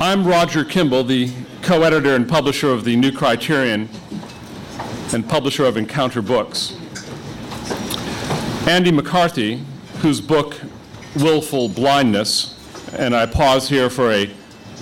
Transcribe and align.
I'm 0.00 0.24
Roger 0.24 0.64
Kimball, 0.64 1.02
the 1.02 1.32
co 1.60 1.82
editor 1.82 2.14
and 2.14 2.28
publisher 2.28 2.70
of 2.70 2.84
the 2.84 2.94
New 2.94 3.10
Criterion 3.10 3.88
and 5.12 5.28
publisher 5.28 5.64
of 5.64 5.76
Encounter 5.76 6.22
Books. 6.22 6.76
Andy 8.68 8.92
McCarthy, 8.92 9.64
whose 9.98 10.20
book, 10.20 10.54
Willful 11.16 11.68
Blindness, 11.70 12.54
and 12.92 13.12
I 13.12 13.26
pause 13.26 13.68
here 13.68 13.90
for 13.90 14.12
a 14.12 14.30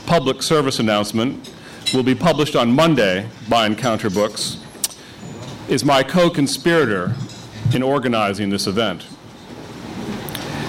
public 0.04 0.42
service 0.42 0.80
announcement, 0.80 1.50
will 1.94 2.02
be 2.02 2.14
published 2.14 2.54
on 2.54 2.74
Monday 2.74 3.26
by 3.48 3.64
Encounter 3.64 4.10
Books, 4.10 4.58
is 5.66 5.82
my 5.82 6.02
co 6.02 6.28
conspirator 6.28 7.16
in 7.74 7.82
organizing 7.82 8.50
this 8.50 8.66
event. 8.66 9.06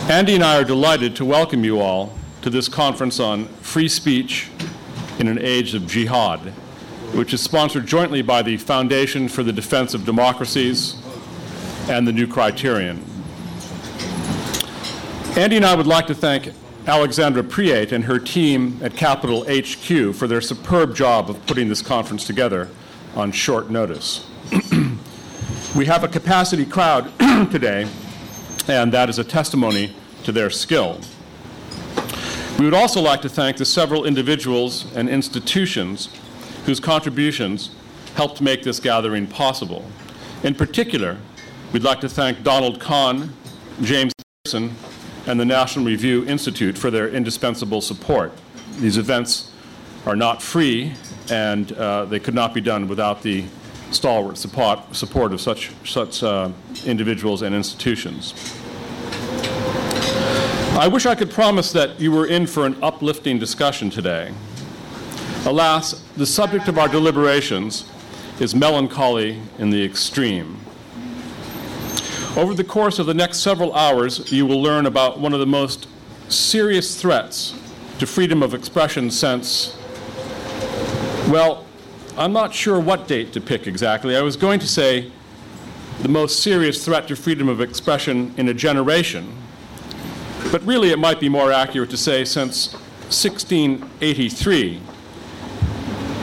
Andy 0.09 0.35
and 0.35 0.43
I 0.43 0.57
are 0.57 0.63
delighted 0.63 1.17
to 1.17 1.25
welcome 1.25 1.65
you 1.65 1.81
all 1.81 2.16
to 2.47 2.51
this 2.51 2.69
conference 2.69 3.19
on 3.19 3.45
free 3.59 3.89
speech 3.89 4.47
in 5.19 5.27
an 5.27 5.37
age 5.37 5.75
of 5.75 5.85
jihad, 5.85 6.39
which 7.13 7.33
is 7.33 7.41
sponsored 7.41 7.85
jointly 7.85 8.21
by 8.21 8.41
the 8.41 8.55
Foundation 8.55 9.27
for 9.27 9.43
the 9.43 9.51
Defense 9.51 9.93
of 9.93 10.05
Democracies 10.05 10.95
and 11.89 12.07
the 12.07 12.11
New 12.13 12.25
Criterion. 12.25 13.03
Andy 15.35 15.57
and 15.57 15.65
I 15.65 15.75
would 15.75 15.87
like 15.87 16.07
to 16.07 16.15
thank 16.15 16.53
Alexandra 16.87 17.43
Priate 17.43 17.91
and 17.91 18.05
her 18.05 18.17
team 18.17 18.79
at 18.81 18.95
Capital 18.95 19.43
HQ 19.49 20.15
for 20.15 20.25
their 20.25 20.39
superb 20.39 20.95
job 20.95 21.29
of 21.29 21.45
putting 21.47 21.67
this 21.67 21.81
conference 21.81 22.25
together 22.25 22.69
on 23.13 23.33
short 23.33 23.69
notice. 23.69 24.25
we 25.75 25.85
have 25.85 26.05
a 26.05 26.07
capacity 26.07 26.65
crowd 26.65 27.11
today, 27.51 27.89
and 28.69 28.93
that 28.93 29.09
is 29.09 29.19
a 29.19 29.23
testimony 29.25 29.93
to 30.23 30.31
their 30.31 30.49
skill. 30.49 31.01
We 32.57 32.65
would 32.65 32.73
also 32.73 33.01
like 33.01 33.21
to 33.21 33.29
thank 33.29 33.57
the 33.57 33.65
several 33.65 34.05
individuals 34.05 34.91
and 34.95 35.07
institutions 35.07 36.09
whose 36.65 36.79
contributions 36.79 37.69
helped 38.15 38.41
make 38.41 38.63
this 38.63 38.79
gathering 38.79 39.27
possible. 39.27 39.85
In 40.41 40.55
particular, 40.55 41.17
we'd 41.71 41.83
like 41.83 42.01
to 42.01 42.09
thank 42.09 42.41
Donald 42.41 42.79
Kahn, 42.79 43.31
James 43.83 44.11
Pearson, 44.43 44.75
and 45.27 45.39
the 45.39 45.45
National 45.45 45.85
Review 45.85 46.25
Institute 46.25 46.79
for 46.79 46.89
their 46.89 47.07
indispensable 47.07 47.79
support. 47.79 48.31
These 48.79 48.97
events 48.97 49.51
are 50.07 50.15
not 50.15 50.41
free, 50.41 50.93
and 51.29 51.71
uh, 51.73 52.05
they 52.05 52.19
could 52.19 52.33
not 52.33 52.55
be 52.55 52.61
done 52.61 52.87
without 52.87 53.21
the 53.21 53.45
stalwart 53.91 54.35
support, 54.35 54.95
support 54.95 55.31
of 55.31 55.41
such, 55.41 55.71
such 55.85 56.23
uh, 56.23 56.49
individuals 56.85 57.43
and 57.43 57.53
institutions. 57.53 58.33
I 60.77 60.87
wish 60.87 61.07
I 61.07 61.15
could 61.15 61.31
promise 61.31 61.71
that 61.71 61.99
you 61.99 62.11
were 62.11 62.27
in 62.27 62.45
for 62.45 62.67
an 62.67 62.77
uplifting 62.83 63.39
discussion 63.39 63.89
today. 63.89 64.31
Alas, 65.43 66.03
the 66.15 66.25
subject 66.25 66.67
of 66.67 66.77
our 66.77 66.87
deliberations 66.87 67.91
is 68.39 68.53
melancholy 68.53 69.41
in 69.57 69.71
the 69.71 69.83
extreme. 69.83 70.59
Over 72.35 72.53
the 72.53 72.63
course 72.63 72.99
of 72.99 73.07
the 73.07 73.15
next 73.15 73.39
several 73.39 73.73
hours, 73.73 74.31
you 74.31 74.45
will 74.45 74.61
learn 74.61 74.85
about 74.85 75.19
one 75.19 75.33
of 75.33 75.39
the 75.39 75.47
most 75.47 75.87
serious 76.29 77.01
threats 77.01 77.59
to 77.97 78.05
freedom 78.05 78.43
of 78.43 78.53
expression 78.53 79.09
since, 79.09 79.75
well, 81.27 81.65
I'm 82.15 82.33
not 82.33 82.53
sure 82.53 82.79
what 82.79 83.07
date 83.07 83.33
to 83.33 83.41
pick 83.41 83.65
exactly. 83.65 84.15
I 84.15 84.21
was 84.21 84.37
going 84.37 84.59
to 84.59 84.67
say 84.67 85.11
the 86.03 86.09
most 86.09 86.43
serious 86.43 86.85
threat 86.85 87.07
to 87.07 87.15
freedom 87.15 87.49
of 87.49 87.61
expression 87.61 88.31
in 88.37 88.49
a 88.49 88.53
generation, 88.53 89.36
but 90.51 90.63
really, 90.65 90.91
it 90.91 90.99
might 90.99 91.19
be 91.19 91.29
more 91.29 91.51
accurate 91.51 91.89
to 91.89 91.97
say 91.97 92.23
since 92.25 92.73
1683, 93.09 94.79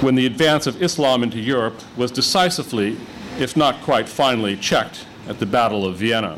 when 0.00 0.14
the 0.14 0.26
advance 0.26 0.66
of 0.66 0.82
Islam 0.82 1.22
into 1.22 1.38
Europe 1.38 1.80
was 1.96 2.10
decisively, 2.10 2.98
if 3.38 3.56
not 3.56 3.80
quite 3.82 4.08
finally, 4.08 4.56
checked 4.56 5.06
at 5.28 5.38
the 5.38 5.46
Battle 5.46 5.86
of 5.86 5.96
Vienna. 5.96 6.36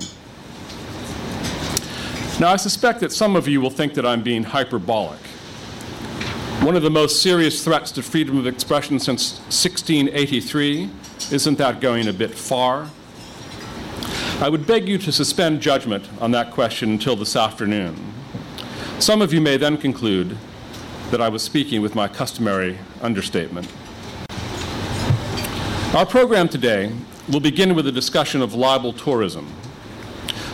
Now, 2.39 2.51
I 2.53 2.57
suspect 2.57 3.01
that 3.01 3.13
some 3.13 3.35
of 3.35 3.49
you 3.49 3.61
will 3.61 3.71
think 3.71 3.95
that 3.95 4.05
I'm 4.05 4.23
being 4.23 4.45
hyperbolic. 4.45 5.19
One 6.61 6.77
of 6.77 6.83
the 6.83 6.91
most 6.91 7.23
serious 7.23 7.65
threats 7.65 7.91
to 7.93 8.03
freedom 8.03 8.39
of 8.39 8.47
expression 8.47 8.99
since 8.99 9.39
1683, 9.49 10.91
isn't 11.33 11.59
that 11.59 11.81
going 11.81 12.09
a 12.09 12.13
bit 12.13 12.35
far? 12.35 12.91
I 14.39 14.51
would 14.51 14.67
beg 14.67 14.87
you 14.87 14.99
to 14.99 15.11
suspend 15.11 15.63
judgment 15.63 16.11
on 16.21 16.31
that 16.33 16.51
question 16.51 16.91
until 16.91 17.17
this 17.17 17.37
afternoon. 17.37 17.97
Some 18.99 19.23
of 19.23 19.33
you 19.33 19.41
may 19.41 19.57
then 19.57 19.79
conclude 19.79 20.37
that 21.11 21.23
I 21.23 21.31
was 21.31 21.43
speaking 21.43 21.81
with 21.81 21.95
my 21.95 22.07
customary 22.07 22.79
understatement. 23.01 23.67
Our 25.95 26.05
program 26.05 26.51
today 26.51 26.93
will 27.33 27.41
begin 27.41 27.75
with 27.75 27.87
a 27.87 27.93
discussion 27.93 28.43
of 28.43 28.53
libel 28.53 28.93
tourism. 28.93 29.51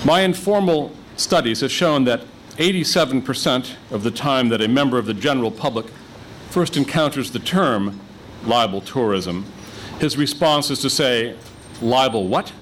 My 0.05 0.21
informal 0.21 0.95
studies 1.17 1.61
have 1.61 1.73
shown 1.73 2.05
that 2.05 2.25
87% 2.59 3.75
of 3.91 4.05
the 4.05 4.13
time 4.13 4.49
that 4.51 4.63
a 4.63 4.69
member 4.69 4.97
of 4.97 5.07
the 5.07 5.15
general 5.15 5.51
public 5.51 5.87
first 6.51 6.77
encounters 6.77 7.33
the 7.33 7.41
term 7.41 7.99
libel 8.45 8.81
tourism, 8.81 9.45
his 9.99 10.17
response 10.17 10.71
is 10.71 10.79
to 10.83 10.89
say, 10.89 11.37
libel 11.81 12.29
what? 12.29 12.53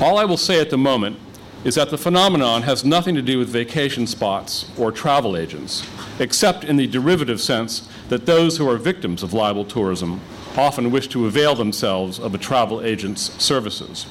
All 0.00 0.18
I 0.18 0.24
will 0.24 0.36
say 0.36 0.60
at 0.60 0.70
the 0.70 0.76
moment 0.76 1.18
is 1.62 1.76
that 1.76 1.90
the 1.90 1.96
phenomenon 1.96 2.62
has 2.62 2.84
nothing 2.84 3.14
to 3.14 3.22
do 3.22 3.38
with 3.38 3.48
vacation 3.48 4.08
spots 4.08 4.68
or 4.76 4.90
travel 4.90 5.36
agents, 5.36 5.88
except 6.18 6.64
in 6.64 6.76
the 6.76 6.86
derivative 6.88 7.40
sense 7.40 7.88
that 8.08 8.26
those 8.26 8.58
who 8.58 8.68
are 8.68 8.76
victims 8.76 9.22
of 9.22 9.32
libel 9.32 9.64
tourism 9.64 10.20
often 10.56 10.90
wish 10.90 11.06
to 11.08 11.26
avail 11.26 11.54
themselves 11.54 12.18
of 12.18 12.34
a 12.34 12.38
travel 12.38 12.82
agent's 12.82 13.32
services. 13.42 14.06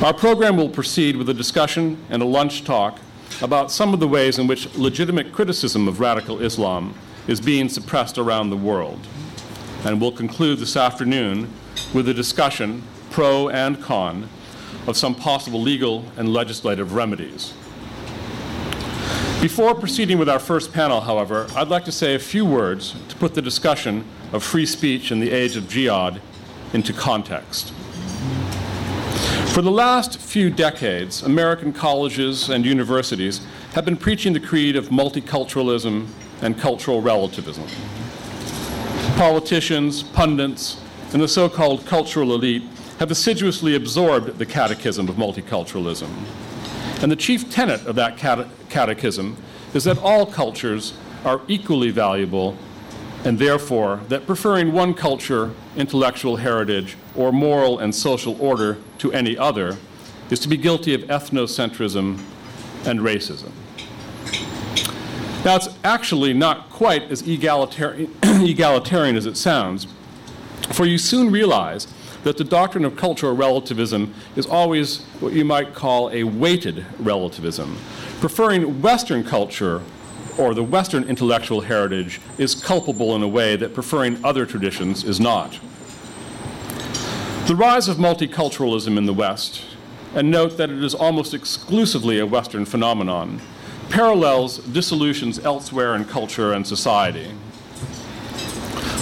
Our 0.00 0.14
program 0.14 0.56
will 0.56 0.68
proceed 0.68 1.16
with 1.16 1.28
a 1.28 1.34
discussion 1.34 1.98
and 2.08 2.22
a 2.22 2.26
lunch 2.26 2.62
talk 2.64 3.00
about 3.42 3.72
some 3.72 3.92
of 3.92 3.98
the 3.98 4.08
ways 4.08 4.38
in 4.38 4.46
which 4.46 4.72
legitimate 4.76 5.32
criticism 5.32 5.88
of 5.88 5.98
radical 5.98 6.40
Islam 6.40 6.94
is 7.26 7.40
being 7.40 7.68
suppressed 7.68 8.16
around 8.16 8.50
the 8.50 8.56
world. 8.56 9.06
And 9.84 10.00
we'll 10.00 10.12
conclude 10.12 10.60
this 10.60 10.76
afternoon 10.76 11.52
with 11.92 12.08
a 12.08 12.14
discussion 12.14 12.84
pro 13.12 13.48
and 13.50 13.80
con, 13.80 14.28
of 14.88 14.96
some 14.96 15.14
possible 15.14 15.60
legal 15.60 16.04
and 16.16 16.32
legislative 16.32 16.94
remedies. 16.94 17.52
Before 19.40 19.74
proceeding 19.74 20.18
with 20.18 20.28
our 20.28 20.38
first 20.38 20.72
panel, 20.72 21.00
however, 21.00 21.46
I'd 21.54 21.68
like 21.68 21.84
to 21.84 21.92
say 21.92 22.14
a 22.14 22.18
few 22.18 22.44
words 22.46 22.94
to 23.08 23.16
put 23.16 23.34
the 23.34 23.42
discussion 23.42 24.04
of 24.32 24.42
free 24.42 24.66
speech 24.66 25.12
in 25.12 25.20
the 25.20 25.30
age 25.30 25.56
of 25.56 25.68
jihad 25.68 26.20
into 26.72 26.92
context. 26.92 27.72
For 29.52 29.60
the 29.60 29.70
last 29.70 30.18
few 30.18 30.48
decades, 30.48 31.22
American 31.22 31.72
colleges 31.72 32.48
and 32.48 32.64
universities 32.64 33.42
have 33.74 33.84
been 33.84 33.96
preaching 33.96 34.32
the 34.32 34.40
creed 34.40 34.76
of 34.76 34.88
multiculturalism 34.88 36.06
and 36.40 36.58
cultural 36.58 37.02
relativism. 37.02 37.66
Politicians, 39.16 40.02
pundits, 40.02 40.80
and 41.12 41.20
the 41.20 41.28
so 41.28 41.48
called 41.48 41.84
cultural 41.84 42.34
elite 42.34 42.62
have 43.02 43.10
assiduously 43.10 43.74
absorbed 43.74 44.38
the 44.38 44.46
catechism 44.46 45.08
of 45.08 45.16
multiculturalism. 45.16 46.08
And 47.02 47.10
the 47.10 47.16
chief 47.16 47.50
tenet 47.50 47.84
of 47.84 47.96
that 47.96 48.16
cate- 48.16 48.46
catechism 48.68 49.36
is 49.74 49.82
that 49.82 49.98
all 49.98 50.24
cultures 50.24 50.94
are 51.24 51.40
equally 51.48 51.90
valuable, 51.90 52.56
and 53.24 53.40
therefore 53.40 54.02
that 54.08 54.24
preferring 54.24 54.70
one 54.70 54.94
culture, 54.94 55.50
intellectual 55.74 56.36
heritage, 56.36 56.96
or 57.16 57.32
moral 57.32 57.80
and 57.80 57.92
social 57.92 58.40
order 58.40 58.78
to 58.98 59.12
any 59.12 59.36
other 59.36 59.78
is 60.30 60.38
to 60.38 60.46
be 60.46 60.56
guilty 60.56 60.94
of 60.94 61.00
ethnocentrism 61.00 62.22
and 62.84 63.00
racism. 63.00 63.50
Now, 65.44 65.56
it's 65.56 65.70
actually 65.82 66.34
not 66.34 66.70
quite 66.70 67.10
as 67.10 67.22
egalitarian, 67.22 68.14
egalitarian 68.22 69.16
as 69.16 69.26
it 69.26 69.36
sounds, 69.36 69.88
for 70.70 70.86
you 70.86 70.98
soon 70.98 71.32
realize 71.32 71.88
that 72.24 72.36
the 72.36 72.44
doctrine 72.44 72.84
of 72.84 72.96
cultural 72.96 73.34
relativism 73.34 74.14
is 74.36 74.46
always 74.46 75.02
what 75.20 75.32
you 75.32 75.44
might 75.44 75.74
call 75.74 76.10
a 76.10 76.24
weighted 76.24 76.86
relativism. 76.98 77.76
Preferring 78.20 78.80
Western 78.80 79.24
culture 79.24 79.82
or 80.38 80.54
the 80.54 80.62
Western 80.62 81.04
intellectual 81.04 81.62
heritage 81.62 82.20
is 82.38 82.54
culpable 82.54 83.14
in 83.14 83.22
a 83.22 83.28
way 83.28 83.56
that 83.56 83.74
preferring 83.74 84.24
other 84.24 84.46
traditions 84.46 85.04
is 85.04 85.20
not. 85.20 85.58
The 87.46 87.56
rise 87.56 87.88
of 87.88 87.96
multiculturalism 87.96 88.96
in 88.96 89.06
the 89.06 89.12
West, 89.12 89.64
and 90.14 90.30
note 90.30 90.56
that 90.58 90.70
it 90.70 90.82
is 90.82 90.94
almost 90.94 91.34
exclusively 91.34 92.18
a 92.18 92.26
Western 92.26 92.64
phenomenon, 92.64 93.40
parallels 93.90 94.58
dissolutions 94.58 95.38
elsewhere 95.40 95.94
in 95.94 96.04
culture 96.04 96.52
and 96.52 96.66
society. 96.66 97.32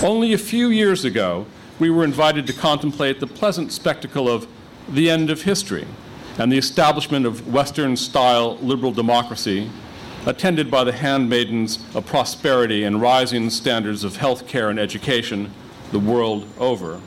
Only 0.02 0.32
a 0.32 0.38
few 0.38 0.68
years 0.68 1.04
ago, 1.04 1.46
we 1.80 1.88
were 1.90 2.04
invited 2.04 2.46
to 2.46 2.52
contemplate 2.52 3.18
the 3.18 3.26
pleasant 3.26 3.72
spectacle 3.72 4.28
of 4.28 4.46
the 4.88 5.10
end 5.10 5.30
of 5.30 5.42
history 5.42 5.86
and 6.38 6.52
the 6.52 6.58
establishment 6.58 7.24
of 7.24 7.52
Western 7.52 7.96
style 7.96 8.58
liberal 8.58 8.92
democracy 8.92 9.68
attended 10.26 10.70
by 10.70 10.84
the 10.84 10.92
handmaidens 10.92 11.78
of 11.94 12.04
prosperity 12.04 12.84
and 12.84 13.00
rising 13.00 13.48
standards 13.48 14.04
of 14.04 14.16
health 14.16 14.46
care 14.46 14.68
and 14.68 14.78
education 14.78 15.50
the 15.90 15.98
world 15.98 16.46
over. 16.58 17.00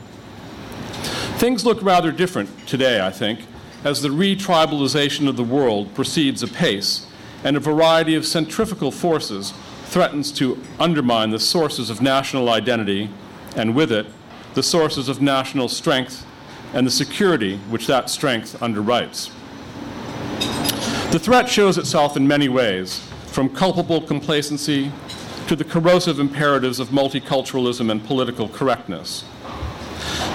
Things 1.37 1.63
look 1.63 1.81
rather 1.83 2.11
different 2.11 2.67
today, 2.67 3.05
I 3.05 3.11
think, 3.11 3.41
as 3.83 4.01
the 4.01 4.09
retribalization 4.09 5.27
of 5.27 5.37
the 5.37 5.43
world 5.43 5.93
proceeds 5.93 6.41
apace 6.41 7.05
and 7.43 7.55
a 7.55 7.59
variety 7.59 8.15
of 8.15 8.25
centrifugal 8.25 8.91
forces 8.91 9.53
threatens 9.85 10.31
to 10.31 10.59
undermine 10.79 11.29
the 11.29 11.39
sources 11.39 11.91
of 11.91 12.01
national 12.01 12.49
identity 12.49 13.09
and 13.55 13.75
with 13.75 13.91
it 13.91 14.07
the 14.53 14.63
sources 14.63 15.09
of 15.09 15.21
national 15.21 15.67
strength 15.67 16.25
and 16.73 16.85
the 16.85 16.91
security 16.91 17.57
which 17.69 17.87
that 17.87 18.09
strength 18.09 18.59
underwrites. 18.59 19.31
The 21.11 21.19
threat 21.19 21.47
shows 21.47 21.77
itself 21.77 22.17
in 22.17 22.27
many 22.27 22.49
ways, 22.49 22.99
from 23.27 23.49
culpable 23.49 24.01
complacency 24.01 24.91
to 25.47 25.55
the 25.55 25.63
corrosive 25.63 26.19
imperatives 26.19 26.79
of 26.79 26.89
multiculturalism 26.89 27.91
and 27.91 28.03
political 28.03 28.47
correctness. 28.47 29.23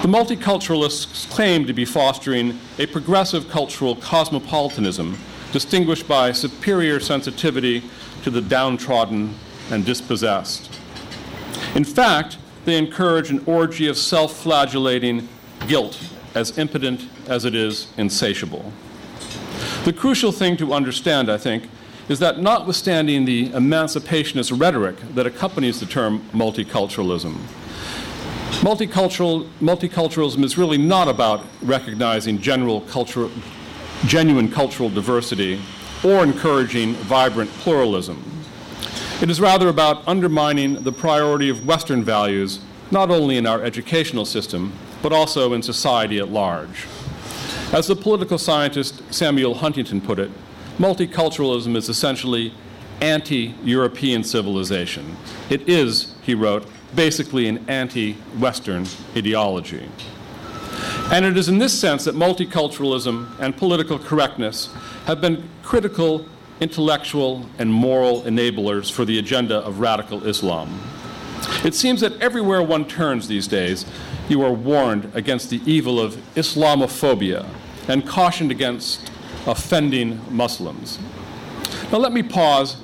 The 0.01 0.07
multiculturalists 0.07 1.29
claim 1.29 1.65
to 1.65 1.73
be 1.73 1.83
fostering 1.83 2.59
a 2.77 2.85
progressive 2.85 3.49
cultural 3.49 3.95
cosmopolitanism 3.97 5.17
distinguished 5.51 6.07
by 6.07 6.31
superior 6.31 6.99
sensitivity 6.99 7.83
to 8.23 8.29
the 8.29 8.41
downtrodden 8.41 9.35
and 9.69 9.85
dispossessed. 9.85 10.69
In 11.75 11.83
fact, 11.83 12.37
they 12.69 12.77
encourage 12.77 13.31
an 13.31 13.43
orgy 13.47 13.87
of 13.87 13.97
self 13.97 14.33
flagellating 14.43 15.27
guilt 15.67 15.99
as 16.35 16.57
impotent 16.57 17.09
as 17.27 17.43
it 17.43 17.55
is 17.55 17.87
insatiable. 17.97 18.71
The 19.85 19.93
crucial 19.93 20.31
thing 20.31 20.55
to 20.57 20.73
understand, 20.73 21.31
I 21.31 21.37
think, 21.37 21.63
is 22.07 22.19
that 22.19 22.39
notwithstanding 22.39 23.25
the 23.25 23.49
emancipationist 23.49 24.59
rhetoric 24.59 24.97
that 25.15 25.25
accompanies 25.25 25.79
the 25.79 25.85
term 25.85 26.21
multiculturalism, 26.31 27.35
multicultural, 28.61 29.49
multiculturalism 29.59 30.43
is 30.43 30.57
really 30.57 30.77
not 30.77 31.07
about 31.07 31.45
recognizing 31.61 32.39
general 32.39 32.81
cultural, 32.81 33.31
genuine 34.05 34.51
cultural 34.51 34.89
diversity 34.89 35.59
or 36.03 36.23
encouraging 36.23 36.93
vibrant 36.93 37.49
pluralism. 37.51 38.38
It 39.21 39.29
is 39.29 39.41
rather 39.41 39.67
about 39.67 40.07
undermining 40.07 40.83
the 40.83 40.93
priority 40.93 41.49
of 41.49 41.65
Western 41.65 42.05
values, 42.05 42.61
not 42.89 43.11
only 43.11 43.35
in 43.35 43.45
our 43.45 43.61
educational 43.61 44.23
system, 44.23 44.71
but 45.01 45.11
also 45.11 45.51
in 45.51 45.61
society 45.61 46.19
at 46.19 46.29
large. 46.29 46.87
As 47.73 47.87
the 47.87 47.97
political 47.97 48.37
scientist 48.37 49.03
Samuel 49.13 49.55
Huntington 49.55 49.99
put 49.99 50.19
it, 50.19 50.31
multiculturalism 50.77 51.75
is 51.75 51.89
essentially 51.89 52.53
anti 53.01 53.55
European 53.61 54.23
civilization. 54.23 55.17
It 55.49 55.67
is, 55.67 56.15
he 56.21 56.33
wrote, 56.33 56.65
basically 56.95 57.49
an 57.49 57.69
anti 57.69 58.13
Western 58.39 58.87
ideology. 59.17 59.89
And 61.11 61.25
it 61.25 61.35
is 61.35 61.49
in 61.49 61.57
this 61.57 61.77
sense 61.77 62.05
that 62.05 62.15
multiculturalism 62.15 63.37
and 63.37 63.57
political 63.57 63.99
correctness 63.99 64.69
have 65.07 65.19
been 65.19 65.49
critical 65.61 66.25
intellectual 66.59 67.45
and 67.57 67.71
moral 67.71 68.21
enablers 68.23 68.91
for 68.91 69.05
the 69.05 69.17
agenda 69.17 69.57
of 69.57 69.79
radical 69.79 70.25
Islam. 70.25 70.81
It 71.63 71.73
seems 71.73 72.01
that 72.01 72.19
everywhere 72.21 72.61
one 72.61 72.85
turns 72.85 73.27
these 73.27 73.47
days, 73.47 73.85
you 74.27 74.43
are 74.43 74.51
warned 74.51 75.11
against 75.15 75.49
the 75.49 75.61
evil 75.65 75.99
of 75.99 76.15
Islamophobia 76.35 77.47
and 77.87 78.05
cautioned 78.05 78.51
against 78.51 79.09
offending 79.47 80.21
Muslims. 80.29 80.99
Now, 81.91 81.97
let 81.97 82.11
me 82.11 82.23
pause 82.23 82.77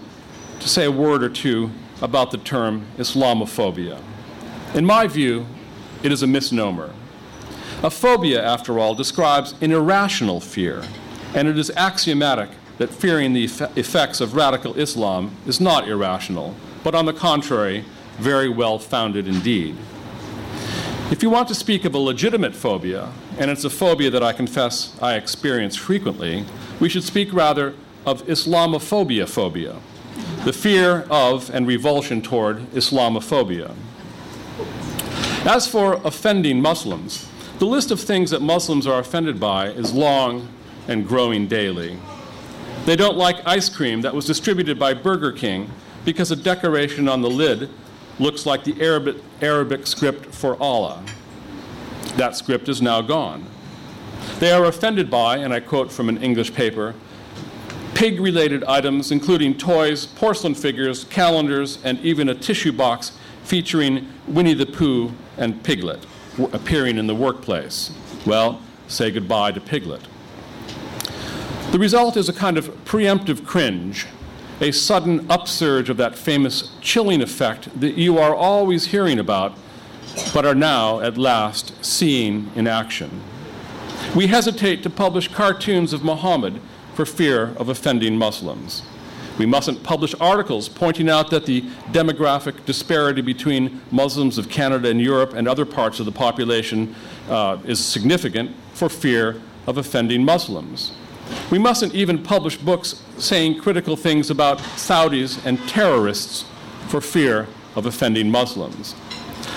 to 0.59 0.69
say 0.69 0.85
a 0.85 0.91
word 0.91 1.21
or 1.21 1.29
two 1.29 1.69
about 2.01 2.31
the 2.31 2.37
term 2.37 2.87
Islamophobia. 2.97 4.01
In 4.73 4.85
my 4.85 5.07
view, 5.07 5.45
it 6.01 6.11
is 6.11 6.23
a 6.23 6.27
misnomer. 6.27 6.93
A 7.83 7.89
phobia, 7.89 8.43
after 8.43 8.79
all, 8.79 8.95
describes 8.95 9.53
an 9.61 9.71
irrational 9.71 10.39
fear, 10.39 10.83
and 11.33 11.47
it 11.47 11.57
is 11.57 11.69
axiomatic 11.71 12.49
that 12.77 12.89
fearing 12.89 13.33
the 13.33 13.45
effects 13.75 14.21
of 14.21 14.35
radical 14.35 14.77
Islam 14.77 15.31
is 15.45 15.61
not 15.61 15.87
irrational, 15.87 16.55
but 16.83 16.95
on 16.95 17.05
the 17.05 17.13
contrary, 17.13 17.85
very 18.17 18.49
well 18.49 18.79
founded 18.79 19.27
indeed. 19.27 19.75
If 21.11 21.21
you 21.21 21.29
want 21.29 21.47
to 21.49 21.55
speak 21.55 21.85
of 21.85 21.93
a 21.93 21.99
legitimate 21.99 22.55
phobia, 22.55 23.11
and 23.37 23.51
it's 23.51 23.63
a 23.63 23.69
phobia 23.69 24.09
that 24.09 24.23
I 24.23 24.33
confess 24.33 24.97
I 25.01 25.15
experience 25.15 25.75
frequently, 25.75 26.45
we 26.79 26.89
should 26.89 27.03
speak 27.03 27.31
rather 27.31 27.75
of 28.05 28.23
Islamophobia 28.25 29.27
phobia, 29.27 29.75
the 30.43 30.53
fear 30.53 31.05
of 31.09 31.49
and 31.53 31.67
revulsion 31.67 32.21
toward 32.21 32.59
Islamophobia. 32.71 33.73
As 35.45 35.67
for 35.67 36.01
offending 36.03 36.61
Muslims, 36.61 37.29
the 37.59 37.65
list 37.65 37.91
of 37.91 37.99
things 37.99 38.31
that 38.31 38.41
Muslims 38.41 38.87
are 38.87 38.99
offended 38.99 39.39
by 39.39 39.67
is 39.67 39.93
long 39.93 40.47
and 40.87 41.07
growing 41.07 41.47
daily. 41.47 41.97
They 42.85 42.95
don't 42.95 43.17
like 43.17 43.45
ice 43.47 43.67
cream 43.67 44.01
that 44.01 44.13
was 44.13 44.25
distributed 44.25 44.77
by 44.77 44.93
Burger 44.93 45.31
King 45.31 45.71
because 46.05 46.29
a 46.29 46.35
decoration 46.35 47.09
on 47.09 47.21
the 47.21 47.29
lid 47.29 47.69
looks 48.19 48.45
like 48.45 48.63
the 48.63 48.79
Arabic, 48.79 49.17
Arabic 49.41 49.87
script 49.87 50.27
for 50.27 50.55
Allah. 50.61 51.03
That 52.15 52.35
script 52.35 52.69
is 52.69 52.81
now 52.81 53.01
gone. 53.01 53.45
They 54.39 54.51
are 54.51 54.65
offended 54.65 55.09
by, 55.09 55.37
and 55.37 55.51
I 55.51 55.59
quote 55.59 55.91
from 55.91 56.09
an 56.09 56.21
English 56.21 56.53
paper, 56.53 56.93
pig 57.95 58.19
related 58.19 58.63
items, 58.65 59.11
including 59.11 59.57
toys, 59.57 60.05
porcelain 60.05 60.53
figures, 60.53 61.05
calendars, 61.05 61.79
and 61.83 61.99
even 62.01 62.29
a 62.29 62.35
tissue 62.35 62.71
box 62.71 63.17
featuring 63.43 64.07
Winnie 64.27 64.53
the 64.53 64.65
Pooh 64.65 65.11
and 65.37 65.63
Piglet 65.63 66.05
appearing 66.51 66.97
in 66.97 67.07
the 67.07 67.15
workplace. 67.15 67.91
Well, 68.25 68.61
say 68.87 69.09
goodbye 69.09 69.53
to 69.53 69.61
Piglet. 69.61 70.01
The 71.75 71.79
result 71.79 72.15
is 72.15 72.29
a 72.29 72.33
kind 72.33 72.57
of 72.57 72.69
preemptive 72.85 73.45
cringe, 73.45 74.07
a 74.61 74.71
sudden 74.71 75.29
upsurge 75.29 75.89
of 75.89 75.97
that 75.97 76.17
famous 76.17 76.71
chilling 76.79 77.21
effect 77.21 77.67
that 77.81 77.95
you 77.95 78.17
are 78.17 78.33
always 78.33 78.85
hearing 78.85 79.19
about, 79.19 79.57
but 80.33 80.45
are 80.45 80.55
now 80.55 81.01
at 81.01 81.17
last 81.17 81.83
seeing 81.83 82.49
in 82.55 82.65
action. 82.65 83.21
We 84.15 84.27
hesitate 84.27 84.83
to 84.83 84.89
publish 84.89 85.27
cartoons 85.27 85.91
of 85.91 86.01
Muhammad 86.01 86.61
for 86.93 87.05
fear 87.05 87.53
of 87.57 87.67
offending 87.67 88.15
Muslims. 88.15 88.83
We 89.37 89.45
mustn't 89.45 89.83
publish 89.83 90.15
articles 90.21 90.69
pointing 90.69 91.09
out 91.09 91.29
that 91.31 91.45
the 91.45 91.63
demographic 91.91 92.63
disparity 92.63 93.21
between 93.21 93.81
Muslims 93.91 94.37
of 94.37 94.47
Canada 94.47 94.87
and 94.87 95.01
Europe 95.01 95.33
and 95.33 95.45
other 95.45 95.65
parts 95.65 95.99
of 95.99 96.05
the 96.05 96.13
population 96.13 96.95
uh, 97.27 97.57
is 97.65 97.83
significant 97.83 98.55
for 98.71 98.87
fear 98.87 99.41
of 99.67 99.77
offending 99.77 100.23
Muslims. 100.23 100.93
We 101.51 101.59
mustn't 101.59 101.93
even 101.93 102.23
publish 102.23 102.57
books 102.57 103.01
saying 103.17 103.59
critical 103.59 103.95
things 103.95 104.29
about 104.29 104.59
Saudis 104.59 105.43
and 105.45 105.59
terrorists 105.69 106.45
for 106.87 107.01
fear 107.01 107.47
of 107.75 107.85
offending 107.85 108.31
Muslims. 108.31 108.95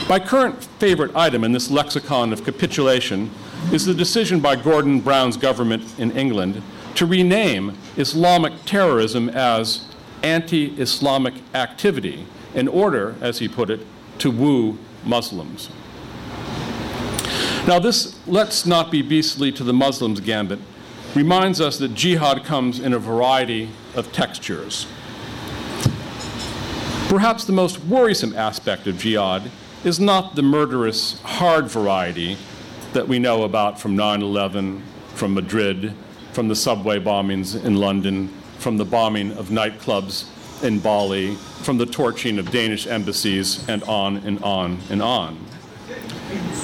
My 0.09 0.19
current 0.19 0.65
favorite 0.79 1.15
item 1.15 1.45
in 1.45 1.53
this 1.53 1.71
lexicon 1.71 2.33
of 2.33 2.45
capitulation 2.45 3.31
is 3.73 3.85
the 3.85 3.95
decision 3.95 4.41
by 4.41 4.57
Gordon 4.57 5.01
Brown's 5.01 5.37
government 5.37 5.83
in 5.99 6.11
England 6.13 6.63
to 6.95 7.07
rename 7.07 7.77
Islamic 7.97 8.53
terrorism 8.65 9.29
as 9.29 9.85
anti 10.23 10.75
Islamic 10.81 11.35
activity 11.55 12.27
in 12.55 12.69
order, 12.69 13.15
as 13.21 13.39
he 13.39 13.49
put 13.49 13.71
it, 13.71 13.81
to 14.19 14.31
woo 14.31 14.79
Muslims. 15.05 15.69
Now, 17.67 17.79
this 17.79 18.19
let's 18.27 18.65
not 18.65 18.91
be 18.91 19.03
beastly 19.03 19.53
to 19.53 19.65
the 19.65 19.75
Muslims 19.75 20.21
gambit 20.21 20.59
reminds 21.15 21.61
us 21.61 21.79
that 21.79 21.95
jihad 21.95 22.45
comes 22.45 22.79
in 22.81 22.93
a 22.93 22.99
variety 22.99 23.71
of 23.95 24.13
textures. 24.13 24.87
Perhaps 27.09 27.45
the 27.45 27.53
most 27.53 27.83
worrisome 27.85 28.37
aspect 28.37 28.87
of 28.87 28.99
jihad 28.99 29.51
is 29.85 29.99
not 29.99 30.35
the 30.35 30.43
murderous, 30.43 31.21
hard 31.23 31.67
variety 31.67 32.37
that 32.93 33.09
we 33.09 33.19
know 33.19 33.45
about 33.45 33.81
from 33.81 33.97
9 33.97 34.23
11, 34.23 34.83
from 35.15 35.35
Madrid, 35.35 35.95
from 36.33 36.49
the 36.49 36.57
subway 36.57 36.99
bombings 36.99 37.63
in 37.65 37.77
London, 37.77 38.29
from 38.59 38.77
the 38.77 38.85
bombing 38.85 39.33
of 39.33 39.49
nightclubs 39.49 40.27
in 40.63 40.79
Bali, 40.79 41.35
from 41.63 41.79
the 41.79 41.87
torching 41.87 42.39
of 42.39 42.51
Danish 42.51 42.87
embassies, 42.87 43.67
and 43.69 43.83
on 43.85 44.19
and 44.19 44.43
on 44.43 44.79
and 44.91 45.01
on. 45.01 45.39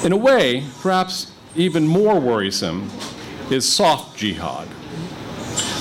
In 0.04 0.12
a 0.12 0.16
way, 0.16 0.64
perhaps 0.80 1.32
even 1.56 1.86
more 1.86 2.20
worrisome 2.20 2.90
is 3.50 3.70
soft 3.70 4.16
jihad. 4.16 4.68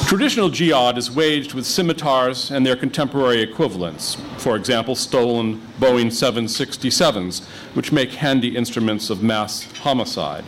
Traditional 0.05 0.49
jihad 0.49 0.97
is 0.97 1.09
waged 1.09 1.53
with 1.53 1.65
scimitars 1.65 2.51
and 2.51 2.65
their 2.65 2.75
contemporary 2.75 3.41
equivalents, 3.41 4.17
for 4.37 4.55
example, 4.55 4.95
stolen 4.95 5.61
Boeing 5.79 6.07
767s, 6.07 7.45
which 7.73 7.91
make 7.91 8.11
handy 8.11 8.55
instruments 8.55 9.09
of 9.09 9.23
mass 9.23 9.63
homicide. 9.79 10.45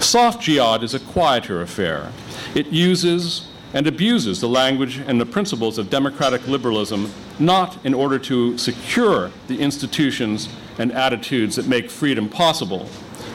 Soft 0.00 0.42
jihad 0.42 0.82
is 0.82 0.94
a 0.94 1.00
quieter 1.00 1.60
affair. 1.62 2.12
It 2.54 2.68
uses 2.68 3.48
and 3.74 3.86
abuses 3.86 4.40
the 4.40 4.48
language 4.48 4.98
and 4.98 5.20
the 5.20 5.26
principles 5.26 5.78
of 5.78 5.90
democratic 5.90 6.46
liberalism 6.46 7.12
not 7.38 7.84
in 7.84 7.94
order 7.94 8.18
to 8.18 8.56
secure 8.58 9.30
the 9.46 9.58
institutions 9.58 10.48
and 10.78 10.92
attitudes 10.92 11.56
that 11.56 11.66
make 11.66 11.90
freedom 11.90 12.28
possible, 12.28 12.88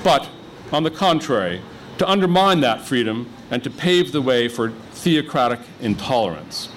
but, 0.03 0.29
on 0.71 0.83
the 0.83 0.91
contrary, 0.91 1.61
to 1.97 2.09
undermine 2.09 2.61
that 2.61 2.81
freedom 2.81 3.29
and 3.51 3.63
to 3.63 3.69
pave 3.69 4.11
the 4.11 4.21
way 4.21 4.47
for 4.47 4.71
theocratic 4.91 5.59
intolerance. 5.81 6.69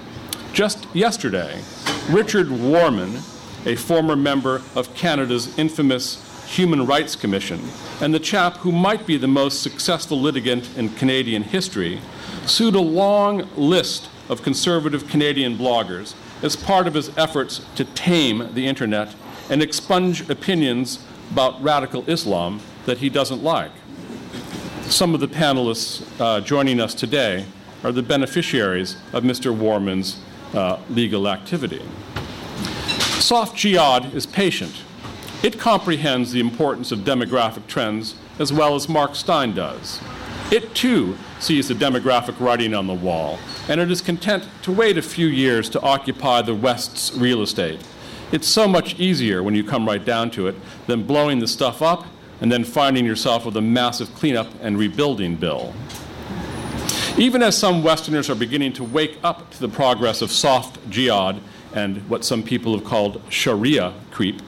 Just 0.53 0.87
yesterday, 0.95 1.61
Richard 2.09 2.51
Warman, 2.51 3.17
a 3.65 3.77
former 3.77 4.17
member 4.17 4.63
of 4.75 4.95
Canada's 4.95 5.59
infamous 5.59 6.23
Human 6.47 6.87
Rights 6.87 7.17
Commission, 7.17 7.61
and 8.01 8.15
the 8.15 8.21
chap 8.21 8.59
who 8.59 8.71
might 8.71 9.07
be 9.07 9.17
the 9.17 9.27
most 9.27 9.63
successful 9.63 10.21
litigant 10.21 10.77
in 10.77 10.91
Canadian 10.91 11.43
history, 11.43 12.01
sued 12.47 12.75
a 12.75 12.81
long 12.81 13.49
list 13.57 14.09
of 14.29 14.43
conservative 14.43 15.09
Canadian 15.09 15.57
bloggers 15.57 16.15
as 16.43 16.57
part 16.57 16.87
of 16.87 16.95
his 16.95 17.17
efforts 17.19 17.61
to 17.75 17.85
tame 17.85 18.49
the 18.55 18.67
internet 18.67 19.15
and 19.51 19.63
expunge 19.63 20.29
opinions 20.29 21.05
about 21.31 21.61
radical 21.63 22.09
Islam 22.09 22.61
that 22.85 22.99
he 22.99 23.09
doesn't 23.09 23.43
like. 23.43 23.73
Some 24.89 25.15
of 25.15 25.21
the 25.21 25.27
panelists 25.27 26.07
uh, 26.21 26.41
joining 26.41 26.81
us 26.81 26.95
today 26.95 27.45
are 27.83 27.91
the 27.91 28.05
beneficiaries 28.05 28.97
of 29.13 29.25
Mr. 29.25 29.55
Warman's 29.55 30.21
uh, 30.55 30.79
legal 30.89 31.29
activity. 31.29 31.83
Soft 33.19 33.57
jihad 33.57 34.15
is 34.15 34.27
patient. 34.27 34.85
It 35.43 35.59
comprehends 35.59 36.31
the 36.31 36.39
importance 36.39 36.93
of 36.93 37.01
demographic 37.01 37.67
trends 37.67 38.15
as 38.39 38.53
well 38.53 38.77
as 38.77 38.89
Mark 38.89 39.17
Steyn 39.17 39.57
does. 39.57 40.01
It 40.53 40.73
too 40.77 41.19
sees 41.41 41.67
the 41.67 41.75
demographic 41.75 42.39
writing 42.39 42.73
on 42.73 42.87
the 42.87 42.95
wall, 42.95 43.41
and 43.69 43.81
it 43.81 43.91
is 43.91 44.01
content 44.01 44.49
to 44.63 44.71
wait 44.71 44.97
a 44.97 45.03
few 45.03 45.27
years 45.27 45.69
to 45.71 45.81
occupy 45.83 46.43
the 46.43 46.55
West's 46.55 47.13
real 47.17 47.43
estate. 47.43 47.81
It's 48.31 48.47
so 48.47 48.69
much 48.69 48.99
easier 49.01 49.43
when 49.43 49.57
you 49.57 49.65
come 49.65 49.85
right 49.85 50.05
down 50.05 50.31
to 50.33 50.47
it 50.47 50.55
than 50.87 51.03
blowing 51.03 51.41
the 51.41 51.49
stuff 51.49 51.83
up 51.83 52.07
and 52.41 52.51
then 52.51 52.65
finding 52.65 53.05
yourself 53.05 53.45
with 53.45 53.57
a 53.57 53.61
massive 53.61 54.15
cleanup 54.15 54.49
and 54.61 54.79
rebuilding 54.79 55.37
bill. 55.37 55.75
Even 57.19 57.43
as 57.43 57.57
some 57.57 57.83
Westerners 57.83 58.29
are 58.29 58.35
beginning 58.35 58.75
to 58.75 58.85
wake 58.85 59.19
up 59.25 59.51
to 59.53 59.61
the 59.61 59.69
progress 59.69 60.21
of 60.21 60.31
soft 60.31 60.79
jihad 60.91 61.41
and 61.75 62.07
what 62.09 62.25
some 62.25 62.43
people 62.43 62.77
have 62.77 62.85
called 62.85 63.23
Sharia 63.31 63.95
creep, 64.11 64.43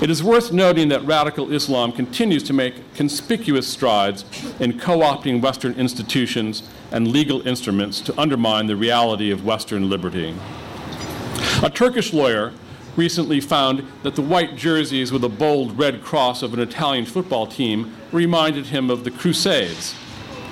it 0.00 0.10
is 0.10 0.22
worth 0.22 0.52
noting 0.52 0.88
that 0.90 1.04
radical 1.04 1.52
Islam 1.52 1.92
continues 1.92 2.42
to 2.44 2.52
make 2.52 2.94
conspicuous 2.94 3.66
strides 3.66 4.24
in 4.60 4.78
co 4.78 4.98
opting 4.98 5.40
Western 5.40 5.74
institutions 5.74 6.68
and 6.92 7.08
legal 7.08 7.46
instruments 7.46 8.00
to 8.02 8.20
undermine 8.20 8.66
the 8.66 8.76
reality 8.76 9.30
of 9.30 9.44
Western 9.44 9.88
liberty. 9.88 10.34
A 11.62 11.70
Turkish 11.70 12.12
lawyer 12.12 12.52
recently 12.96 13.40
found 13.40 13.84
that 14.02 14.14
the 14.14 14.22
white 14.22 14.56
jerseys 14.56 15.12
with 15.12 15.24
a 15.24 15.28
bold 15.28 15.78
red 15.78 16.02
cross 16.02 16.42
of 16.42 16.54
an 16.54 16.60
Italian 16.60 17.06
football 17.06 17.46
team 17.46 17.94
reminded 18.12 18.66
him 18.66 18.90
of 18.90 19.04
the 19.04 19.10
Crusades. 19.10 19.94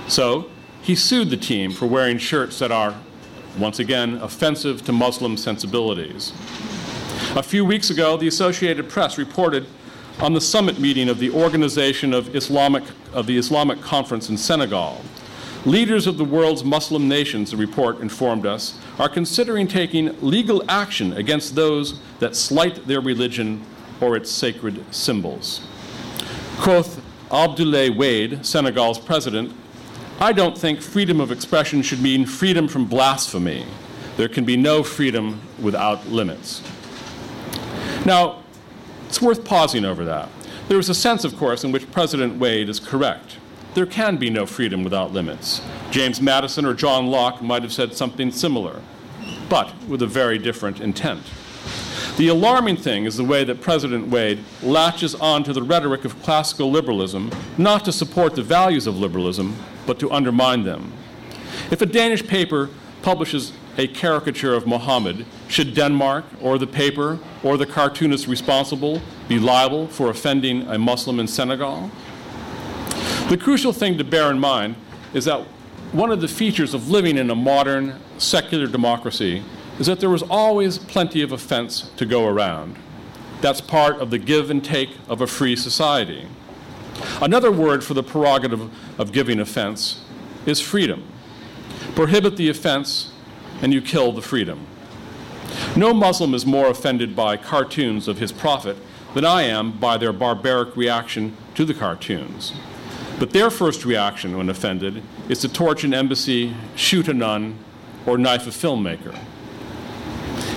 So 0.09 0.51
he 0.83 0.95
sued 0.95 1.31
the 1.31 1.37
team 1.37 1.71
for 1.71 1.87
wearing 1.87 2.19
shirts 2.19 2.59
that 2.59 2.73
are, 2.73 2.95
once 3.59 3.79
again, 3.79 4.15
offensive 4.17 4.85
to 4.87 4.93
Muslim 4.93 5.37
sensibilities. 5.37 6.33
A 7.37 7.43
few 7.43 7.65
weeks 7.65 7.91
ago, 7.91 8.17
the 8.17 8.27
Associated 8.27 8.89
Press 8.89 9.17
reported 9.17 9.67
on 10.21 10.35
the 10.35 10.41
summit 10.41 10.79
meeting 10.79 11.09
of 11.09 11.19
the 11.19 11.31
Organization 11.31 12.13
of, 12.13 12.35
Islamic, 12.35 12.85
of 13.13 13.27
the 13.27 13.39
Islamic 13.39 13.81
Conference 13.81 14.29
in 14.29 14.37
Senegal. 14.37 15.01
Leaders 15.65 16.09
of 16.09 16.19
the 16.19 16.25
world's 16.25 16.65
Muslim 16.65 17.09
nations, 17.09 17.53
the 17.53 17.57
report 17.57 18.01
informed 18.01 18.47
us, 18.47 18.79
are 18.99 19.09
considering 19.09 19.69
taking 19.69 20.21
legal 20.21 20.65
action 20.69 21.13
against 21.13 21.55
those 21.55 22.01
that 22.19 22.35
slight 22.35 22.87
their 22.89 23.01
religion 23.01 23.65
or 24.01 24.17
its 24.17 24.29
sacred 24.29 24.85
symbols. 24.93 25.61
Quoth 26.59 27.01
Abdoulaye 27.31 27.97
Wade, 27.97 28.45
Senegal's 28.45 28.99
president, 28.99 29.55
I 30.19 30.33
don't 30.33 30.59
think 30.59 30.81
freedom 30.81 31.21
of 31.21 31.31
expression 31.31 31.81
should 31.83 32.01
mean 32.03 32.27
freedom 32.27 32.67
from 32.67 32.87
blasphemy. 32.87 33.65
There 34.17 34.29
can 34.29 34.45
be 34.45 34.57
no 34.57 34.83
freedom 34.83 35.41
without 35.61 36.09
limits. 36.09 36.61
Now, 38.05 38.43
it's 39.07 39.23
worth 39.23 39.45
pausing 39.45 39.85
over 39.85 40.05
that. 40.07 40.29
There 40.69 40.79
is 40.79 40.89
a 40.89 40.95
sense, 40.95 41.25
of 41.25 41.37
course, 41.37 41.63
in 41.63 41.71
which 41.71 41.91
President 41.93 42.39
Wade 42.39 42.69
is 42.69 42.81
correct. 42.81 43.37
There 43.75 43.87
can 43.87 44.19
be 44.19 44.29
no 44.29 44.45
freedom 44.45 44.85
without 44.85 45.13
limits. 45.13 45.63
James 45.91 46.21
Madison 46.21 46.67
or 46.67 46.75
John 46.75 47.07
Locke 47.07 47.41
might 47.41 47.63
have 47.63 47.73
said 47.73 47.95
something 47.95 48.31
similar, 48.31 48.83
but 49.49 49.73
with 49.89 50.03
a 50.03 50.07
very 50.07 50.39
different 50.39 50.81
intent. 50.81 51.23
The 52.19 52.29
alarming 52.29 52.77
thing 52.77 53.07
is 53.07 53.17
the 53.17 53.25
way 53.25 53.45
that 53.45 53.63
President 53.63 54.09
Wade 54.09 54.45
latches 54.63 55.15
on 55.15 55.43
to 55.45 55.55
the 55.55 55.63
rhetoric 55.63 56.05
of 56.05 56.23
classical 56.23 56.71
liberalism, 56.71 57.31
not 57.57 57.87
to 57.87 57.93
support 57.93 58.35
the 58.35 58.43
values 58.43 58.87
of 58.87 58.99
liberalism, 58.99 59.57
but 59.87 59.99
to 60.01 60.11
undermine 60.11 60.65
them. 60.65 60.93
If 61.71 61.81
a 61.81 61.87
Danish 61.87 62.27
paper 62.27 62.69
publishes 63.01 63.53
a 63.79 63.87
caricature 63.87 64.53
of 64.53 64.67
Muhammad, 64.67 65.25
should 65.49 65.75
Denmark 65.75 66.27
or 66.43 66.59
the 66.59 66.67
paper 66.67 67.19
or 67.43 67.57
the 67.57 67.65
cartoonist 67.65 68.27
responsible 68.27 69.01
be 69.29 69.39
liable 69.39 69.89
for 69.89 70.11
offending 70.11 70.63
a 70.69 70.79
Muslim 70.79 71.19
in 71.19 71.27
Senegal? 71.27 71.91
The 73.33 73.39
crucial 73.39 73.73
thing 73.73 73.97
to 73.97 74.05
bear 74.05 74.31
in 74.31 74.39
mind 74.39 74.77
is 75.15 75.25
that 75.25 75.41
one 75.93 76.11
of 76.11 76.21
the 76.21 76.29
features 76.29 76.75
of 76.75 76.91
living 76.91 77.17
in 77.17 77.31
a 77.31 77.35
modern 77.35 77.99
secular 78.19 78.67
democracy 78.67 79.43
is 79.79 79.87
that 79.87 80.01
there 80.01 80.11
was 80.11 80.23
always 80.25 80.77
plenty 80.77 81.23
of 81.23 81.33
offense 81.33 81.91
to 81.97 82.05
go 82.05 82.29
around. 82.29 82.77
That's 83.41 83.63
part 83.63 83.97
of 84.01 84.11
the 84.11 84.19
give 84.19 84.51
and 84.51 84.63
take 84.63 84.91
of 85.09 85.23
a 85.23 85.27
free 85.27 85.57
society. 85.57 86.27
Another 87.23 87.51
word 87.51 87.83
for 87.83 87.95
the 87.95 88.03
prerogative 88.03 88.71
of 89.01 89.13
giving 89.13 89.41
offense 89.41 90.05
is 90.45 90.61
freedom. 90.61 91.03
Prohibit 91.95 92.37
the 92.37 92.51
offense, 92.51 93.13
and 93.63 93.73
you 93.73 93.81
kill 93.81 94.13
the 94.13 94.21
freedom. 94.21 94.67
No 95.75 95.95
Muslim 95.95 96.35
is 96.35 96.45
more 96.45 96.67
offended 96.67 97.17
by 97.17 97.39
cartoons 97.39 98.09
of 98.09 98.19
his 98.19 98.31
prophet 98.31 98.77
than 99.15 99.25
I 99.25 99.45
am 99.45 99.79
by 99.79 99.97
their 99.97 100.13
barbaric 100.13 100.77
reaction 100.77 101.35
to 101.55 101.65
the 101.65 101.73
cartoons. 101.73 102.53
But 103.19 103.31
their 103.31 103.51
first 103.51 103.85
reaction 103.85 104.37
when 104.37 104.49
offended 104.49 105.03
is 105.29 105.39
to 105.41 105.49
torch 105.49 105.85
an 105.85 105.95
embassy, 105.95 106.55
shoot 106.77 107.09
a 107.09 107.15
nun, 107.15 107.59
or 108.07 108.19
knife 108.19 108.47
a 108.47 108.51
filmmaker. 108.51 109.17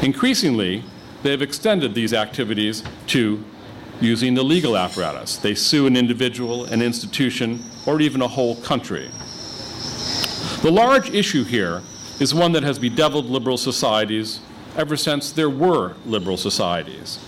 Increasingly, 0.02 0.84
they 1.24 1.32
have 1.32 1.42
extended 1.42 1.94
these 1.94 2.14
activities 2.14 2.84
to 3.08 3.44
using 4.02 4.34
the 4.34 4.44
legal 4.44 4.78
apparatus. 4.78 5.38
They 5.38 5.56
sue 5.56 5.88
an 5.88 5.96
individual, 5.96 6.66
an 6.66 6.82
institution, 6.82 7.64
or 7.86 8.02
even 8.02 8.22
a 8.22 8.28
whole 8.28 8.56
country. 8.58 9.10
The 10.62 10.72
large 10.72 11.10
issue 11.12 11.44
here 11.44 11.82
is 12.20 12.34
one 12.34 12.52
that 12.54 12.64
has 12.64 12.80
bedeviled 12.80 13.26
liberal 13.26 13.58
societies 13.58 14.40
ever 14.76 14.98
since 14.98 15.32
there 15.32 15.50
were 15.50 15.96
liberal 16.06 16.38
societies. 16.38 17.20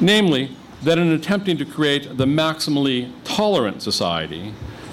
Namely, 0.00 0.56
that 0.82 0.98
in 0.98 1.12
attempting 1.12 1.56
to 1.58 1.64
create 1.64 2.16
the 2.16 2.26
maximally 2.26 3.12
tolerant 3.24 3.82
society, 3.82 4.52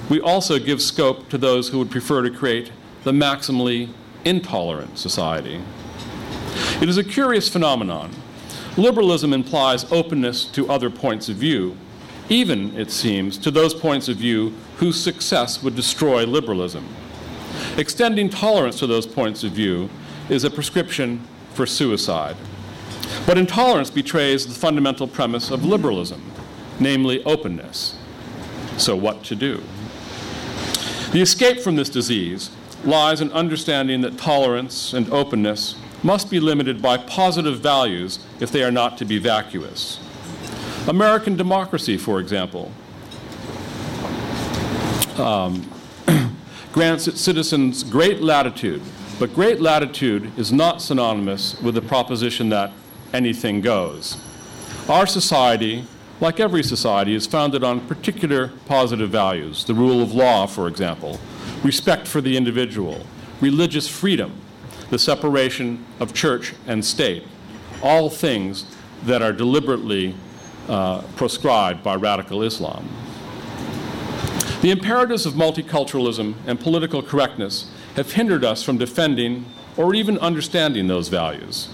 we 0.10 0.20
also 0.20 0.60
give 0.60 0.82
scope 0.82 1.30
to 1.30 1.38
those 1.38 1.70
who 1.70 1.80
would 1.80 1.92
prefer 1.92 2.22
to 2.22 2.30
create 2.30 2.72
the 3.04 3.12
maximally 3.12 3.90
intolerant 4.26 4.98
society. 4.98 5.62
It 6.82 6.90
is 6.90 6.98
a 6.98 7.04
curious 7.04 7.50
phenomenon. 7.50 8.12
Liberalism 8.78 9.34
implies 9.34 9.92
openness 9.92 10.46
to 10.46 10.70
other 10.70 10.90
points 10.90 11.30
of 11.30 11.36
view, 11.36 11.78
even, 12.30 12.76
it 12.76 12.92
seems, 12.92 13.38
to 13.38 13.52
those 13.52 13.74
points 13.74 14.08
of 14.08 14.18
view 14.18 14.54
whose 14.78 15.02
success 15.02 15.62
would 15.62 15.76
destroy 15.76 16.26
liberalism. 16.26 16.88
Extending 17.78 18.30
tolerance 18.30 18.80
to 18.80 18.88
those 18.88 19.06
points 19.06 19.44
of 19.44 19.52
view 19.52 19.90
is 20.30 20.44
a 20.44 20.50
prescription 20.50 21.26
for 21.54 21.66
suicide. 21.66 22.36
But 23.26 23.38
intolerance 23.38 23.90
betrays 23.90 24.48
the 24.48 24.54
fundamental 24.54 25.08
premise 25.08 25.52
of 25.52 25.64
liberalism, 25.64 26.32
namely 26.80 27.24
openness. 27.24 27.98
So, 28.78 28.96
what 28.96 29.24
to 29.26 29.36
do? 29.36 29.62
The 31.14 31.22
escape 31.22 31.60
from 31.60 31.76
this 31.76 31.90
disease 31.90 32.50
lies 32.84 33.22
in 33.22 33.32
understanding 33.34 34.02
that 34.02 34.18
tolerance 34.18 34.94
and 34.94 35.08
openness 35.14 35.76
must 36.02 36.32
be 36.32 36.40
limited 36.40 36.82
by 36.82 36.98
positive 36.98 37.60
values 37.60 38.18
if 38.40 38.52
they 38.52 38.64
are 38.64 38.72
not 38.72 38.98
to 38.98 39.06
be 39.06 39.20
vacuous. 39.20 40.00
American 40.88 41.38
democracy, 41.38 41.98
for 41.98 42.20
example, 42.20 42.72
um, 45.20 45.70
grants 46.74 47.08
its 47.08 47.22
citizens 47.22 47.84
great 47.84 48.24
latitude, 48.24 48.82
but 49.20 49.36
great 49.36 49.62
latitude 49.62 50.32
is 50.36 50.52
not 50.52 50.82
synonymous 50.82 51.62
with 51.62 51.76
the 51.76 51.82
proposition 51.84 52.50
that 52.50 52.72
anything 53.14 53.62
goes. 53.62 54.18
Our 54.90 55.06
society, 55.06 55.86
like 56.24 56.40
every 56.40 56.64
society, 56.64 57.14
is 57.14 57.28
founded 57.28 57.66
on 57.66 57.86
particular 57.86 58.48
positive 58.66 59.10
values 59.10 59.66
the 59.66 59.74
rule 59.74 60.02
of 60.02 60.14
law, 60.14 60.48
for 60.48 60.70
example, 60.70 61.20
respect 61.64 62.08
for 62.08 62.22
the 62.22 62.38
individual, 62.38 63.06
religious 63.42 63.90
freedom, 63.90 64.32
the 64.90 64.98
separation 64.98 65.86
of 66.00 66.14
church 66.14 66.54
and 66.66 66.84
state, 66.86 67.24
all 67.82 68.10
things 68.10 68.66
that 69.04 69.22
are 69.22 69.34
deliberately 69.34 70.16
uh, 70.70 71.02
proscribed 71.18 71.84
by 71.84 71.94
radical 71.94 72.42
Islam. 72.42 72.88
The 74.62 74.72
imperatives 74.72 75.26
of 75.26 75.34
multiculturalism 75.34 76.36
and 76.48 76.58
political 76.58 77.04
correctness 77.04 77.70
have 77.98 78.14
hindered 78.14 78.46
us 78.46 78.64
from 78.64 78.78
defending 78.78 79.46
or 79.76 79.94
even 79.94 80.18
understanding 80.20 80.88
those 80.88 81.10
values. 81.10 81.68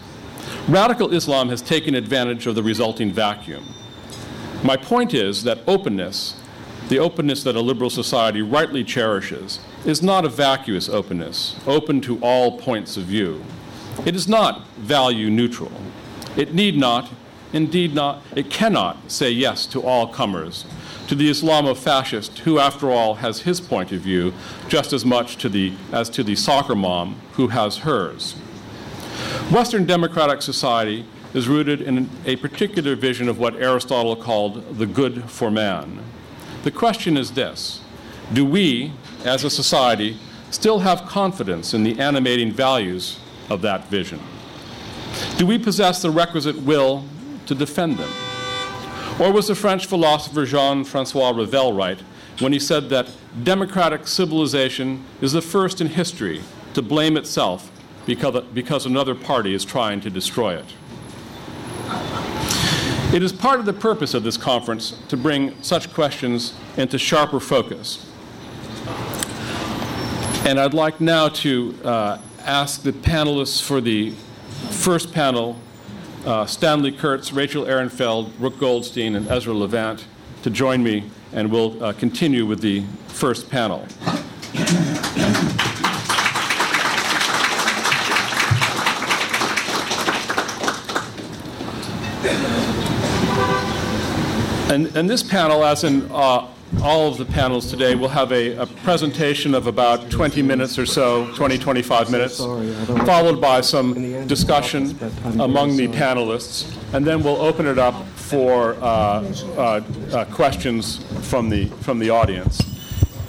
Radical 0.68 1.14
Islam 1.14 1.50
has 1.50 1.62
taken 1.62 1.94
advantage 1.94 2.48
of 2.48 2.56
the 2.56 2.64
resulting 2.64 3.12
vacuum. 3.12 3.64
My 4.64 4.76
point 4.76 5.14
is 5.14 5.44
that 5.44 5.60
openness, 5.68 6.36
the 6.90 7.00
openness 7.00 7.44
that 7.44 7.56
a 7.56 7.62
liberal 7.62 7.90
society 7.90 8.42
rightly 8.42 8.84
cherishes, 8.84 9.60
is 9.86 10.02
not 10.02 10.26
a 10.26 10.30
vacuous 10.30 10.90
openness, 10.90 11.56
open 11.66 12.02
to 12.02 12.20
all 12.20 12.58
points 12.58 12.98
of 12.98 13.04
view. 13.04 13.44
It 14.06 14.16
is 14.16 14.28
not 14.28 14.68
value 14.78 15.30
neutral. 15.30 15.72
It 16.36 16.54
need 16.54 16.78
not, 16.78 17.10
indeed 17.54 17.96
not, 17.96 18.22
it 18.36 18.50
cannot 18.50 19.10
say 19.10 19.32
yes 19.32 19.66
to 19.68 19.82
all 19.82 20.08
comers, 20.08 20.66
to 21.08 21.16
the 21.16 21.30
Islamo-fascist 21.30 22.40
who, 22.40 22.60
after 22.60 22.92
all, 22.92 23.16
has 23.16 23.42
his 23.42 23.62
point 23.62 23.94
of 23.94 24.02
view 24.02 24.34
just 24.68 24.92
as 24.92 25.06
much 25.06 25.38
to 25.38 25.48
the, 25.48 25.74
as 25.94 26.10
to 26.10 26.24
the 26.24 26.36
soccer 26.36 26.76
mom 26.76 27.16
who 27.34 27.48
has 27.48 27.78
hers. 27.78 28.34
Western 29.52 29.86
democratic 29.86 30.42
society 30.42 31.06
is 31.34 31.48
rooted 31.48 31.82
in 31.82 32.10
a 32.26 32.36
particular 32.38 32.96
vision 32.96 33.30
of 33.30 33.38
what 33.38 33.56
Aristotle 33.56 34.16
called 34.16 34.78
the 34.78 34.86
good 34.86 35.30
for 35.30 35.52
man. 35.52 36.04
The 36.64 36.72
question 36.72 37.18
is 37.18 37.34
this 37.34 37.82
Do 38.34 38.46
we, 38.46 38.94
as 39.24 39.44
a 39.44 39.50
society, 39.50 40.18
still 40.52 40.80
have 40.80 41.06
confidence 41.06 41.74
in 41.74 41.84
the 41.84 42.00
animating 42.00 42.52
values 42.52 43.20
of 43.50 43.62
that 43.62 43.88
vision? 43.88 44.20
Do 45.38 45.46
we 45.46 45.58
possess 45.58 46.02
the 46.02 46.12
requisite 46.12 46.58
will 46.58 47.06
to 47.46 47.56
defend 47.56 47.98
them? 47.98 48.10
Or 49.20 49.32
was 49.32 49.48
the 49.48 49.56
French 49.56 49.86
philosopher 49.86 50.46
Jean 50.46 50.84
Francois 50.84 51.32
Revel 51.32 51.74
right 51.74 52.00
when 52.40 52.54
he 52.54 52.60
said 52.60 52.90
that 52.90 53.12
democratic 53.44 54.08
civilization 54.08 55.04
is 55.22 55.34
the 55.34 55.42
first 55.42 55.82
in 55.82 55.88
history 55.88 56.42
to 56.74 56.82
blame 56.82 57.18
itself 57.18 57.70
because, 58.06 58.44
because 58.54 58.86
another 58.86 59.14
party 59.14 59.54
is 59.54 59.66
trying 59.66 60.00
to 60.02 60.10
destroy 60.10 60.56
it? 60.56 60.66
It 63.14 63.24
is 63.24 63.34
part 63.34 63.60
of 63.60 63.66
the 63.66 63.74
purpose 63.74 64.14
of 64.14 64.24
this 64.24 64.38
conference 64.38 64.92
to 65.08 65.18
bring 65.18 65.60
such 65.64 65.92
questions 65.94 66.54
into 66.78 66.98
sharper 66.98 67.40
focus. 67.40 68.06
And 70.46 70.60
I'd 70.60 70.74
like 70.74 71.02
now 71.02 71.30
to 71.30 71.76
uh, 71.84 72.18
ask 72.42 72.84
the 72.84 72.92
panelists 72.92 73.62
for 73.62 73.82
the 73.82 74.12
first 74.70 75.12
panel, 75.12 75.58
uh, 76.26 76.46
Stanley 76.46 76.92
Kurtz, 76.92 77.34
Rachel 77.34 77.66
Ehrenfeld, 77.66 78.38
Brooke 78.38 78.60
Goldstein, 78.60 79.16
and 79.16 79.28
Ezra 79.28 79.54
Levant, 79.54 80.06
to 80.44 80.50
join 80.50 80.84
me, 80.84 81.10
and 81.34 81.52
we'll 81.52 81.84
uh, 81.84 81.94
continue 81.94 82.46
with 82.46 82.62
the 82.62 82.84
first 83.08 83.50
panel. 83.50 83.88
And, 94.70 94.96
and 94.96 95.10
this 95.10 95.24
panel, 95.24 95.66
as 95.66 95.84
in 95.84 96.04
uh, 96.12 96.48
all 96.84 97.08
of 97.08 97.18
the 97.18 97.26
panels 97.26 97.72
today, 97.72 97.96
will 97.96 98.08
have 98.08 98.32
a, 98.32 98.56
a, 98.56 98.68
presentation 98.68 99.56
of 99.56 99.66
about 99.66 100.12
20 100.12 100.44
minutes 100.44 100.78
or 100.78 100.86
so, 100.86 101.34
20, 101.34 101.58
25 101.58 102.12
minutes, 102.12 102.38
followed 102.38 103.42
by 103.42 103.62
some 103.62 104.28
discussion 104.28 104.96
among 105.40 105.76
the 105.76 105.88
panelists, 105.88 106.72
and 106.94 107.04
then 107.04 107.24
we'll 107.24 107.42
open 107.42 107.66
it 107.66 107.80
up 107.80 108.06
for 108.10 108.76
uh, 108.76 108.84
uh, 109.58 109.82
uh 110.14 110.26
questions 110.26 111.04
from 111.28 111.50
the, 111.50 111.66
from 111.82 111.98
the 111.98 112.12
audience. 112.12 112.62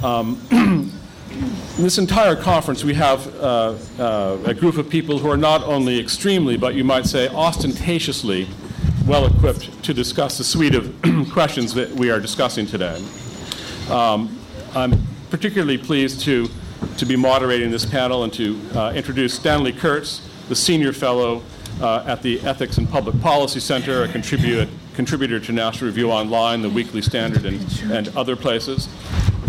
Um, 0.05 0.39
this 1.79 1.97
entire 1.97 2.37
conference, 2.37 2.85
we 2.85 2.93
have 2.93 3.35
uh, 3.37 3.77
uh, 3.99 4.37
a 4.45 4.53
group 4.53 4.77
of 4.77 4.91
people 4.91 5.17
who 5.19 5.31
are 5.31 5.39
not 5.39 5.63
only 5.65 5.99
extremely, 5.99 6.59
but 6.59 6.75
you 6.75 6.85
might 6.85 7.07
say 7.07 7.29
ostentatiously 7.29 8.47
well 9.11 9.27
equipped 9.27 9.83
to 9.83 9.93
discuss 9.93 10.39
the 10.39 10.45
suite 10.45 10.77
of 10.77 10.95
questions 11.33 11.75
that 11.75 11.91
we 11.91 12.13
are 12.13 12.21
discussing 12.21 12.65
today. 12.65 13.05
Um, 13.91 14.39
I'm 14.73 15.05
particularly 15.31 15.79
pleased 15.79 16.21
to, 16.21 16.49
to 16.97 17.05
be 17.05 17.17
moderating 17.17 17.73
this 17.73 17.85
panel 17.85 18.23
and 18.23 18.33
to 18.35 18.61
uh, 18.73 18.93
introduce 18.93 19.35
Stanley 19.35 19.73
Kurtz, 19.73 20.25
the 20.49 20.55
Senior 20.55 20.93
Fellow 20.93 21.43
uh, 21.81 22.05
at 22.07 22.23
the 22.23 22.41
Ethics 22.43 22.79
and 22.79 22.89
Public 22.89 23.21
Policy 23.21 23.59
Center, 23.59 24.05
a 24.05 24.09
contributor, 24.09 24.71
contributor 24.95 25.41
to 25.41 25.51
National 25.51 25.89
Review 25.89 26.13
Online, 26.13 26.63
the 26.63 26.71
Weekly 26.71 27.03
Standard, 27.03 27.45
and, 27.45 27.83
and 27.91 28.17
other 28.17 28.37
places. 28.37 28.89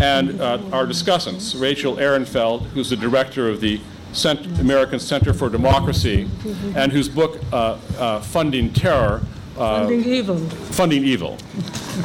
And 0.00 0.40
uh, 0.40 0.58
our 0.72 0.86
discussants, 0.86 1.60
Rachel 1.60 1.98
Ehrenfeld, 1.98 2.62
who's 2.70 2.90
the 2.90 2.96
director 2.96 3.48
of 3.48 3.60
the 3.60 3.80
Cent- 4.12 4.58
American 4.58 4.98
Center 4.98 5.32
for 5.32 5.48
Democracy, 5.48 6.28
and 6.74 6.90
whose 6.90 7.08
book, 7.08 7.38
uh, 7.52 7.78
uh, 7.96 8.20
Funding 8.20 8.72
Terror, 8.72 9.22
funding 9.54 10.04
evil. 10.04 10.38
Funding 10.38 11.04
evil. 11.04 11.38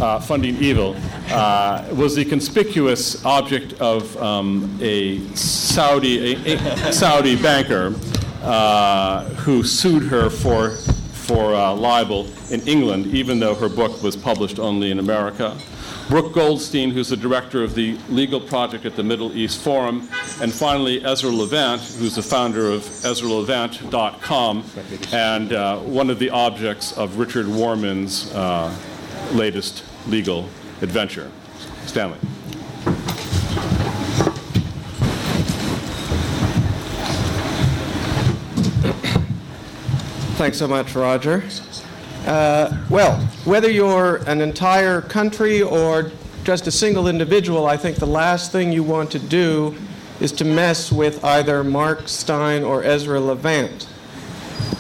Uh, 0.02 0.20
funding 0.20 0.56
evil 0.58 0.96
uh, 1.30 1.88
was 1.94 2.16
the 2.16 2.26
conspicuous 2.26 3.24
object 3.26 3.74
of 3.80 4.16
um, 4.22 4.78
a 4.82 5.20
Saudi 5.36 6.36
a, 6.36 6.58
a 6.90 6.94
Saudi 6.94 7.42
banker 7.42 7.96
uh, 8.44 9.24
who 9.36 9.64
sued 9.64 10.04
her 10.04 10.30
for 10.30 10.72
for 11.28 11.56
uh, 11.56 11.74
libel 11.74 12.28
in 12.52 12.62
England, 12.68 13.08
even 13.08 13.40
though 13.40 13.56
her 13.56 13.70
book 13.70 14.02
was 14.04 14.16
published 14.16 14.60
only 14.60 14.92
in 14.92 15.00
America. 15.00 15.58
Brooke 16.10 16.34
Goldstein, 16.34 16.92
who's 16.92 17.10
the 17.10 17.18
director 17.18 17.64
of 17.64 17.76
the 17.76 17.98
legal 18.08 18.40
project 18.40 18.86
at 18.86 18.96
the 18.96 19.04
Middle 19.04 19.36
East 19.36 19.62
Forum, 19.62 20.08
and 20.42 20.54
finally 20.54 21.04
Ezra 21.04 21.30
Levant, 21.30 21.82
who's 21.82 22.16
the 22.16 22.24
founder 22.24 22.72
of 22.72 22.82
EzraLevant.com 22.82 24.64
and 25.12 25.52
uh, 25.52 25.80
one 25.80 26.10
of 26.10 26.18
the 26.18 26.30
objects 26.30 26.98
of 26.98 27.18
Richard 27.18 27.46
Warman's 27.46 28.34
uh, 28.34 28.74
latest 29.34 29.84
legal 30.08 30.48
adventure. 30.82 31.30
Stanley. 31.86 32.20
Thanks 40.38 40.58
so 40.58 40.70
much, 40.70 40.96
Roger. 40.96 41.44
Uh, 42.28 42.78
well, 42.90 43.16
whether 43.46 43.72
you're 43.72 44.18
an 44.28 44.42
entire 44.42 45.00
country 45.00 45.62
or 45.62 46.12
just 46.44 46.68
a 46.68 46.72
single 46.72 47.08
individual, 47.08 47.66
I 47.66 47.78
think 47.78 48.00
the 48.00 48.06
last 48.06 48.52
thing 48.52 48.74
you 48.74 48.84
want 48.84 49.12
to 49.12 49.20
do 49.20 49.74
is 50.20 50.34
to 50.34 50.44
mess 50.44 50.92
with 50.92 51.24
either 51.24 51.64
Mark 51.64 52.10
Steyn 52.10 52.66
or 52.66 52.84
Ezra 52.84 53.22
Levant. 53.22 53.88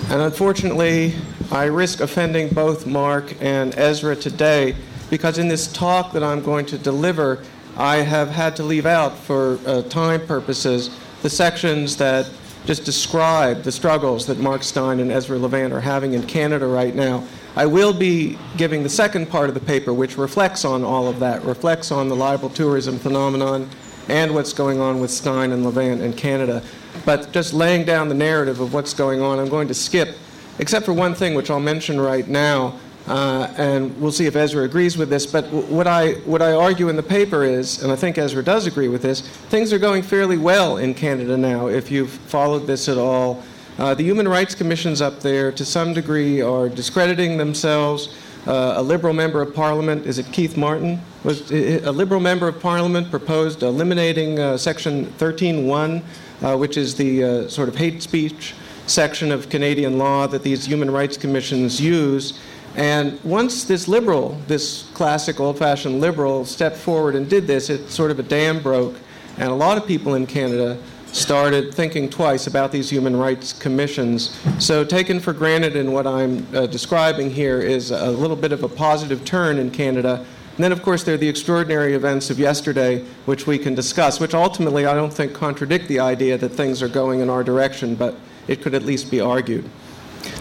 And 0.10 0.22
unfortunately, 0.22 1.16
I 1.50 1.66
risk 1.66 2.02
offending 2.02 2.50
both 2.50 2.86
Mark 2.86 3.34
and 3.40 3.74
Ezra 3.78 4.18
today 4.18 4.76
because 5.10 5.38
in 5.38 5.48
this 5.48 5.72
talk 5.72 6.12
that 6.12 6.24
I'm 6.24 6.44
going 6.44 6.66
to 6.66 6.78
deliver, 6.78 7.42
I 7.78 7.98
have 7.98 8.30
had 8.30 8.58
to 8.58 8.64
leave 8.64 8.86
out 8.86 9.18
for 9.18 9.58
uh, 9.66 9.84
time 9.84 10.28
purposes 10.28 10.90
the 11.22 11.30
sections 11.30 11.96
that 11.96 12.30
just 12.68 12.84
describe 12.84 13.64
the 13.64 13.72
struggles 13.72 14.26
that 14.26 14.40
Mark 14.40 14.62
Steyn 14.62 15.00
and 15.00 15.10
Ezra 15.10 15.40
Levant 15.40 15.72
are 15.72 15.80
having 15.80 16.14
in 16.14 16.24
Canada 16.24 16.68
right 16.68 16.94
now. 16.94 17.24
I 17.56 17.66
will 17.66 17.94
be 17.94 18.38
giving 18.58 18.84
the 18.84 18.90
second 18.90 19.30
part 19.30 19.48
of 19.48 19.56
the 19.56 19.62
paper, 19.62 19.94
which 19.94 20.18
reflects 20.18 20.66
on 20.66 20.84
all 20.84 21.08
of 21.08 21.20
that, 21.22 21.44
reflects 21.46 21.94
on 21.94 22.10
the 22.10 22.16
libel 22.16 22.50
tourism 22.50 23.00
phenomenon 23.00 23.70
and 24.10 24.36
what's 24.36 24.52
going 24.52 24.82
on 24.82 25.00
with 25.00 25.12
Steyn 25.12 25.54
and 25.54 25.64
Levant 25.64 26.02
in 26.02 26.12
Canada. 26.12 26.62
But 27.06 27.32
just 27.32 27.54
laying 27.54 27.86
down 27.86 28.10
the 28.10 28.16
narrative 28.16 28.60
of 28.60 28.74
what's 28.74 28.94
going 28.94 29.22
on, 29.22 29.40
I'm 29.40 29.50
going 29.50 29.70
to 29.70 29.74
skip, 29.74 30.18
except 30.60 30.86
for 30.86 30.94
one 30.94 31.16
thing, 31.16 31.36
which 31.36 31.50
I'll 31.50 31.62
mention 31.62 32.02
right 32.02 32.28
now, 32.28 32.78
uh, 33.08 33.54
and 33.58 34.00
we'll 34.02 34.12
see 34.12 34.26
if 34.26 34.36
Ezra 34.36 34.64
agrees 34.64 34.98
with 34.98 35.10
this. 35.10 35.26
But 35.26 35.46
what 35.52 35.88
I, 35.88 36.14
what 36.26 36.42
I 36.42 36.52
argue 36.52 36.90
in 36.90 36.96
the 36.96 37.04
paper 37.04 37.44
is, 37.44 37.82
and 37.82 37.92
I 37.92 37.96
think 37.96 38.18
Ezra 38.18 38.44
does 38.44 38.68
agree 38.68 38.90
with 38.90 39.02
this, 39.02 39.22
things 39.22 39.72
are 39.72 39.80
going 39.80 40.04
fairly 40.04 40.38
well 40.38 40.78
in 40.78 40.94
Canada 40.94 41.38
now, 41.38 41.68
if 41.68 41.90
you've 41.90 42.12
followed 42.12 42.68
this 42.68 42.90
at 42.90 42.98
all. 42.98 43.44
Uh, 43.78 43.94
the 43.94 44.04
Human 44.04 44.28
Rights 44.28 44.56
Commissions 44.56 45.02
up 45.02 45.20
there, 45.22 45.52
to 45.52 45.64
some 45.64 45.94
degree, 45.94 46.42
are 46.42 46.68
discrediting 46.68 47.38
themselves. 47.38 48.16
Uh, 48.48 48.76
a 48.78 48.82
Liberal 48.82 49.14
member 49.14 49.42
of 49.42 49.54
Parliament, 49.54 50.06
is 50.06 50.20
it 50.20 50.26
Keith 50.32 50.58
Martin? 50.58 51.00
Was 51.24 51.52
a 51.52 51.92
Liberal 51.92 52.22
member 52.22 52.48
of 52.48 52.60
Parliament 52.60 53.10
proposed 53.10 53.62
eliminating 53.62 54.40
uh, 54.40 54.58
Section 54.58 55.06
13.1, 55.18 56.02
uh, 56.42 56.58
which 56.58 56.78
is 56.78 56.96
the 56.96 57.24
uh, 57.24 57.48
sort 57.50 57.70
of 57.70 57.76
hate 57.76 58.02
speech 58.02 58.56
section 58.88 59.32
of 59.32 59.50
Canadian 59.50 59.98
law 59.98 60.28
that 60.28 60.44
these 60.44 60.66
Human 60.66 60.90
Rights 60.90 61.18
Commissions 61.18 61.80
use. 61.80 62.40
And 62.78 63.20
once 63.24 63.64
this 63.64 63.88
liberal, 63.88 64.40
this 64.46 64.84
classic 64.94 65.40
old 65.40 65.58
fashioned 65.58 66.00
liberal, 66.00 66.46
stepped 66.46 66.78
forward 66.78 67.16
and 67.16 67.28
did 67.28 67.48
this, 67.48 67.72
it 67.72 67.90
sort 67.90 68.12
of 68.12 68.20
a 68.20 68.24
dam 68.24 68.62
broke. 68.62 68.96
And 69.38 69.50
a 69.50 69.56
lot 69.56 69.80
of 69.80 69.88
people 69.88 70.14
in 70.14 70.28
Canada 70.28 70.78
started 71.12 71.74
thinking 71.74 72.08
twice 72.08 72.46
about 72.46 72.72
these 72.72 72.88
human 72.88 73.16
rights 73.16 73.52
commissions. 73.52 74.40
So, 74.60 74.84
taken 74.84 75.20
for 75.20 75.34
granted 75.34 75.76
in 75.76 75.92
what 75.92 76.06
I'm 76.06 76.46
uh, 76.56 76.68
describing 76.68 77.32
here 77.32 77.60
is 77.60 77.90
a 77.90 78.12
little 78.12 78.36
bit 78.36 78.52
of 78.52 78.64
a 78.64 78.70
positive 78.70 79.26
turn 79.26 79.58
in 79.58 79.72
Canada. 79.72 80.24
And 80.56 80.64
then, 80.64 80.72
of 80.72 80.84
course, 80.84 81.04
there 81.04 81.16
are 81.16 81.20
the 81.20 81.30
extraordinary 81.30 81.94
events 81.94 82.30
of 82.30 82.38
yesterday, 82.38 83.04
which 83.26 83.48
we 83.48 83.58
can 83.58 83.74
discuss, 83.74 84.20
which 84.20 84.36
ultimately 84.36 84.86
I 84.86 84.94
don't 84.94 85.14
think 85.14 85.34
contradict 85.34 85.88
the 85.88 86.00
idea 86.00 86.38
that 86.38 86.50
things 86.50 86.84
are 86.84 86.90
going 86.90 87.22
in 87.22 87.30
our 87.30 87.44
direction, 87.44 87.96
but 87.96 88.16
it 88.48 88.62
could 88.62 88.76
at 88.76 88.84
least 88.84 89.10
be 89.10 89.20
argued. 89.20 89.68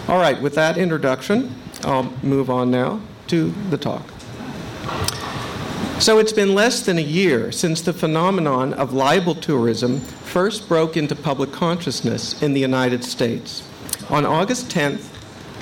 All 0.07 0.19
right, 0.19 0.39
with 0.41 0.55
that 0.55 0.77
introduction, 0.77 1.53
I'll 1.83 2.11
move 2.23 2.49
on 2.49 2.71
now 2.71 3.01
to 3.27 3.51
the 3.69 3.77
talk. 3.77 4.03
So 5.99 6.19
it's 6.19 6.31
been 6.31 6.53
less 6.53 6.85
than 6.85 6.97
a 6.99 7.01
year 7.01 7.51
since 7.51 7.81
the 7.81 7.91
phenomenon 7.91 8.73
of 8.73 8.93
libel 8.93 9.33
tourism 9.33 9.99
first 9.99 10.67
broke 10.67 10.95
into 10.95 11.15
public 11.15 11.51
consciousness 11.51 12.41
in 12.41 12.53
the 12.53 12.61
United 12.61 13.03
States. 13.03 13.67
On 14.09 14.25
August 14.25 14.69
10, 14.69 14.99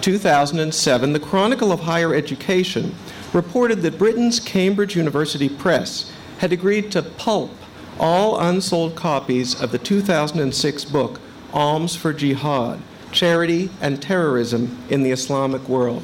2007, 0.02 1.14
the 1.14 1.20
Chronicle 1.20 1.72
of 1.72 1.80
Higher 1.80 2.14
Education 2.14 2.94
reported 3.34 3.82
that 3.82 3.98
Britain's 3.98 4.40
Cambridge 4.40 4.96
University 4.96 5.50
Press 5.50 6.12
had 6.40 6.52
agreed 6.52 6.92
to 6.92 7.02
pulp 7.02 7.52
all 7.98 8.40
unsold 8.40 8.96
copies 8.96 9.60
of 9.62 9.72
the 9.72 9.78
2006 9.78 10.86
book 10.86 11.20
Alms 11.54 11.96
for 11.96 12.12
Jihad 12.12 12.82
Charity 13.16 13.70
and 13.80 14.02
Terrorism 14.02 14.78
in 14.90 15.02
the 15.02 15.12
Islamic 15.12 15.70
World. 15.70 16.04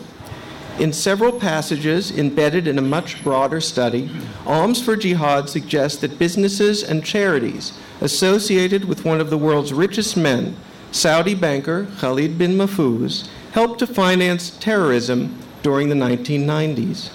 In 0.80 0.94
several 0.94 1.34
passages 1.34 2.10
embedded 2.10 2.68
in 2.68 2.78
a 2.80 2.82
much 2.82 3.22
broader 3.22 3.60
study, 3.60 4.10
Alms 4.46 4.82
for 4.82 4.96
Jihad 4.96 5.50
suggests 5.50 6.00
that 6.00 6.18
businesses 6.18 6.82
and 6.82 7.04
charities 7.04 7.78
associated 8.00 8.86
with 8.86 9.04
one 9.04 9.20
of 9.20 9.30
the 9.30 9.38
world's 9.38 9.74
richest 9.74 10.16
men, 10.16 10.56
Saudi 10.94 11.36
banker 11.36 11.86
Khalid 12.00 12.38
bin 12.38 12.58
Mahfouz, 12.58 13.28
helped 13.52 13.80
to 13.80 13.88
finance 13.88 14.58
terrorism 14.60 15.38
during 15.62 15.90
the 15.90 15.96
1990s. 15.96 17.12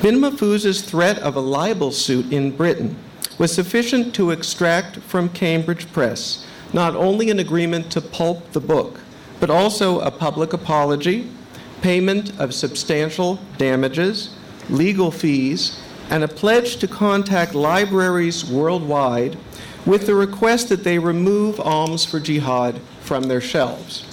Bin 0.00 0.18
Mahfouz's 0.18 0.80
threat 0.80 1.18
of 1.18 1.36
a 1.36 1.40
libel 1.40 1.92
suit 1.92 2.32
in 2.32 2.56
Britain 2.56 2.96
was 3.38 3.52
sufficient 3.52 4.14
to 4.14 4.30
extract 4.30 4.96
from 5.00 5.28
Cambridge 5.28 5.92
Press 5.92 6.46
not 6.72 6.96
only 6.96 7.30
an 7.30 7.38
agreement 7.38 7.92
to 7.92 8.00
pulp 8.00 8.52
the 8.52 8.60
book, 8.60 9.00
but 9.40 9.50
also 9.50 10.00
a 10.00 10.10
public 10.10 10.52
apology, 10.52 11.28
payment 11.82 12.38
of 12.40 12.54
substantial 12.54 13.38
damages, 13.58 14.30
legal 14.68 15.10
fees, 15.10 15.80
and 16.10 16.22
a 16.22 16.28
pledge 16.28 16.76
to 16.76 16.88
contact 16.88 17.54
libraries 17.54 18.44
worldwide 18.44 19.36
with 19.84 20.06
the 20.06 20.14
request 20.14 20.68
that 20.68 20.84
they 20.84 20.98
remove 20.98 21.60
Alms 21.60 22.04
for 22.04 22.18
Jihad 22.18 22.80
from 23.00 23.24
their 23.24 23.40
shelves. 23.40 24.04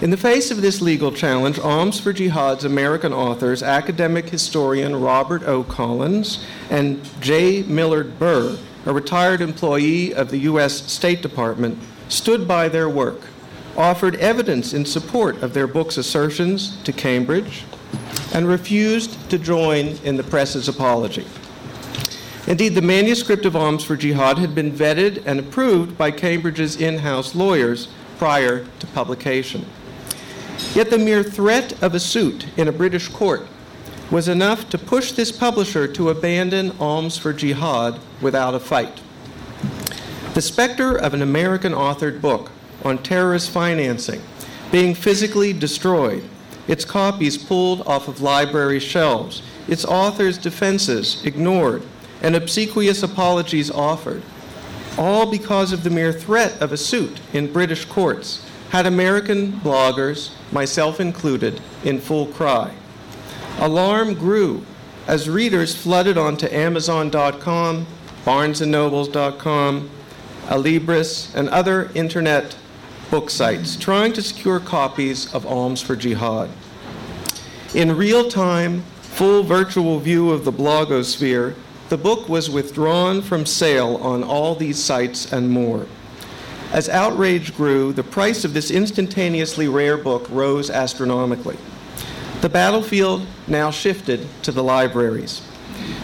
In 0.00 0.10
the 0.10 0.16
face 0.16 0.50
of 0.50 0.62
this 0.62 0.80
legal 0.80 1.10
challenge, 1.10 1.58
Alms 1.58 1.98
for 1.98 2.12
Jihad's 2.12 2.64
American 2.64 3.12
authors, 3.12 3.62
academic 3.62 4.28
historian 4.28 4.94
Robert 4.94 5.42
O. 5.42 5.64
Collins 5.64 6.44
and 6.70 7.02
J. 7.20 7.62
Millard 7.64 8.18
Burr, 8.18 8.58
a 8.86 8.92
retired 8.92 9.40
employee 9.40 10.14
of 10.14 10.30
the 10.30 10.38
U.S. 10.40 10.90
State 10.92 11.20
Department, 11.20 11.78
stood 12.08 12.46
by 12.46 12.68
their 12.68 12.88
work 12.88 13.22
offered 13.78 14.16
evidence 14.16 14.74
in 14.74 14.84
support 14.84 15.40
of 15.40 15.54
their 15.54 15.68
book's 15.68 15.96
assertions 15.96 16.76
to 16.82 16.92
Cambridge 16.92 17.62
and 18.34 18.46
refused 18.46 19.30
to 19.30 19.38
join 19.38 19.86
in 20.04 20.16
the 20.16 20.22
press's 20.24 20.68
apology. 20.68 21.24
Indeed, 22.48 22.74
the 22.74 22.82
manuscript 22.82 23.46
of 23.46 23.54
Alms 23.54 23.84
for 23.84 23.96
Jihad 23.96 24.38
had 24.38 24.54
been 24.54 24.72
vetted 24.72 25.22
and 25.24 25.38
approved 25.38 25.96
by 25.96 26.10
Cambridge's 26.10 26.76
in 26.76 26.98
house 26.98 27.34
lawyers 27.34 27.88
prior 28.18 28.66
to 28.80 28.86
publication. 28.88 29.64
Yet 30.74 30.90
the 30.90 30.98
mere 30.98 31.22
threat 31.22 31.80
of 31.82 31.94
a 31.94 32.00
suit 32.00 32.46
in 32.56 32.66
a 32.66 32.72
British 32.72 33.08
court 33.08 33.46
was 34.10 34.26
enough 34.26 34.68
to 34.70 34.78
push 34.78 35.12
this 35.12 35.30
publisher 35.30 35.86
to 35.86 36.08
abandon 36.10 36.72
Alms 36.80 37.16
for 37.16 37.32
Jihad 37.32 38.00
without 38.20 38.54
a 38.54 38.60
fight. 38.60 39.00
The 40.34 40.42
specter 40.42 40.96
of 40.96 41.14
an 41.14 41.22
American 41.22 41.72
authored 41.72 42.20
book 42.20 42.50
on 42.84 42.98
terrorist 42.98 43.50
financing 43.50 44.22
being 44.70 44.94
physically 44.94 45.52
destroyed, 45.52 46.22
its 46.66 46.84
copies 46.84 47.38
pulled 47.38 47.86
off 47.86 48.08
of 48.08 48.20
library 48.20 48.80
shelves, 48.80 49.42
its 49.66 49.84
authors' 49.84 50.38
defenses 50.38 51.24
ignored, 51.24 51.82
and 52.22 52.36
obsequious 52.36 53.02
apologies 53.02 53.70
offered, 53.70 54.22
all 54.98 55.30
because 55.30 55.72
of 55.72 55.84
the 55.84 55.90
mere 55.90 56.12
threat 56.12 56.60
of 56.60 56.72
a 56.72 56.76
suit 56.76 57.20
in 57.32 57.52
British 57.52 57.84
courts, 57.86 58.44
had 58.70 58.84
American 58.84 59.52
bloggers, 59.52 60.30
myself 60.52 61.00
included, 61.00 61.60
in 61.84 61.98
full 61.98 62.26
cry. 62.26 62.70
Alarm 63.58 64.14
grew 64.14 64.64
as 65.06 65.28
readers 65.28 65.74
flooded 65.74 66.18
onto 66.18 66.46
Amazon.com, 66.48 67.86
BarnesandNobles.com, 68.26 69.90
Alibris, 70.48 71.34
and 71.34 71.48
other 71.48 71.90
internet 71.94 72.54
book 73.10 73.30
sites 73.30 73.76
trying 73.76 74.12
to 74.12 74.22
secure 74.22 74.60
copies 74.60 75.32
of 75.34 75.46
Alms 75.46 75.80
for 75.80 75.96
Jihad. 75.96 76.50
In 77.74 77.96
real 77.96 78.28
time, 78.28 78.82
full 79.00 79.42
virtual 79.42 79.98
view 79.98 80.30
of 80.30 80.44
the 80.44 80.52
blogosphere, 80.52 81.54
the 81.88 81.96
book 81.96 82.28
was 82.28 82.50
withdrawn 82.50 83.22
from 83.22 83.46
sale 83.46 83.96
on 83.96 84.22
all 84.22 84.54
these 84.54 84.82
sites 84.82 85.32
and 85.32 85.50
more. 85.50 85.86
As 86.70 86.88
outrage 86.88 87.56
grew, 87.56 87.94
the 87.94 88.02
price 88.02 88.44
of 88.44 88.52
this 88.52 88.70
instantaneously 88.70 89.68
rare 89.68 89.96
book 89.96 90.26
rose 90.30 90.68
astronomically. 90.68 91.56
The 92.42 92.50
battlefield 92.50 93.26
now 93.46 93.70
shifted 93.70 94.26
to 94.42 94.52
the 94.52 94.62
libraries. 94.62 95.40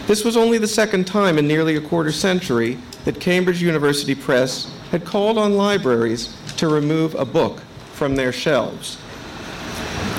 This 0.07 0.25
was 0.25 0.35
only 0.35 0.57
the 0.57 0.67
second 0.67 1.05
time 1.05 1.37
in 1.37 1.47
nearly 1.47 1.75
a 1.75 1.81
quarter 1.81 2.11
century 2.11 2.79
that 3.05 3.19
Cambridge 3.19 3.61
University 3.61 4.15
Press 4.15 4.71
had 4.89 5.05
called 5.05 5.37
on 5.37 5.55
libraries 5.55 6.35
to 6.57 6.67
remove 6.67 7.15
a 7.15 7.25
book 7.25 7.61
from 7.93 8.15
their 8.15 8.31
shelves. 8.31 8.97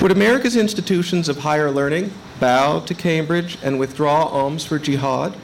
Would 0.03 0.13
America's 0.13 0.57
institutions 0.57 1.29
of 1.29 1.39
higher 1.39 1.71
learning 1.71 2.13
bow 2.39 2.81
to 2.81 2.95
Cambridge 2.95 3.59
and 3.63 3.79
withdraw 3.79 4.25
alms 4.27 4.65
for 4.65 4.79
jihad? 4.79 5.35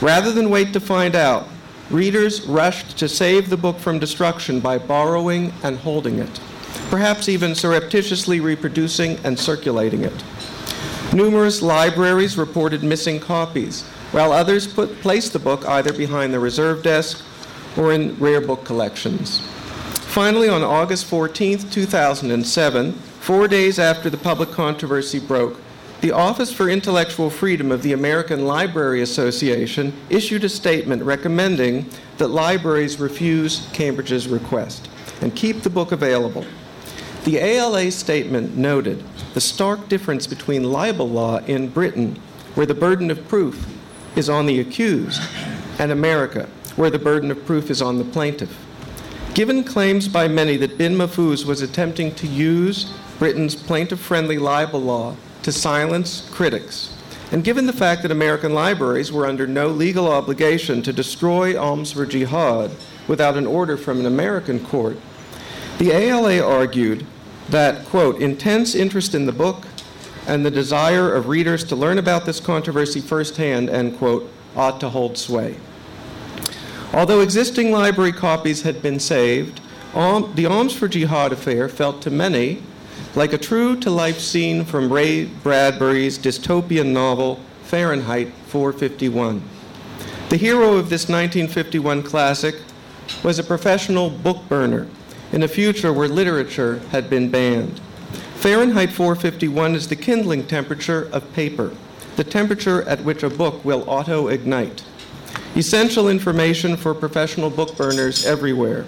Rather 0.00 0.32
than 0.32 0.48
wait 0.48 0.72
to 0.72 0.80
find 0.80 1.16
out, 1.16 1.48
readers 1.90 2.46
rushed 2.46 2.96
to 2.98 3.08
save 3.08 3.50
the 3.50 3.56
book 3.56 3.78
from 3.78 3.98
destruction 3.98 4.60
by 4.60 4.78
borrowing 4.78 5.52
and 5.62 5.78
holding 5.78 6.18
it, 6.18 6.40
perhaps 6.88 7.28
even 7.28 7.54
surreptitiously 7.54 8.40
reproducing 8.40 9.18
and 9.24 9.38
circulating 9.38 10.04
it. 10.04 10.24
Numerous 11.12 11.62
libraries 11.62 12.38
reported 12.38 12.84
missing 12.84 13.18
copies, 13.18 13.82
while 14.12 14.32
others 14.32 14.66
put, 14.66 15.00
placed 15.00 15.32
the 15.32 15.38
book 15.38 15.66
either 15.66 15.92
behind 15.92 16.32
the 16.32 16.38
reserve 16.38 16.82
desk 16.82 17.24
or 17.76 17.92
in 17.92 18.14
rare 18.18 18.40
book 18.40 18.64
collections. 18.64 19.42
Finally, 20.08 20.48
on 20.48 20.62
August 20.64 21.04
14, 21.04 21.68
2007, 21.68 22.92
four 22.92 23.46
days 23.46 23.78
after 23.78 24.08
the 24.08 24.16
public 24.16 24.50
controversy 24.50 25.20
broke, 25.20 25.60
the 26.00 26.10
Office 26.10 26.50
for 26.50 26.70
Intellectual 26.70 27.28
Freedom 27.28 27.70
of 27.70 27.82
the 27.82 27.92
American 27.92 28.46
Library 28.46 29.02
Association 29.02 29.92
issued 30.08 30.44
a 30.44 30.48
statement 30.48 31.02
recommending 31.02 31.84
that 32.16 32.28
libraries 32.28 32.98
refuse 32.98 33.68
Cambridge's 33.74 34.26
request 34.28 34.88
and 35.20 35.36
keep 35.36 35.60
the 35.60 35.70
book 35.70 35.92
available. 35.92 36.46
The 37.24 37.38
ALA 37.38 37.90
statement 37.90 38.56
noted 38.56 39.04
the 39.34 39.42
stark 39.42 39.90
difference 39.90 40.26
between 40.26 40.72
libel 40.72 41.08
law 41.08 41.40
in 41.40 41.68
Britain, 41.68 42.18
where 42.54 42.66
the 42.66 42.74
burden 42.74 43.10
of 43.10 43.28
proof 43.28 43.68
is 44.16 44.30
on 44.30 44.46
the 44.46 44.58
accused, 44.58 45.20
and 45.78 45.92
America, 45.92 46.48
where 46.76 46.90
the 46.90 46.98
burden 46.98 47.30
of 47.30 47.44
proof 47.44 47.70
is 47.70 47.82
on 47.82 47.98
the 47.98 48.04
plaintiff. 48.04 48.64
Given 49.38 49.62
claims 49.62 50.08
by 50.08 50.26
many 50.26 50.56
that 50.56 50.78
bin 50.78 50.96
Mahfouz 50.96 51.46
was 51.46 51.62
attempting 51.62 52.12
to 52.16 52.26
use 52.26 52.92
Britain's 53.20 53.54
plaintiff 53.54 54.00
friendly 54.00 54.36
libel 54.36 54.80
law 54.80 55.14
to 55.44 55.52
silence 55.52 56.28
critics, 56.32 56.92
and 57.30 57.44
given 57.44 57.64
the 57.64 57.72
fact 57.72 58.02
that 58.02 58.10
American 58.10 58.52
libraries 58.52 59.12
were 59.12 59.28
under 59.28 59.46
no 59.46 59.68
legal 59.68 60.08
obligation 60.10 60.82
to 60.82 60.92
destroy 60.92 61.56
Alms 61.56 61.92
for 61.92 62.04
Jihad 62.04 62.72
without 63.06 63.36
an 63.36 63.46
order 63.46 63.76
from 63.76 64.00
an 64.00 64.06
American 64.06 64.58
court, 64.58 64.96
the 65.78 65.92
ALA 65.92 66.44
argued 66.44 67.06
that, 67.48 67.84
quote, 67.84 68.20
intense 68.20 68.74
interest 68.74 69.14
in 69.14 69.26
the 69.26 69.30
book 69.30 69.68
and 70.26 70.44
the 70.44 70.50
desire 70.50 71.14
of 71.14 71.28
readers 71.28 71.62
to 71.62 71.76
learn 71.76 71.98
about 71.98 72.26
this 72.26 72.40
controversy 72.40 73.00
firsthand, 73.00 73.70
end 73.70 73.98
quote, 73.98 74.28
ought 74.56 74.80
to 74.80 74.88
hold 74.88 75.16
sway. 75.16 75.54
Although 76.92 77.20
existing 77.20 77.70
library 77.70 78.12
copies 78.12 78.62
had 78.62 78.82
been 78.82 78.98
saved, 78.98 79.60
the 79.94 80.46
Alms 80.46 80.74
for 80.74 80.88
Jihad 80.88 81.32
affair 81.32 81.68
felt 81.68 82.00
to 82.02 82.10
many 82.10 82.62
like 83.14 83.32
a 83.32 83.38
true 83.38 83.76
to 83.80 83.90
life 83.90 84.20
scene 84.20 84.64
from 84.64 84.92
Ray 84.92 85.26
Bradbury's 85.26 86.18
dystopian 86.18 86.92
novel 86.92 87.40
Fahrenheit 87.62 88.32
451. 88.46 89.42
The 90.30 90.36
hero 90.36 90.74
of 90.74 90.90
this 90.90 91.08
1951 91.08 92.02
classic 92.02 92.56
was 93.22 93.38
a 93.38 93.44
professional 93.44 94.10
book 94.10 94.48
burner 94.48 94.86
in 95.32 95.42
a 95.42 95.48
future 95.48 95.92
where 95.92 96.08
literature 96.08 96.78
had 96.90 97.10
been 97.10 97.30
banned. 97.30 97.80
Fahrenheit 98.36 98.92
451 98.92 99.74
is 99.74 99.88
the 99.88 99.96
kindling 99.96 100.46
temperature 100.46 101.08
of 101.12 101.32
paper, 101.32 101.74
the 102.16 102.24
temperature 102.24 102.82
at 102.82 103.02
which 103.04 103.22
a 103.22 103.30
book 103.30 103.64
will 103.64 103.84
auto 103.88 104.28
ignite. 104.28 104.84
Essential 105.58 106.08
information 106.08 106.76
for 106.76 106.94
professional 106.94 107.50
book 107.50 107.76
burners 107.76 108.24
everywhere, 108.24 108.84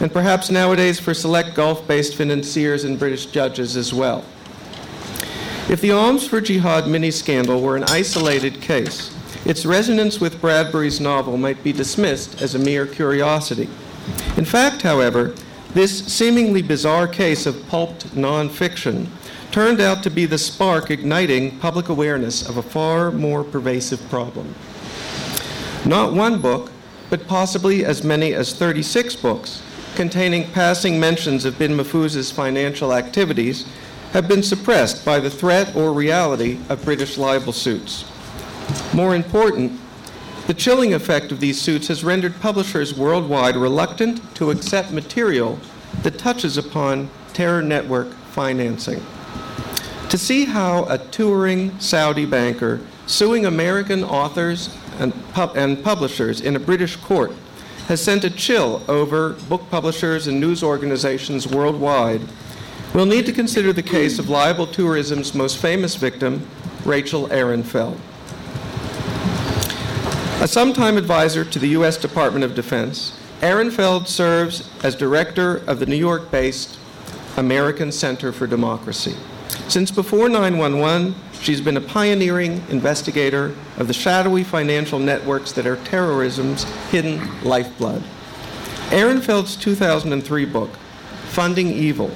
and 0.00 0.12
perhaps 0.12 0.50
nowadays 0.50 0.98
for 0.98 1.14
select 1.14 1.54
Gulf 1.54 1.86
based 1.86 2.16
financiers 2.16 2.82
and 2.82 2.98
British 2.98 3.26
judges 3.26 3.76
as 3.76 3.94
well. 3.94 4.24
If 5.68 5.80
the 5.80 5.92
Alms 5.92 6.26
for 6.26 6.40
Jihad 6.40 6.88
mini 6.88 7.12
scandal 7.12 7.60
were 7.62 7.76
an 7.76 7.84
isolated 7.84 8.60
case, 8.60 9.16
its 9.44 9.64
resonance 9.64 10.20
with 10.20 10.40
Bradbury's 10.40 11.00
novel 11.00 11.36
might 11.36 11.62
be 11.62 11.72
dismissed 11.72 12.42
as 12.42 12.56
a 12.56 12.58
mere 12.58 12.86
curiosity. 12.86 13.68
In 14.36 14.44
fact, 14.44 14.82
however, 14.82 15.32
this 15.74 16.04
seemingly 16.12 16.60
bizarre 16.60 17.06
case 17.06 17.46
of 17.46 17.68
pulped 17.68 18.08
nonfiction 18.16 19.06
turned 19.52 19.80
out 19.80 20.02
to 20.02 20.10
be 20.10 20.26
the 20.26 20.38
spark 20.38 20.90
igniting 20.90 21.56
public 21.60 21.88
awareness 21.88 22.48
of 22.48 22.56
a 22.56 22.62
far 22.64 23.12
more 23.12 23.44
pervasive 23.44 24.00
problem. 24.08 24.56
Not 25.86 26.12
one 26.12 26.40
book, 26.40 26.70
but 27.08 27.26
possibly 27.26 27.84
as 27.84 28.04
many 28.04 28.34
as 28.34 28.52
36 28.52 29.16
books 29.16 29.62
containing 29.94 30.50
passing 30.52 31.00
mentions 31.00 31.44
of 31.44 31.58
bin 31.58 31.76
Mahfouz's 31.76 32.30
financial 32.30 32.92
activities 32.92 33.66
have 34.12 34.28
been 34.28 34.42
suppressed 34.42 35.04
by 35.04 35.20
the 35.20 35.30
threat 35.30 35.74
or 35.76 35.92
reality 35.92 36.58
of 36.68 36.84
British 36.84 37.18
libel 37.18 37.52
suits. 37.52 38.04
More 38.94 39.14
important, 39.14 39.78
the 40.46 40.54
chilling 40.54 40.94
effect 40.94 41.30
of 41.32 41.40
these 41.40 41.60
suits 41.60 41.88
has 41.88 42.02
rendered 42.02 42.40
publishers 42.40 42.94
worldwide 42.94 43.56
reluctant 43.56 44.34
to 44.36 44.50
accept 44.50 44.90
material 44.90 45.58
that 46.02 46.18
touches 46.18 46.56
upon 46.56 47.10
terror 47.32 47.62
network 47.62 48.12
financing. 48.32 49.04
To 50.08 50.18
see 50.18 50.44
how 50.44 50.84
a 50.84 50.98
touring 50.98 51.78
Saudi 51.78 52.26
banker 52.26 52.80
suing 53.06 53.46
American 53.46 54.02
authors 54.02 54.76
and, 55.00 55.12
pub- 55.32 55.56
and 55.56 55.82
publishers 55.82 56.40
in 56.40 56.54
a 56.54 56.60
British 56.60 56.96
court 56.96 57.32
has 57.88 58.00
sent 58.00 58.22
a 58.22 58.30
chill 58.30 58.82
over 58.86 59.30
book 59.48 59.68
publishers 59.70 60.28
and 60.28 60.38
news 60.38 60.62
organizations 60.62 61.48
worldwide, 61.48 62.20
we'll 62.94 63.06
need 63.06 63.26
to 63.26 63.32
consider 63.32 63.72
the 63.72 63.82
case 63.82 64.18
of 64.18 64.28
libel 64.28 64.66
tourism's 64.66 65.34
most 65.34 65.58
famous 65.58 65.96
victim, 65.96 66.46
Rachel 66.84 67.26
Ehrenfeld. 67.28 67.98
A 70.40 70.46
sometime 70.46 70.96
advisor 70.96 71.44
to 71.44 71.58
the 71.58 71.68
U.S. 71.68 71.96
Department 71.96 72.44
of 72.44 72.54
Defense, 72.54 73.18
Ehrenfeld 73.40 74.06
serves 74.06 74.70
as 74.84 74.94
director 74.94 75.58
of 75.66 75.80
the 75.80 75.86
New 75.86 75.96
York 75.96 76.30
based 76.30 76.78
American 77.36 77.90
Center 77.90 78.32
for 78.32 78.46
Democracy. 78.46 79.16
Since 79.68 79.90
before 79.90 80.28
911, 80.28 81.14
she's 81.40 81.60
been 81.60 81.76
a 81.76 81.80
pioneering 81.80 82.62
investigator 82.68 83.54
of 83.78 83.88
the 83.88 83.92
shadowy 83.94 84.44
financial 84.44 84.98
networks 84.98 85.52
that 85.52 85.66
are 85.66 85.76
terrorism's 85.76 86.64
hidden 86.90 87.20
lifeblood. 87.42 88.02
Ehrenfeld's 88.90 89.56
2003 89.56 90.44
book, 90.44 90.70
Funding 91.28 91.68
Evil, 91.68 92.10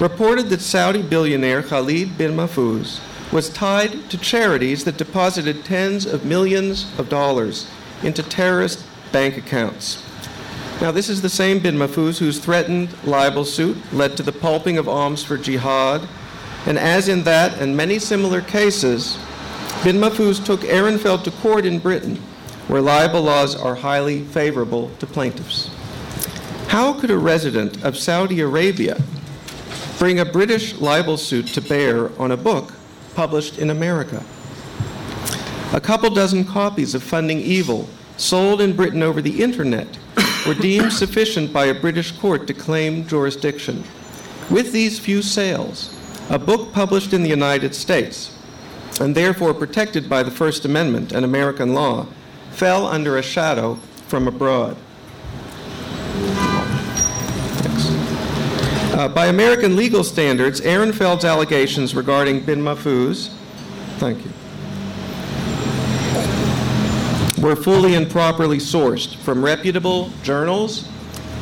reported 0.00 0.48
that 0.48 0.60
Saudi 0.60 1.02
billionaire 1.02 1.62
Khalid 1.62 2.18
bin 2.18 2.34
Mahfouz 2.36 3.00
was 3.32 3.48
tied 3.48 4.08
to 4.10 4.18
charities 4.18 4.84
that 4.84 4.96
deposited 4.96 5.64
tens 5.64 6.06
of 6.06 6.24
millions 6.24 6.86
of 6.98 7.08
dollars 7.08 7.68
into 8.02 8.22
terrorist 8.22 8.84
bank 9.12 9.36
accounts. 9.36 10.02
Now, 10.80 10.90
this 10.90 11.08
is 11.08 11.22
the 11.22 11.30
same 11.30 11.58
bin 11.58 11.76
Mahfouz 11.76 12.18
whose 12.18 12.38
threatened 12.38 12.90
libel 13.04 13.44
suit 13.44 13.78
led 13.92 14.16
to 14.16 14.22
the 14.22 14.32
pulping 14.32 14.76
of 14.76 14.88
alms 14.88 15.24
for 15.24 15.38
jihad. 15.38 16.06
And 16.66 16.78
as 16.78 17.08
in 17.08 17.22
that 17.24 17.58
and 17.58 17.76
many 17.76 17.98
similar 17.98 18.40
cases, 18.40 19.16
bin 19.84 19.96
Mahfouz 19.96 20.44
took 20.44 20.60
Ehrenfeld 20.60 21.24
to 21.24 21.30
court 21.30 21.64
in 21.64 21.78
Britain, 21.78 22.16
where 22.68 22.82
libel 22.82 23.22
laws 23.22 23.54
are 23.54 23.74
highly 23.74 24.24
favorable 24.24 24.90
to 24.98 25.06
plaintiffs. 25.06 25.70
How 26.68 26.92
could 26.92 27.10
a 27.10 27.18
resident 27.18 27.84
of 27.84 27.96
Saudi 27.96 28.40
Arabia 28.40 29.00
bring 29.98 30.18
a 30.20 30.24
British 30.24 30.74
libel 30.74 31.16
suit 31.16 31.46
to 31.46 31.60
bear 31.62 32.10
on 32.20 32.32
a 32.32 32.36
book 32.36 32.74
published 33.14 33.58
in 33.58 33.70
America. 33.70 34.22
A 35.72 35.80
couple 35.80 36.10
dozen 36.10 36.44
copies 36.44 36.94
of 36.94 37.02
Funding 37.02 37.40
Evil, 37.40 37.88
sold 38.18 38.60
in 38.60 38.76
Britain 38.76 39.02
over 39.02 39.22
the 39.22 39.42
internet, 39.42 39.88
were 40.46 40.54
deemed 40.54 40.92
sufficient 40.92 41.50
by 41.52 41.66
a 41.66 41.80
British 41.80 42.12
court 42.12 42.46
to 42.46 42.54
claim 42.54 43.06
jurisdiction. 43.06 43.82
With 44.50 44.70
these 44.70 44.98
few 44.98 45.22
sales, 45.22 45.95
a 46.28 46.38
book 46.38 46.72
published 46.72 47.12
in 47.12 47.22
the 47.22 47.28
United 47.28 47.74
States, 47.74 48.36
and 49.00 49.14
therefore 49.14 49.54
protected 49.54 50.08
by 50.08 50.22
the 50.22 50.30
First 50.30 50.64
Amendment 50.64 51.12
and 51.12 51.24
American 51.24 51.72
law, 51.72 52.06
fell 52.50 52.86
under 52.86 53.16
a 53.16 53.22
shadow 53.22 53.74
from 54.08 54.26
abroad. 54.26 54.76
Uh, 58.96 59.06
by 59.08 59.26
American 59.26 59.76
legal 59.76 60.02
standards, 60.02 60.60
Ehrenfeld's 60.62 61.24
allegations 61.24 61.94
regarding 61.94 62.40
bin 62.40 62.60
Mahfouz, 62.62 63.28
thank 63.98 64.24
you, 64.24 64.30
were 67.42 67.54
fully 67.54 67.94
and 67.94 68.10
properly 68.10 68.58
sourced 68.58 69.14
from 69.16 69.44
reputable 69.44 70.10
journals, 70.22 70.88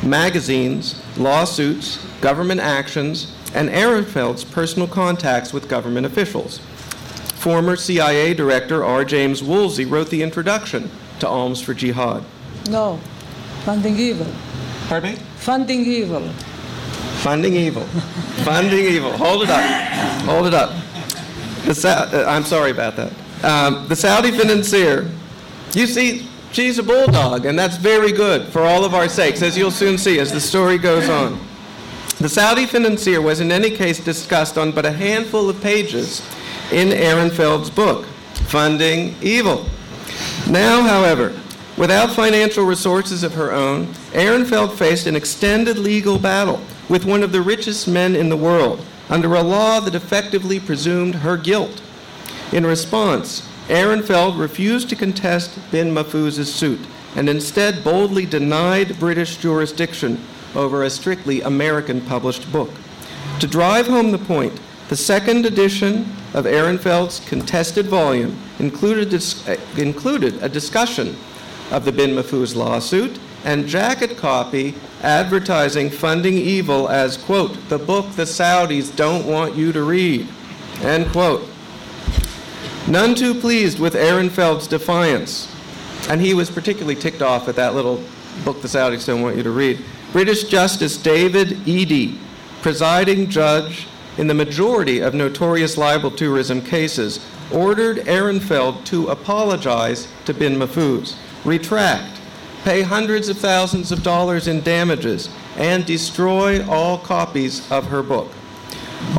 magazines, 0.03 1.01
lawsuits, 1.17 1.97
government 2.19 2.59
actions, 2.59 3.34
and 3.55 3.69
Ehrenfeld's 3.69 4.43
personal 4.43 4.87
contacts 4.87 5.53
with 5.53 5.69
government 5.69 6.05
officials. 6.05 6.59
Former 7.37 7.77
CIA 7.77 8.33
Director 8.33 8.83
R. 8.83 9.05
James 9.05 9.41
Woolsey 9.41 9.85
wrote 9.85 10.09
the 10.09 10.21
introduction 10.21 10.91
to 11.19 11.27
Alms 11.27 11.61
for 11.61 11.73
Jihad. 11.73 12.23
No, 12.69 12.97
funding 13.63 13.97
evil. 13.97 14.27
Pardon 14.89 15.13
me? 15.13 15.19
Funding 15.37 15.85
evil. 15.85 16.27
Funding 17.23 17.53
evil. 17.55 17.83
Funding 18.43 18.85
evil. 18.85 19.11
Hold 19.13 19.43
it 19.43 19.49
up. 19.49 19.63
Hold 20.23 20.47
it 20.47 20.53
up. 20.53 20.71
Sa- 21.73 22.09
uh, 22.11 22.25
I'm 22.27 22.43
sorry 22.43 22.71
about 22.71 22.95
that. 22.97 23.13
Um, 23.43 23.87
the 23.87 23.95
Saudi 23.95 24.31
financier, 24.31 25.09
you 25.73 25.87
see, 25.87 26.27
she's 26.51 26.77
a 26.77 26.83
bulldog, 26.83 27.45
and 27.45 27.57
that's 27.57 27.77
very 27.77 28.11
good 28.11 28.47
for 28.47 28.63
all 28.63 28.83
of 28.83 28.93
our 28.93 29.07
sakes, 29.07 29.41
as 29.41 29.57
you'll 29.57 29.71
soon 29.71 29.97
see 29.97 30.19
as 30.19 30.31
the 30.31 30.41
story 30.41 30.77
goes 30.77 31.09
on. 31.09 31.39
The 32.17 32.29
Saudi 32.29 32.65
financier 32.65 33.21
was 33.21 33.41
in 33.41 33.51
any 33.51 33.69
case 33.69 33.99
discussed 33.99 34.57
on 34.57 34.71
but 34.71 34.85
a 34.85 34.91
handful 34.91 35.49
of 35.49 35.61
pages 35.61 36.21
in 36.71 36.93
Ehrenfeld's 36.93 37.69
book, 37.69 38.05
Funding 38.47 39.15
Evil. 39.21 39.65
Now, 40.49 40.81
however, 40.81 41.37
without 41.77 42.11
financial 42.11 42.63
resources 42.63 43.21
of 43.21 43.33
her 43.33 43.51
own, 43.51 43.87
Ehrenfeld 44.13 44.77
faced 44.77 45.07
an 45.07 45.15
extended 45.17 45.77
legal 45.77 46.17
battle 46.17 46.61
with 46.87 47.03
one 47.03 47.21
of 47.21 47.33
the 47.33 47.41
richest 47.41 47.85
men 47.85 48.15
in 48.15 48.29
the 48.29 48.37
world 48.37 48.85
under 49.09 49.35
a 49.35 49.43
law 49.43 49.81
that 49.81 49.93
effectively 49.93 50.57
presumed 50.57 51.15
her 51.15 51.35
guilt. 51.35 51.81
In 52.53 52.65
response, 52.65 53.41
Ehrenfeld 53.67 54.39
refused 54.39 54.87
to 54.89 54.95
contest 54.95 55.59
bin 55.69 55.93
Mahfouz's 55.93 56.53
suit 56.53 56.79
and 57.13 57.27
instead 57.27 57.83
boldly 57.83 58.25
denied 58.25 58.99
British 58.99 59.35
jurisdiction 59.35 60.25
over 60.55 60.83
a 60.83 60.89
strictly 60.89 61.41
American 61.41 62.01
published 62.01 62.51
book. 62.51 62.71
To 63.39 63.47
drive 63.47 63.87
home 63.87 64.11
the 64.11 64.17
point, 64.17 64.59
the 64.89 64.95
second 64.95 65.45
edition 65.45 66.11
of 66.33 66.45
Ehrenfeld's 66.45 67.19
contested 67.27 67.87
volume 67.87 68.37
included, 68.59 69.09
dis- 69.09 69.47
uh, 69.47 69.59
included 69.77 70.41
a 70.43 70.49
discussion 70.49 71.15
of 71.71 71.85
the 71.85 71.91
bin 71.91 72.11
Mahfouz 72.11 72.55
lawsuit 72.55 73.19
and 73.43 73.67
jacket 73.67 74.17
copy 74.17 74.75
advertising 75.01 75.89
funding 75.89 76.35
evil 76.35 76.89
as, 76.89 77.17
quote, 77.17 77.69
the 77.69 77.77
book 77.77 78.11
the 78.15 78.23
Saudis 78.23 78.95
don't 78.95 79.25
want 79.25 79.55
you 79.55 79.71
to 79.71 79.83
read, 79.83 80.27
end 80.81 81.07
quote. 81.11 81.47
None 82.87 83.15
too 83.15 83.33
pleased 83.33 83.79
with 83.79 83.95
Ehrenfeld's 83.95 84.67
defiance, 84.67 85.51
and 86.09 86.21
he 86.21 86.33
was 86.33 86.49
particularly 86.49 86.95
ticked 86.95 87.21
off 87.21 87.47
at 87.47 87.55
that 87.55 87.73
little 87.73 88.03
book 88.43 88.61
the 88.61 88.67
Saudis 88.67 89.05
don't 89.05 89.21
want 89.21 89.37
you 89.37 89.43
to 89.43 89.51
read. 89.51 89.83
British 90.15 90.45
Justice 90.45 90.95
David 90.95 91.67
Eady, 91.67 92.17
presiding 92.61 93.29
judge 93.29 93.85
in 94.17 94.27
the 94.27 94.33
majority 94.33 94.99
of 95.01 95.13
notorious 95.13 95.75
libel 95.75 96.09
tourism 96.09 96.61
cases, 96.61 97.19
ordered 97.51 97.97
Ehrenfeld 98.07 98.85
to 98.85 99.09
apologize 99.09 100.07
to 100.23 100.33
bin 100.33 100.55
Mahfouz, 100.55 101.17
retract, 101.43 102.21
pay 102.63 102.81
hundreds 102.81 103.27
of 103.27 103.37
thousands 103.37 103.91
of 103.91 104.03
dollars 104.03 104.47
in 104.47 104.61
damages, 104.61 105.27
and 105.57 105.85
destroy 105.85 106.65
all 106.65 106.97
copies 106.97 107.69
of 107.69 107.87
her 107.87 108.01
book. 108.01 108.31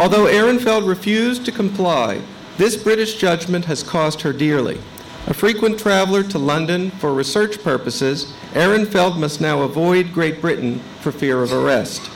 Although 0.01 0.25
Ehrenfeld 0.25 0.89
refused 0.89 1.45
to 1.45 1.53
comply, 1.53 2.23
this 2.57 2.75
British 2.75 3.17
judgment 3.17 3.67
has 3.67 3.83
cost 3.83 4.23
her 4.23 4.33
dearly. 4.33 4.81
A 5.29 5.35
frequent 5.35 5.81
traveler 5.81 6.23
to 6.23 6.39
London 6.39 6.93
for 6.93 7.13
research 7.13 7.61
purposes, 7.65 8.33
Ehrenfeld 8.53 9.19
must 9.19 9.41
now 9.41 9.63
avoid 9.63 10.13
Great 10.13 10.41
Britain 10.41 10.79
for 11.01 11.11
fear 11.11 11.43
of 11.43 11.53
arrest. 11.53 12.09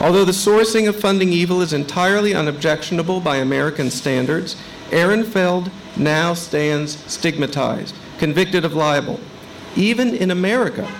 Although 0.00 0.24
the 0.24 0.32
sourcing 0.32 0.88
of 0.88 0.98
funding 0.98 1.34
evil 1.34 1.60
is 1.60 1.74
entirely 1.74 2.34
unobjectionable 2.34 3.20
by 3.20 3.36
American 3.36 3.90
standards, 3.90 4.56
Ehrenfeld 4.90 5.70
now 5.98 6.32
stands 6.32 6.96
stigmatized, 7.12 7.94
convicted 8.16 8.64
of 8.64 8.72
libel. 8.72 9.20
Even 9.76 10.14
in 10.14 10.30
America, 10.30 10.90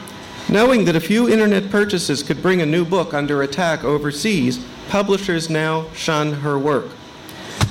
knowing 0.51 0.85
that 0.85 0.97
a 0.97 1.01
few 1.01 1.27
internet 1.27 1.71
purchases 1.71 2.23
could 2.23 2.43
bring 2.43 2.61
a 2.61 2.67
new 2.67 2.85
book 2.85 3.15
under 3.15 3.41
attack 3.41 3.83
overseas, 3.83 4.63
publishers 4.91 5.49
now 5.49 5.87
shun 5.95 6.35
her 6.35 6.59
work. 6.59 6.89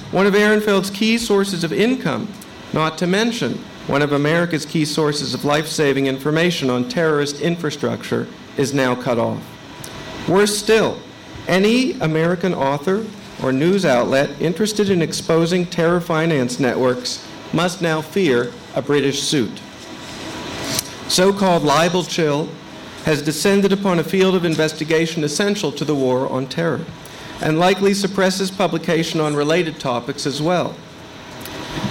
One 0.10 0.26
of 0.26 0.34
Ehrenfeld's 0.34 0.90
key 0.90 1.20
sources 1.20 1.64
of 1.64 1.72
income, 1.72 2.34
not 2.74 2.98
to 2.98 3.06
mention 3.06 3.64
one 3.88 4.02
of 4.02 4.14
America's 4.14 4.66
key 4.66 4.86
sources 4.86 5.34
of 5.34 5.46
life 5.46 5.68
saving 5.68 6.08
information 6.08 6.70
on 6.70 6.90
terrorist 6.90 7.40
infrastructure, 7.42 8.28
is 8.58 8.74
now 8.74 8.96
cut 8.96 9.20
off. 9.20 9.44
Worse 10.28 10.58
still, 10.58 10.98
any 11.48 11.94
American 12.00 12.54
author 12.54 13.06
or 13.44 13.52
news 13.52 13.86
outlet 13.86 14.30
interested 14.42 14.90
in 14.90 15.02
exposing 15.02 15.66
terror 15.66 16.02
finance 16.02 16.60
networks 16.60 17.28
must 17.54 17.82
now 17.82 18.02
fear 18.02 18.52
a 18.76 18.82
British 18.82 19.22
suit. 19.22 19.62
So 21.08 21.32
called 21.32 21.64
libel 21.64 22.04
chill 22.04 22.50
has 23.04 23.22
descended 23.22 23.72
upon 23.72 24.00
a 24.00 24.04
field 24.04 24.34
of 24.34 24.46
investigation 24.46 25.24
essential 25.24 25.72
to 25.74 25.86
the 25.86 25.94
war 25.94 26.28
on 26.28 26.48
terror 26.48 26.84
and 27.42 27.60
likely 27.60 27.94
suppresses 27.94 28.50
publication 28.50 29.20
on 29.20 29.36
related 29.36 29.80
topics 29.80 30.26
as 30.26 30.42
well. 30.42 30.76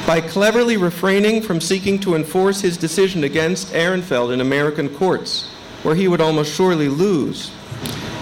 By 0.07 0.21
cleverly 0.21 0.77
refraining 0.77 1.41
from 1.41 1.63
seeking 1.63 1.99
to 2.01 2.15
enforce 2.15 2.61
his 2.61 2.77
decision 2.77 3.25
against 3.25 3.69
Ehrenfeld 3.69 4.35
in 4.35 4.43
American 4.43 4.91
courts, 4.91 5.49
where 5.83 5.95
he 5.95 6.09
would 6.09 6.21
almost 6.21 6.55
surely 6.55 6.91
lose, 6.91 7.51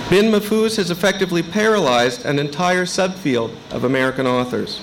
Bin 0.08 0.30
Mahfouz 0.30 0.76
has 0.76 0.92
effectively 0.92 1.42
paralyzed 1.42 2.24
an 2.24 2.38
entire 2.38 2.84
subfield 2.84 3.56
of 3.72 3.82
American 3.82 4.28
authors. 4.28 4.80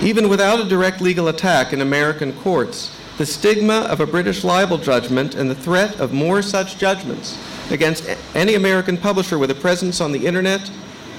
Even 0.00 0.30
without 0.30 0.58
a 0.58 0.68
direct 0.68 1.02
legal 1.02 1.28
attack 1.28 1.74
in 1.74 1.82
American 1.82 2.32
courts, 2.32 2.96
the 3.18 3.26
stigma 3.26 3.80
of 3.90 4.00
a 4.00 4.06
British 4.06 4.44
libel 4.44 4.78
judgment 4.78 5.34
and 5.34 5.50
the 5.50 5.54
threat 5.54 6.00
of 6.00 6.14
more 6.14 6.40
such 6.40 6.78
judgments 6.78 7.36
against 7.70 8.08
any 8.34 8.54
American 8.54 8.96
publisher 8.96 9.36
with 9.36 9.50
a 9.50 9.54
presence 9.54 10.00
on 10.00 10.12
the 10.12 10.26
internet 10.26 10.70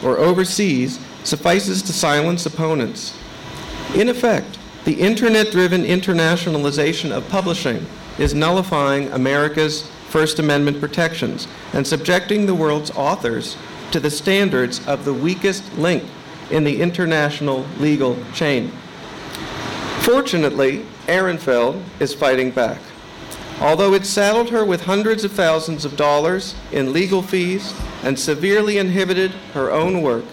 or 0.04 0.18
overseas 0.18 1.00
suffices 1.24 1.84
to 1.84 1.94
silence 1.94 2.48
opponents. 2.48 3.14
In 3.96 4.08
effect, 4.08 4.58
the 4.86 5.00
internet 5.00 5.52
driven 5.52 5.84
internationalization 5.84 7.12
of 7.12 7.28
publishing 7.30 7.86
is 8.18 8.34
nullifying 8.34 9.12
America's 9.12 9.90
First 10.10 10.40
Amendment 10.40 10.80
protections 10.80 11.48
and 11.74 11.86
subjecting 11.86 12.46
the 12.46 12.56
world's 12.56 12.92
authors 12.92 13.58
to 13.92 14.00
the 14.00 14.12
standards 14.12 14.86
of 14.88 15.06
the 15.06 15.14
weakest 15.14 15.76
link 15.78 16.04
in 16.52 16.64
the 16.64 16.82
international 16.82 17.66
legal 17.80 18.18
chain. 18.34 18.72
Fortunately, 20.02 20.86
Ehrenfeld 21.08 21.84
is 22.00 22.14
fighting 22.14 22.52
back. 22.52 22.80
Although 23.60 23.94
it 23.94 24.06
saddled 24.06 24.50
her 24.52 24.64
with 24.64 24.86
hundreds 24.86 25.24
of 25.24 25.32
thousands 25.32 25.84
of 25.84 25.98
dollars 25.98 26.56
in 26.72 26.94
legal 26.94 27.22
fees 27.22 27.74
and 28.04 28.18
severely 28.18 28.78
inhibited 28.78 29.32
her 29.54 29.72
own 29.72 30.02
work, 30.02 30.26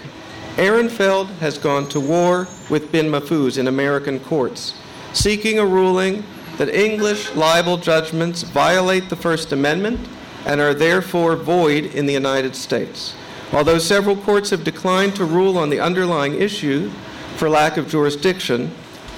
Ehrenfeld 0.56 1.28
has 1.38 1.58
gone 1.58 1.86
to 1.90 2.00
war 2.00 2.48
with 2.70 2.90
Bin 2.90 3.10
Mahfouz 3.10 3.58
in 3.58 3.68
American 3.68 4.18
courts, 4.18 4.72
seeking 5.12 5.58
a 5.58 5.66
ruling 5.66 6.24
that 6.56 6.70
English 6.70 7.34
libel 7.34 7.76
judgments 7.76 8.42
violate 8.42 9.10
the 9.10 9.16
First 9.16 9.52
Amendment 9.52 10.00
and 10.46 10.58
are 10.58 10.72
therefore 10.72 11.36
void 11.36 11.84
in 11.84 12.06
the 12.06 12.12
United 12.14 12.56
States. 12.56 13.14
Although 13.52 13.78
several 13.78 14.16
courts 14.16 14.48
have 14.48 14.64
declined 14.64 15.14
to 15.16 15.26
rule 15.26 15.58
on 15.58 15.68
the 15.68 15.78
underlying 15.78 16.40
issue 16.40 16.88
for 17.36 17.50
lack 17.50 17.76
of 17.76 17.86
jurisdiction, 17.86 18.70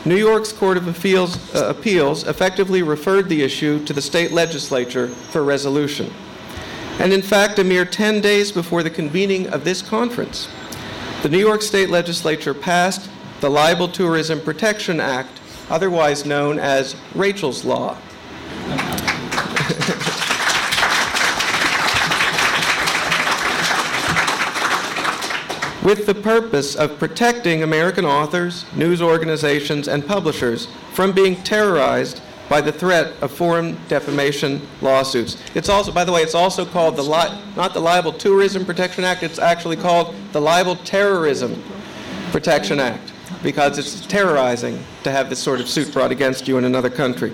New 0.04 0.16
York's 0.16 0.52
Court 0.52 0.76
of 0.76 0.88
Appeals, 0.88 1.54
uh, 1.54 1.68
Appeals 1.68 2.26
effectively 2.26 2.82
referred 2.82 3.28
the 3.28 3.44
issue 3.44 3.84
to 3.84 3.92
the 3.92 4.02
state 4.02 4.32
legislature 4.32 5.06
for 5.06 5.44
resolution. 5.44 6.12
And 6.98 7.12
in 7.12 7.22
fact, 7.22 7.60
a 7.60 7.64
mere 7.64 7.84
10 7.84 8.20
days 8.20 8.50
before 8.50 8.82
the 8.82 8.90
convening 8.90 9.46
of 9.48 9.62
this 9.62 9.82
conference, 9.82 10.48
the 11.22 11.28
New 11.28 11.38
York 11.38 11.62
State 11.62 11.90
Legislature 11.90 12.54
passed 12.54 13.10
the 13.40 13.50
Libel 13.50 13.88
Tourism 13.88 14.40
Protection 14.40 15.00
Act, 15.00 15.40
otherwise 15.68 16.24
known 16.24 16.60
as 16.60 16.94
Rachel's 17.14 17.64
Law. 17.64 17.98
with 25.82 26.06
the 26.06 26.14
purpose 26.14 26.76
of 26.76 26.98
protecting 26.98 27.62
American 27.62 28.04
authors, 28.04 28.64
news 28.76 29.00
organizations, 29.00 29.88
and 29.88 30.06
publishers 30.06 30.68
from 30.92 31.12
being 31.12 31.34
terrorized 31.42 32.20
by 32.48 32.60
the 32.60 32.72
threat 32.72 33.12
of 33.22 33.30
foreign 33.30 33.76
defamation 33.88 34.66
lawsuits. 34.80 35.36
It's 35.54 35.68
also, 35.68 35.92
by 35.92 36.04
the 36.04 36.12
way, 36.12 36.22
it's 36.22 36.34
also 36.34 36.64
called 36.64 36.96
the 36.96 37.02
li- 37.02 37.40
not 37.56 37.74
the 37.74 37.80
Libel 37.80 38.12
Tourism 38.12 38.64
Protection 38.64 39.04
Act. 39.04 39.22
It's 39.22 39.38
actually 39.38 39.76
called 39.76 40.14
the 40.32 40.40
Libel 40.40 40.76
Terrorism 40.76 41.62
Protection 42.30 42.80
Act 42.80 43.12
because 43.42 43.78
it's 43.78 44.06
terrorizing 44.06 44.82
to 45.04 45.10
have 45.10 45.28
this 45.30 45.38
sort 45.38 45.60
of 45.60 45.68
suit 45.68 45.92
brought 45.92 46.10
against 46.10 46.48
you 46.48 46.58
in 46.58 46.64
another 46.64 46.90
country. 46.90 47.32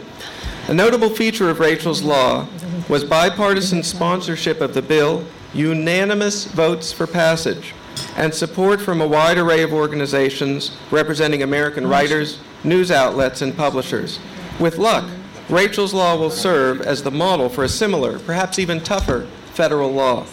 A 0.68 0.74
notable 0.74 1.10
feature 1.10 1.50
of 1.50 1.60
Rachel's 1.60 2.02
law 2.02 2.46
was 2.88 3.04
bipartisan 3.04 3.82
sponsorship 3.82 4.60
of 4.60 4.74
the 4.74 4.82
bill, 4.82 5.24
unanimous 5.52 6.46
votes 6.46 6.92
for 6.92 7.06
passage 7.06 7.74
and 8.16 8.34
support 8.34 8.80
from 8.80 9.00
a 9.00 9.06
wide 9.06 9.38
array 9.38 9.62
of 9.62 9.72
organizations 9.72 10.76
representing 10.90 11.42
American 11.42 11.86
writers, 11.86 12.38
news 12.64 12.90
outlets, 12.90 13.42
and 13.42 13.56
publishers. 13.56 14.18
With 14.60 14.78
luck, 14.78 15.10
Rachel's 15.48 15.92
Law 15.92 16.16
will 16.16 16.30
serve 16.30 16.80
as 16.80 17.02
the 17.02 17.10
model 17.10 17.48
for 17.48 17.64
a 17.64 17.68
similar, 17.68 18.20
perhaps 18.20 18.58
even 18.58 18.80
tougher, 18.80 19.26
federal 19.52 19.90
law. 19.90 20.26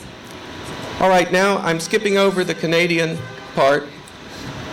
All 1.00 1.10
right, 1.10 1.32
now 1.32 1.58
I'm 1.58 1.80
skipping 1.80 2.18
over 2.18 2.44
the 2.44 2.54
Canadian 2.54 3.18
part. 3.56 3.88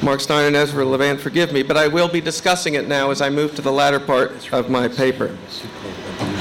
Mark 0.02 0.20
Steyn 0.20 0.46
and 0.46 0.54
Ezra 0.54 0.84
Levant, 0.84 1.18
forgive 1.18 1.52
me, 1.52 1.62
but 1.62 1.76
I 1.76 1.88
will 1.88 2.08
be 2.08 2.20
discussing 2.20 2.74
it 2.74 2.86
now 2.86 3.10
as 3.10 3.22
I 3.22 3.30
move 3.30 3.54
to 3.56 3.62
the 3.62 3.72
latter 3.72 3.98
part 3.98 4.52
of 4.52 4.70
my 4.70 4.86
paper. 4.86 5.36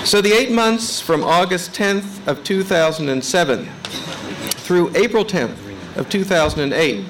So, 0.03 0.21
the 0.21 0.33
eight 0.33 0.51
months 0.51 0.99
from 0.99 1.23
August 1.23 1.73
10th 1.73 2.27
of 2.27 2.43
2007 2.43 3.65
through 3.65 4.91
April 4.95 5.23
10th 5.23 5.57
of 5.95 6.09
2008 6.09 7.05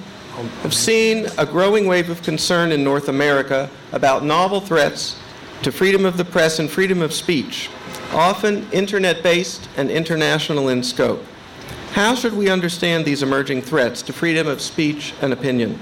have 0.61 0.73
seen 0.73 1.27
a 1.37 1.45
growing 1.45 1.87
wave 1.87 2.09
of 2.09 2.21
concern 2.21 2.71
in 2.71 2.83
North 2.83 3.09
America 3.09 3.69
about 3.91 4.23
novel 4.23 4.61
threats 4.61 5.17
to 5.63 5.71
freedom 5.71 6.05
of 6.05 6.17
the 6.17 6.25
press 6.25 6.59
and 6.59 6.69
freedom 6.69 7.01
of 7.01 7.13
speech, 7.13 7.69
often 8.13 8.69
internet 8.71 9.23
based 9.23 9.67
and 9.77 9.89
international 9.89 10.69
in 10.69 10.83
scope. 10.83 11.23
How 11.91 12.15
should 12.15 12.33
we 12.33 12.49
understand 12.49 13.05
these 13.05 13.23
emerging 13.23 13.63
threats 13.63 14.01
to 14.03 14.13
freedom 14.13 14.47
of 14.47 14.61
speech 14.61 15.13
and 15.21 15.33
opinion? 15.33 15.79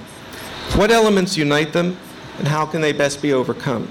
What 0.76 0.92
elements 0.92 1.38
unite 1.38 1.74
them, 1.74 1.98
and 2.38 2.48
how 2.48 2.66
can 2.66 2.82
they 2.82 2.94
best 2.94 3.22
be 3.22 3.34
overcome? 3.34 3.88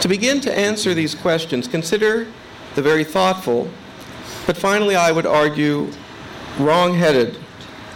To 0.00 0.08
begin 0.08 0.40
to 0.40 0.58
answer 0.58 0.94
these 0.94 1.14
questions, 1.14 1.68
consider 1.68 2.26
the 2.74 2.82
very 2.82 3.04
thoughtful, 3.04 3.70
but 4.46 4.56
finally, 4.56 4.96
I 4.96 5.12
would 5.12 5.26
argue, 5.26 5.92
wrong 6.58 6.94
headed 6.94 7.38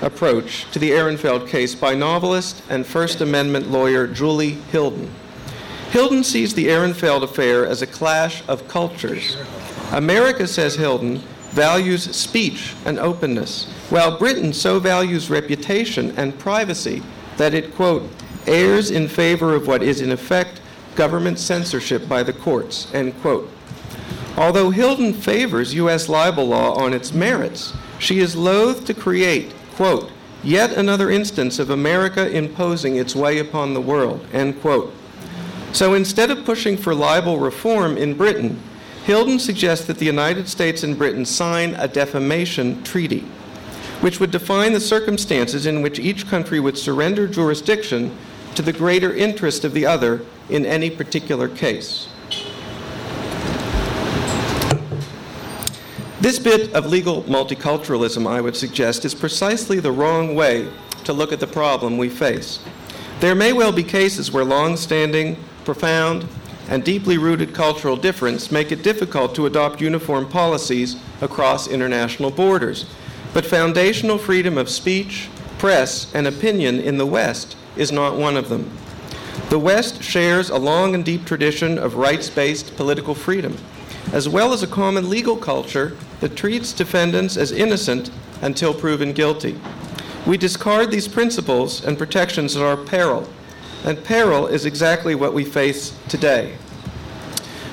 approach 0.01 0.71
to 0.71 0.79
the 0.79 0.91
Ehrenfeld 0.91 1.49
case 1.49 1.75
by 1.75 1.95
novelist 1.95 2.63
and 2.69 2.87
First 2.87 3.21
Amendment 3.21 3.71
lawyer 3.71 4.07
Julie 4.07 4.59
Hilden. 4.71 5.11
Hilden 5.91 6.25
sees 6.25 6.55
the 6.55 6.67
Ehrenfeld 6.67 7.23
affair 7.23 7.67
as 7.67 7.83
a 7.83 7.87
clash 7.87 8.43
of 8.49 8.69
cultures. 8.69 9.37
America, 9.93 10.47
says 10.47 10.75
Hilden, 10.75 11.19
values 11.51 12.15
speech 12.15 12.75
and 12.85 12.99
openness, 12.99 13.65
while 13.89 14.19
Britain 14.19 14.53
so 14.53 14.79
values 14.79 15.31
reputation 15.31 16.13
and 16.19 16.39
privacy 16.39 17.03
that 17.37 17.55
it, 17.55 17.75
quote, 17.75 18.11
errs 18.47 18.91
in 18.91 19.09
favor 19.09 19.55
of 19.55 19.67
what 19.67 19.83
is 19.83 20.01
in 20.01 20.13
effect 20.13 20.61
government 20.97 21.39
censorship 21.39 22.09
by 22.09 22.23
the 22.23 22.33
courts, 22.33 22.93
end 22.93 23.19
quote. 23.21 23.51
Although 24.37 24.71
Hilden 24.71 25.15
favors 25.15 25.75
U.S. 25.75 26.09
libel 26.09 26.47
law 26.47 26.75
on 26.75 26.93
its 26.93 27.13
merits, 27.13 27.73
she 27.99 28.19
is 28.19 28.37
loath 28.37 28.85
to 28.87 28.95
create 28.95 29.55
quote, 29.77 30.11
yet 30.43 30.73
another 30.73 31.11
instance 31.11 31.59
of 31.59 31.71
America 31.71 32.31
imposing 32.31 32.97
its 32.97 33.15
way 33.15 33.39
upon 33.39 33.75
the 33.75 33.81
world, 33.81 34.27
end 34.33 34.61
quote. 34.61 34.93
So 35.73 35.95
instead 35.95 36.31
of 36.31 36.45
pushing 36.45 36.77
for 36.77 36.95
libel 36.95 37.39
reform 37.39 37.97
in 37.97 38.15
Britain, 38.15 38.61
Hilden 39.05 39.39
suggests 39.39 39.87
that 39.87 39.99
the 39.99 40.07
United 40.07 40.49
States 40.49 40.83
and 40.83 40.99
Britain 40.99 41.25
sign 41.25 41.75
a 41.75 41.87
defamation 41.87 42.83
treaty, 42.83 43.21
which 44.01 44.19
would 44.19 44.31
define 44.31 44.73
the 44.73 44.81
circumstances 44.81 45.67
in 45.67 45.83
which 45.83 45.99
each 45.99 46.27
country 46.27 46.59
would 46.59 46.77
surrender 46.77 47.29
jurisdiction 47.29 48.17
to 48.57 48.63
the 48.63 48.73
greater 48.73 49.15
interest 49.15 49.65
of 49.65 49.75
the 49.75 49.87
other 49.87 50.23
in 50.49 50.67
any 50.67 50.91
particular 50.91 51.49
case. 51.49 52.09
This 56.21 56.39
bit 56.41 56.73
of 56.73 56.87
legal 56.87 57.23
multiculturalism, 57.25 58.27
I 58.27 58.41
would 58.41 58.57
suggest, 58.57 59.05
is 59.05 59.15
precisely 59.15 59.79
the 59.79 59.93
wrong 59.93 60.35
way 60.35 60.69
to 61.05 61.13
look 61.13 61.31
at 61.31 61.39
the 61.39 61.47
problem 61.47 61.99
we 61.99 62.09
face. 62.09 62.59
There 63.21 63.37
may 63.37 63.53
well 63.53 63.71
be 63.71 63.85
cases 63.85 64.33
where 64.33 64.45
long 64.45 64.77
standing 64.77 65.37
profound, 65.67 66.27
and 66.69 66.83
deeply 66.83 67.19
rooted 67.19 67.53
cultural 67.53 67.97
difference 67.97 68.51
make 68.51 68.73
it 68.73 68.83
difficult 68.83 69.35
to 69.35 69.47
adopt 69.47 69.81
uniform 69.81 70.29
policies 70.29 70.97
across 71.21 71.69
international 71.69 72.31
borders. 72.31 72.87
But 73.35 73.45
foundational 73.45 74.17
freedom 74.17 74.57
of 74.57 74.71
speech, 74.71 75.29
press, 75.59 76.13
and 76.15 76.27
opinion 76.27 76.81
in 76.81 76.97
the 76.97 77.07
West 77.07 77.57
is 77.77 77.93
not 77.93 78.17
one 78.17 78.37
of 78.37 78.49
them. 78.49 78.71
The 79.51 79.59
West 79.59 80.03
shares 80.03 80.51
a 80.51 80.57
long 80.57 80.95
and 80.95 81.05
deep 81.05 81.25
tradition 81.25 81.79
of 81.79 81.97
rights 81.97 82.31
based 82.31 82.77
political 82.77 83.15
freedom, 83.15 83.57
as 84.13 84.29
well 84.29 84.53
as 84.53 84.63
a 84.63 84.67
common 84.67 85.09
legal 85.11 85.37
culture 85.37 85.97
that 86.21 86.37
treats 86.37 86.73
defendants 86.73 87.37
as 87.37 87.53
innocent 87.53 88.11
until 88.43 88.75
proven 88.75 89.13
guilty. 89.13 89.59
We 90.27 90.37
discard 90.37 90.91
these 90.91 91.07
principles 91.07 91.85
and 91.85 91.97
protections 91.97 92.57
at 92.57 92.63
our 92.63 92.77
peril, 92.77 93.29
and 93.87 94.03
peril 94.05 94.49
is 94.49 94.67
exactly 94.67 95.15
what 95.15 95.33
we 95.33 95.45
face 95.45 95.97
today. 96.09 96.57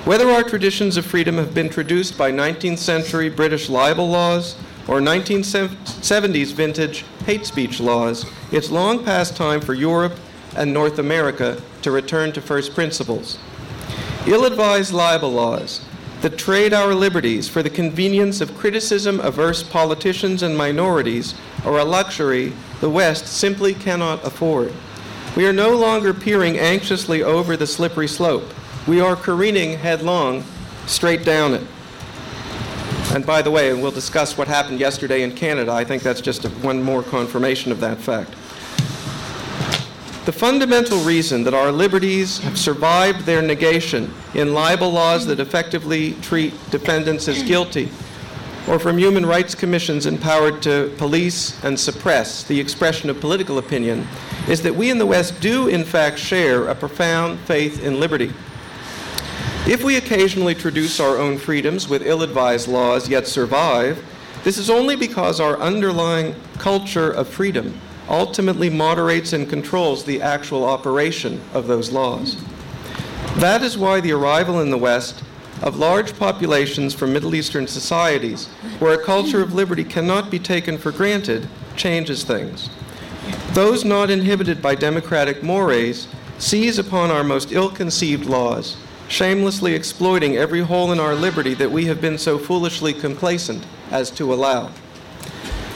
Whether 0.05 0.29
our 0.29 0.43
traditions 0.43 0.95
of 0.95 1.05
freedom 1.05 1.37
have 1.37 1.53
been 1.53 1.69
traduced 1.69 2.17
by 2.17 2.31
19th 2.31 2.77
century 2.77 3.29
British 3.29 3.67
libel 3.67 4.07
laws 4.09 4.55
or 4.87 4.99
1970s 4.99 6.53
vintage 6.53 7.03
hate 7.25 7.45
speech 7.45 7.79
laws, 7.79 8.25
it's 8.51 8.69
long 8.69 9.03
past 9.03 9.35
time 9.35 9.59
for 9.59 9.73
Europe 9.73 10.13
and 10.55 10.71
North 10.71 10.99
America 10.99 11.61
to 11.81 11.89
return 11.89 12.31
to 12.33 12.41
first 12.41 12.75
principles. 12.75 13.39
Ill 14.27 14.45
advised 14.45 14.93
libel 14.93 15.31
laws 15.31 15.81
that 16.21 16.37
trade 16.37 16.73
our 16.73 16.93
liberties 16.93 17.49
for 17.49 17.63
the 17.63 17.69
convenience 17.69 18.39
of 18.39 18.55
criticism 18.55 19.19
averse 19.21 19.63
politicians 19.63 20.43
and 20.43 20.55
minorities 20.55 21.33
are 21.65 21.79
a 21.79 21.83
luxury 21.83 22.53
the 22.81 22.89
West 22.89 23.25
simply 23.25 23.73
cannot 23.73 24.23
afford. 24.25 24.71
We 25.35 25.47
are 25.47 25.53
no 25.53 25.75
longer 25.75 26.13
peering 26.13 26.59
anxiously 26.59 27.23
over 27.23 27.57
the 27.57 27.65
slippery 27.65 28.07
slope. 28.07 28.53
We 28.87 29.01
are 29.01 29.15
careening 29.15 29.79
headlong 29.79 30.43
straight 30.85 31.25
down 31.25 31.55
it. 31.55 31.65
And 33.13 33.25
by 33.25 33.41
the 33.41 33.49
way, 33.49 33.73
we'll 33.73 33.91
discuss 33.91 34.37
what 34.37 34.47
happened 34.47 34.79
yesterday 34.79 35.23
in 35.23 35.35
Canada. 35.35 35.71
I 35.71 35.83
think 35.85 36.03
that's 36.03 36.21
just 36.21 36.45
a, 36.45 36.49
one 36.49 36.83
more 36.83 37.01
confirmation 37.01 37.71
of 37.71 37.79
that 37.79 37.97
fact. 37.97 38.31
The 40.25 40.31
fundamental 40.31 40.99
reason 40.99 41.43
that 41.45 41.53
our 41.53 41.71
liberties 41.71 42.37
have 42.39 42.57
survived 42.57 43.25
their 43.25 43.41
negation 43.41 44.13
in 44.35 44.53
libel 44.53 44.91
laws 44.91 45.25
that 45.25 45.39
effectively 45.39 46.13
treat 46.21 46.53
defendants 46.69 47.27
as 47.27 47.41
guilty, 47.43 47.89
or 48.67 48.79
from 48.79 48.97
human 48.97 49.25
rights 49.25 49.55
commissions 49.55 50.05
empowered 50.05 50.61
to 50.61 50.93
police 50.97 51.61
and 51.63 51.79
suppress 51.79 52.43
the 52.43 52.59
expression 52.59 53.09
of 53.09 53.19
political 53.19 53.57
opinion, 53.57 54.07
is 54.47 54.61
that 54.61 54.75
we 54.75 54.89
in 54.89 54.97
the 54.97 55.05
West 55.05 55.39
do, 55.41 55.67
in 55.67 55.83
fact, 55.83 56.17
share 56.17 56.67
a 56.67 56.75
profound 56.75 57.39
faith 57.39 57.83
in 57.83 57.99
liberty. 57.99 58.31
If 59.65 59.83
we 59.83 59.95
occasionally 59.95 60.55
traduce 60.55 60.99
our 60.99 61.17
own 61.17 61.37
freedoms 61.37 61.87
with 61.87 62.05
ill 62.05 62.21
advised 62.21 62.67
laws 62.67 63.07
yet 63.09 63.27
survive, 63.27 64.03
this 64.43 64.57
is 64.57 64.69
only 64.69 64.97
because 64.97 65.39
our 65.39 65.57
underlying 65.59 66.35
culture 66.57 67.11
of 67.11 67.29
freedom 67.29 67.79
ultimately 68.09 68.69
moderates 68.69 69.31
and 69.31 69.49
controls 69.49 70.03
the 70.03 70.21
actual 70.21 70.65
operation 70.65 71.39
of 71.53 71.67
those 71.67 71.91
laws. 71.91 72.43
That 73.37 73.63
is 73.63 73.77
why 73.77 74.01
the 74.01 74.11
arrival 74.11 74.59
in 74.59 74.69
the 74.69 74.77
West 74.77 75.23
of 75.63 75.77
large 75.77 76.15
populations 76.19 76.93
from 76.93 77.11
Middle 77.11 77.33
Eastern 77.33 77.65
societies, 77.67 78.45
where 78.77 78.93
a 78.93 79.03
culture 79.03 79.41
of 79.41 79.55
liberty 79.55 79.83
cannot 79.83 80.29
be 80.29 80.37
taken 80.37 80.77
for 80.77 80.91
granted, 80.91 81.47
changes 81.75 82.23
things. 82.23 82.69
Those 83.53 83.83
not 83.83 84.11
inhibited 84.11 84.61
by 84.61 84.75
democratic 84.75 85.41
mores 85.41 86.07
seize 86.37 86.77
upon 86.77 87.09
our 87.09 87.23
most 87.23 87.51
ill 87.51 87.69
conceived 87.71 88.25
laws, 88.25 88.77
shamelessly 89.07 89.73
exploiting 89.73 90.37
every 90.37 90.61
hole 90.61 90.91
in 90.91 90.99
our 90.99 91.15
liberty 91.15 91.55
that 91.55 91.71
we 91.71 91.85
have 91.85 91.99
been 91.99 92.19
so 92.19 92.37
foolishly 92.37 92.93
complacent 92.93 93.65
as 93.89 94.11
to 94.11 94.31
allow. 94.31 94.69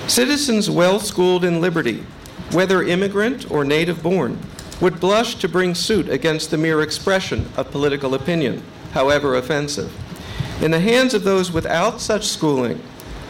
Citizens 0.08 0.70
well 0.70 1.00
schooled 1.00 1.44
in 1.44 1.62
liberty 1.62 2.04
whether 2.52 2.84
immigrant 2.84 3.50
or 3.52 3.66
native 3.66 4.02
born, 4.02 4.40
would 4.80 5.00
blush 5.00 5.36
to 5.36 5.50
bring 5.50 5.76
suit 5.76 6.08
against 6.10 6.52
the 6.52 6.58
mere 6.58 6.82
expression 6.82 7.50
of 7.58 7.72
political 7.72 8.14
opinion, 8.14 8.64
however 8.98 9.36
offensive. 9.36 9.94
In 10.60 10.72
the 10.72 10.80
hands 10.80 11.14
of 11.14 11.24
those 11.24 11.52
without 11.52 12.02
such 12.02 12.26
schooling, 12.26 12.82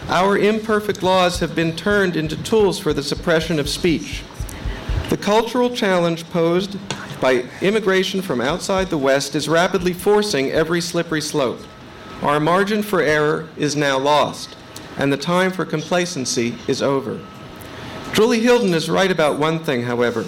our 0.08 0.38
imperfect 0.38 1.04
laws 1.04 1.42
have 1.42 1.56
been 1.56 1.76
turned 1.76 2.16
into 2.16 2.42
tools 2.42 2.80
for 2.80 2.94
the 2.94 3.04
suppression 3.04 3.60
of 3.60 3.68
speech. 3.68 4.24
The 5.10 5.18
cultural 5.18 5.70
challenge 5.70 6.24
posed 6.30 6.78
by 7.20 7.44
immigration 7.62 8.22
from 8.22 8.40
outside 8.40 8.90
the 8.90 8.98
West 8.98 9.36
is 9.36 9.50
rapidly 9.50 9.92
forcing 9.92 10.54
every 10.54 10.80
slippery 10.80 11.20
slope. 11.20 11.60
Our 12.22 12.40
margin 12.40 12.82
for 12.82 13.02
error 13.02 13.50
is 13.58 13.76
now 13.76 14.00
lost, 14.00 14.56
and 14.98 15.12
the 15.12 15.18
time 15.18 15.52
for 15.52 15.66
complacency 15.66 16.56
is 16.70 16.82
over. 16.82 17.20
Julie 18.14 18.40
Hilden 18.40 18.74
is 18.74 18.90
right 18.90 19.12
about 19.12 19.38
one 19.38 19.60
thing, 19.60 19.84
however. 19.84 20.24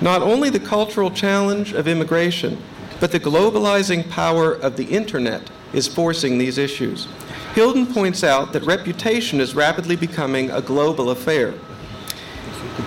Not 0.00 0.22
only 0.22 0.48
the 0.48 0.58
cultural 0.60 1.10
challenge 1.10 1.74
of 1.74 1.86
immigration, 1.86 2.56
but 3.02 3.10
the 3.10 3.18
globalizing 3.18 4.08
power 4.08 4.52
of 4.52 4.76
the 4.76 4.84
internet 4.84 5.50
is 5.72 5.88
forcing 5.88 6.38
these 6.38 6.56
issues. 6.56 7.08
Hilden 7.52 7.84
points 7.84 8.22
out 8.22 8.52
that 8.52 8.62
reputation 8.62 9.40
is 9.40 9.56
rapidly 9.56 9.96
becoming 9.96 10.52
a 10.52 10.62
global 10.62 11.10
affair. 11.10 11.52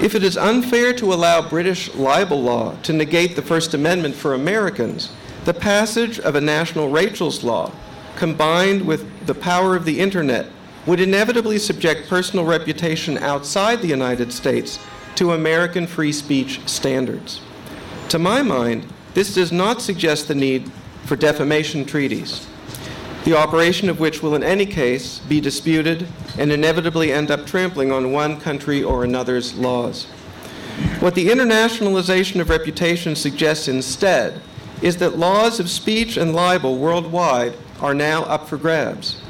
If 0.01 0.15
it 0.15 0.23
is 0.23 0.37
unfair 0.37 0.93
to 0.93 1.13
allow 1.13 1.49
British 1.49 1.93
libel 1.95 2.41
law 2.41 2.77
to 2.83 2.93
negate 2.93 3.35
the 3.35 3.41
First 3.41 3.73
Amendment 3.73 4.15
for 4.15 4.33
Americans, 4.33 5.11
the 5.43 5.53
passage 5.53 6.17
of 6.21 6.35
a 6.35 6.39
national 6.39 6.87
Rachel's 6.87 7.43
law, 7.43 7.73
combined 8.15 8.87
with 8.87 9.27
the 9.27 9.35
power 9.35 9.75
of 9.75 9.83
the 9.83 9.99
internet, 9.99 10.45
would 10.85 11.01
inevitably 11.01 11.59
subject 11.59 12.07
personal 12.07 12.45
reputation 12.45 13.17
outside 13.17 13.81
the 13.81 13.89
United 13.89 14.31
States 14.31 14.79
to 15.15 15.33
American 15.33 15.85
free 15.85 16.13
speech 16.13 16.61
standards. 16.65 17.41
To 18.07 18.17
my 18.17 18.41
mind, 18.41 18.85
this 19.15 19.33
does 19.33 19.51
not 19.51 19.81
suggest 19.81 20.27
the 20.27 20.35
need 20.35 20.69
for 21.05 21.15
defamation 21.15 21.85
treaties, 21.85 22.45
the 23.23 23.35
operation 23.35 23.89
of 23.89 23.99
which 23.99 24.21
will 24.21 24.35
in 24.35 24.43
any 24.43 24.65
case 24.65 25.19
be 25.19 25.39
disputed 25.39 26.05
and 26.37 26.51
inevitably 26.51 27.13
end 27.13 27.31
up 27.31 27.45
trampling 27.45 27.93
on 27.93 28.11
one 28.11 28.39
country 28.39 28.83
or 28.83 29.05
another's 29.05 29.55
laws. 29.55 30.03
What 30.99 31.15
the 31.15 31.27
internationalization 31.27 32.41
of 32.41 32.49
reputation 32.49 33.15
suggests 33.15 33.69
instead 33.69 34.41
is 34.81 34.97
that 34.97 35.17
laws 35.17 35.61
of 35.61 35.69
speech 35.69 36.17
and 36.17 36.35
libel 36.35 36.77
worldwide 36.77 37.53
are 37.79 37.93
now 37.93 38.23
up 38.23 38.49
for 38.49 38.57
grabs. 38.57 39.21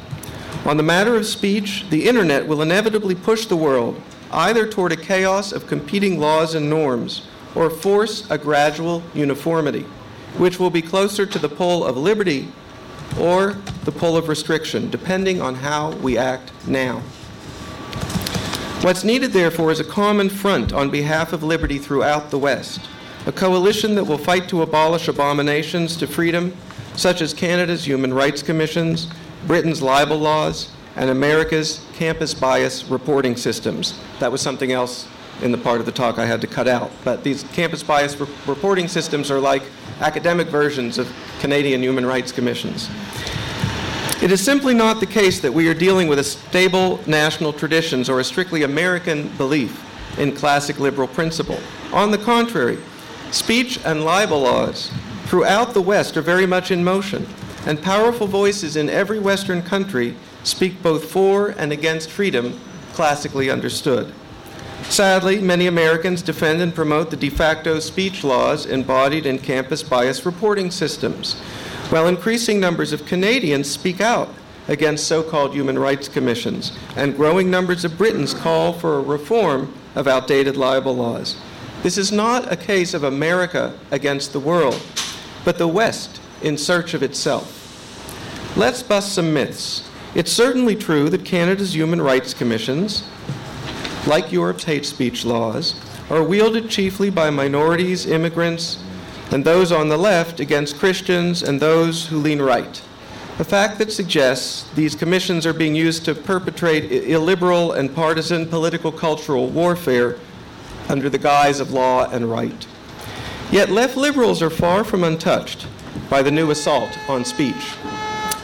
On 0.66 0.78
the 0.78 0.84
matter 0.84 1.16
of 1.16 1.28
speech, 1.28 1.86
the 1.92 2.08
internet 2.08 2.48
will 2.48 2.64
inevitably 2.64 3.14
push 3.14 3.46
the 3.46 3.56
world 3.56 4.02
either 4.32 4.68
toward 4.68 4.92
a 4.92 4.98
chaos 4.98 5.52
of 5.52 5.68
competing 5.68 6.20
laws 6.20 6.56
and 6.56 6.68
norms 6.68 7.22
or 7.56 7.70
force 7.70 8.30
a 8.30 8.38
gradual 8.38 9.02
uniformity, 9.14 9.86
which 10.38 10.60
will 10.60 10.70
be 10.70 10.82
closer 10.82 11.26
to 11.26 11.40
the 11.40 11.50
pole 11.50 11.84
of 11.84 11.98
liberty 11.98 12.50
or 13.20 13.54
the 13.86 13.92
pole 13.92 14.18
of 14.18 14.28
restriction, 14.28 14.90
depending 14.90 15.42
on 15.42 15.56
how 15.56 15.92
we 15.98 16.18
act 16.18 16.52
now. 16.68 17.02
What's 18.82 19.04
needed, 19.04 19.32
therefore, 19.32 19.72
is 19.72 19.80
a 19.80 19.86
common 19.86 20.30
front 20.30 20.74
on 20.74 20.92
behalf 20.92 21.34
of 21.34 21.42
liberty 21.42 21.80
throughout 21.80 22.30
the 22.30 22.38
West, 22.38 22.82
a 23.26 23.32
coalition 23.32 23.96
that 23.96 24.04
will 24.04 24.18
fight 24.18 24.48
to 24.50 24.62
abolish 24.62 25.08
abominations 25.08 25.96
to 25.98 26.08
freedom, 26.08 26.56
such 26.96 27.22
as 27.22 27.34
Canada's 27.34 27.86
Human 27.86 28.14
Rights 28.14 28.44
Commissions, 28.44 29.08
Britain's 29.48 29.82
libel 29.82 30.18
laws, 30.18 30.70
and 30.96 31.10
America's 31.10 31.86
campus 31.94 32.34
bias 32.34 32.86
reporting 32.86 33.36
systems. 33.36 34.00
That 34.20 34.32
was 34.32 34.42
something 34.42 34.72
else 34.72 35.08
in 35.42 35.52
the 35.52 35.58
part 35.58 35.80
of 35.80 35.86
the 35.86 35.92
talk 35.92 36.18
I 36.18 36.26
had 36.26 36.42
to 36.42 36.48
cut 36.48 36.68
out. 36.68 36.92
But 37.04 37.24
these 37.24 37.44
campus 37.54 37.84
bias 37.84 38.20
re- 38.20 38.28
reporting 38.46 38.88
systems 38.88 39.30
are 39.30 39.40
like 39.40 39.64
academic 40.00 40.48
versions 40.48 40.98
of 40.98 41.12
Canadian 41.40 41.82
human 41.82 42.06
rights 42.06 42.32
commissions. 42.32 42.90
It 44.22 44.32
is 44.32 44.44
simply 44.44 44.74
not 44.74 45.00
the 45.00 45.06
case 45.06 45.42
that 45.42 45.54
we 45.54 45.68
are 45.68 45.74
dealing 45.74 46.08
with 46.08 46.20
a 46.20 46.24
stable 46.24 47.00
national 47.06 47.54
traditions 47.54 48.10
or 48.10 48.20
a 48.20 48.24
strictly 48.24 48.64
American 48.64 49.28
belief 49.38 49.84
in 50.18 50.34
classic 50.34 50.80
liberal 50.80 51.08
principle. 51.08 51.60
On 51.92 52.12
the 52.12 52.18
contrary, 52.18 52.78
speech 53.32 53.80
and 53.84 54.06
libel 54.06 54.42
laws 54.42 54.90
throughout 55.26 55.74
the 55.74 55.82
West 55.82 56.16
are 56.16 56.22
very 56.22 56.46
much 56.46 56.72
in 56.72 56.84
motion 56.84 57.28
and 57.66 57.82
powerful 57.82 58.28
voices 58.28 58.76
in 58.76 58.90
every 58.90 59.20
Western 59.20 59.62
country 59.62 60.16
speak 60.44 60.82
both 60.82 61.12
for 61.12 61.50
and 61.50 61.72
against 61.72 62.10
freedom, 62.10 62.60
classically 62.94 63.50
understood. 63.50 64.14
Sadly, 64.90 65.42
many 65.42 65.68
Americans 65.68 66.22
defend 66.22 66.62
and 66.62 66.74
promote 66.74 67.10
the 67.10 67.18
de 67.18 67.30
facto 67.30 67.80
speech 67.80 68.24
laws 68.24 68.66
embodied 68.66 69.26
in 69.26 69.40
campus 69.40 69.84
bias 69.84 70.26
reporting 70.26 70.72
systems, 70.72 71.34
while 71.90 72.08
increasing 72.08 72.60
numbers 72.60 72.94
of 72.94 73.06
Canadians 73.06 73.70
speak 73.70 74.00
out 74.00 74.30
against 74.68 75.08
so 75.08 75.22
called 75.22 75.54
human 75.54 75.78
rights 75.78 76.08
commissions, 76.08 76.72
and 76.96 77.18
growing 77.18 77.52
numbers 77.52 77.84
of 77.84 77.98
Britons 77.98 78.34
call 78.34 78.74
for 78.74 78.98
a 78.98 79.02
reform 79.02 79.74
of 79.96 80.08
outdated 80.08 80.56
libel 80.56 80.96
laws. 80.96 81.36
This 81.84 81.98
is 81.98 82.12
not 82.12 82.52
a 82.52 82.56
case 82.56 82.94
of 82.94 83.04
America 83.04 83.78
against 83.92 84.34
the 84.34 84.40
world, 84.40 84.82
but 85.44 85.58
the 85.58 85.68
West 85.68 86.20
in 86.42 86.58
search 86.58 86.94
of 86.94 87.04
itself. 87.04 87.62
Let's 88.58 88.82
bust 88.82 89.14
some 89.14 89.34
myths. 89.34 89.88
It's 90.16 90.32
certainly 90.32 90.76
true 90.76 91.10
that 91.10 91.26
Canada's 91.26 91.76
human 91.76 92.02
rights 92.02 92.34
commissions, 92.34 93.04
like 94.08 94.32
Europe's 94.32 94.64
hate 94.64 94.86
speech 94.86 95.26
laws, 95.26 95.76
are 96.10 96.24
wielded 96.24 96.70
chiefly 96.70 97.10
by 97.10 97.30
minorities, 97.30 98.06
immigrants, 98.06 98.84
and 99.32 99.44
those 99.44 99.72
on 99.72 99.90
the 99.90 99.98
left 99.98 100.40
against 100.40 100.78
Christians 100.78 101.42
and 101.42 101.60
those 101.60 102.08
who 102.08 102.18
lean 102.18 102.42
right. 102.42 102.82
A 103.38 103.44
fact 103.44 103.80
that 103.80 103.92
suggests 103.92 104.70
these 104.76 104.96
commissions 104.96 105.46
are 105.46 105.54
being 105.54 105.76
used 105.76 106.06
to 106.06 106.16
perpetrate 106.16 106.92
illiberal 106.92 107.74
and 107.74 107.94
partisan 107.94 108.48
political 108.48 108.92
cultural 108.92 109.50
warfare 109.50 110.18
under 110.88 111.10
the 111.10 111.18
guise 111.18 111.60
of 111.60 111.72
law 111.72 112.10
and 112.12 112.32
right. 112.32 112.68
Yet 113.52 113.70
left 113.70 113.98
liberals 113.98 114.42
are 114.42 114.50
far 114.50 114.84
from 114.84 115.04
untouched 115.04 115.68
by 116.10 116.22
the 116.22 116.32
new 116.32 116.52
assault 116.52 116.98
on 117.10 117.26
speech. 117.26 117.76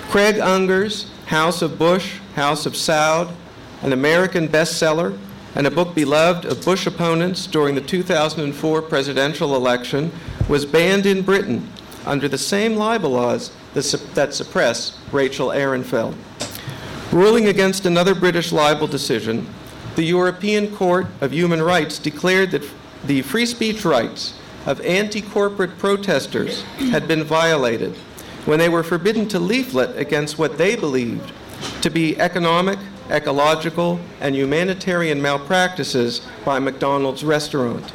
Craig 0.09 0.39
Unger's 0.39 1.09
House 1.27 1.61
of 1.61 1.79
Bush, 1.79 2.17
House 2.35 2.65
of 2.65 2.73
Saud, 2.73 3.33
an 3.83 3.93
American 3.93 4.47
bestseller, 4.47 5.17
and 5.55 5.67
a 5.67 5.71
book 5.71 5.93
beloved 5.93 6.45
of 6.45 6.63
Bush 6.63 6.87
opponents 6.87 7.45
during 7.47 7.75
the 7.75 7.81
2004 7.81 8.81
presidential 8.81 9.55
election, 9.55 10.11
was 10.47 10.65
banned 10.65 11.05
in 11.05 11.21
Britain 11.21 11.69
under 12.05 12.27
the 12.27 12.37
same 12.37 12.75
libel 12.75 13.11
laws 13.11 13.51
that 13.73 14.33
suppress 14.33 14.97
Rachel 15.11 15.49
Ehrenfeld. 15.49 16.15
Ruling 17.11 17.47
against 17.47 17.85
another 17.85 18.15
British 18.15 18.51
libel 18.51 18.87
decision, 18.87 19.47
the 19.95 20.03
European 20.03 20.73
Court 20.75 21.07
of 21.19 21.33
Human 21.33 21.61
Rights 21.61 21.99
declared 21.99 22.51
that 22.51 22.63
the 23.05 23.21
free 23.21 23.45
speech 23.45 23.83
rights 23.83 24.33
of 24.65 24.79
anti 24.81 25.21
corporate 25.21 25.77
protesters 25.77 26.61
had 26.91 27.07
been 27.07 27.23
violated 27.23 27.95
when 28.45 28.59
they 28.59 28.69
were 28.69 28.83
forbidden 28.83 29.27
to 29.27 29.39
leaflet 29.39 29.97
against 29.97 30.37
what 30.37 30.57
they 30.57 30.75
believed 30.75 31.31
to 31.81 31.89
be 31.89 32.19
economic, 32.19 32.79
ecological, 33.11 33.99
and 34.19 34.35
humanitarian 34.35 35.21
malpractices 35.21 36.21
by 36.45 36.59
McDonald's 36.59 37.23
restaurant. 37.23 37.91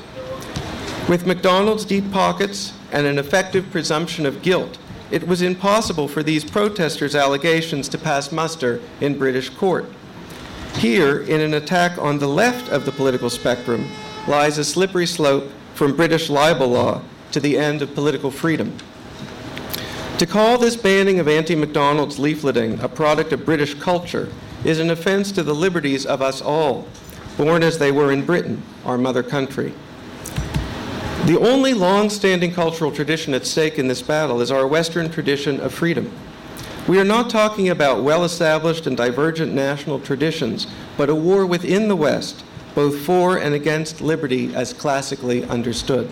With 1.09 1.27
McDonald's 1.27 1.85
deep 1.85 2.11
pockets 2.12 2.73
and 2.93 3.07
an 3.07 3.19
effective 3.19 3.71
presumption 3.71 4.27
of 4.27 4.43
guilt, 4.43 4.79
it 5.11 5.27
was 5.27 5.41
impossible 5.41 6.09
for 6.09 6.23
these 6.23 6.45
protesters' 6.45 7.14
allegations 7.14 7.89
to 7.89 7.99
pass 7.99 8.33
muster 8.33 8.81
in 9.01 9.19
British 9.19 9.51
court. 9.51 9.87
Here, 10.79 11.21
in 11.21 11.41
an 11.41 11.55
attack 11.55 11.97
on 11.97 12.19
the 12.19 12.27
left 12.27 12.71
of 12.71 12.85
the 12.85 12.93
political 12.93 13.31
spectrum, 13.31 13.89
lies 14.27 14.59
a 14.59 14.64
slippery 14.64 15.07
slope 15.07 15.51
from 15.75 15.97
British 15.97 16.29
libel 16.29 16.69
law 16.69 17.03
to 17.33 17.41
the 17.41 17.57
end 17.57 17.83
of 17.83 17.95
political 17.95 18.31
freedom. 18.31 18.77
To 20.19 20.27
call 20.27 20.59
this 20.59 20.77
banning 20.77 21.21
of 21.21 21.29
anti 21.29 21.55
McDonald's 21.55 22.19
leafleting 22.19 22.83
a 22.83 22.89
product 22.89 23.33
of 23.33 23.45
British 23.45 23.75
culture 23.75 24.33
is 24.67 24.81
an 24.81 24.91
offense 24.91 25.31
to 25.31 25.45
the 25.45 25.55
liberties 25.55 26.05
of 26.05 26.21
us 26.21 26.43
all, 26.43 26.89
born 27.37 27.62
as 27.62 27.79
they 27.79 27.93
were 27.93 28.11
in 28.11 28.27
Britain, 28.27 28.61
our 28.85 28.99
mother 28.99 29.23
country. 29.23 29.73
The 31.27 31.39
only 31.39 31.73
long 31.73 32.11
standing 32.11 32.53
cultural 32.53 32.91
tradition 32.91 33.33
at 33.33 33.47
stake 33.47 33.79
in 33.79 33.87
this 33.87 34.03
battle 34.03 34.41
is 34.41 34.51
our 34.51 34.67
Western 34.67 35.09
tradition 35.09 35.61
of 35.61 35.73
freedom. 35.73 36.11
We 36.89 36.99
are 36.99 37.05
not 37.05 37.31
talking 37.31 37.69
about 37.69 38.03
well 38.03 38.25
established 38.25 38.89
and 38.89 38.97
divergent 38.97 39.53
national 39.53 40.01
traditions, 40.01 40.67
but 40.97 41.09
a 41.09 41.14
war 41.14 41.47
within 41.47 41.87
the 41.87 41.97
West, 41.97 42.45
both 42.75 42.99
for 42.99 43.39
and 43.39 43.55
against 43.55 44.01
liberty 44.01 44.53
as 44.55 44.73
classically 44.73 45.45
understood. 45.45 46.11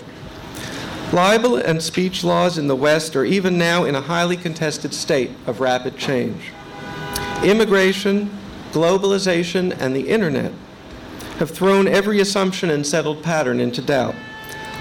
Libel 1.12 1.56
and 1.56 1.82
speech 1.82 2.22
laws 2.22 2.56
in 2.56 2.68
the 2.68 2.76
West 2.76 3.16
are 3.16 3.24
even 3.24 3.58
now 3.58 3.82
in 3.84 3.96
a 3.96 4.00
highly 4.00 4.36
contested 4.36 4.94
state 4.94 5.30
of 5.46 5.60
rapid 5.60 5.96
change. 5.96 6.52
Immigration, 7.44 8.30
globalization, 8.74 9.74
and 9.80 9.94
the 9.94 10.08
internet 10.08 10.52
have 11.38 11.50
thrown 11.50 11.88
every 11.88 12.20
assumption 12.20 12.70
and 12.70 12.86
settled 12.86 13.22
pattern 13.22 13.60
into 13.60 13.80
doubt. 13.80 14.14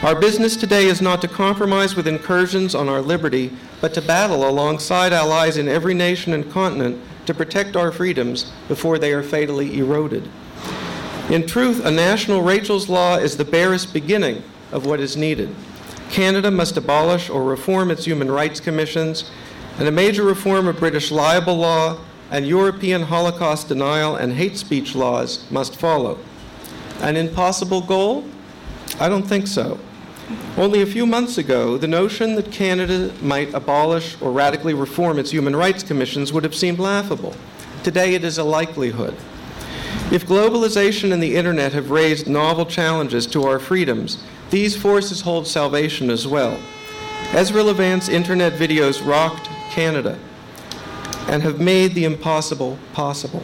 Our 0.02 0.20
business 0.20 0.58
today 0.58 0.88
is 0.88 1.02
not 1.02 1.22
to 1.22 1.28
compromise 1.30 1.96
with 1.96 2.08
incursions 2.08 2.76
on 2.76 2.90
our 2.90 3.02
liberty, 3.02 3.54
but 3.80 3.94
to 3.94 4.02
battle 4.02 4.48
alongside 4.50 5.14
allies 5.14 5.56
in 5.56 5.70
every 5.70 5.94
nation 5.94 6.34
and 6.34 6.52
continent 6.52 7.02
to 7.26 7.34
protect 7.34 7.78
our 7.78 7.92
freedoms 7.92 8.52
before 8.68 9.00
they 9.00 9.14
are 9.14 9.24
fatally 9.24 9.78
eroded. 9.80 10.30
In 11.30 11.48
truth, 11.48 11.86
a 11.86 11.92
national 11.92 12.42
Rachel's 12.42 12.90
Law 12.90 13.16
is 13.16 13.38
the 13.38 13.46
barest 13.46 13.94
beginning 13.94 14.44
of 14.74 14.86
what 14.86 15.00
is 15.00 15.16
needed. 15.16 15.56
Canada 16.10 16.52
must 16.52 16.76
abolish 16.76 17.30
or 17.30 17.44
reform 17.44 17.90
its 17.90 18.04
human 18.06 18.30
rights 18.30 18.60
commissions, 18.60 19.32
and 19.80 19.88
a 19.88 19.92
major 19.92 20.24
reform 20.24 20.68
of 20.68 20.78
British 20.80 21.12
libel 21.12 21.56
law 21.56 21.98
and 22.32 22.48
European 22.48 23.04
Holocaust 23.04 23.68
denial 23.68 24.16
and 24.16 24.34
hate 24.34 24.58
speech 24.58 24.96
laws 24.96 25.50
must 25.52 25.76
follow. 25.76 26.20
An 27.02 27.16
impossible 27.16 27.82
goal? 27.82 28.26
I 29.00 29.10
don't 29.10 29.28
think 29.28 29.48
so. 29.48 29.80
Only 30.58 30.82
a 30.82 30.86
few 30.86 31.06
months 31.06 31.38
ago, 31.38 31.78
the 31.78 31.88
notion 31.88 32.36
that 32.36 32.52
Canada 32.52 33.14
might 33.22 33.54
abolish 33.54 34.20
or 34.22 34.32
radically 34.32 34.74
reform 34.74 35.20
its 35.20 35.32
human 35.32 35.56
rights 35.56 35.84
commissions 35.84 36.32
would 36.32 36.44
have 36.44 36.56
seemed 36.56 36.80
laughable. 36.80 37.36
Today, 37.84 38.14
it 38.14 38.24
is 38.24 38.38
a 38.38 38.44
likelihood. 38.44 39.16
If 40.12 40.26
globalization 40.26 41.12
and 41.12 41.22
the 41.22 41.36
internet 41.36 41.74
have 41.74 41.92
raised 41.92 42.28
novel 42.28 42.66
challenges 42.66 43.26
to 43.28 43.44
our 43.44 43.60
freedoms, 43.60 44.24
these 44.50 44.76
forces 44.76 45.22
hold 45.22 45.48
salvation 45.48 46.10
as 46.10 46.28
well. 46.28 46.60
Ezra 47.34 47.64
Levant's 47.64 48.10
internet 48.10 48.54
videos 48.54 49.06
rocked 49.06 49.48
Canada 49.72 50.18
and 51.28 51.44
have 51.44 51.60
made 51.60 51.94
the 51.94 52.06
impossible 52.06 52.78
possible. 52.94 53.44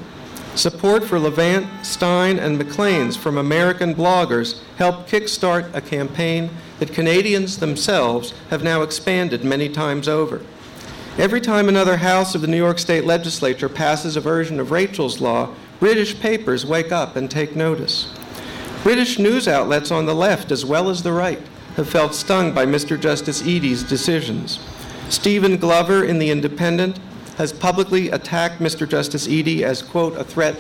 Support 0.56 1.06
for 1.06 1.20
Levant, 1.20 1.68
Steyn, 1.86 2.40
and 2.40 2.58
Maclean's 2.58 3.16
from 3.16 3.38
American 3.38 3.96
bloggers 3.96 4.60
helped 4.78 5.10
kickstart 5.10 5.74
a 5.74 5.82
campaign 5.82 6.50
that 6.80 6.94
Canadians 6.94 7.60
themselves 7.60 8.34
have 8.50 8.64
now 8.64 8.82
expanded 8.82 9.44
many 9.44 9.70
times 9.70 10.08
over. 10.08 10.42
Every 11.18 11.42
time 11.42 11.70
another 11.70 11.98
house 11.98 12.36
of 12.36 12.42
the 12.42 12.48
New 12.48 12.58
York 12.58 12.80
State 12.80 13.06
Legislature 13.06 13.70
passes 13.70 14.16
a 14.16 14.22
version 14.22 14.60
of 14.60 14.72
Rachel's 14.72 15.22
Law, 15.22 15.54
British 15.80 16.20
papers 16.20 16.66
wake 16.66 16.92
up 16.92 17.16
and 17.16 17.30
take 17.30 17.56
notice. 17.56 18.12
British 18.84 19.20
news 19.20 19.48
outlets 19.48 19.92
on 19.92 20.06
the 20.06 20.16
left 20.16 20.52
as 20.52 20.66
well 20.66 20.90
as 20.90 21.04
the 21.04 21.12
right 21.12 21.42
have 21.76 21.90
felt 21.90 22.16
stung 22.16 22.54
by 22.54 22.66
Mr. 22.66 23.00
Justice 23.00 23.46
Eady's 23.46 23.84
decisions. 23.84 24.60
Stephen 25.10 25.58
Glover 25.58 26.04
in 26.04 26.20
The 26.20 26.32
Independent 26.32 27.00
has 27.40 27.54
publicly 27.54 28.10
attacked 28.10 28.60
Mr. 28.60 28.88
Justice 28.88 29.26
Eady 29.26 29.64
as, 29.64 29.82
quote, 29.82 30.14
a 30.18 30.26
threat 30.26 30.58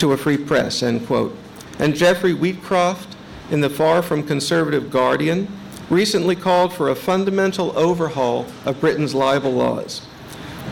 to 0.00 0.12
a 0.12 0.16
free 0.16 0.36
press, 0.36 0.82
end 0.82 1.06
quote. 1.06 1.36
And 1.78 1.94
Geoffrey 1.94 2.34
Wheatcroft 2.34 3.14
in 3.48 3.60
the 3.60 3.70
far 3.70 4.02
from 4.02 4.24
conservative 4.24 4.90
Guardian 4.90 5.46
recently 5.88 6.34
called 6.34 6.72
for 6.72 6.88
a 6.88 6.96
fundamental 6.96 7.78
overhaul 7.78 8.46
of 8.64 8.80
Britain's 8.80 9.14
libel 9.14 9.52
laws. 9.52 10.02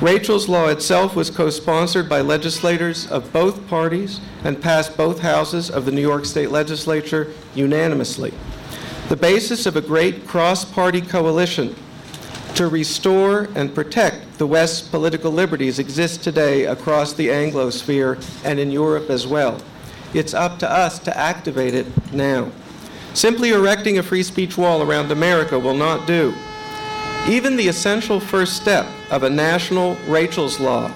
Rachel's 0.00 0.48
Law 0.48 0.66
itself 0.68 1.14
was 1.14 1.30
co 1.30 1.50
sponsored 1.50 2.08
by 2.08 2.20
legislators 2.20 3.06
of 3.08 3.32
both 3.32 3.68
parties 3.68 4.20
and 4.42 4.60
passed 4.60 4.96
both 4.96 5.20
houses 5.20 5.70
of 5.70 5.84
the 5.84 5.92
New 5.92 6.00
York 6.00 6.24
State 6.24 6.50
Legislature 6.50 7.32
unanimously. 7.54 8.34
The 9.08 9.16
basis 9.16 9.66
of 9.66 9.76
a 9.76 9.80
great 9.80 10.26
cross 10.26 10.64
party 10.64 11.00
coalition 11.00 11.76
to 12.54 12.68
restore 12.68 13.48
and 13.54 13.74
protect 13.74 14.38
the 14.38 14.46
West's 14.46 14.86
political 14.86 15.30
liberties 15.30 15.78
exists 15.78 16.16
today 16.16 16.64
across 16.64 17.12
the 17.12 17.28
Anglosphere 17.28 18.22
and 18.44 18.58
in 18.58 18.70
Europe 18.70 19.10
as 19.10 19.26
well. 19.26 19.60
It's 20.14 20.34
up 20.34 20.58
to 20.60 20.70
us 20.70 20.98
to 21.00 21.16
activate 21.16 21.74
it 21.74 21.86
now. 22.12 22.50
Simply 23.14 23.50
erecting 23.50 23.98
a 23.98 24.02
free 24.02 24.22
speech 24.22 24.56
wall 24.56 24.82
around 24.82 25.10
America 25.10 25.58
will 25.58 25.74
not 25.74 26.06
do. 26.06 26.34
Even 27.28 27.56
the 27.56 27.68
essential 27.68 28.20
first 28.20 28.54
step 28.54 28.86
of 29.10 29.22
a 29.22 29.30
national 29.30 29.96
Rachel's 30.06 30.60
Law 30.60 30.90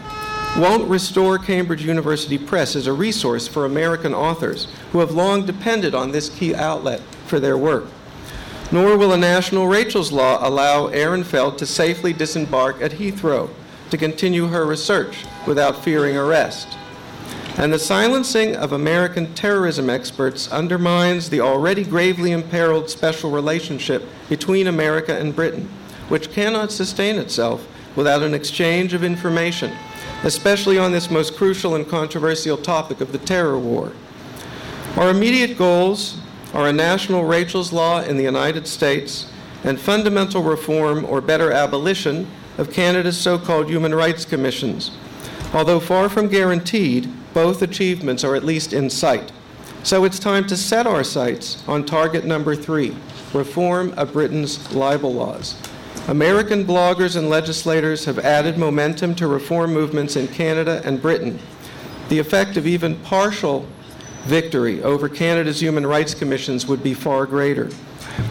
won't 0.57 0.89
restore 0.89 1.39
Cambridge 1.39 1.85
University 1.85 2.39
Press 2.39 2.77
as 2.77 2.87
a 2.87 2.93
resource 2.93 3.49
for 3.49 3.65
American 3.65 4.15
authors 4.15 4.69
who 4.93 4.99
have 5.01 5.11
long 5.11 5.47
depended 5.47 5.95
on 5.95 6.13
this 6.13 6.29
key 6.29 6.55
outlet 6.55 7.01
for 7.27 7.41
their 7.41 7.57
work. 7.57 7.87
Nor 8.73 8.97
will 8.97 9.13
a 9.13 9.19
national 9.19 9.69
Rachel's 9.69 10.11
Law 10.11 10.39
allow 10.47 10.89
Ehrenfeld 10.89 11.59
to 11.59 11.67
safely 11.67 12.13
disembark 12.13 12.81
at 12.81 12.93
Heathrow 12.93 13.51
to 13.91 13.99
continue 13.99 14.47
her 14.47 14.65
research 14.65 15.25
without 15.47 15.85
fearing 15.85 16.17
arrest. 16.17 16.67
And 17.59 17.73
the 17.73 17.79
silencing 17.79 18.57
of 18.57 18.73
American 18.73 19.35
terrorism 19.35 19.91
experts 19.91 20.51
undermines 20.51 21.29
the 21.29 21.41
already 21.41 21.85
gravely 21.85 22.33
imperiled 22.33 22.89
special 22.89 23.31
relationship 23.31 24.09
between 24.31 24.67
America 24.67 25.17
and 25.17 25.37
Britain 25.37 25.69
which 26.09 26.33
cannot 26.33 26.73
sustain 26.73 27.17
itself 27.17 27.69
without 27.95 28.23
an 28.23 28.35
exchange 28.35 28.95
of 28.95 29.05
information 29.05 29.71
especially 30.25 30.79
on 30.79 30.93
this 30.93 31.11
most 31.11 31.37
crucial 31.37 31.75
and 31.75 31.89
controversial 31.89 32.57
topic 32.57 33.01
of 33.01 33.13
the 33.13 33.19
terror 33.19 33.59
war. 33.59 33.93
Our 34.97 35.11
immediate 35.11 35.59
goals 35.59 36.17
are 36.53 36.69
a 36.69 36.73
national 36.73 37.25
Rachel's 37.25 37.73
Law 37.73 38.01
in 38.01 38.17
the 38.17 38.23
United 38.23 38.67
States 38.67 39.31
and 39.65 39.81
fundamental 39.81 40.43
reform 40.43 41.05
or 41.05 41.21
better 41.21 41.53
abolition 41.53 42.27
of 42.59 42.73
Canada's 42.73 43.19
so 43.19 43.39
called 43.39 43.69
human 43.69 43.95
rights 43.95 44.25
commissions. 44.25 44.91
Although 45.55 45.81
far 45.81 46.09
from 46.09 46.29
guaranteed, 46.29 47.09
both 47.33 47.63
achievements 47.63 48.25
are 48.25 48.35
at 48.35 48.45
least 48.45 48.73
in 48.73 48.91
sight. 48.91 49.33
So 49.83 50.05
it's 50.05 50.19
time 50.19 50.47
to 50.47 50.57
set 50.57 50.87
our 50.87 51.03
sights 51.03 51.67
on 51.67 51.85
target 51.85 52.25
number 52.25 52.55
three 52.55 52.95
reform 53.33 53.95
of 53.97 54.13
Britain's 54.13 54.73
libel 54.73 55.13
laws. 55.15 55.57
American 56.09 56.65
bloggers 56.65 57.17
and 57.17 57.31
legislators 57.31 58.05
have 58.05 58.19
added 58.19 58.59
momentum 58.59 59.15
to 59.15 59.27
reform 59.27 59.73
movements 59.73 60.17
in 60.17 60.29
Canada 60.29 60.83
and 60.85 61.01
Britain. 61.01 61.39
The 62.09 62.19
effect 62.19 62.57
of 62.57 62.67
even 62.67 62.97
partial 63.01 63.67
victory 64.25 64.83
over 64.83 65.09
Canada's 65.09 65.61
human 65.61 65.87
rights 65.87 66.15
commissions 66.15 66.67
would 66.67 66.83
be 66.83 66.95
far 66.95 67.27
greater. 67.27 67.71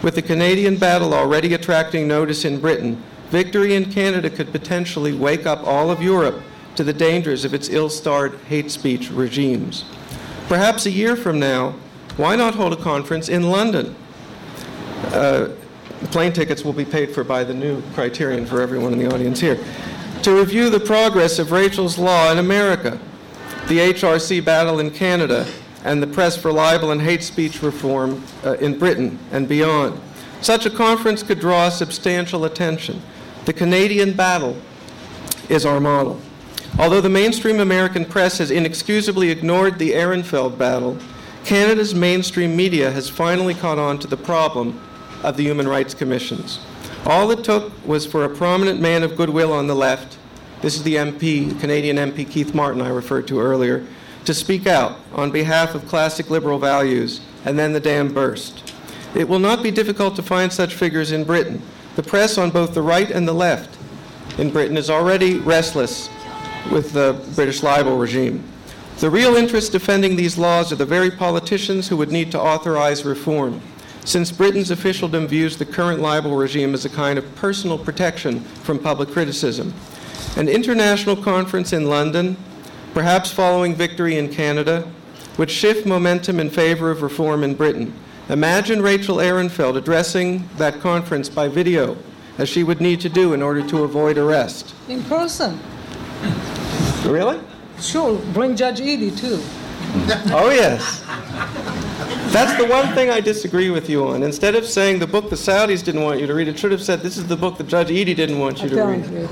With 0.02 0.14
the 0.14 0.22
Canadian 0.22 0.76
battle 0.76 1.14
already 1.14 1.54
attracting 1.54 2.08
notice 2.08 2.44
in 2.44 2.60
Britain, 2.60 3.02
victory 3.30 3.74
in 3.74 3.90
Canada 3.90 4.30
could 4.30 4.52
potentially 4.52 5.12
wake 5.12 5.46
up 5.46 5.62
all 5.64 5.90
of 5.90 6.02
Europe 6.02 6.42
to 6.76 6.84
the 6.84 6.92
dangers 6.92 7.44
of 7.44 7.54
its 7.54 7.68
ill 7.68 7.90
starred 7.90 8.34
hate 8.48 8.70
speech 8.70 9.10
regimes. 9.10 9.84
Perhaps 10.48 10.86
a 10.86 10.90
year 10.90 11.16
from 11.16 11.38
now, 11.38 11.74
why 12.16 12.36
not 12.36 12.54
hold 12.54 12.72
a 12.72 12.76
conference 12.76 13.28
in 13.28 13.50
London? 13.50 13.94
Uh, 15.06 15.48
plane 16.10 16.32
tickets 16.32 16.64
will 16.64 16.72
be 16.72 16.84
paid 16.84 17.10
for 17.10 17.24
by 17.24 17.44
the 17.44 17.54
new 17.54 17.82
criterion 17.94 18.46
for 18.46 18.60
everyone 18.60 18.92
in 18.92 18.98
the 18.98 19.12
audience 19.12 19.40
here. 19.40 19.62
To 20.22 20.38
review 20.38 20.70
the 20.70 20.80
progress 20.80 21.38
of 21.38 21.52
Rachel's 21.52 21.98
Law 21.98 22.30
in 22.30 22.38
America, 22.38 22.98
the 23.68 23.78
HRC 23.78 24.44
battle 24.44 24.78
in 24.78 24.90
Canada, 24.90 25.46
and 25.84 26.02
the 26.02 26.06
press 26.06 26.36
for 26.36 26.52
libel 26.52 26.90
and 26.90 27.00
hate 27.00 27.22
speech 27.22 27.62
reform 27.62 28.22
uh, 28.44 28.54
in 28.54 28.78
Britain 28.78 29.18
and 29.32 29.48
beyond. 29.48 30.00
Such 30.40 30.66
a 30.66 30.70
conference 30.70 31.22
could 31.22 31.40
draw 31.40 31.68
substantial 31.68 32.44
attention. 32.44 33.00
The 33.44 33.52
Canadian 33.52 34.12
battle 34.12 34.56
is 35.48 35.66
our 35.66 35.80
model. 35.80 36.20
Although 36.78 37.00
the 37.00 37.08
mainstream 37.08 37.60
American 37.60 38.04
press 38.04 38.38
has 38.38 38.50
inexcusably 38.50 39.30
ignored 39.30 39.78
the 39.78 39.92
Ehrenfeld 39.92 40.56
battle, 40.56 40.98
Canada's 41.44 41.94
mainstream 41.94 42.56
media 42.56 42.90
has 42.90 43.08
finally 43.08 43.54
caught 43.54 43.78
on 43.78 43.98
to 43.98 44.06
the 44.06 44.16
problem 44.16 44.80
of 45.22 45.36
the 45.36 45.44
Human 45.44 45.68
Rights 45.68 45.94
Commissions. 45.94 46.60
All 47.04 47.30
it 47.30 47.44
took 47.44 47.72
was 47.86 48.06
for 48.06 48.24
a 48.24 48.28
prominent 48.28 48.80
man 48.80 49.02
of 49.02 49.16
goodwill 49.16 49.52
on 49.52 49.66
the 49.66 49.74
left, 49.74 50.18
this 50.62 50.76
is 50.76 50.84
the 50.84 50.94
MP, 50.94 51.58
Canadian 51.58 51.96
MP 51.96 52.28
Keith 52.28 52.54
Martin 52.54 52.80
I 52.80 52.88
referred 52.88 53.26
to 53.26 53.40
earlier, 53.40 53.84
to 54.24 54.34
speak 54.34 54.66
out 54.66 54.98
on 55.12 55.30
behalf 55.30 55.74
of 55.74 55.88
classic 55.88 56.30
liberal 56.30 56.58
values, 56.58 57.20
and 57.44 57.58
then 57.58 57.72
the 57.72 57.80
dam 57.80 58.12
burst. 58.12 58.72
It 59.14 59.28
will 59.28 59.38
not 59.38 59.62
be 59.62 59.70
difficult 59.70 60.16
to 60.16 60.22
find 60.22 60.52
such 60.52 60.74
figures 60.74 61.12
in 61.12 61.24
Britain. 61.24 61.60
The 61.96 62.02
press 62.02 62.38
on 62.38 62.50
both 62.50 62.72
the 62.72 62.82
right 62.82 63.10
and 63.10 63.28
the 63.28 63.32
left 63.32 63.78
in 64.38 64.50
Britain 64.50 64.76
is 64.76 64.88
already 64.88 65.38
restless 65.38 66.08
with 66.70 66.92
the 66.92 67.20
British 67.34 67.62
libel 67.62 67.98
regime. 67.98 68.42
The 68.98 69.10
real 69.10 69.36
interests 69.36 69.68
defending 69.68 70.16
these 70.16 70.38
laws 70.38 70.72
are 70.72 70.76
the 70.76 70.86
very 70.86 71.10
politicians 71.10 71.88
who 71.88 71.96
would 71.96 72.12
need 72.12 72.30
to 72.32 72.40
authorize 72.40 73.04
reform, 73.04 73.60
since 74.04 74.30
Britain's 74.30 74.70
officialdom 74.70 75.26
views 75.26 75.56
the 75.56 75.66
current 75.66 76.00
libel 76.00 76.36
regime 76.36 76.72
as 76.72 76.84
a 76.84 76.90
kind 76.90 77.18
of 77.18 77.34
personal 77.34 77.78
protection 77.78 78.40
from 78.40 78.78
public 78.78 79.10
criticism. 79.10 79.74
An 80.36 80.48
international 80.48 81.16
conference 81.16 81.72
in 81.72 81.88
London 81.88 82.36
perhaps 82.92 83.30
following 83.30 83.74
victory 83.74 84.16
in 84.18 84.28
Canada, 84.28 84.90
would 85.38 85.50
shift 85.50 85.86
momentum 85.86 86.38
in 86.38 86.50
favor 86.50 86.90
of 86.90 87.02
reform 87.02 87.42
in 87.42 87.54
Britain. 87.54 87.94
Imagine 88.28 88.82
Rachel 88.82 89.16
Ehrenfeld 89.16 89.76
addressing 89.76 90.48
that 90.56 90.80
conference 90.80 91.28
by 91.28 91.48
video, 91.48 91.96
as 92.38 92.48
she 92.48 92.62
would 92.62 92.80
need 92.80 93.00
to 93.00 93.08
do 93.08 93.32
in 93.32 93.42
order 93.42 93.66
to 93.68 93.84
avoid 93.84 94.18
arrest. 94.18 94.74
In 94.88 95.02
person. 95.04 95.58
Really? 97.04 97.40
Sure, 97.80 98.18
bring 98.32 98.54
Judge 98.54 98.80
Eady 98.80 99.10
too. 99.10 99.40
oh, 100.32 100.50
yes. 100.54 101.02
That's 102.32 102.56
the 102.62 102.66
one 102.66 102.94
thing 102.94 103.10
I 103.10 103.20
disagree 103.20 103.70
with 103.70 103.90
you 103.90 104.06
on. 104.06 104.22
Instead 104.22 104.54
of 104.54 104.64
saying 104.64 105.00
the 105.00 105.06
book 105.06 105.28
the 105.28 105.36
Saudis 105.36 105.84
didn't 105.84 106.02
want 106.02 106.20
you 106.20 106.26
to 106.26 106.34
read, 106.34 106.48
it 106.48 106.58
should 106.58 106.72
have 106.72 106.82
said 106.82 107.00
this 107.00 107.18
is 107.18 107.26
the 107.26 107.36
book 107.36 107.58
that 107.58 107.66
Judge 107.66 107.90
Eady 107.90 108.14
didn't 108.14 108.38
want 108.38 108.62
you 108.62 108.68
to 108.70 108.84
read. 108.84 109.28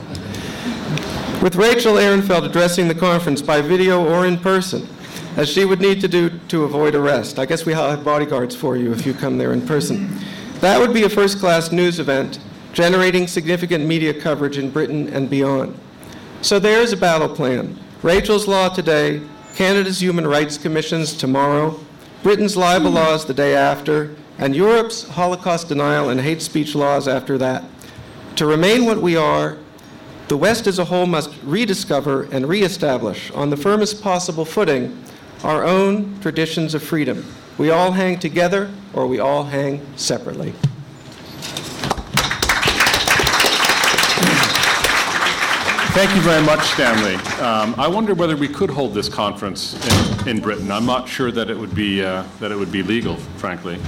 With 1.43 1.57
Rachel 1.57 1.95
Ehrenfeld 1.95 2.45
addressing 2.45 2.86
the 2.86 2.95
conference 2.95 3.41
by 3.41 3.62
video 3.62 4.07
or 4.07 4.26
in 4.26 4.36
person, 4.36 4.86
as 5.38 5.49
she 5.49 5.64
would 5.64 5.80
need 5.80 5.99
to 6.03 6.09
do 6.09 6.38
to 6.49 6.64
avoid 6.64 6.95
arrest. 6.95 7.38
I 7.38 7.47
guess 7.47 7.64
we 7.64 7.72
have 7.72 8.05
bodyguards 8.05 8.55
for 8.55 8.76
you 8.76 8.93
if 8.93 9.07
you 9.07 9.14
come 9.14 9.38
there 9.38 9.55
in 9.55 9.66
person. 9.66 10.14
That 10.61 10.78
would 10.78 10.93
be 10.93 11.05
a 11.05 11.09
first 11.09 11.38
class 11.38 11.72
news 11.72 11.99
event, 11.99 12.38
generating 12.74 13.26
significant 13.26 13.86
media 13.86 14.12
coverage 14.12 14.59
in 14.59 14.70
Britain 14.70 15.09
and 15.09 15.30
beyond. 15.30 15.78
So 16.43 16.59
there's 16.59 16.93
a 16.93 16.97
battle 16.99 17.34
plan. 17.34 17.78
Rachel's 18.03 18.47
Law 18.47 18.68
today, 18.68 19.22
Canada's 19.55 20.03
Human 20.03 20.26
Rights 20.26 20.59
Commissions 20.59 21.14
tomorrow, 21.14 21.80
Britain's 22.22 22.55
libel 22.55 22.91
laws 22.91 23.24
the 23.24 23.32
day 23.32 23.55
after, 23.55 24.14
and 24.36 24.55
Europe's 24.55 25.09
Holocaust 25.09 25.68
denial 25.68 26.11
and 26.11 26.20
hate 26.20 26.43
speech 26.43 26.74
laws 26.74 27.09
after 27.09 27.38
that. 27.38 27.64
To 28.36 28.45
remain 28.45 28.84
what 28.84 29.01
we 29.01 29.16
are, 29.16 29.57
the 30.31 30.37
West 30.37 30.68
as 30.68 30.78
a 30.78 30.85
whole 30.85 31.07
must 31.07 31.28
rediscover 31.43 32.22
and 32.31 32.49
reestablish 32.49 33.33
on 33.33 33.51
the 33.51 33.57
firmest 33.57 34.01
possible 34.01 34.45
footing 34.45 34.97
our 35.43 35.64
own 35.64 36.20
traditions 36.20 36.72
of 36.72 36.81
freedom. 36.85 37.26
We 37.59 37.70
all 37.70 37.91
hang 37.91 38.20
together 38.20 38.70
or 38.93 39.09
we 39.09 39.18
all 39.18 39.43
hang 39.43 39.85
separately. 39.97 40.53
Thank 45.93 46.14
you 46.14 46.22
very 46.22 46.47
much, 46.47 46.61
Stanley. 46.61 47.16
Um, 47.43 47.74
I 47.76 47.89
wonder 47.89 48.14
whether 48.14 48.37
we 48.37 48.47
could 48.47 48.70
hold 48.70 48.95
this 48.95 49.09
conference 49.09 49.74
in, 50.24 50.28
in 50.28 50.41
Britain. 50.41 50.70
I'm 50.70 50.87
not 50.87 51.09
sure 51.09 51.33
that 51.33 51.51
it 51.51 51.59
would 51.59 51.74
be 51.74 52.05
uh, 52.05 52.22
that 52.39 52.53
it 52.53 52.57
would 52.57 52.70
be 52.70 52.85
legal, 52.85 53.16
frankly, 53.16 53.81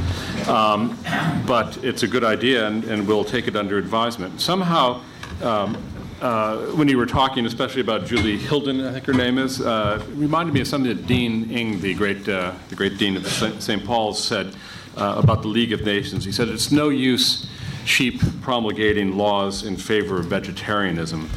um, 0.48 0.98
but 1.46 1.78
it's 1.84 2.02
a 2.02 2.08
good 2.08 2.24
idea, 2.24 2.66
and, 2.66 2.82
and, 2.86 3.06
we'll 3.06 3.24
take 3.24 3.46
it 3.46 3.54
under 3.54 3.78
advisement. 3.78 4.40
Somehow, 4.40 5.00
um, 5.42 5.78
uh, 6.22 6.56
when 6.76 6.86
you 6.86 6.96
were 6.96 7.06
talking, 7.06 7.44
especially 7.46 7.80
about 7.80 8.06
Julie 8.06 8.38
Hilden, 8.38 8.86
I 8.86 8.92
think 8.92 9.06
her 9.06 9.12
name 9.12 9.38
is, 9.38 9.60
uh, 9.60 10.00
reminded 10.14 10.54
me 10.54 10.60
of 10.60 10.68
something 10.68 10.96
that 10.96 11.08
Dean 11.08 11.50
Inge, 11.50 11.80
the 11.80 11.94
great, 11.94 12.28
uh, 12.28 12.52
the 12.68 12.76
great 12.76 12.96
dean 12.96 13.16
of 13.16 13.26
St. 13.26 13.84
Paul's, 13.84 14.22
said 14.22 14.54
uh, 14.96 15.16
about 15.18 15.42
the 15.42 15.48
League 15.48 15.72
of 15.72 15.84
Nations. 15.84 16.24
He 16.24 16.30
said, 16.30 16.48
It's 16.48 16.70
no 16.70 16.90
use 16.90 17.48
sheep 17.84 18.20
promulgating 18.40 19.16
laws 19.16 19.64
in 19.64 19.76
favor 19.76 20.20
of 20.20 20.26
vegetarianism. 20.26 21.28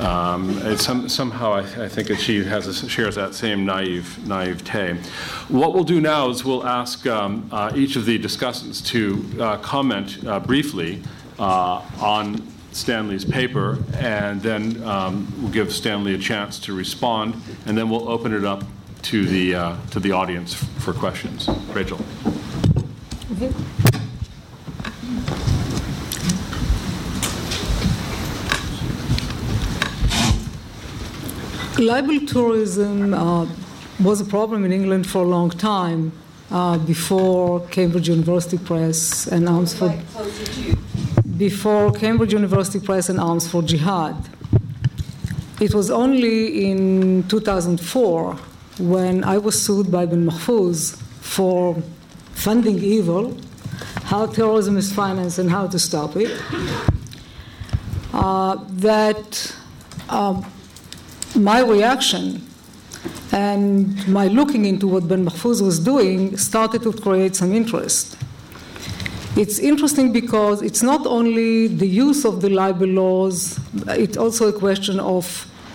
Um, 0.00 0.76
some, 0.76 1.08
somehow, 1.08 1.52
I, 1.52 1.84
I, 1.84 1.88
think 1.88 2.08
that 2.08 2.18
she 2.18 2.42
has 2.42 2.66
a, 2.66 2.88
shares 2.88 3.14
that 3.14 3.34
same 3.34 3.64
naive 3.64 4.26
naivete. 4.26 4.96
What 5.48 5.74
we'll 5.74 5.84
do 5.84 6.00
now 6.00 6.30
is 6.30 6.44
we'll 6.44 6.66
ask 6.66 7.06
um, 7.06 7.48
uh, 7.52 7.70
each 7.76 7.94
of 7.94 8.06
the 8.06 8.18
discussants 8.18 8.84
to 8.86 9.40
uh, 9.40 9.58
comment 9.58 10.18
briefly 10.44 11.00
on 11.38 12.51
Stanley's 12.72 13.24
paper, 13.24 13.78
and 13.94 14.40
then 14.42 14.82
um, 14.82 15.32
we'll 15.40 15.52
give 15.52 15.72
Stanley 15.72 16.14
a 16.14 16.18
chance 16.18 16.58
to 16.60 16.74
respond, 16.74 17.34
and 17.66 17.76
then 17.76 17.90
we'll 17.90 18.08
open 18.08 18.32
it 18.32 18.44
up 18.44 18.64
to 19.02 19.26
the 19.26 19.54
uh, 19.54 19.76
to 19.90 20.00
the 20.00 20.12
audience 20.12 20.54
for 20.54 20.92
questions. 20.92 21.48
Rachel. 21.72 21.98
Libel 31.78 32.20
tourism 32.26 33.12
uh, 33.12 33.46
was 34.00 34.20
a 34.20 34.24
problem 34.24 34.64
in 34.64 34.72
England 34.72 35.06
for 35.06 35.22
a 35.22 35.26
long 35.26 35.50
time 35.50 36.12
uh, 36.50 36.78
before 36.78 37.66
Cambridge 37.68 38.08
University 38.08 38.58
Press 38.58 39.26
announced 39.26 39.78
for 39.78 39.88
before 41.48 41.90
Cambridge 41.90 42.32
University 42.32 42.78
Press 42.78 43.08
and 43.08 43.18
Alms 43.18 43.48
for 43.50 43.62
Jihad. 43.62 44.14
It 45.60 45.74
was 45.74 45.90
only 45.90 46.70
in 46.70 47.24
2004 47.26 48.34
when 48.78 49.24
I 49.24 49.38
was 49.38 49.60
sued 49.60 49.90
by 49.90 50.06
Ben 50.06 50.24
Mahfouz 50.24 50.94
for 51.34 51.82
funding 52.32 52.78
evil, 52.78 53.36
how 54.04 54.26
terrorism 54.26 54.76
is 54.76 54.92
financed 54.92 55.40
and 55.40 55.50
how 55.50 55.66
to 55.66 55.80
stop 55.80 56.14
it, 56.14 56.30
uh, 58.12 58.54
that 58.88 59.52
uh, 60.08 60.40
my 61.34 61.60
reaction 61.60 62.24
and 63.32 64.06
my 64.06 64.28
looking 64.28 64.64
into 64.64 64.86
what 64.86 65.08
Ben 65.08 65.24
Mahfouz 65.26 65.60
was 65.60 65.80
doing 65.80 66.36
started 66.36 66.84
to 66.84 66.92
create 66.92 67.34
some 67.34 67.52
interest. 67.52 68.16
It's 69.34 69.58
interesting 69.58 70.12
because 70.12 70.60
it's 70.60 70.82
not 70.82 71.06
only 71.06 71.66
the 71.66 71.86
use 71.86 72.26
of 72.26 72.42
the 72.42 72.50
libel 72.50 72.88
laws, 72.88 73.58
it's 73.88 74.16
also 74.16 74.48
a 74.48 74.52
question 74.52 75.00
of 75.00 75.26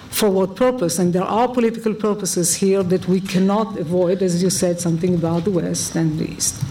for 0.10 0.30
what 0.30 0.56
purpose. 0.56 1.00
And 1.00 1.12
there 1.14 1.24
are 1.24 1.48
political 1.48 1.94
purposes 1.94 2.56
here 2.56 2.84
that 2.84 3.08
we 3.08 3.20
cannot 3.20 3.78
avoid, 3.78 4.22
as 4.22 4.42
you 4.44 4.50
said, 4.50 4.80
something 4.80 5.16
about 5.16 5.44
the 5.44 5.52
West 5.52 5.96
and 5.96 6.20
the 6.20 6.32
East. 6.32 6.62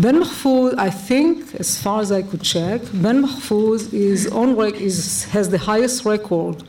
Ben 0.00 0.20
Mahfouz, 0.20 0.74
I 0.78 0.90
think, 0.90 1.54
as 1.54 1.80
far 1.80 2.00
as 2.00 2.12
I 2.12 2.22
could 2.22 2.42
check, 2.42 2.82
Ben 2.92 3.22
Mahfouz 3.24 3.92
is 3.92 4.26
on 4.28 4.58
is, 4.74 5.24
has 5.24 5.48
the 5.48 5.58
highest 5.58 6.04
record 6.04 6.62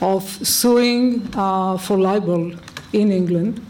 of 0.00 0.22
suing 0.46 1.28
uh, 1.34 1.78
for 1.78 1.98
libel 1.98 2.52
in 2.92 3.10
England. 3.10 3.64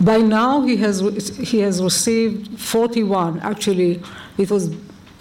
By 0.00 0.18
now, 0.18 0.62
he 0.62 0.76
has, 0.76 1.00
he 1.38 1.60
has 1.60 1.82
received 1.82 2.60
41. 2.60 3.40
Actually, 3.40 4.00
it 4.36 4.50
was 4.50 4.68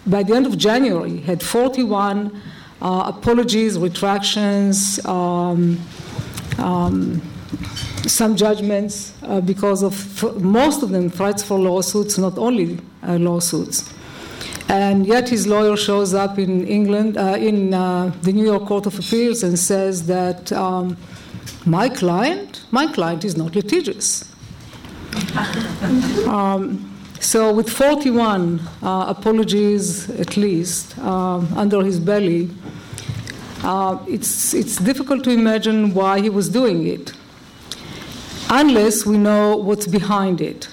by 0.07 0.23
the 0.23 0.33
end 0.33 0.45
of 0.45 0.57
January, 0.57 1.17
he 1.17 1.21
had 1.21 1.43
41 1.43 2.41
uh, 2.81 3.11
apologies, 3.13 3.77
retractions, 3.77 5.05
um, 5.05 5.79
um, 6.57 7.21
some 8.05 8.35
judgments 8.35 9.13
uh, 9.23 9.41
because 9.41 9.83
of 9.83 10.41
most 10.41 10.81
of 10.81 10.89
them 10.89 11.09
threats 11.09 11.43
for 11.43 11.59
lawsuits, 11.59 12.17
not 12.17 12.37
only 12.37 12.79
uh, 13.03 13.17
lawsuits. 13.17 13.93
And 14.69 15.05
yet 15.05 15.29
his 15.29 15.47
lawyer 15.47 15.75
shows 15.75 16.13
up 16.13 16.39
in 16.39 16.67
England, 16.67 17.17
uh, 17.17 17.35
in 17.37 17.73
uh, 17.73 18.13
the 18.21 18.31
New 18.31 18.45
York 18.45 18.65
Court 18.65 18.85
of 18.85 18.97
Appeals, 18.99 19.43
and 19.43 19.57
says 19.57 20.07
that 20.07 20.51
um, 20.51 20.97
my 21.65 21.89
client, 21.89 22.63
my 22.71 22.87
client 22.91 23.25
is 23.25 23.35
not 23.35 23.55
litigious. 23.55 24.23
Um, 26.27 26.97
so, 27.19 27.51
with 27.51 27.69
41 27.69 28.59
uh, 28.81 29.05
apologies 29.07 30.09
at 30.11 30.37
least 30.37 30.97
um, 30.99 31.47
under 31.55 31.83
his 31.83 31.99
belly, 31.99 32.49
uh, 33.63 33.97
it's, 34.07 34.53
it's 34.53 34.77
difficult 34.77 35.23
to 35.23 35.31
imagine 35.31 35.93
why 35.93 36.21
he 36.21 36.29
was 36.29 36.47
doing 36.47 36.87
it, 36.87 37.13
unless 38.49 39.05
we 39.05 39.17
know 39.17 39.57
what's 39.57 39.87
behind 39.87 40.41
it. 40.41 40.69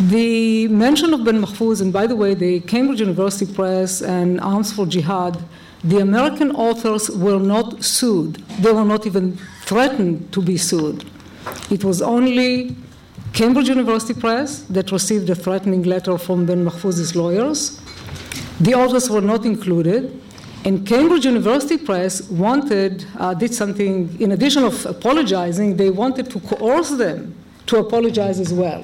The 0.00 0.68
mention 0.68 1.12
of 1.12 1.24
Ben 1.24 1.40
Mahfouz, 1.40 1.80
and 1.80 1.92
by 1.92 2.06
the 2.06 2.16
way, 2.16 2.34
the 2.34 2.60
Cambridge 2.60 3.00
University 3.00 3.52
Press 3.52 4.00
and 4.00 4.40
Alms 4.40 4.72
for 4.72 4.86
Jihad, 4.86 5.42
the 5.82 5.98
American 5.98 6.50
authors 6.52 7.10
were 7.10 7.38
not 7.38 7.84
sued. 7.84 8.36
They 8.60 8.72
were 8.72 8.84
not 8.84 9.06
even 9.06 9.38
threatened 9.62 10.32
to 10.32 10.40
be 10.40 10.56
sued. 10.56 11.04
It 11.70 11.84
was 11.84 12.02
only 12.02 12.76
Cambridge 13.32 13.68
University 13.68 14.18
Press 14.18 14.62
that 14.70 14.92
received 14.92 15.28
a 15.30 15.34
threatening 15.34 15.82
letter 15.82 16.16
from 16.18 16.46
Ben 16.46 16.64
Mahfouz's 16.64 17.16
lawyers. 17.16 17.80
The 18.60 18.74
authors 18.74 19.10
were 19.10 19.20
not 19.20 19.44
included. 19.44 20.20
And 20.64 20.86
Cambridge 20.86 21.26
University 21.26 21.76
Press 21.76 22.22
wanted, 22.30 23.04
uh, 23.18 23.34
did 23.34 23.52
something, 23.52 24.16
in 24.18 24.32
addition 24.32 24.64
of 24.64 24.86
apologizing, 24.86 25.76
they 25.76 25.90
wanted 25.90 26.30
to 26.30 26.40
coerce 26.40 26.90
them 26.90 27.34
to 27.66 27.76
apologize 27.76 28.40
as 28.40 28.52
well, 28.52 28.82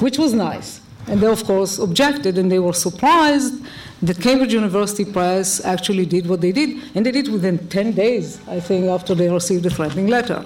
which 0.00 0.18
was 0.18 0.34
nice. 0.34 0.80
And 1.06 1.20
they, 1.20 1.28
of 1.28 1.44
course, 1.44 1.78
objected, 1.78 2.36
and 2.36 2.50
they 2.50 2.58
were 2.58 2.72
surprised 2.72 3.62
that 4.02 4.20
Cambridge 4.20 4.52
University 4.52 5.04
Press 5.04 5.64
actually 5.64 6.04
did 6.04 6.26
what 6.26 6.40
they 6.40 6.52
did, 6.52 6.78
and 6.96 7.06
they 7.06 7.12
did 7.12 7.28
within 7.28 7.68
10 7.68 7.92
days, 7.92 8.40
I 8.48 8.58
think, 8.58 8.86
after 8.86 9.14
they 9.14 9.28
received 9.28 9.62
the 9.62 9.70
threatening 9.70 10.08
letter. 10.08 10.44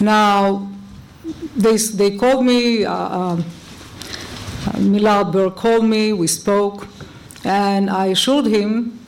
Now, 0.00 0.68
they, 1.56 1.76
they 1.76 2.16
called 2.16 2.44
me, 2.44 2.84
uh, 2.84 2.92
uh, 2.92 3.42
called 5.50 5.84
me, 5.84 6.12
we 6.12 6.26
spoke, 6.26 6.88
and 7.44 7.90
I 7.90 8.06
assured 8.06 8.46
him 8.46 8.98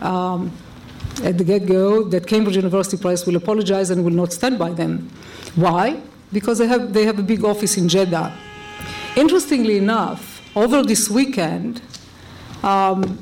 um, 0.00 0.52
at 1.22 1.38
the 1.38 1.44
get 1.44 1.66
go 1.66 2.04
that 2.04 2.26
Cambridge 2.26 2.56
University 2.56 3.00
Press 3.00 3.26
will 3.26 3.36
apologize 3.36 3.90
and 3.90 4.04
will 4.04 4.12
not 4.12 4.32
stand 4.32 4.58
by 4.58 4.70
them. 4.70 5.10
Why? 5.54 6.00
Because 6.32 6.58
they 6.58 6.66
have, 6.66 6.92
they 6.92 7.04
have 7.04 7.18
a 7.18 7.22
big 7.22 7.44
office 7.44 7.76
in 7.76 7.88
Jeddah. 7.88 8.32
Interestingly 9.16 9.76
enough, 9.76 10.40
over 10.56 10.82
this 10.82 11.10
weekend, 11.10 11.82
um, 12.62 13.18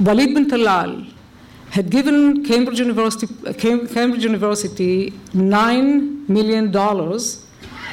Walid 0.00 0.34
bin 0.34 0.48
Talal 0.48 1.12
had 1.70 1.90
given 1.90 2.44
Cambridge 2.44 2.80
University, 2.80 3.26
Cambridge 3.54 4.24
University 4.24 5.10
$9 5.32 6.28
million 6.28 6.66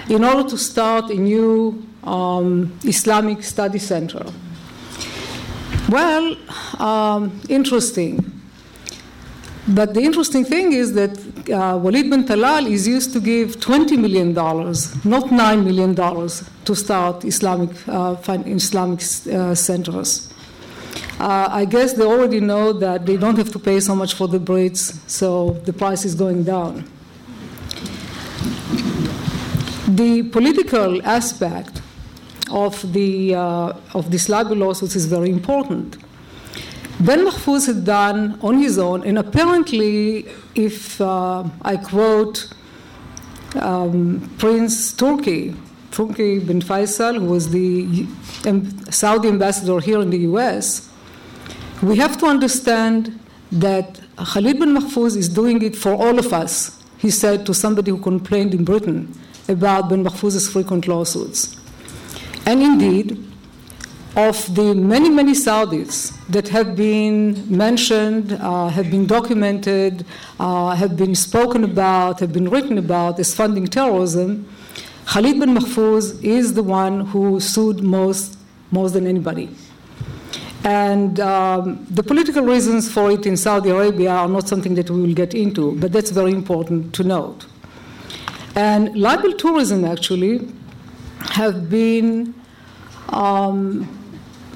in 0.09 0.23
order 0.23 0.49
to 0.49 0.57
start 0.57 1.11
a 1.11 1.15
new 1.15 1.83
um, 2.03 2.77
Islamic 2.83 3.43
study 3.43 3.79
center. 3.79 4.25
Well, 5.89 6.35
um, 6.79 7.39
interesting. 7.49 8.33
But 9.67 9.93
the 9.93 10.01
interesting 10.01 10.45
thing 10.45 10.71
is 10.71 10.93
that 10.93 11.11
uh, 11.49 11.77
Walid 11.77 12.09
bin 12.09 12.23
Talal 12.23 12.69
is 12.69 12.87
used 12.87 13.11
to 13.13 13.19
give 13.19 13.57
$20 13.57 13.97
million, 13.99 14.33
not 14.33 15.25
$9 15.25 15.63
million, 15.63 15.93
to 15.93 16.75
start 16.75 17.25
Islamic, 17.25 17.69
uh, 17.87 18.15
Islamic 18.45 19.01
uh, 19.01 19.53
centers. 19.53 20.33
Uh, 21.19 21.47
I 21.49 21.65
guess 21.65 21.93
they 21.93 22.03
already 22.03 22.39
know 22.39 22.73
that 22.73 23.07
they 23.07 23.17
don't 23.17 23.37
have 23.37 23.51
to 23.51 23.59
pay 23.59 23.79
so 23.79 23.95
much 23.95 24.13
for 24.13 24.27
the 24.27 24.39
Brits, 24.39 24.93
so 25.09 25.51
the 25.65 25.73
price 25.73 26.05
is 26.05 26.13
going 26.13 26.43
down. 26.43 26.83
The 29.87 30.23
political 30.31 31.01
aspect 31.03 31.81
of, 32.51 32.93
the, 32.93 33.33
uh, 33.33 33.73
of 33.95 34.11
these 34.11 34.29
libel 34.29 34.57
lawsuits 34.57 34.95
is 34.95 35.07
very 35.07 35.31
important. 35.31 35.97
Ben 36.99 37.25
Mahfouz 37.25 37.65
had 37.67 37.83
done 37.83 38.39
on 38.41 38.59
his 38.59 38.77
own, 38.77 39.03
and 39.03 39.17
apparently, 39.17 40.27
if 40.53 40.99
uh, 41.01 41.43
I 41.63 41.77
quote 41.77 42.47
um, 43.55 44.31
Prince 44.37 44.93
Turki, 44.93 45.55
Turki 45.91 46.39
bin 46.39 46.61
Faisal, 46.61 47.17
who 47.17 47.25
was 47.25 47.49
the 47.49 48.07
Saudi 48.91 49.29
ambassador 49.29 49.79
here 49.79 50.01
in 50.01 50.09
the 50.09 50.19
US, 50.19 50.86
we 51.81 51.97
have 51.97 52.17
to 52.17 52.25
understand 52.25 53.19
that 53.51 53.99
Khalid 54.17 54.59
bin 54.59 54.73
Mahfouz 54.75 55.15
is 55.15 55.29
doing 55.29 55.61
it 55.61 55.75
for 55.75 55.93
all 55.93 56.17
of 56.17 56.33
us, 56.33 56.83
he 56.97 57.09
said 57.09 57.45
to 57.45 57.53
somebody 57.53 57.91
who 57.91 57.99
complained 57.99 58.53
in 58.53 58.65
Britain 58.65 59.13
about 59.47 59.89
bin 59.89 60.03
Mahfouz's 60.03 60.49
frequent 60.49 60.87
lawsuits. 60.87 61.55
And 62.45 62.61
indeed, 62.61 63.23
of 64.15 64.55
the 64.55 64.73
many, 64.73 65.09
many 65.11 65.33
Saudis 65.33 66.11
that 66.27 66.47
have 66.47 66.75
been 66.75 67.55
mentioned, 67.55 68.33
uh, 68.33 68.69
have 68.69 68.89
been 68.89 69.05
documented, 69.05 70.05
uh, 70.39 70.75
have 70.75 70.97
been 70.97 71.13
spoken 71.13 71.63
about, 71.63 72.19
have 72.19 72.33
been 72.33 72.49
written 72.49 72.79
about 72.79 73.19
as 73.19 73.35
funding 73.35 73.67
terrorism, 73.67 74.47
Khalid 75.05 75.39
bin 75.39 75.53
Mahfouz 75.53 76.21
is 76.23 76.55
the 76.55 76.63
one 76.63 77.05
who 77.07 77.39
sued 77.39 77.83
most, 77.83 78.37
most 78.71 78.93
than 78.93 79.05
anybody. 79.05 79.49
And 80.67 81.21
um, 81.21 81.87
the 81.89 82.03
political 82.03 82.43
reasons 82.43 82.91
for 82.91 83.09
it 83.09 83.25
in 83.25 83.37
Saudi 83.37 83.69
Arabia 83.69 84.11
are 84.11 84.27
not 84.27 84.49
something 84.49 84.75
that 84.75 84.89
we 84.89 84.99
will 84.99 85.13
get 85.13 85.33
into, 85.33 85.71
but 85.79 85.93
that's 85.93 86.11
very 86.11 86.33
important 86.33 86.93
to 86.95 87.05
note. 87.05 87.45
And 88.53 88.93
libel 88.97 89.31
tourism 89.31 89.85
actually 89.85 90.45
have 91.21 91.69
been 91.69 92.35
um, 93.13 93.87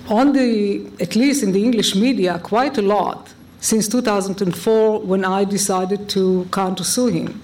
on 0.10 0.34
the, 0.34 0.86
at 1.00 1.16
least 1.16 1.44
in 1.44 1.54
the 1.54 1.64
English 1.64 1.96
media, 1.96 2.40
quite 2.40 2.78
a 2.78 2.82
lot 2.82 3.34
since 3.62 3.88
2004 3.88 5.00
when 5.00 5.24
I 5.24 5.46
decided 5.46 6.10
to 6.10 6.46
countersue 6.50 7.10
him 7.14 7.42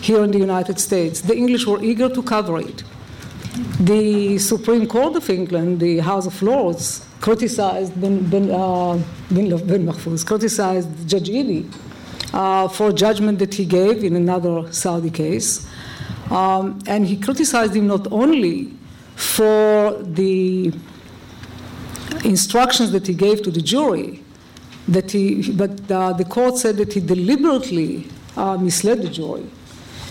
here 0.00 0.24
in 0.24 0.30
the 0.30 0.38
United 0.38 0.80
States. 0.80 1.20
The 1.20 1.36
English 1.36 1.66
were 1.66 1.84
eager 1.84 2.08
to 2.08 2.22
cover 2.22 2.56
it. 2.60 2.82
The 3.78 4.38
Supreme 4.38 4.86
Court 4.86 5.16
of 5.16 5.28
England, 5.28 5.80
the 5.80 5.98
House 5.98 6.24
of 6.24 6.40
Lords, 6.40 7.04
criticized 7.20 8.00
bin, 8.00 8.28
ben, 8.28 8.50
uh, 8.50 8.98
ben, 9.30 9.48
ben 9.66 9.86
Mahfouz, 9.86 10.24
criticized 10.24 11.08
Judge 11.08 11.28
Eady 11.28 11.68
uh, 12.32 12.68
for 12.68 12.92
judgment 12.92 13.38
that 13.38 13.54
he 13.54 13.64
gave 13.64 14.02
in 14.04 14.16
another 14.16 14.72
Saudi 14.72 15.10
case. 15.10 15.68
Um, 16.30 16.78
and 16.86 17.06
he 17.06 17.16
criticized 17.16 17.74
him 17.74 17.86
not 17.88 18.10
only 18.12 18.72
for 19.16 19.98
the 20.02 20.72
instructions 22.24 22.92
that 22.92 23.06
he 23.06 23.14
gave 23.14 23.42
to 23.42 23.50
the 23.50 23.60
jury, 23.60 24.22
that 24.88 25.10
he, 25.10 25.52
but 25.52 25.90
uh, 25.90 26.12
the 26.14 26.24
court 26.24 26.56
said 26.56 26.76
that 26.78 26.92
he 26.92 27.00
deliberately 27.00 28.06
uh, 28.36 28.56
misled 28.56 29.02
the 29.02 29.08
jury. 29.08 29.48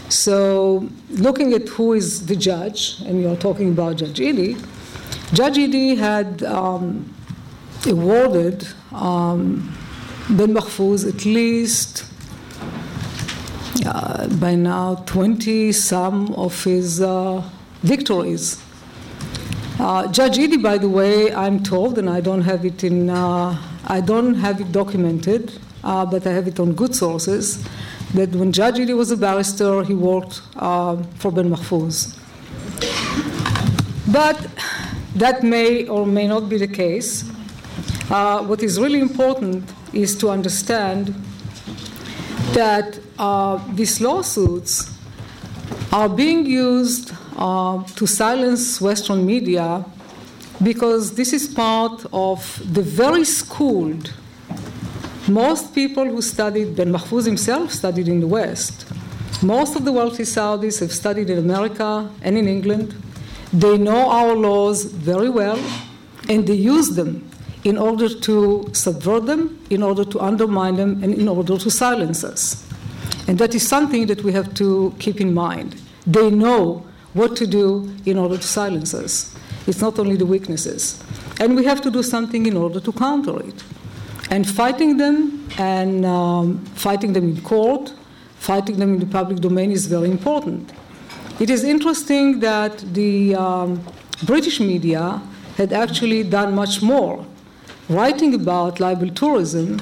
So, 0.10 0.89
looking 1.12 1.53
at 1.53 1.68
who 1.70 1.93
is 1.93 2.26
the 2.26 2.36
judge, 2.36 2.99
and 3.01 3.22
you're 3.22 3.36
talking 3.36 3.70
about 3.70 3.97
Judge 3.97 4.20
Eady, 4.20 4.57
Judge 5.34 5.97
had 5.97 6.43
um, 6.43 7.14
awarded 7.86 8.68
um, 8.91 9.76
Ben 10.30 10.53
Mahfouz 10.53 11.07
at 11.07 11.26
least 11.26 12.05
uh, 13.86 14.28
by 14.28 14.55
now 14.55 14.95
20 15.05 15.72
some 15.72 16.34
of 16.34 16.64
his 16.64 17.01
uh, 17.01 17.41
victories. 17.84 18.62
Uh, 19.80 20.12
Judge 20.12 20.62
by 20.62 20.78
the 20.78 20.89
way, 20.89 21.34
I'm 21.34 21.64
told, 21.64 21.97
and 21.97 22.10
I 22.10 22.20
don't 22.20 22.41
have 22.41 22.66
it 22.66 22.84
in, 22.84 23.10
uh, 23.10 23.57
I 23.86 24.01
don't 24.01 24.36
have 24.36 24.60
it 24.60 24.72
documented, 24.72 25.53
uh, 25.84 26.05
but 26.05 26.28
I 26.28 26.32
have 26.32 26.47
it 26.47 26.60
on 26.60 26.74
good 26.74 26.93
sources, 26.93 27.66
that 28.14 28.30
when 28.36 28.51
Judge 28.51 28.89
was 28.91 29.12
a 29.12 29.18
barrister, 29.18 29.84
he 29.84 29.93
worked 29.93 30.41
uh, 30.57 31.01
for 31.16 31.32
Ben 31.32 31.49
Mahfouz. 31.49 32.18
But 34.12 34.47
that 35.16 35.43
may 35.43 35.88
or 35.88 36.05
may 36.05 36.28
not 36.28 36.49
be 36.49 36.57
the 36.57 36.68
case. 36.68 37.30
Uh, 38.10 38.43
what 38.43 38.62
is 38.64 38.80
really 38.80 38.99
important 38.99 39.64
is 39.93 40.16
to 40.18 40.30
understand 40.30 41.14
that 42.53 42.99
uh, 43.18 43.60
these 43.76 44.01
lawsuits 44.01 44.91
are 45.91 46.10
being 46.10 46.45
used 46.45 47.12
uh, 47.38 47.84
to 47.95 48.05
silence 48.05 48.82
Western 48.82 49.26
media 49.26 49.86
because 50.62 51.16
this 51.16 51.34
is 51.34 51.47
part 51.47 52.05
of 52.12 52.62
the 52.74 52.82
very 52.82 53.24
schooled. 53.24 54.14
Most 55.28 55.74
people 55.74 56.05
who 56.05 56.22
studied, 56.22 56.76
Ben 56.76 56.91
Mahfouz 56.91 57.26
himself 57.26 57.72
studied 57.72 58.07
in 58.07 58.20
the 58.20 58.28
West. 58.28 58.86
Most 59.41 59.76
of 59.76 59.86
the 59.86 59.91
wealthy 59.91 60.24
Saudis 60.24 60.80
have 60.82 60.91
studied 60.91 61.30
in 61.30 61.38
America 61.38 62.10
and 62.22 62.38
in 62.38 62.47
England. 62.47 62.93
They 63.51 63.77
know 63.77 64.09
our 64.09 64.35
laws 64.35 64.85
very 64.85 65.29
well, 65.29 65.59
and 66.27 66.45
they 66.45 66.53
use 66.53 66.89
them 66.89 67.29
in 67.63 67.77
order 67.77 68.07
to 68.07 68.69
subvert 68.73 69.25
them, 69.25 69.59
in 69.69 69.81
order 69.83 70.05
to 70.05 70.19
undermine 70.19 70.75
them, 70.75 71.03
and 71.03 71.13
in 71.13 71.27
order 71.27 71.57
to 71.57 71.69
silence 71.69 72.23
us. 72.23 72.65
And 73.27 73.37
that 73.39 73.53
is 73.55 73.67
something 73.67 74.07
that 74.07 74.23
we 74.23 74.31
have 74.33 74.53
to 74.55 74.93
keep 74.99 75.19
in 75.19 75.33
mind. 75.33 75.81
They 76.05 76.29
know 76.29 76.85
what 77.13 77.35
to 77.37 77.47
do 77.47 77.91
in 78.05 78.17
order 78.17 78.37
to 78.37 78.47
silence 78.47 78.93
us. 78.93 79.35
It's 79.67 79.81
not 79.81 79.99
only 79.99 80.15
the 80.15 80.25
weaknesses. 80.25 81.03
And 81.39 81.55
we 81.55 81.65
have 81.65 81.81
to 81.81 81.91
do 81.91 82.03
something 82.03 82.45
in 82.45 82.55
order 82.55 82.79
to 82.79 82.91
counter 82.91 83.39
it. 83.39 83.63
And 84.29 84.47
fighting 84.47 84.97
them 84.97 85.47
and 85.57 86.05
um, 86.05 86.65
fighting 86.75 87.13
them 87.13 87.29
in 87.29 87.41
court, 87.41 87.93
fighting 88.37 88.77
them 88.77 88.93
in 88.93 88.99
the 88.99 89.05
public 89.05 89.39
domain 89.39 89.71
is 89.71 89.87
very 89.87 90.09
important. 90.11 90.71
It 91.39 91.49
is 91.49 91.63
interesting 91.63 92.41
that 92.41 92.79
the 92.93 93.33
um, 93.33 93.81
British 94.23 94.59
media 94.59 95.21
had 95.55 95.71
actually 95.71 96.23
done 96.23 96.53
much 96.53 96.81
more 96.81 97.25
writing 97.87 98.33
about 98.35 98.81
libel 98.81 99.09
tourism 99.09 99.81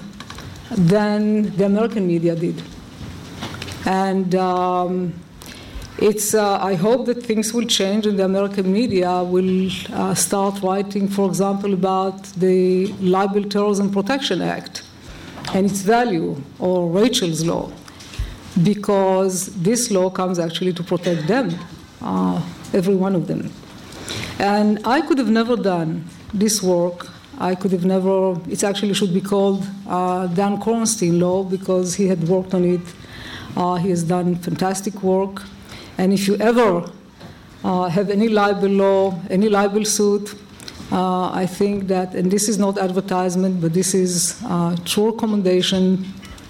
than 0.72 1.56
the 1.58 1.66
American 1.66 2.06
media 2.06 2.36
did. 2.36 2.62
And 3.86 4.36
um, 4.36 5.14
it's, 5.98 6.36
uh, 6.36 6.60
I 6.62 6.76
hope 6.76 7.08
that 7.08 7.24
things 7.24 7.56
will 7.56 7.66
change 7.66 8.06
and 8.06 8.20
the 8.20 8.26
American 8.26 8.72
media 8.72 9.24
will 9.24 9.72
uh, 9.94 10.14
start 10.14 10.62
writing, 10.62 11.08
for 11.08 11.28
example, 11.28 11.74
about 11.74 12.24
the 12.34 12.88
Libel 13.02 13.44
Terrorism 13.44 13.92
Protection 13.92 14.44
Act 14.44 14.84
and 15.56 15.66
its 15.66 15.82
value, 15.82 16.40
or 16.60 16.88
Rachel's 16.88 17.44
Law, 17.44 17.72
because 18.64 19.48
this 19.56 19.92
law 19.92 20.10
comes 20.10 20.40
actually 20.40 20.74
to 20.74 20.84
protect 20.84 21.28
them, 21.28 21.54
uh, 22.02 22.42
every 22.74 22.96
one 22.96 23.16
of 23.16 23.28
them. 23.28 23.52
And 24.40 24.80
I 24.86 25.02
could 25.02 25.18
have 25.18 25.30
never 25.30 25.56
done 25.56 26.06
this 26.34 26.62
work. 26.62 27.08
I 27.40 27.56
could 27.56 27.72
have 27.72 27.86
never, 27.86 28.40
it 28.50 28.64
actually 28.64 28.94
should 28.94 29.14
be 29.14 29.22
called 29.22 29.64
uh, 29.88 30.28
Dan 30.28 30.58
Kornstein 30.60 31.20
Law 31.20 31.44
because 31.44 31.96
he 31.96 32.08
had 32.08 32.28
worked 32.28 32.54
on 32.54 32.64
it. 32.64 32.82
Uh, 33.56 33.76
he 33.76 33.90
has 33.90 34.04
done 34.04 34.36
fantastic 34.36 35.04
work. 35.04 35.44
And 35.98 36.14
if 36.14 36.28
you 36.28 36.36
ever 36.38 36.92
uh, 37.64 37.90
have 37.90 38.10
any 38.10 38.28
libel 38.28 38.70
law, 38.70 39.20
any 39.30 39.50
libel 39.50 39.86
suit, 39.86 40.36
uh, 40.92 41.32
I 41.32 41.46
think 41.46 41.88
that, 41.88 42.16
and 42.16 42.32
this 42.32 42.48
is 42.48 42.58
not 42.58 42.78
advertisement, 42.78 43.62
but 43.62 43.74
this 43.74 43.94
is 43.94 44.42
uh, 44.46 44.76
true 44.86 45.12
recommendation. 45.12 46.06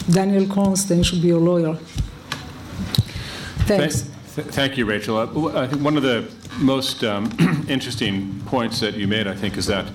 Daniel 0.09 0.45
Kornstein 0.45 1.03
should 1.03 1.21
be 1.21 1.27
your 1.27 1.39
lawyer. 1.39 1.75
Thanks. 3.65 4.01
Thank, 4.01 4.47
thank 4.49 4.77
you, 4.77 4.85
Rachel. 4.85 5.17
Uh, 5.17 5.61
I 5.61 5.67
think 5.67 5.83
one 5.83 5.97
of 5.97 6.03
the 6.03 6.31
most 6.59 7.03
um, 7.03 7.25
interesting 7.67 8.41
points 8.45 8.79
that 8.79 8.95
you 8.95 9.07
made, 9.07 9.27
I 9.27 9.35
think, 9.35 9.57
is 9.57 9.65
that 9.67 9.91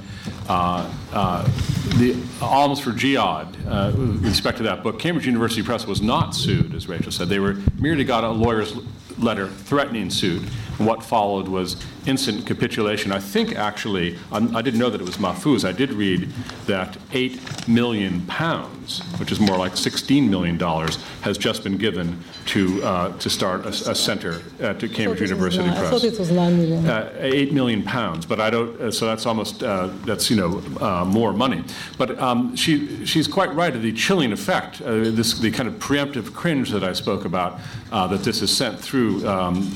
uh, 0.48 0.92
uh, 1.12 1.44
the 1.96 2.16
Alms 2.40 2.80
for 2.80 2.92
Jihad, 2.92 3.56
uh, 3.66 3.92
with 3.96 4.24
respect 4.24 4.58
to 4.58 4.64
that 4.64 4.82
book, 4.82 4.98
Cambridge 4.98 5.26
University 5.26 5.62
Press 5.62 5.86
was 5.86 6.02
not 6.02 6.34
sued, 6.34 6.74
as 6.74 6.88
Rachel 6.88 7.12
said. 7.12 7.28
They 7.28 7.38
were 7.38 7.56
merely 7.78 8.04
got 8.04 8.24
a 8.24 8.28
lawyer's 8.28 8.74
letter 9.18 9.48
threatening 9.48 10.10
suit. 10.10 10.42
What 10.78 11.02
followed 11.02 11.48
was 11.48 11.76
instant 12.06 12.46
capitulation. 12.46 13.12
I 13.12 13.20
think 13.20 13.54
actually, 13.54 14.18
I'm, 14.30 14.54
I 14.56 14.62
did 14.62 14.74
not 14.74 14.80
know 14.80 14.90
that 14.90 15.00
it 15.00 15.06
was 15.06 15.16
Mahfouz. 15.16 15.64
I 15.64 15.72
did 15.72 15.92
read 15.92 16.30
that 16.66 16.96
eight 17.12 17.40
million 17.68 18.22
pounds, 18.22 19.00
which 19.18 19.30
is 19.30 19.38
more 19.38 19.56
like 19.56 19.76
16 19.76 20.28
million 20.28 20.58
dollars, 20.58 20.96
has 21.22 21.38
just 21.38 21.62
been 21.62 21.76
given 21.76 22.18
to 22.46 22.82
uh, 22.82 23.16
to 23.18 23.30
start 23.30 23.64
a, 23.64 23.90
a 23.90 23.94
center 23.94 24.42
at 24.60 24.80
Cambridge 24.92 25.20
University 25.20 25.64
nine, 25.64 25.76
Press. 25.76 25.86
I 25.86 25.90
thought 25.90 26.04
it 26.04 26.18
was 26.18 26.30
nine 26.30 26.56
million. 26.56 26.86
Uh, 26.86 27.12
eight 27.18 27.52
million 27.52 27.82
pounds, 27.82 28.26
but 28.26 28.40
I 28.40 28.50
don't. 28.50 28.80
Uh, 28.80 28.90
so 28.90 29.06
that's 29.06 29.26
almost 29.26 29.62
uh, 29.62 29.88
that's 30.04 30.30
you 30.30 30.36
know 30.36 30.62
uh, 30.80 31.04
more 31.04 31.32
money. 31.32 31.64
But 31.98 32.18
um, 32.18 32.56
she 32.56 33.06
she's 33.06 33.28
quite 33.28 33.54
right. 33.54 33.74
of 33.74 33.82
The 33.82 33.92
chilling 33.92 34.32
effect, 34.32 34.80
uh, 34.80 35.10
this 35.10 35.38
the 35.38 35.50
kind 35.50 35.68
of 35.68 35.74
preemptive 35.76 36.34
cringe 36.34 36.70
that 36.70 36.82
I 36.82 36.92
spoke 36.92 37.24
about, 37.24 37.60
uh, 37.90 38.06
that 38.08 38.24
this 38.24 38.42
is 38.42 38.54
sent 38.54 38.80
through 38.80 39.26
um, 39.28 39.70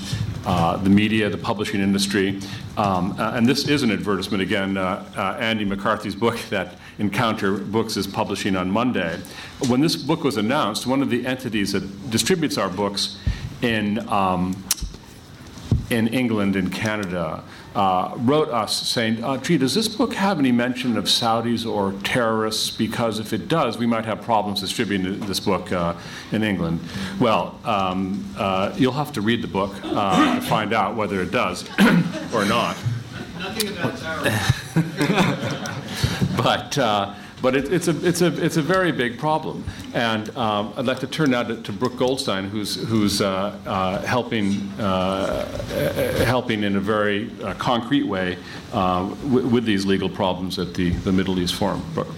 uh, 0.47 0.77
the 0.77 0.89
media, 0.89 1.29
the 1.29 1.37
publishing 1.37 1.81
industry, 1.81 2.41
um, 2.77 3.15
uh, 3.19 3.33
and 3.35 3.47
this 3.47 3.69
is 3.69 3.83
an 3.83 3.91
advertisement 3.91 4.43
again. 4.43 4.77
Uh, 4.77 5.05
uh, 5.17 5.37
Andy 5.41 5.65
McCarthy's 5.65 6.15
book 6.15 6.39
that 6.51 6.79
Encounter 6.99 7.59
Books 7.59 7.97
is 7.97 8.07
publishing 8.07 8.57
on 8.57 8.71
Monday. 8.71 9.19
When 9.69 9.81
this 9.81 9.97
book 9.97 10.23
was 10.23 10.37
announced, 10.37 10.87
one 10.87 11.03
of 11.03 11.11
the 11.11 11.27
entities 11.27 11.73
that 11.73 12.11
distributes 12.11 12.59
our 12.59 12.69
books 12.69 13.19
in 13.61 14.09
um, 14.09 14.57
in 15.91 16.09
England 16.09 16.57
and 16.57 16.73
Canada 16.73 17.43
uh, 17.77 18.15
wrote 18.17 18.49
us 18.49 18.89
saying, 18.89 19.23
uh, 19.23 19.37
gee, 19.37 19.59
does 19.59 19.75
this 19.75 19.87
book 19.87 20.15
have 20.15 20.39
any 20.39 20.51
mention 20.51 20.97
of 20.97 21.05
Saudis 21.05 21.71
or 21.71 21.93
terrorists? 22.05 22.71
Because 22.71 23.19
if 23.19 23.35
it 23.35 23.49
does, 23.49 23.77
we 23.77 23.85
might 23.85 24.07
have 24.07 24.23
problems 24.23 24.63
distributing 24.63 25.21
this 25.21 25.41
book 25.41 25.71
uh, 25.73 25.95
in 26.33 26.43
England. 26.43 26.81
Well, 27.21 27.61
um, 27.65 28.25
uh, 28.39 28.75
you'll 28.79 28.93
have 28.93 29.13
to 29.13 29.21
read 29.21 29.43
the 29.43 29.49
book 29.49 29.75
uh, 29.85 30.37
to 30.37 30.41
find 30.41 30.73
out 30.73 30.97
whether 30.97 31.21
it 31.21 31.31
does 31.31 31.69
or 32.35 32.47
not. 32.47 32.79
Nothing 33.39 33.69
about 33.77 33.99
terrorists. 33.99 34.63
But, 36.37 36.77
uh, 36.77 37.15
but 37.47 37.55
it, 37.55 37.73
it's, 37.73 37.87
a, 37.87 38.05
it's, 38.05 38.23
a, 38.23 38.45
it's 38.45 38.57
a 38.57 38.63
very 38.63 38.91
big 38.91 39.21
problem. 39.21 39.63
And 39.95 40.37
um, 40.37 40.75
I'd 40.77 40.85
like 40.85 40.99
to 40.99 41.07
turn 41.07 41.31
now 41.31 41.45
to, 41.45 41.55
to 41.63 41.73
Brooke 41.73 41.97
Goldstein, 41.97 42.49
who's, 42.49 42.75
who's 42.75 43.21
uh, 43.21 43.57
uh, 43.65 44.03
helping, 44.03 44.69
uh, 44.81 45.47
helping 46.25 46.65
in 46.65 46.75
a 46.75 46.81
very 46.81 47.31
uh, 47.45 47.55
concrete 47.55 48.03
way 48.03 48.37
uh, 48.73 49.09
w- 49.09 49.47
with 49.47 49.65
these 49.65 49.87
legal 49.87 50.09
problems 50.09 50.59
at 50.59 50.75
the, 50.75 50.91
the 50.91 51.13
Middle 51.13 51.39
East 51.39 51.55
Forum. 51.55 51.89
Brooke. 51.95 52.13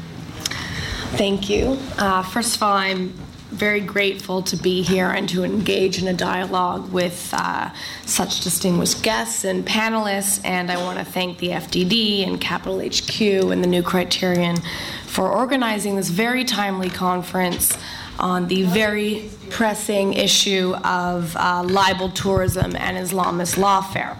Thank 1.18 1.50
you. 1.50 1.78
Uh, 1.98 2.22
first 2.22 2.56
of 2.56 2.62
all, 2.62 2.72
I'm 2.72 3.12
very 3.50 3.80
grateful 3.80 4.42
to 4.42 4.56
be 4.56 4.82
here 4.82 5.08
and 5.08 5.28
to 5.30 5.42
engage 5.42 6.00
in 6.00 6.08
a 6.08 6.12
dialogue 6.12 6.92
with 6.92 7.30
uh, 7.32 7.70
such 8.04 8.42
distinguished 8.42 9.02
guests 9.02 9.44
and 9.44 9.66
panelists. 9.66 10.40
And 10.44 10.70
I 10.70 10.76
want 10.76 10.98
to 10.98 11.04
thank 11.04 11.38
the 11.38 11.48
FDD 11.48 12.26
and 12.26 12.40
Capital 12.40 12.78
HQ 12.80 13.20
and 13.20 13.62
the 13.62 13.68
New 13.68 13.82
Criterion 13.82 14.58
for 15.06 15.30
organizing 15.30 15.96
this 15.96 16.08
very 16.10 16.44
timely 16.44 16.90
conference 16.90 17.76
on 18.18 18.48
the 18.48 18.64
very 18.64 19.30
pressing 19.50 20.12
issue 20.12 20.74
of 20.84 21.36
uh, 21.36 21.62
libel 21.64 22.10
tourism 22.10 22.76
and 22.76 22.96
Islamist 22.96 23.56
lawfare. 23.56 24.16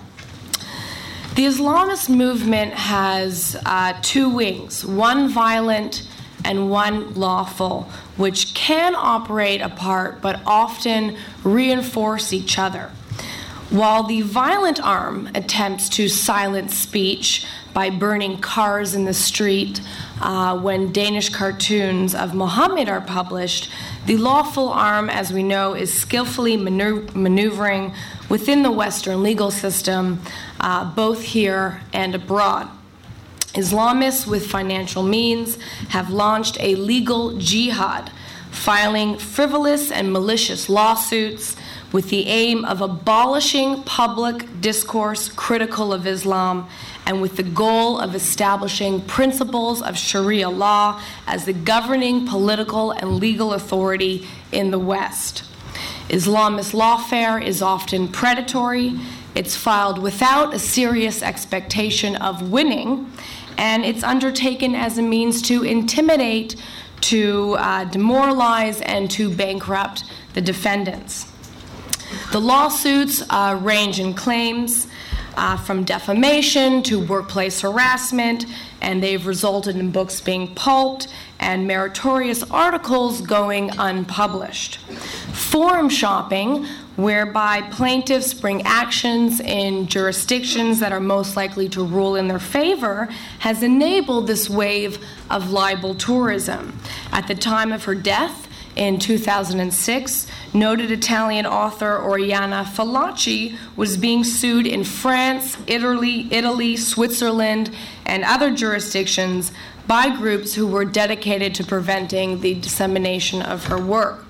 The 1.35 1.45
Islamist 1.45 2.09
movement 2.09 2.73
has 2.73 3.57
uh, 3.65 3.95
two 4.03 4.29
wings 4.29 4.85
one 4.85 5.29
violent 5.29 6.09
and 6.45 6.71
one 6.71 7.15
lawful, 7.15 7.89
which 8.19 8.53
can 8.53 8.95
operate 8.95 9.63
apart 9.63 10.21
but 10.21 10.41
often 10.45 11.17
reinforce 11.43 12.35
each 12.35 12.59
other. 12.59 12.91
While 13.71 14.05
the 14.05 14.23
violent 14.23 14.83
arm 14.83 15.29
attempts 15.35 15.91
to 15.91 16.09
silence 16.09 16.75
speech 16.75 17.47
by 17.75 17.91
burning 17.91 18.39
cars 18.39 18.95
in 18.95 19.05
the 19.05 19.13
street 19.13 19.83
uh, 20.23 20.59
when 20.59 20.91
Danish 20.91 21.29
cartoons 21.29 22.15
of 22.15 22.35
Muhammad 22.35 22.89
are 22.89 23.03
published, 23.03 23.71
the 24.07 24.17
lawful 24.17 24.71
arm, 24.71 25.11
as 25.11 25.35
we 25.35 25.43
know, 25.43 25.75
is 25.75 25.93
skillfully 25.93 26.57
maneu- 26.57 27.15
maneuvering 27.15 27.95
within 28.31 28.63
the 28.63 28.71
Western 28.71 29.23
legal 29.23 29.51
system, 29.51 30.23
uh, 30.61 30.91
both 30.95 31.21
here 31.21 31.83
and 31.93 32.15
abroad. 32.15 32.71
Islamists 33.59 34.25
with 34.25 34.47
financial 34.47 35.03
means 35.03 35.59
have 35.89 36.11
launched 36.11 36.57
a 36.61 36.77
legal 36.77 37.37
jihad, 37.39 38.13
filing 38.53 39.19
frivolous 39.19 39.91
and 39.91 40.13
malicious 40.13 40.69
lawsuits 40.69 41.57
with 41.91 42.09
the 42.09 42.29
aim 42.29 42.65
of 42.65 42.81
abolishing 42.81 43.83
public 43.83 44.61
discourse 44.61 45.29
critical 45.29 45.93
of 45.93 46.07
Islam 46.07 46.69
and 47.05 47.21
with 47.21 47.37
the 47.37 47.43
goal 47.43 47.99
of 47.99 48.15
establishing 48.15 49.01
principles 49.01 49.83
of 49.83 49.99
Sharia 49.99 50.51
law 50.51 51.01
as 51.27 51.45
the 51.45 51.53
governing 51.53 52.29
political 52.29 52.93
and 52.93 53.17
legal 53.17 53.55
authority 53.55 54.25
in 54.53 54.71
the 54.71 54.79
West. 54.79 55.43
Islamist 56.09 56.75
lawfare 56.75 57.43
is 57.45 57.61
often 57.61 58.07
predatory, 58.07 59.01
it's 59.35 59.57
filed 59.57 59.99
without 59.99 60.55
a 60.55 60.59
serious 60.59 61.23
expectation 61.23 62.17
of 62.17 62.51
winning, 62.51 63.11
and 63.59 63.85
it's 63.85 64.03
undertaken 64.03 64.75
as 64.75 64.97
a 64.97 65.03
means 65.03 65.43
to 65.43 65.65
intimidate, 65.65 66.57
to 67.03 67.57
uh, 67.59 67.85
demoralize, 67.85 68.81
and 68.81 69.11
to 69.11 69.29
bankrupt 69.29 70.05
the 70.35 70.41
defendants. 70.41 71.27
The 72.33 72.41
lawsuits 72.41 73.23
uh, 73.29 73.59
range 73.61 74.01
in 74.01 74.15
claims 74.15 74.87
uh, 75.37 75.57
from 75.57 75.85
defamation 75.85 76.83
to 76.85 77.05
workplace 77.05 77.61
harassment, 77.61 78.47
and 78.81 79.03
they've 79.03 79.27
resulted 79.27 79.77
in 79.77 79.91
books 79.91 80.21
being 80.21 80.55
pulped 80.55 81.09
and 81.41 81.67
meritorious 81.67 82.43
articles 82.51 83.21
going 83.21 83.71
unpublished. 83.79 84.79
Forum 85.33 85.89
shopping, 85.89 86.67
whereby 86.99 87.63
plaintiffs 87.71 88.35
bring 88.35 88.61
actions 88.63 89.39
in 89.39 89.87
jurisdictions 89.87 90.81
that 90.81 90.91
are 90.91 90.99
most 90.99 91.37
likely 91.37 91.69
to 91.69 91.85
rule 91.85 92.17
in 92.17 92.27
their 92.27 92.41
favor, 92.41 93.09
has 93.39 93.63
enabled 93.63 94.27
this 94.27 94.51
wave 94.51 94.99
of 95.31 95.53
libel 95.53 95.95
tourism. 95.95 96.77
At 97.13 97.29
the 97.29 97.37
time 97.37 97.71
of 97.71 97.85
her 97.85 97.95
death, 97.95 98.49
in 98.75 98.99
2006, 98.99 100.27
noted 100.53 100.91
Italian 100.91 101.47
author 101.47 102.03
Oriana 102.03 102.65
Fallaci 102.65 103.57
was 103.77 103.97
being 103.97 104.25
sued 104.25 104.67
in 104.67 104.83
France, 104.83 105.57
Italy, 105.69 106.27
Italy, 106.33 106.77
Switzerland, 106.77 107.71
and 108.07 108.25
other 108.25 108.53
jurisdictions 108.53 109.53
by 109.87 110.15
groups 110.17 110.55
who 110.55 110.67
were 110.67 110.85
dedicated 110.85 111.55
to 111.55 111.65
preventing 111.65 112.41
the 112.41 112.55
dissemination 112.55 113.41
of 113.41 113.67
her 113.67 113.79
work. 113.79 114.28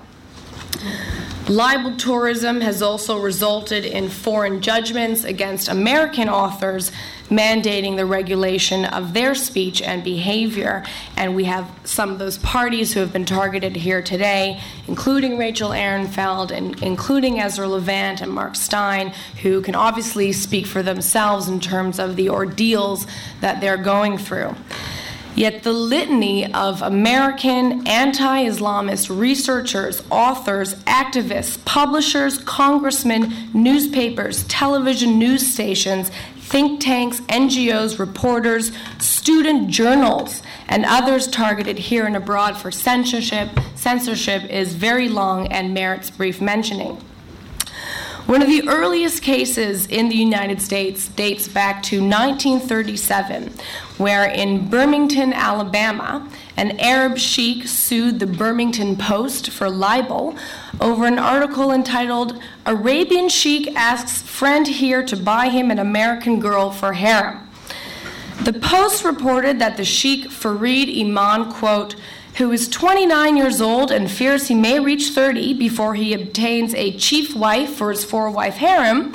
Libel 1.49 1.95
tourism 1.95 2.61
has 2.61 2.83
also 2.83 3.19
resulted 3.19 3.83
in 3.83 4.07
foreign 4.07 4.61
judgments 4.61 5.23
against 5.23 5.67
American 5.67 6.29
authors 6.29 6.91
mandating 7.29 7.95
the 7.95 8.05
regulation 8.05 8.85
of 8.85 9.13
their 9.13 9.33
speech 9.33 9.81
and 9.81 10.03
behavior. 10.03 10.85
And 11.17 11.35
we 11.35 11.45
have 11.45 11.67
some 11.85 12.11
of 12.11 12.19
those 12.19 12.37
parties 12.37 12.93
who 12.93 12.99
have 12.99 13.11
been 13.11 13.25
targeted 13.25 13.75
here 13.75 14.01
today, 14.01 14.61
including 14.87 15.39
Rachel 15.39 15.71
Ehrenfeld 15.71 16.51
and 16.51 16.81
including 16.83 17.39
Ezra 17.39 17.67
Levant 17.67 18.21
and 18.21 18.31
Mark 18.31 18.55
Steyn, 18.55 19.13
who 19.41 19.61
can 19.61 19.73
obviously 19.73 20.31
speak 20.31 20.67
for 20.67 20.83
themselves 20.83 21.47
in 21.47 21.59
terms 21.59 21.99
of 21.99 22.15
the 22.15 22.29
ordeals 22.29 23.07
that 23.41 23.59
they're 23.59 23.77
going 23.77 24.19
through. 24.19 24.55
Yet 25.35 25.63
the 25.63 25.71
litany 25.71 26.51
of 26.53 26.81
American 26.81 27.87
anti 27.87 28.45
Islamist 28.45 29.15
researchers, 29.15 30.03
authors, 30.09 30.75
activists, 30.85 31.63
publishers, 31.65 32.39
congressmen, 32.39 33.33
newspapers, 33.53 34.43
television 34.45 35.17
news 35.17 35.47
stations, 35.47 36.11
think 36.49 36.81
tanks, 36.81 37.21
NGOs, 37.21 37.99
reporters, 37.99 38.71
student 38.97 39.69
journals, 39.69 40.41
and 40.67 40.83
others 40.85 41.27
targeted 41.27 41.77
here 41.77 42.05
and 42.05 42.15
abroad 42.15 42.57
for 42.57 42.71
censorship, 42.71 43.49
censorship 43.75 44.43
is 44.49 44.73
very 44.73 45.07
long 45.07 45.47
and 45.47 45.73
merits 45.73 46.09
brief 46.09 46.41
mentioning. 46.41 46.97
One 48.29 48.43
of 48.43 48.47
the 48.47 48.69
earliest 48.69 49.23
cases 49.23 49.87
in 49.87 50.07
the 50.07 50.15
United 50.15 50.61
States 50.61 51.07
dates 51.07 51.47
back 51.47 51.81
to 51.85 51.95
1937, 51.99 53.51
where 53.97 54.29
in 54.29 54.69
Birmingham, 54.69 55.33
Alabama, 55.33 56.29
an 56.55 56.79
Arab 56.79 57.17
sheik 57.17 57.67
sued 57.67 58.19
the 58.19 58.27
Birmingham 58.27 58.97
Post 58.97 59.49
for 59.49 59.67
libel 59.67 60.37
over 60.79 61.07
an 61.07 61.17
article 61.17 61.71
entitled 61.71 62.39
Arabian 62.67 63.29
Sheik 63.29 63.75
Asks 63.75 64.21
Friend 64.21 64.67
Here 64.67 65.03
to 65.05 65.17
Buy 65.17 65.49
Him 65.49 65.71
an 65.71 65.79
American 65.79 66.39
Girl 66.39 66.69
for 66.69 66.93
Harem. 66.93 67.49
The 68.43 68.53
Post 68.53 69.03
reported 69.03 69.57
that 69.57 69.75
the 69.75 69.83
sheik 69.83 70.29
Farid 70.29 70.87
Iman, 70.87 71.51
quote, 71.51 71.95
who 72.37 72.51
is 72.51 72.67
29 72.69 73.37
years 73.37 73.59
old 73.61 73.91
and 73.91 74.09
fears 74.09 74.47
he 74.47 74.55
may 74.55 74.79
reach 74.79 75.09
30 75.09 75.53
before 75.55 75.95
he 75.95 76.13
obtains 76.13 76.73
a 76.73 76.95
chief 76.97 77.35
wife 77.35 77.73
for 77.73 77.89
his 77.89 78.03
four 78.03 78.29
wife 78.29 78.55
harem, 78.55 79.13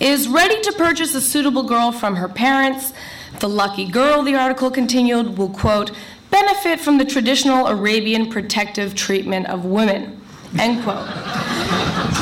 is 0.00 0.28
ready 0.28 0.60
to 0.62 0.72
purchase 0.72 1.14
a 1.14 1.20
suitable 1.20 1.62
girl 1.62 1.92
from 1.92 2.16
her 2.16 2.28
parents. 2.28 2.92
The 3.40 3.48
lucky 3.48 3.88
girl, 3.88 4.22
the 4.22 4.34
article 4.34 4.70
continued, 4.70 5.38
will, 5.38 5.50
quote, 5.50 5.92
benefit 6.30 6.80
from 6.80 6.98
the 6.98 7.04
traditional 7.04 7.66
Arabian 7.66 8.30
protective 8.30 8.94
treatment 8.94 9.46
of 9.46 9.64
women, 9.64 10.20
end 10.58 10.82
quote. 10.82 11.08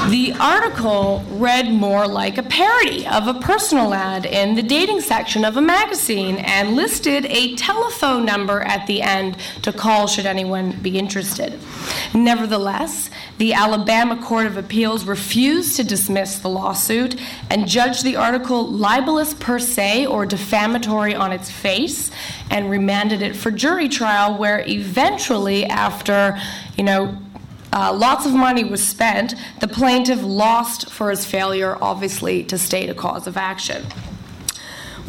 The 0.08 0.34
article 0.38 1.24
read 1.30 1.72
more 1.72 2.06
like 2.06 2.36
a 2.36 2.42
parody 2.42 3.06
of 3.06 3.26
a 3.26 3.40
personal 3.40 3.94
ad 3.94 4.26
in 4.26 4.54
the 4.54 4.62
dating 4.62 5.00
section 5.00 5.46
of 5.46 5.56
a 5.56 5.62
magazine 5.62 6.36
and 6.36 6.76
listed 6.76 7.24
a 7.24 7.56
telephone 7.56 8.26
number 8.26 8.60
at 8.60 8.86
the 8.86 9.00
end 9.00 9.38
to 9.62 9.72
call 9.72 10.06
should 10.06 10.26
anyone 10.26 10.72
be 10.82 10.98
interested. 10.98 11.58
Nevertheless, 12.12 13.08
the 13.38 13.54
Alabama 13.54 14.20
Court 14.22 14.46
of 14.46 14.58
Appeals 14.58 15.06
refused 15.06 15.76
to 15.76 15.84
dismiss 15.84 16.38
the 16.38 16.50
lawsuit 16.50 17.18
and 17.48 17.66
judged 17.66 18.04
the 18.04 18.16
article 18.16 18.70
libelous 18.70 19.32
per 19.32 19.58
se 19.58 20.04
or 20.04 20.26
defamatory 20.26 21.14
on 21.14 21.32
its 21.32 21.50
face 21.50 22.10
and 22.50 22.70
remanded 22.70 23.22
it 23.22 23.34
for 23.34 23.50
jury 23.50 23.88
trial 23.88 24.36
where 24.36 24.62
eventually 24.68 25.64
after, 25.64 26.38
you 26.76 26.84
know, 26.84 27.18
uh, 27.74 27.92
lots 27.92 28.24
of 28.24 28.32
money 28.32 28.62
was 28.62 28.86
spent. 28.86 29.34
The 29.58 29.66
plaintiff 29.66 30.22
lost 30.22 30.90
for 30.90 31.10
his 31.10 31.26
failure, 31.26 31.76
obviously, 31.80 32.44
to 32.44 32.56
state 32.56 32.88
a 32.88 32.94
cause 32.94 33.26
of 33.26 33.36
action. 33.36 33.84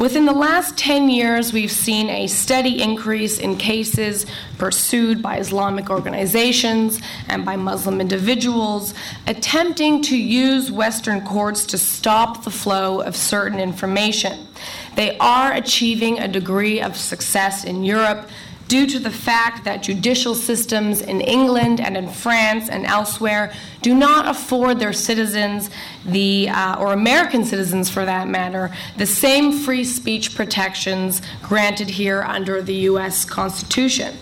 Within 0.00 0.26
the 0.26 0.32
last 0.32 0.76
10 0.76 1.08
years, 1.08 1.54
we've 1.54 1.70
seen 1.70 2.10
a 2.10 2.26
steady 2.26 2.82
increase 2.82 3.38
in 3.38 3.56
cases 3.56 4.26
pursued 4.58 5.22
by 5.22 5.38
Islamic 5.38 5.88
organizations 5.88 7.00
and 7.28 7.46
by 7.46 7.56
Muslim 7.56 8.00
individuals 8.00 8.92
attempting 9.26 10.02
to 10.02 10.16
use 10.18 10.70
Western 10.70 11.24
courts 11.24 11.64
to 11.66 11.78
stop 11.78 12.44
the 12.44 12.50
flow 12.50 13.00
of 13.00 13.16
certain 13.16 13.58
information. 13.58 14.48
They 14.96 15.16
are 15.18 15.52
achieving 15.52 16.18
a 16.18 16.28
degree 16.28 16.82
of 16.82 16.96
success 16.96 17.64
in 17.64 17.84
Europe 17.84 18.28
due 18.68 18.86
to 18.86 18.98
the 18.98 19.10
fact 19.10 19.64
that 19.64 19.82
judicial 19.82 20.34
systems 20.34 21.00
in 21.00 21.20
England 21.20 21.80
and 21.80 21.96
in 21.96 22.08
France 22.08 22.68
and 22.68 22.84
elsewhere 22.86 23.52
do 23.82 23.94
not 23.94 24.28
afford 24.28 24.78
their 24.78 24.92
citizens 24.92 25.70
the 26.04 26.48
uh, 26.48 26.76
or 26.78 26.92
American 26.92 27.44
citizens 27.44 27.88
for 27.88 28.04
that 28.04 28.26
matter 28.28 28.70
the 28.96 29.06
same 29.06 29.52
free 29.52 29.84
speech 29.84 30.34
protections 30.34 31.22
granted 31.42 31.90
here 31.90 32.22
under 32.22 32.60
the 32.62 32.74
US 32.74 33.24
Constitution. 33.24 34.16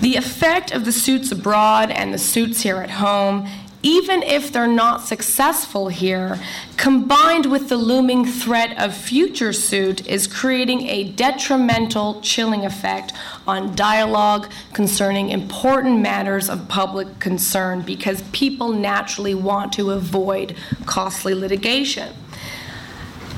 The 0.00 0.16
effect 0.16 0.70
of 0.70 0.84
the 0.84 0.92
suits 0.92 1.32
abroad 1.32 1.90
and 1.90 2.14
the 2.14 2.18
suits 2.18 2.60
here 2.62 2.76
at 2.76 2.90
home 2.90 3.48
even 3.82 4.22
if 4.22 4.52
they're 4.52 4.66
not 4.66 5.02
successful 5.02 5.88
here, 5.88 6.38
combined 6.76 7.46
with 7.46 7.68
the 7.68 7.76
looming 7.76 8.24
threat 8.24 8.76
of 8.78 8.94
future 8.94 9.52
suit, 9.52 10.06
is 10.06 10.26
creating 10.26 10.88
a 10.88 11.04
detrimental 11.12 12.20
chilling 12.20 12.64
effect 12.64 13.12
on 13.46 13.74
dialogue 13.74 14.50
concerning 14.72 15.30
important 15.30 16.00
matters 16.00 16.48
of 16.48 16.68
public 16.68 17.18
concern 17.20 17.82
because 17.82 18.22
people 18.32 18.72
naturally 18.72 19.34
want 19.34 19.72
to 19.72 19.92
avoid 19.92 20.56
costly 20.86 21.34
litigation. 21.34 22.12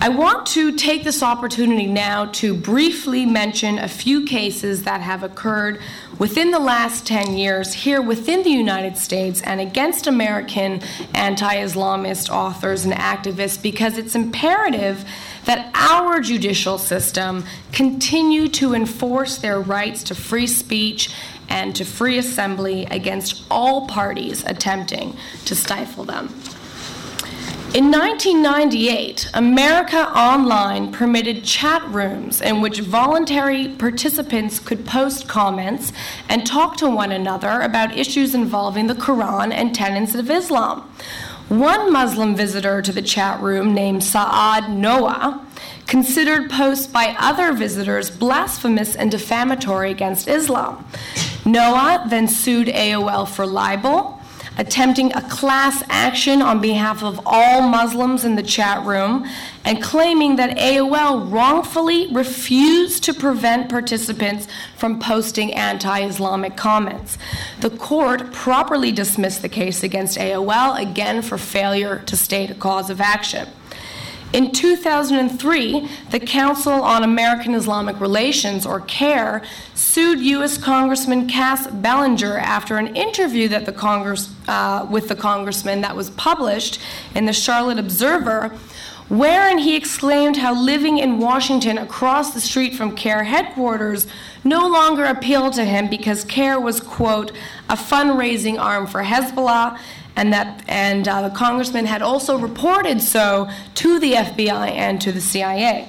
I 0.03 0.09
want 0.09 0.47
to 0.47 0.73
take 0.73 1.05
this 1.05 1.23
opportunity 1.23 1.85
now 1.87 2.25
to 2.33 2.55
briefly 2.55 3.27
mention 3.27 3.79
a 3.79 3.87
few 3.87 4.25
cases 4.25 4.85
that 4.85 5.03
have 5.03 5.23
occurred 5.23 5.79
within 6.19 6.53
the 6.53 6.59
last 6.59 7.07
10 7.07 7.37
years 7.37 7.75
here 7.75 8.01
within 8.01 8.43
the 8.43 8.49
United 8.49 8.97
States 8.97 9.43
and 9.43 9.61
against 9.61 10.07
American 10.07 10.81
anti 11.15 11.55
Islamist 11.55 12.31
authors 12.31 12.87
and 12.87 12.95
activists 12.95 13.61
because 13.63 13.99
it's 13.99 14.15
imperative 14.15 15.05
that 15.45 15.71
our 15.75 16.21
judicial 16.21 16.79
system 16.79 17.45
continue 17.71 18.49
to 18.49 18.73
enforce 18.73 19.37
their 19.37 19.61
rights 19.61 20.03
to 20.05 20.15
free 20.15 20.47
speech 20.47 21.15
and 21.51 21.77
to 21.77 21.85
free 21.85 22.17
assembly 22.17 22.87
against 22.87 23.45
all 23.51 23.87
parties 23.87 24.43
attempting 24.47 25.15
to 25.45 25.55
stifle 25.55 26.05
them. 26.05 26.33
In 27.73 27.93
1998, 27.93 29.31
America 29.33 30.11
Online 30.18 30.91
permitted 30.91 31.45
chat 31.45 31.89
rooms 31.91 32.41
in 32.41 32.61
which 32.61 32.81
voluntary 32.81 33.68
participants 33.68 34.59
could 34.59 34.85
post 34.85 35.29
comments 35.29 35.93
and 36.29 36.45
talk 36.45 36.77
to 36.79 36.91
one 36.91 37.12
another 37.12 37.61
about 37.61 37.97
issues 37.97 38.35
involving 38.35 38.89
the 38.89 38.97
Quran 38.97 39.53
and 39.53 39.73
tenets 39.73 40.16
of 40.16 40.33
Islam. 40.33 40.81
One 41.49 41.93
Muslim 41.93 42.35
visitor 42.35 42.83
to 42.83 42.91
the 42.91 43.03
chat 43.03 43.41
room 43.41 43.73
named 43.73 44.03
Saad 44.03 44.68
Noah 44.68 45.47
considered 45.87 46.51
posts 46.51 46.89
by 46.89 47.14
other 47.21 47.53
visitors 47.53 48.11
blasphemous 48.11 48.97
and 48.97 49.12
defamatory 49.12 49.93
against 49.93 50.27
Islam. 50.27 50.85
Noah 51.45 52.05
then 52.11 52.27
sued 52.27 52.66
AOL 52.66 53.29
for 53.29 53.47
libel 53.47 54.20
attempting 54.59 55.13
a 55.15 55.23
class 55.29 55.83
action 55.89 56.43
on 56.43 56.61
behalf 56.61 57.03
of 57.03 57.21
all 57.25 57.63
Muslims 57.63 58.25
in 58.25 58.37
the 58.37 58.43
chat 58.43 58.85
room, 58.85 59.27
and 59.65 59.83
claiming 59.83 60.37
that 60.37 60.57
AOL 60.57 61.31
wrongfully 61.31 62.13
refused 62.13 63.05
to 63.05 63.15
prevent 63.15 63.69
participants 63.69 64.49
from 64.77 64.99
posting 64.99 65.55
anti 65.55 66.01
Islamic 66.01 66.57
comments. 66.57 67.19
The 67.61 67.71
court 67.71 68.33
properly 68.33 68.93
dismissed 68.93 69.43
the 69.43 69.49
case 69.49 69.83
against 69.83 70.19
AOL, 70.19 70.81
again 70.81 71.23
for 71.23 71.39
failure 71.39 72.03
to 72.07 72.17
state 72.17 72.51
a 72.51 72.55
cause 72.55 72.91
of 72.91 73.01
action. 73.01 73.49
In 74.33 74.53
2003, 74.53 75.89
the 76.11 76.20
Council 76.20 76.72
on 76.72 77.03
American 77.03 77.53
Islamic 77.53 78.01
Relations, 78.01 78.64
or 78.64 78.81
CAIR, 78.83 79.43
sued 79.74 80.20
U.S. 80.20 80.57
Congressman 80.57 81.26
Cass 81.26 81.66
Ballenger 81.66 82.39
after 82.39 82.76
an 82.76 82.95
interview 82.95 83.49
that 83.49 83.66
the 83.66 83.72
Congress, 83.72 84.33
uh, 84.47 84.87
with 84.89 85.09
the 85.09 85.16
congressman 85.16 85.81
that 85.81 85.97
was 85.97 86.11
published 86.11 86.81
in 87.16 87.26
the 87.26 87.33
Charlotte 87.33 87.81
Observer, 87.81 88.57
wherein 89.09 89.59
he 89.59 89.74
exclaimed 89.74 90.37
how 90.37 90.55
living 90.55 90.99
in 90.99 91.18
Washington 91.18 91.76
across 91.76 92.33
the 92.33 92.41
street 92.41 92.76
from 92.76 92.95
CAIR 92.95 93.24
headquarters 93.24 94.07
no 94.45 94.68
longer 94.68 95.05
appealed 95.07 95.55
to 95.55 95.64
him 95.64 95.91
because 95.91 96.22
CAIR 96.22 96.61
was, 96.61 96.78
quote, 96.78 97.33
a 97.68 97.74
fundraising 97.74 98.61
arm 98.61 98.87
for 98.87 99.03
Hezbollah 99.03 99.76
and 100.17 100.33
that 100.33 100.63
and 100.69 101.07
uh, 101.07 101.29
the 101.29 101.35
congressman 101.35 101.87
had 101.87 102.03
also 102.03 102.39
reported 102.39 103.01
so 103.01 103.49
to 103.75 103.99
the 103.99 104.13
FBI 104.13 104.71
and 104.71 105.01
to 105.01 105.13
the 105.13 105.21
CIA. 105.21 105.89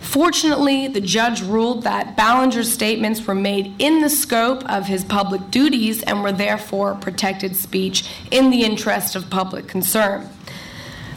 Fortunately, 0.00 0.88
the 0.88 1.02
judge 1.02 1.42
ruled 1.42 1.82
that 1.82 2.16
Ballenger's 2.16 2.72
statements 2.72 3.26
were 3.26 3.34
made 3.34 3.74
in 3.78 4.00
the 4.00 4.08
scope 4.08 4.64
of 4.64 4.86
his 4.86 5.04
public 5.04 5.50
duties 5.50 6.02
and 6.02 6.22
were 6.22 6.32
therefore 6.32 6.94
protected 6.94 7.54
speech 7.54 8.08
in 8.30 8.48
the 8.48 8.62
interest 8.62 9.16
of 9.16 9.28
public 9.28 9.68
concern. 9.68 10.26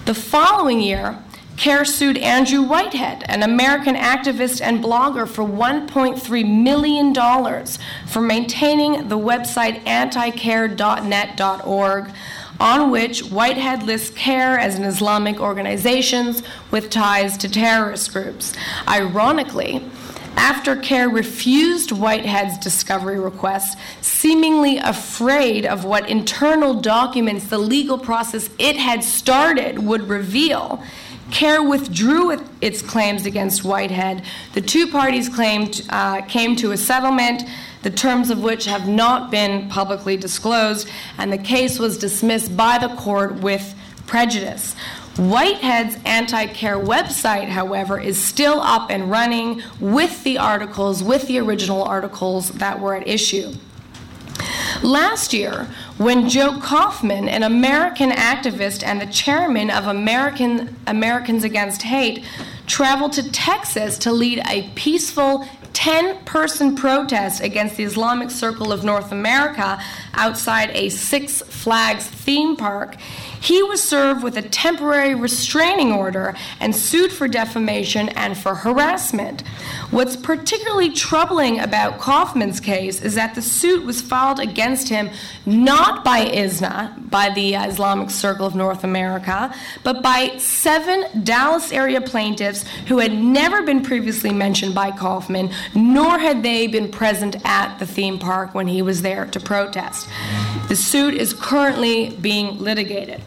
The 0.04 0.14
following 0.14 0.82
year, 0.82 1.18
CAIR 1.62 1.86
sued 1.86 2.18
Andrew 2.18 2.64
Whitehead, 2.64 3.24
an 3.28 3.43
American 3.43 3.93
activist 3.93 4.62
and 4.62 4.84
blogger, 4.84 5.28
for 5.28 5.43
$1.3 5.43 6.64
million 6.64 7.14
for 8.07 8.20
maintaining 8.20 9.09
the 9.09 9.20
website 9.20 9.84
anticair.net.org 9.84 12.12
on 12.59 12.89
which 12.89 13.26
Whitehead 13.26 13.84
lists 13.84 14.09
CAIR 14.18 14.57
as 14.57 14.80
an 14.80 14.86
Islamic 14.86 15.39
organization 15.39 16.34
with 16.72 16.89
ties 16.89 17.38
to 17.38 17.47
terrorist 17.47 18.12
groups. 18.12 18.53
Ironically, 18.88 19.88
after 20.38 20.76
CAIR 20.76 21.09
refused 21.09 21.91
Whitehead's 21.91 22.57
discovery 22.57 23.20
request, 23.20 23.78
seemingly 24.01 24.80
afraid 24.80 25.68
of 25.68 25.86
what 25.86 26.09
internal 26.09 26.74
documents 26.74 27.49
the 27.49 27.59
legal 27.59 27.99
process 27.99 28.49
it 28.57 28.78
had 28.78 29.03
started 29.03 29.78
would 29.78 30.09
reveal, 30.09 30.82
CAIR 31.30 31.63
withdrew 31.63 32.43
its 32.61 32.82
claims 32.82 33.26
against 33.26 33.63
Whitehead. 33.63 34.24
The 34.53 34.61
two 34.61 34.88
parties 34.88 35.30
claimed, 35.30 35.82
uh, 35.89 36.22
came 36.24 36.55
to 36.57 36.72
a 36.72 36.78
settlement 36.78 37.43
the 37.84 37.89
terms 37.89 38.30
of 38.30 38.43
which 38.43 38.65
have 38.65 38.88
not 38.88 39.32
been 39.32 39.67
publicly 39.69 40.17
disclosed, 40.17 40.88
and 41.17 41.32
the 41.32 41.38
case 41.38 41.80
was 41.80 41.97
dismissed 41.97 42.55
by 42.55 42.78
the 42.78 42.89
court 42.95 43.36
with 43.36 43.76
prejudice. 44.05 44.76
Whitehead's 45.17 45.97
anti 46.05 46.47
CAIR 46.47 46.78
website, 46.78 47.49
however, 47.49 47.99
is 47.99 48.22
still 48.22 48.61
up 48.61 48.89
and 48.89 49.09
running 49.09 49.61
with 49.80 50.24
the 50.24 50.38
articles, 50.38 51.03
with 51.03 51.28
the 51.28 51.39
original 51.39 51.84
articles 51.84 52.49
that 52.51 52.80
were 52.80 52.95
at 52.95 53.07
issue. 53.07 53.53
Last 54.84 55.34
year, 55.34 55.68
when 55.98 56.30
Joe 56.30 56.60
Kaufman, 56.60 57.30
an 57.30 57.44
American 57.44 58.10
activist 58.12 58.84
and 58.84 59.00
the 59.00 59.06
chairman 59.06 59.70
of 59.70 59.88
American, 59.88 60.76
Americans 60.88 61.44
Against 61.44 61.84
Hate, 61.84 62.26
traveled 62.68 63.14
to 63.14 63.32
Texas 63.32 63.98
to 64.00 64.12
lead 64.12 64.42
a 64.48 64.70
peaceful 64.76 65.46
10 65.74 66.26
person 66.26 66.76
protest 66.76 67.42
against 67.42 67.78
the 67.78 67.84
Islamic 67.84 68.30
Circle 68.30 68.72
of 68.72 68.84
North 68.84 69.12
America 69.12 69.82
outside 70.14 70.70
a 70.74 70.89
Six 70.89 71.42
Flags 71.42 72.06
theme 72.06 72.56
park, 72.56 72.96
he 73.42 73.64
was 73.64 73.82
served 73.82 74.24
with 74.24 74.38
a 74.38 74.42
temporary 74.42 75.16
restraining 75.16 75.92
order 75.92 76.36
and 76.60 76.76
sued 76.76 77.12
for 77.12 77.28
defamation 77.28 78.10
and 78.10 78.38
for 78.38 78.56
harassment. 78.56 79.42
What's 79.89 80.16
particularly 80.16 80.92
troubling 80.92 81.60
about 81.60 82.00
Kaufman's 82.00 82.60
case 82.60 83.02
is 83.02 83.16
that 83.16 83.34
the 83.34 83.42
suit 83.42 83.84
was 83.84 84.00
filed 84.02 84.39
against 84.39 84.89
him 84.89 85.10
not 85.46 86.04
by 86.06 86.26
ICNA, 86.26 87.10
by 87.10 87.30
the 87.32 87.56
Islamic 87.56 88.12
Circle 88.12 88.46
of 88.46 88.56
North 88.56 88.84
America, 88.84 89.54
but 89.84 90.04
by 90.04 90.38
seven 90.38 91.24
Dallas 91.24 91.72
area 91.72 92.00
plaintiffs 92.00 92.64
who 92.88 93.00
had 93.00 93.14
never 93.14 93.64
been 93.64 93.82
previously 93.82 94.32
mentioned 94.32 94.76
by 94.76 94.92
Kaufman, 94.92 95.52
nor 95.74 96.20
had 96.20 96.44
they 96.44 96.68
been 96.68 96.92
present 96.92 97.36
at 97.44 97.78
the 97.80 97.88
theme 97.88 98.20
park 98.20 98.54
when 98.54 98.68
he 98.68 98.82
was 98.82 99.02
there 99.02 99.26
to 99.26 99.39
protest. 99.39 100.08
The 100.70 100.76
suit 100.76 101.16
is 101.16 101.34
currently 101.34 102.12
being 102.12 102.60
litigated. 102.60 103.22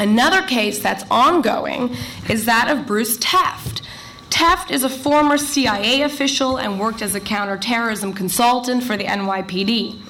Another 0.00 0.42
case 0.42 0.78
that's 0.80 1.04
ongoing 1.10 1.94
is 2.28 2.46
that 2.46 2.70
of 2.70 2.86
Bruce 2.86 3.18
Tefft. 3.18 3.82
Tefft 4.30 4.70
is 4.70 4.82
a 4.82 4.88
former 4.88 5.36
CIA 5.36 6.02
official 6.02 6.56
and 6.56 6.80
worked 6.80 7.02
as 7.02 7.14
a 7.14 7.20
counterterrorism 7.20 8.14
consultant 8.14 8.82
for 8.82 8.96
the 8.96 9.04
NYPD. 9.04 10.00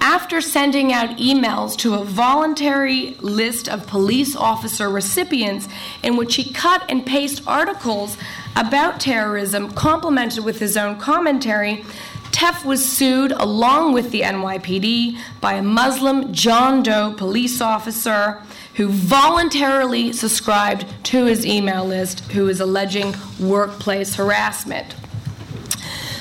After 0.00 0.40
sending 0.40 0.92
out 0.92 1.18
emails 1.18 1.76
to 1.78 1.94
a 1.94 2.04
voluntary 2.04 3.16
list 3.20 3.68
of 3.68 3.86
police 3.86 4.34
officer 4.34 4.88
recipients 4.88 5.68
in 6.02 6.16
which 6.16 6.36
he 6.36 6.52
cut 6.52 6.82
and 6.88 7.04
paste 7.04 7.42
articles 7.46 8.16
about 8.56 8.98
terrorism, 8.98 9.70
complemented 9.72 10.42
with 10.42 10.58
his 10.58 10.76
own 10.76 10.98
commentary, 10.98 11.84
Tefft 12.32 12.64
was 12.64 12.84
sued 12.84 13.32
along 13.32 13.92
with 13.92 14.10
the 14.10 14.22
NYPD 14.22 15.18
by 15.40 15.54
a 15.54 15.62
Muslim 15.62 16.32
John 16.32 16.82
Doe 16.82 17.12
police 17.12 17.60
officer 17.60 18.42
who 18.80 18.88
voluntarily 18.88 20.10
subscribed 20.10 20.86
to 21.04 21.26
his 21.26 21.44
email 21.44 21.84
list 21.84 22.20
who 22.30 22.48
is 22.48 22.60
alleging 22.60 23.14
workplace 23.38 24.14
harassment. 24.14 24.94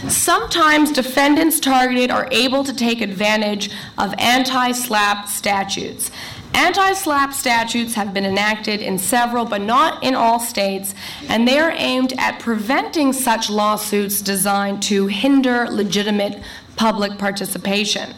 Sometimes 0.10 0.92
defendants 0.92 1.62
targeted 1.62 2.12
are 2.12 2.28
able 2.34 2.66
to 2.66 2.76
take 2.76 3.00
advantage 3.00 3.72
of 3.98 4.14
anti 4.18 4.74
SLAPP 4.74 5.30
statutes. 5.30 6.12
Anti 6.54 6.92
SLAPP 6.96 7.32
statutes 7.32 7.94
have 7.94 8.14
been 8.14 8.26
enacted 8.26 8.82
in 8.82 9.00
several, 9.00 9.46
but 9.46 9.62
not 9.62 10.04
in 10.04 10.14
all 10.14 10.42
states, 10.42 10.94
and 11.30 11.48
they 11.48 11.60
are 11.60 11.72
aimed 11.72 12.12
at 12.18 12.42
preventing 12.42 13.14
such 13.14 13.50
lawsuits 13.50 14.22
designed 14.22 14.84
to 14.84 15.08
hinder 15.08 15.66
legitimate 15.70 16.44
public 16.76 17.18
participation. 17.18 18.14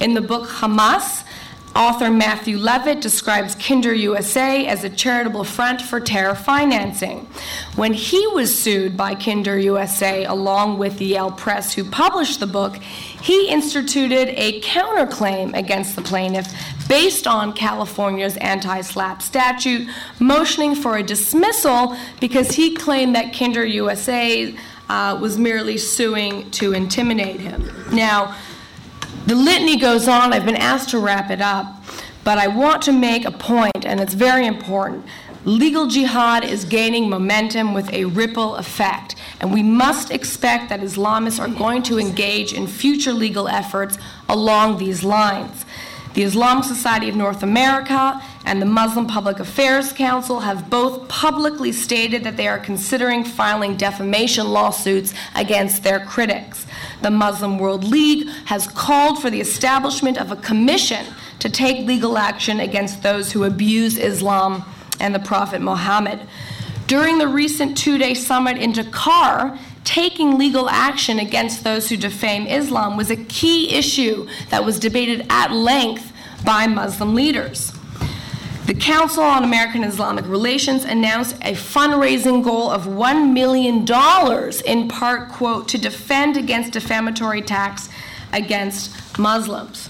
In 0.00 0.14
the 0.14 0.22
book 0.22 0.48
Hamas, 0.48 1.24
Author 1.76 2.10
Matthew 2.10 2.56
Levitt 2.56 3.02
describes 3.02 3.54
Kinder 3.54 3.92
USA 3.92 4.66
as 4.66 4.82
a 4.82 4.88
charitable 4.88 5.44
front 5.44 5.82
for 5.82 6.00
terror 6.00 6.34
financing. 6.34 7.28
When 7.74 7.92
he 7.92 8.26
was 8.28 8.58
sued 8.58 8.96
by 8.96 9.14
Kinder 9.14 9.58
USA 9.58 10.24
along 10.24 10.78
with 10.78 10.96
the 10.96 11.04
Yale 11.04 11.32
Press, 11.32 11.74
who 11.74 11.84
published 11.84 12.40
the 12.40 12.46
book, 12.46 12.76
he 12.76 13.50
instituted 13.50 14.30
a 14.30 14.62
counterclaim 14.62 15.54
against 15.54 15.96
the 15.96 16.02
plaintiff 16.02 16.50
based 16.88 17.26
on 17.26 17.52
California's 17.52 18.38
anti 18.38 18.80
SLAPP 18.80 19.20
statute, 19.20 19.86
motioning 20.18 20.74
for 20.74 20.96
a 20.96 21.02
dismissal 21.02 21.94
because 22.20 22.52
he 22.52 22.74
claimed 22.74 23.14
that 23.14 23.34
Kinder 23.34 23.66
USA 23.66 24.56
uh, 24.88 25.18
was 25.20 25.36
merely 25.36 25.76
suing 25.76 26.50
to 26.52 26.72
intimidate 26.72 27.40
him. 27.40 27.70
Now, 27.92 28.34
the 29.26 29.34
litany 29.34 29.76
goes 29.76 30.08
on. 30.08 30.32
I've 30.32 30.46
been 30.46 30.56
asked 30.56 30.90
to 30.90 30.98
wrap 30.98 31.30
it 31.30 31.40
up, 31.40 31.66
but 32.24 32.38
I 32.38 32.46
want 32.46 32.82
to 32.82 32.92
make 32.92 33.24
a 33.24 33.30
point, 33.30 33.84
and 33.84 34.00
it's 34.00 34.14
very 34.14 34.46
important. 34.46 35.04
Legal 35.44 35.86
jihad 35.86 36.44
is 36.44 36.64
gaining 36.64 37.08
momentum 37.08 37.74
with 37.74 37.92
a 37.92 38.04
ripple 38.06 38.56
effect, 38.56 39.14
and 39.40 39.52
we 39.52 39.62
must 39.62 40.10
expect 40.10 40.68
that 40.70 40.80
Islamists 40.80 41.38
are 41.38 41.46
going 41.46 41.82
to 41.84 41.98
engage 41.98 42.52
in 42.52 42.66
future 42.66 43.12
legal 43.12 43.46
efforts 43.46 43.98
along 44.28 44.78
these 44.78 45.04
lines. 45.04 45.65
The 46.16 46.22
Islamic 46.22 46.64
Society 46.64 47.10
of 47.10 47.14
North 47.14 47.42
America 47.42 48.22
and 48.46 48.62
the 48.62 48.64
Muslim 48.64 49.06
Public 49.06 49.38
Affairs 49.38 49.92
Council 49.92 50.40
have 50.40 50.70
both 50.70 51.06
publicly 51.08 51.72
stated 51.72 52.24
that 52.24 52.38
they 52.38 52.48
are 52.48 52.58
considering 52.58 53.22
filing 53.22 53.76
defamation 53.76 54.48
lawsuits 54.48 55.12
against 55.34 55.82
their 55.82 56.00
critics. 56.00 56.64
The 57.02 57.10
Muslim 57.10 57.58
World 57.58 57.84
League 57.84 58.28
has 58.46 58.66
called 58.66 59.20
for 59.20 59.28
the 59.28 59.42
establishment 59.42 60.16
of 60.16 60.32
a 60.32 60.36
commission 60.36 61.04
to 61.40 61.50
take 61.50 61.86
legal 61.86 62.16
action 62.16 62.60
against 62.60 63.02
those 63.02 63.32
who 63.32 63.44
abuse 63.44 63.98
Islam 63.98 64.64
and 64.98 65.14
the 65.14 65.18
Prophet 65.18 65.60
Muhammad. 65.60 66.18
During 66.86 67.18
the 67.18 67.28
recent 67.28 67.76
two 67.76 67.98
day 67.98 68.14
summit 68.14 68.56
in 68.56 68.72
Dakar, 68.72 69.58
taking 69.86 70.36
legal 70.36 70.68
action 70.68 71.20
against 71.20 71.64
those 71.64 71.88
who 71.88 71.96
defame 71.96 72.46
Islam 72.46 72.96
was 72.96 73.10
a 73.10 73.16
key 73.16 73.72
issue 73.72 74.28
that 74.50 74.64
was 74.64 74.78
debated 74.78 75.24
at 75.30 75.52
length 75.52 76.12
by 76.44 76.66
Muslim 76.66 77.14
leaders. 77.14 77.72
The 78.66 78.74
Council 78.74 79.22
on 79.22 79.44
American 79.44 79.84
Islamic 79.84 80.26
Relations 80.26 80.84
announced 80.84 81.36
a 81.36 81.52
fundraising 81.52 82.42
goal 82.42 82.68
of 82.68 82.86
$1 82.86 83.32
million, 83.32 83.86
in 84.66 84.88
part, 84.88 85.28
quote, 85.28 85.68
to 85.68 85.78
defend 85.78 86.36
against 86.36 86.72
defamatory 86.72 87.38
attacks 87.38 87.88
against 88.32 89.18
Muslims. 89.20 89.88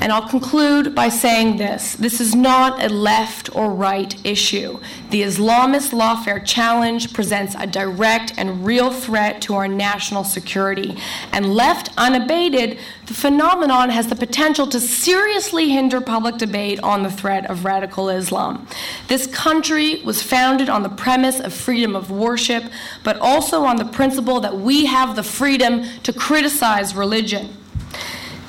And 0.00 0.12
I'll 0.12 0.28
conclude 0.28 0.94
by 0.94 1.08
saying 1.08 1.56
this 1.56 1.94
this 1.94 2.20
is 2.20 2.34
not 2.34 2.82
a 2.82 2.88
left 2.88 3.54
or 3.56 3.70
right 3.70 4.14
issue. 4.24 4.78
The 5.10 5.22
Islamist 5.22 5.92
lawfare 5.92 6.44
challenge 6.44 7.12
presents 7.12 7.54
a 7.58 7.66
direct 7.66 8.34
and 8.36 8.64
real 8.64 8.90
threat 8.90 9.40
to 9.42 9.54
our 9.54 9.66
national 9.66 10.24
security. 10.24 10.98
And 11.32 11.54
left 11.54 11.90
unabated, 11.96 12.78
the 13.06 13.14
phenomenon 13.14 13.90
has 13.90 14.08
the 14.08 14.16
potential 14.16 14.66
to 14.68 14.80
seriously 14.80 15.70
hinder 15.70 16.00
public 16.00 16.36
debate 16.36 16.78
on 16.80 17.02
the 17.02 17.10
threat 17.10 17.48
of 17.48 17.64
radical 17.64 18.10
Islam. 18.10 18.66
This 19.08 19.26
country 19.26 20.02
was 20.02 20.22
founded 20.22 20.68
on 20.68 20.82
the 20.82 20.88
premise 20.88 21.40
of 21.40 21.54
freedom 21.54 21.96
of 21.96 22.10
worship, 22.10 22.64
but 23.02 23.16
also 23.18 23.64
on 23.64 23.76
the 23.76 23.84
principle 23.84 24.40
that 24.40 24.56
we 24.56 24.86
have 24.86 25.16
the 25.16 25.22
freedom 25.22 25.84
to 26.02 26.12
criticize 26.12 26.94
religion. 26.94 27.56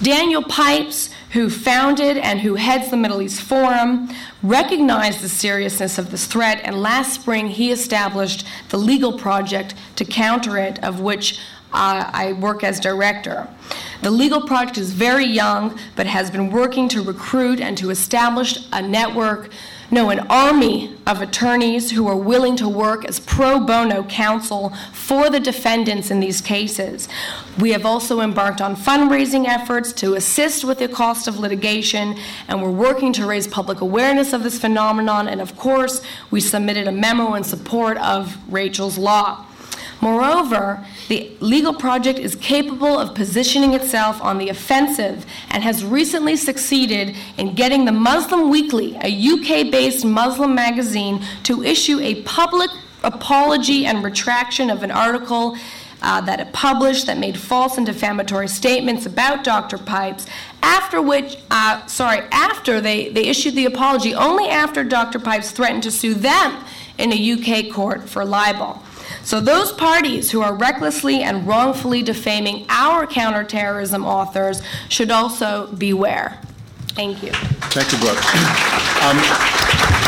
Daniel 0.01 0.43
Pipes, 0.43 1.09
who 1.31 1.49
founded 1.49 2.17
and 2.17 2.39
who 2.41 2.55
heads 2.55 2.89
the 2.89 2.97
Middle 2.97 3.21
East 3.21 3.41
Forum, 3.41 4.09
recognized 4.41 5.21
the 5.21 5.29
seriousness 5.29 5.97
of 5.97 6.11
this 6.11 6.25
threat, 6.25 6.61
and 6.63 6.81
last 6.81 7.13
spring 7.13 7.47
he 7.47 7.71
established 7.71 8.45
the 8.69 8.77
legal 8.77 9.17
project 9.17 9.75
to 9.97 10.05
counter 10.05 10.57
it, 10.57 10.81
of 10.83 10.99
which 11.01 11.39
uh, 11.73 12.09
I 12.13 12.33
work 12.33 12.63
as 12.63 12.79
director. 12.79 13.47
The 14.01 14.11
legal 14.11 14.41
project 14.41 14.77
is 14.77 14.91
very 14.91 15.25
young, 15.25 15.77
but 15.95 16.07
has 16.07 16.31
been 16.31 16.49
working 16.49 16.87
to 16.89 17.01
recruit 17.01 17.59
and 17.59 17.77
to 17.77 17.89
establish 17.89 18.57
a 18.71 18.81
network 18.81 19.49
no, 19.89 20.09
an 20.09 20.19
army 20.29 20.93
of 21.05 21.21
attorneys 21.21 21.91
who 21.91 22.07
are 22.07 22.17
willing 22.17 22.57
to 22.57 22.67
work 22.67 23.05
as 23.05 23.21
pro 23.21 23.59
bono 23.59 24.03
counsel 24.03 24.73
for 24.91 25.29
the 25.29 25.39
defendants 25.39 26.11
in 26.11 26.19
these 26.19 26.41
cases. 26.41 27.07
We 27.57 27.71
have 27.71 27.85
also 27.85 28.19
embarked 28.19 28.59
on 28.59 28.75
fundraising 28.75 29.47
efforts 29.47 29.93
to 29.93 30.15
assist 30.15 30.65
with 30.65 30.79
the 30.79 30.89
cost 30.89 31.29
of 31.29 31.39
litigation, 31.39 32.17
and 32.49 32.61
we're 32.61 32.69
working 32.69 33.13
to 33.13 33.25
raise 33.25 33.47
public 33.47 33.79
awareness 33.79 34.33
of 34.33 34.43
this 34.43 34.59
phenomenon. 34.59 35.29
And 35.29 35.39
of 35.39 35.55
course, 35.55 36.01
we 36.31 36.41
submitted 36.41 36.87
a 36.87 36.91
memo 36.91 37.35
in 37.35 37.45
support 37.45 37.97
of 37.97 38.37
Rachel's 38.51 38.97
Law. 38.97 39.46
Moreover, 39.99 40.85
the 41.07 41.31
legal 41.39 41.73
project 41.73 42.19
is 42.19 42.35
capable 42.35 42.99
of 42.99 43.15
positioning 43.15 43.73
itself 43.73 44.21
on 44.21 44.37
the 44.37 44.49
offensive 44.49 45.25
and 45.49 45.63
has 45.63 45.83
recently 45.83 46.35
succeeded 46.35 47.15
in 47.37 47.55
getting 47.55 47.85
the 47.85 47.91
Muslim 47.91 48.49
Weekly, 48.49 48.95
a 49.01 49.07
UK 49.07 49.71
based 49.71 50.05
Muslim 50.05 50.53
magazine, 50.53 51.23
to 51.43 51.63
issue 51.63 51.99
a 51.99 52.21
public 52.23 52.69
apology 53.03 53.85
and 53.85 54.03
retraction 54.03 54.69
of 54.69 54.83
an 54.83 54.91
article 54.91 55.57
uh, 56.01 56.21
that 56.21 56.39
it 56.39 56.53
published 56.53 57.07
that 57.07 57.17
made 57.17 57.37
false 57.37 57.77
and 57.77 57.85
defamatory 57.85 58.47
statements 58.47 59.05
about 59.07 59.43
Dr. 59.43 59.79
Pipes. 59.79 60.27
After 60.61 61.01
which, 61.01 61.37
uh, 61.49 61.85
sorry, 61.87 62.19
after 62.31 62.79
they, 62.81 63.09
they 63.09 63.25
issued 63.25 63.55
the 63.55 63.65
apology, 63.65 64.13
only 64.13 64.47
after 64.47 64.83
Dr. 64.83 65.19
Pipes 65.19 65.51
threatened 65.51 65.83
to 65.83 65.91
sue 65.91 66.13
them 66.13 66.63
in 66.99 67.11
a 67.11 67.31
UK 67.33 67.73
court 67.73 68.07
for 68.07 68.23
libel. 68.23 68.83
So, 69.23 69.39
those 69.39 69.71
parties 69.71 70.31
who 70.31 70.41
are 70.41 70.53
recklessly 70.53 71.21
and 71.23 71.47
wrongfully 71.47 72.03
defaming 72.03 72.65
our 72.69 73.07
counterterrorism 73.07 74.05
authors 74.05 74.61
should 74.89 75.11
also 75.11 75.67
beware. 75.75 76.39
Thank 76.89 77.21
you. 77.21 77.31
Thank 77.31 77.91
you, 77.91 77.99
Brooke. 77.99 78.17
Um, 79.03 79.17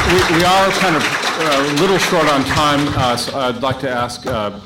we, 0.09 0.37
we, 0.37 0.43
are 0.43 0.71
kind 0.71 0.95
of 0.95 1.03
uh, 1.03 1.69
a 1.69 1.81
little 1.81 1.99
short 1.99 2.27
on 2.27 2.43
time, 2.45 2.87
uh, 2.97 3.15
so 3.15 3.39
I'd 3.39 3.61
like 3.61 3.79
to 3.81 3.89
ask, 3.89 4.25
uh, 4.25 4.59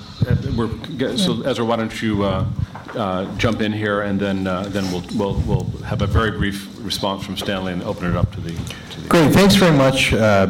so 1.17 1.41
Ezra, 1.41 1.65
why 1.65 1.75
don't 1.75 2.01
you 2.01 2.23
uh, 2.95 3.37
jump 3.37 3.61
in 3.61 3.71
here, 3.71 4.01
and 4.01 4.19
then 4.19 4.47
uh, 4.47 4.63
then 4.63 4.89
we'll, 4.91 5.03
we'll 5.15 5.41
we'll 5.41 5.83
have 5.83 6.01
a 6.01 6.07
very 6.07 6.31
brief 6.31 6.69
response 6.79 7.25
from 7.25 7.37
Stanley 7.37 7.73
and 7.73 7.83
open 7.83 8.09
it 8.09 8.15
up 8.15 8.31
to 8.33 8.41
the 8.41 8.53
Great. 9.09 9.33
Thanks 9.33 9.55
very 9.55 9.75
much 9.75 10.13
uh, 10.13 10.47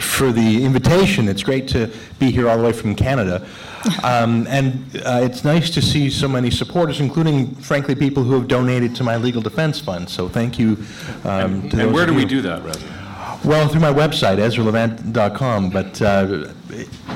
for 0.00 0.30
the 0.30 0.64
invitation. 0.64 1.28
It's 1.28 1.42
great 1.42 1.66
to 1.68 1.90
be 2.18 2.30
here 2.30 2.48
all 2.48 2.58
the 2.58 2.64
way 2.64 2.72
from 2.72 2.94
Canada. 2.94 3.46
Um, 4.02 4.46
and 4.48 4.84
uh, 5.04 5.20
it's 5.22 5.44
nice 5.44 5.70
to 5.70 5.82
see 5.82 6.10
so 6.10 6.28
many 6.28 6.50
supporters, 6.50 7.00
including, 7.00 7.54
frankly, 7.54 7.94
people 7.94 8.22
who 8.22 8.34
have 8.34 8.48
donated 8.48 8.94
to 8.96 9.04
my 9.04 9.16
legal 9.16 9.40
defense 9.40 9.80
fund. 9.80 10.08
So 10.08 10.28
thank 10.28 10.58
you 10.58 10.76
um, 11.24 11.62
and, 11.62 11.74
and 11.74 11.94
where 11.94 12.06
do 12.06 12.14
we 12.14 12.24
do 12.24 12.42
that, 12.42 12.66
Ezra? 12.66 13.40
Well, 13.44 13.68
through 13.68 13.80
my 13.80 13.92
website, 13.92 14.38
EzraLevant.com. 14.38 15.70
But 15.70 16.02
uh, 16.02 16.48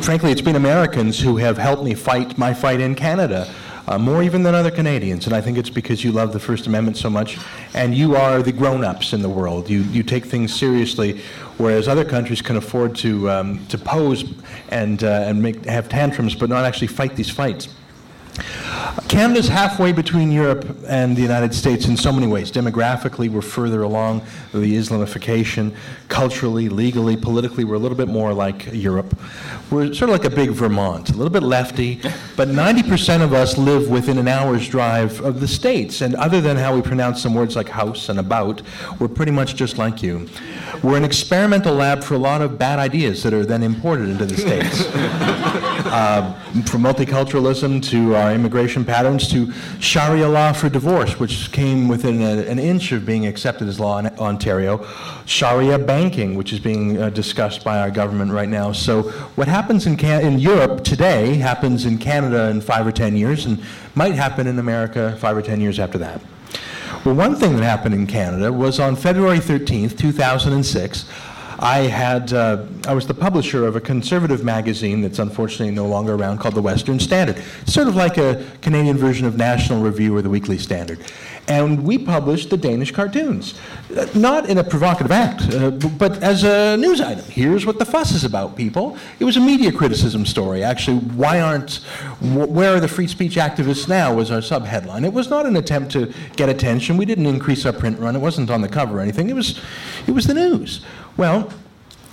frankly, 0.00 0.32
it's 0.32 0.40
been 0.40 0.56
Americans 0.56 1.20
who 1.20 1.36
have 1.38 1.58
helped 1.58 1.82
me 1.82 1.94
fight 1.94 2.38
my 2.38 2.54
fight 2.54 2.80
in 2.80 2.94
Canada 2.94 3.52
uh, 3.90 3.98
more 3.98 4.22
even 4.22 4.44
than 4.44 4.54
other 4.54 4.70
Canadians. 4.70 5.26
And 5.26 5.34
I 5.34 5.40
think 5.40 5.58
it's 5.58 5.68
because 5.68 6.04
you 6.04 6.12
love 6.12 6.32
the 6.32 6.38
First 6.38 6.66
Amendment 6.68 6.96
so 6.96 7.10
much, 7.10 7.38
and 7.74 7.92
you 7.94 8.14
are 8.14 8.40
the 8.40 8.52
grown-ups 8.52 9.12
in 9.12 9.20
the 9.20 9.28
world. 9.28 9.68
You 9.68 9.80
you 9.82 10.02
take 10.04 10.24
things 10.24 10.54
seriously, 10.54 11.20
whereas 11.58 11.88
other 11.88 12.04
countries 12.04 12.40
can 12.40 12.56
afford 12.56 12.94
to 12.96 13.28
um, 13.28 13.66
to 13.66 13.76
pose 13.76 14.24
and 14.68 15.02
uh, 15.02 15.28
and 15.28 15.42
make 15.42 15.64
have 15.66 15.88
tantrums, 15.88 16.36
but 16.36 16.48
not 16.48 16.64
actually 16.64 16.86
fight 16.86 17.16
these 17.16 17.30
fights. 17.30 17.68
Canada's 19.08 19.48
halfway 19.48 19.92
between 19.92 20.30
Europe 20.30 20.64
and 20.86 21.16
the 21.16 21.22
United 21.22 21.52
States 21.52 21.86
in 21.86 21.96
so 21.96 22.12
many 22.12 22.26
ways. 22.26 22.50
Demographically, 22.50 23.28
we're 23.28 23.42
further 23.42 23.82
along 23.82 24.22
the 24.52 24.76
Islamification. 24.76 25.74
Culturally, 26.08 26.68
legally, 26.68 27.16
politically, 27.16 27.64
we're 27.64 27.74
a 27.74 27.78
little 27.78 27.96
bit 27.96 28.08
more 28.08 28.32
like 28.32 28.68
Europe. 28.72 29.18
We're 29.70 29.92
sort 29.94 30.10
of 30.10 30.10
like 30.10 30.24
a 30.24 30.34
big 30.34 30.50
Vermont, 30.50 31.10
a 31.10 31.12
little 31.12 31.32
bit 31.32 31.42
lefty, 31.42 32.00
but 32.36 32.48
90% 32.48 33.22
of 33.22 33.32
us 33.32 33.58
live 33.58 33.88
within 33.88 34.18
an 34.18 34.28
hour's 34.28 34.68
drive 34.68 35.20
of 35.20 35.40
the 35.40 35.48
States. 35.48 36.00
And 36.00 36.14
other 36.14 36.40
than 36.40 36.56
how 36.56 36.74
we 36.74 36.82
pronounce 36.82 37.20
some 37.20 37.34
words 37.34 37.56
like 37.56 37.68
house 37.68 38.08
and 38.08 38.18
about, 38.18 38.62
we're 38.98 39.08
pretty 39.08 39.32
much 39.32 39.54
just 39.56 39.78
like 39.78 40.02
you. 40.02 40.28
We're 40.82 40.96
an 40.96 41.04
experimental 41.04 41.74
lab 41.74 42.02
for 42.02 42.14
a 42.14 42.18
lot 42.18 42.42
of 42.42 42.58
bad 42.58 42.78
ideas 42.78 43.22
that 43.24 43.34
are 43.34 43.44
then 43.44 43.62
imported 43.62 44.08
into 44.08 44.26
the 44.26 44.36
States. 44.36 44.86
uh, 45.90 46.32
from 46.66 46.82
multiculturalism 46.82 47.82
to 47.90 48.14
our 48.14 48.29
immigration 48.34 48.84
patterns 48.84 49.28
to 49.28 49.52
Sharia 49.80 50.28
law 50.28 50.52
for 50.52 50.68
divorce, 50.68 51.18
which 51.18 51.52
came 51.52 51.88
within 51.88 52.22
a, 52.22 52.42
an 52.48 52.58
inch 52.58 52.92
of 52.92 53.04
being 53.04 53.26
accepted 53.26 53.68
as 53.68 53.78
law 53.78 53.98
in 53.98 54.06
Ontario, 54.18 54.86
Sharia 55.26 55.78
banking, 55.78 56.34
which 56.34 56.52
is 56.52 56.60
being 56.60 57.00
uh, 57.00 57.10
discussed 57.10 57.64
by 57.64 57.78
our 57.78 57.90
government 57.90 58.32
right 58.32 58.48
now. 58.48 58.72
So, 58.72 59.02
what 59.36 59.48
happens 59.48 59.86
in, 59.86 59.96
Can- 59.96 60.24
in 60.24 60.38
Europe 60.38 60.84
today 60.84 61.34
happens 61.34 61.86
in 61.86 61.98
Canada 61.98 62.48
in 62.50 62.60
five 62.60 62.86
or 62.86 62.92
ten 62.92 63.16
years 63.16 63.46
and 63.46 63.62
might 63.94 64.14
happen 64.14 64.46
in 64.46 64.58
America 64.58 65.16
five 65.20 65.36
or 65.36 65.42
ten 65.42 65.60
years 65.60 65.78
after 65.78 65.98
that. 65.98 66.20
Well, 67.04 67.14
one 67.14 67.34
thing 67.34 67.56
that 67.56 67.62
happened 67.62 67.94
in 67.94 68.06
Canada 68.06 68.52
was 68.52 68.78
on 68.78 68.94
February 68.94 69.38
13th, 69.38 69.96
2006. 69.96 71.06
I 71.60 71.80
had 71.80 72.32
uh, 72.32 72.64
I 72.88 72.94
was 72.94 73.06
the 73.06 73.12
publisher 73.12 73.66
of 73.66 73.76
a 73.76 73.80
conservative 73.82 74.42
magazine 74.42 75.02
that's 75.02 75.18
unfortunately 75.18 75.74
no 75.74 75.86
longer 75.86 76.14
around 76.14 76.38
called 76.38 76.54
the 76.54 76.62
Western 76.62 76.98
Standard. 76.98 77.36
sort 77.66 77.86
of 77.86 77.94
like 77.94 78.16
a 78.16 78.46
Canadian 78.62 78.96
version 78.96 79.26
of 79.26 79.36
National 79.36 79.82
Review 79.82 80.16
or 80.16 80.22
the 80.22 80.30
Weekly 80.30 80.56
Standard. 80.56 81.00
And 81.48 81.84
we 81.84 81.98
published 81.98 82.48
the 82.48 82.56
Danish 82.56 82.92
cartoons, 82.92 83.58
uh, 83.96 84.06
not 84.14 84.48
in 84.48 84.58
a 84.58 84.64
provocative 84.64 85.10
act, 85.10 85.52
uh, 85.52 85.70
but 85.70 86.22
as 86.22 86.44
a 86.44 86.76
news 86.76 87.00
item. 87.00 87.24
Here's 87.24 87.66
what 87.66 87.78
the 87.78 87.84
fuss 87.84 88.12
is 88.12 88.24
about, 88.24 88.56
people. 88.56 88.96
It 89.18 89.24
was 89.24 89.36
a 89.36 89.40
media 89.40 89.72
criticism 89.72 90.24
story. 90.24 90.62
Actually, 90.62 90.98
why 90.98 91.40
aren't, 91.40 91.76
where 92.20 92.76
are 92.76 92.80
the 92.80 92.88
free 92.88 93.08
speech 93.08 93.34
activists 93.34 93.88
now 93.88 94.14
was 94.14 94.30
our 94.30 94.38
subheadline. 94.38 95.04
It 95.04 95.12
was 95.12 95.28
not 95.28 95.44
an 95.44 95.56
attempt 95.56 95.90
to 95.92 96.12
get 96.36 96.48
attention. 96.48 96.96
We 96.96 97.04
didn't 97.04 97.26
increase 97.26 97.66
our 97.66 97.72
print 97.72 97.98
run. 97.98 98.14
It 98.14 98.20
wasn't 98.20 98.48
on 98.48 98.60
the 98.60 98.68
cover 98.68 98.98
or 98.98 99.00
anything. 99.00 99.28
It 99.28 99.34
was, 99.34 99.60
it 100.06 100.12
was 100.12 100.26
the 100.26 100.34
news. 100.34 100.84
Well, 101.20 101.52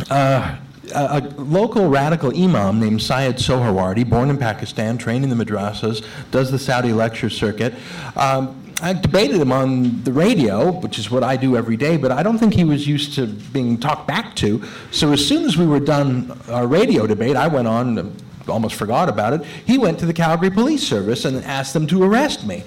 uh, 0.09 0.57
a, 0.93 1.21
local 1.37 1.87
radical 1.87 2.37
imam 2.37 2.81
named 2.81 3.01
Syed 3.01 3.37
Soharwardy, 3.37 4.03
born 4.03 4.29
in 4.29 4.37
Pakistan, 4.37 4.97
trained 4.97 5.23
in 5.23 5.29
the 5.29 5.45
madrasas, 5.45 6.05
does 6.29 6.51
the 6.51 6.59
Saudi 6.59 6.91
lecture 6.91 7.29
circuit. 7.29 7.73
Um, 8.17 8.61
I 8.81 8.91
debated 8.91 9.37
him 9.37 9.53
on 9.53 10.03
the 10.03 10.11
radio, 10.11 10.73
which 10.73 10.99
is 10.99 11.09
what 11.09 11.23
I 11.23 11.37
do 11.37 11.55
every 11.55 11.77
day, 11.77 11.95
but 11.95 12.11
I 12.11 12.21
don't 12.21 12.37
think 12.37 12.53
he 12.53 12.65
was 12.65 12.85
used 12.85 13.13
to 13.13 13.27
being 13.27 13.77
talked 13.77 14.09
back 14.09 14.35
to. 14.35 14.61
So 14.91 15.13
as 15.13 15.25
soon 15.25 15.45
as 15.45 15.55
we 15.55 15.65
were 15.65 15.79
done 15.79 16.37
our 16.49 16.67
radio 16.67 17.07
debate, 17.07 17.37
I 17.37 17.47
went 17.47 17.69
on 17.69 18.13
almost 18.49 18.75
forgot 18.75 19.09
about 19.09 19.33
it. 19.33 19.43
He 19.65 19.77
went 19.77 19.99
to 19.99 20.05
the 20.05 20.13
Calgary 20.13 20.49
Police 20.49 20.85
Service 20.87 21.25
and 21.25 21.43
asked 21.45 21.73
them 21.73 21.87
to 21.87 22.03
arrest 22.03 22.45
me. 22.45 22.63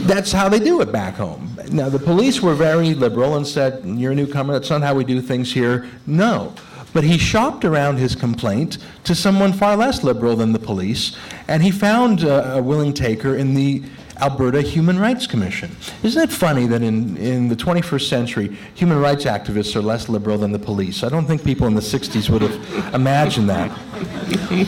That's 0.00 0.32
how 0.32 0.48
they 0.48 0.58
do 0.58 0.80
it 0.80 0.92
back 0.92 1.14
home. 1.14 1.56
Now, 1.70 1.88
the 1.88 1.98
police 1.98 2.40
were 2.40 2.54
very 2.54 2.94
liberal 2.94 3.36
and 3.36 3.46
said, 3.46 3.84
You're 3.84 4.12
a 4.12 4.14
newcomer, 4.14 4.52
that's 4.52 4.70
not 4.70 4.82
how 4.82 4.94
we 4.94 5.04
do 5.04 5.20
things 5.20 5.52
here. 5.52 5.88
No. 6.06 6.54
But 6.92 7.02
he 7.02 7.18
shopped 7.18 7.64
around 7.64 7.96
his 7.96 8.14
complaint 8.14 8.78
to 9.02 9.14
someone 9.16 9.52
far 9.52 9.76
less 9.76 10.04
liberal 10.04 10.36
than 10.36 10.52
the 10.52 10.60
police, 10.60 11.16
and 11.48 11.60
he 11.60 11.72
found 11.72 12.22
a, 12.22 12.54
a 12.54 12.62
willing 12.62 12.92
taker 12.92 13.34
in 13.34 13.54
the 13.54 13.82
Alberta 14.20 14.62
Human 14.62 14.98
Rights 14.98 15.26
Commission. 15.26 15.74
Isn't 16.02 16.22
it 16.22 16.32
funny 16.32 16.66
that 16.66 16.82
in, 16.82 17.16
in 17.16 17.48
the 17.48 17.56
21st 17.56 18.08
century, 18.08 18.56
human 18.74 19.00
rights 19.00 19.24
activists 19.24 19.74
are 19.76 19.82
less 19.82 20.08
liberal 20.08 20.38
than 20.38 20.52
the 20.52 20.58
police? 20.58 21.02
I 21.02 21.08
don't 21.08 21.26
think 21.26 21.44
people 21.44 21.66
in 21.66 21.74
the 21.74 21.80
60s 21.80 22.30
would 22.30 22.42
have 22.42 22.94
imagined 22.94 23.48
that. 23.50 23.70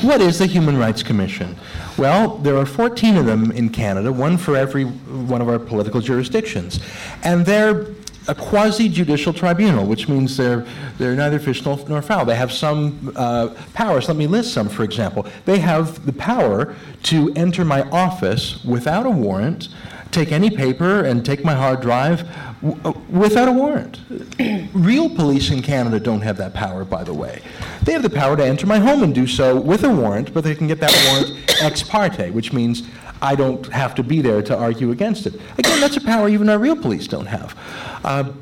What 0.02 0.20
is 0.20 0.38
the 0.38 0.46
Human 0.46 0.76
Rights 0.76 1.02
Commission? 1.02 1.56
Well, 1.96 2.36
there 2.38 2.56
are 2.56 2.66
14 2.66 3.16
of 3.16 3.26
them 3.26 3.50
in 3.52 3.70
Canada, 3.70 4.12
one 4.12 4.36
for 4.36 4.56
every 4.56 4.84
one 4.84 5.40
of 5.40 5.48
our 5.48 5.58
political 5.58 6.00
jurisdictions. 6.00 6.80
And 7.22 7.46
they're 7.46 7.86
a 8.28 8.34
quasi-judicial 8.34 9.32
tribunal, 9.32 9.86
which 9.86 10.08
means 10.08 10.36
they're, 10.36 10.66
they're 10.98 11.14
neither 11.14 11.38
fish 11.38 11.64
nor, 11.64 12.02
fowl. 12.02 12.24
They 12.24 12.34
have 12.36 12.52
some 12.52 13.12
uh, 13.16 13.48
powers. 13.74 14.08
Let 14.08 14.16
me 14.16 14.26
list 14.26 14.52
some, 14.52 14.68
for 14.68 14.82
example. 14.82 15.26
They 15.44 15.58
have 15.58 16.04
the 16.06 16.12
power 16.12 16.74
to 17.04 17.32
enter 17.34 17.64
my 17.64 17.82
office 17.90 18.64
without 18.64 19.06
a 19.06 19.10
warrant, 19.10 19.68
take 20.10 20.32
any 20.32 20.50
paper 20.50 21.04
and 21.04 21.24
take 21.24 21.44
my 21.44 21.54
hard 21.54 21.80
drive 21.80 22.28
w- 22.62 22.80
uh, 22.84 22.92
without 23.10 23.48
a 23.48 23.52
warrant. 23.52 24.00
Real 24.72 25.08
police 25.08 25.50
in 25.50 25.62
Canada 25.62 26.00
don't 26.00 26.22
have 26.22 26.36
that 26.38 26.54
power, 26.54 26.84
by 26.84 27.04
the 27.04 27.14
way. 27.14 27.42
They 27.82 27.92
have 27.92 28.02
the 28.02 28.10
power 28.10 28.36
to 28.36 28.44
enter 28.44 28.66
my 28.66 28.78
home 28.78 29.02
and 29.02 29.14
do 29.14 29.26
so 29.26 29.58
with 29.60 29.84
a 29.84 29.90
warrant, 29.90 30.32
but 30.34 30.42
they 30.42 30.54
can 30.54 30.66
get 30.66 30.80
that 30.80 30.92
warrant 31.08 31.62
ex 31.62 31.82
parte, 31.82 32.30
which 32.30 32.52
means 32.52 32.82
I 33.22 33.34
don't 33.34 33.66
have 33.72 33.94
to 33.96 34.02
be 34.02 34.20
there 34.20 34.42
to 34.42 34.56
argue 34.56 34.90
against 34.90 35.26
it. 35.26 35.34
Again, 35.58 35.80
that's 35.80 35.96
a 35.96 36.00
power 36.00 36.28
even 36.28 36.48
our 36.48 36.58
real 36.58 36.76
police 36.76 37.06
don't 37.06 37.26
have. 37.26 37.56
Uh, 38.04 38.32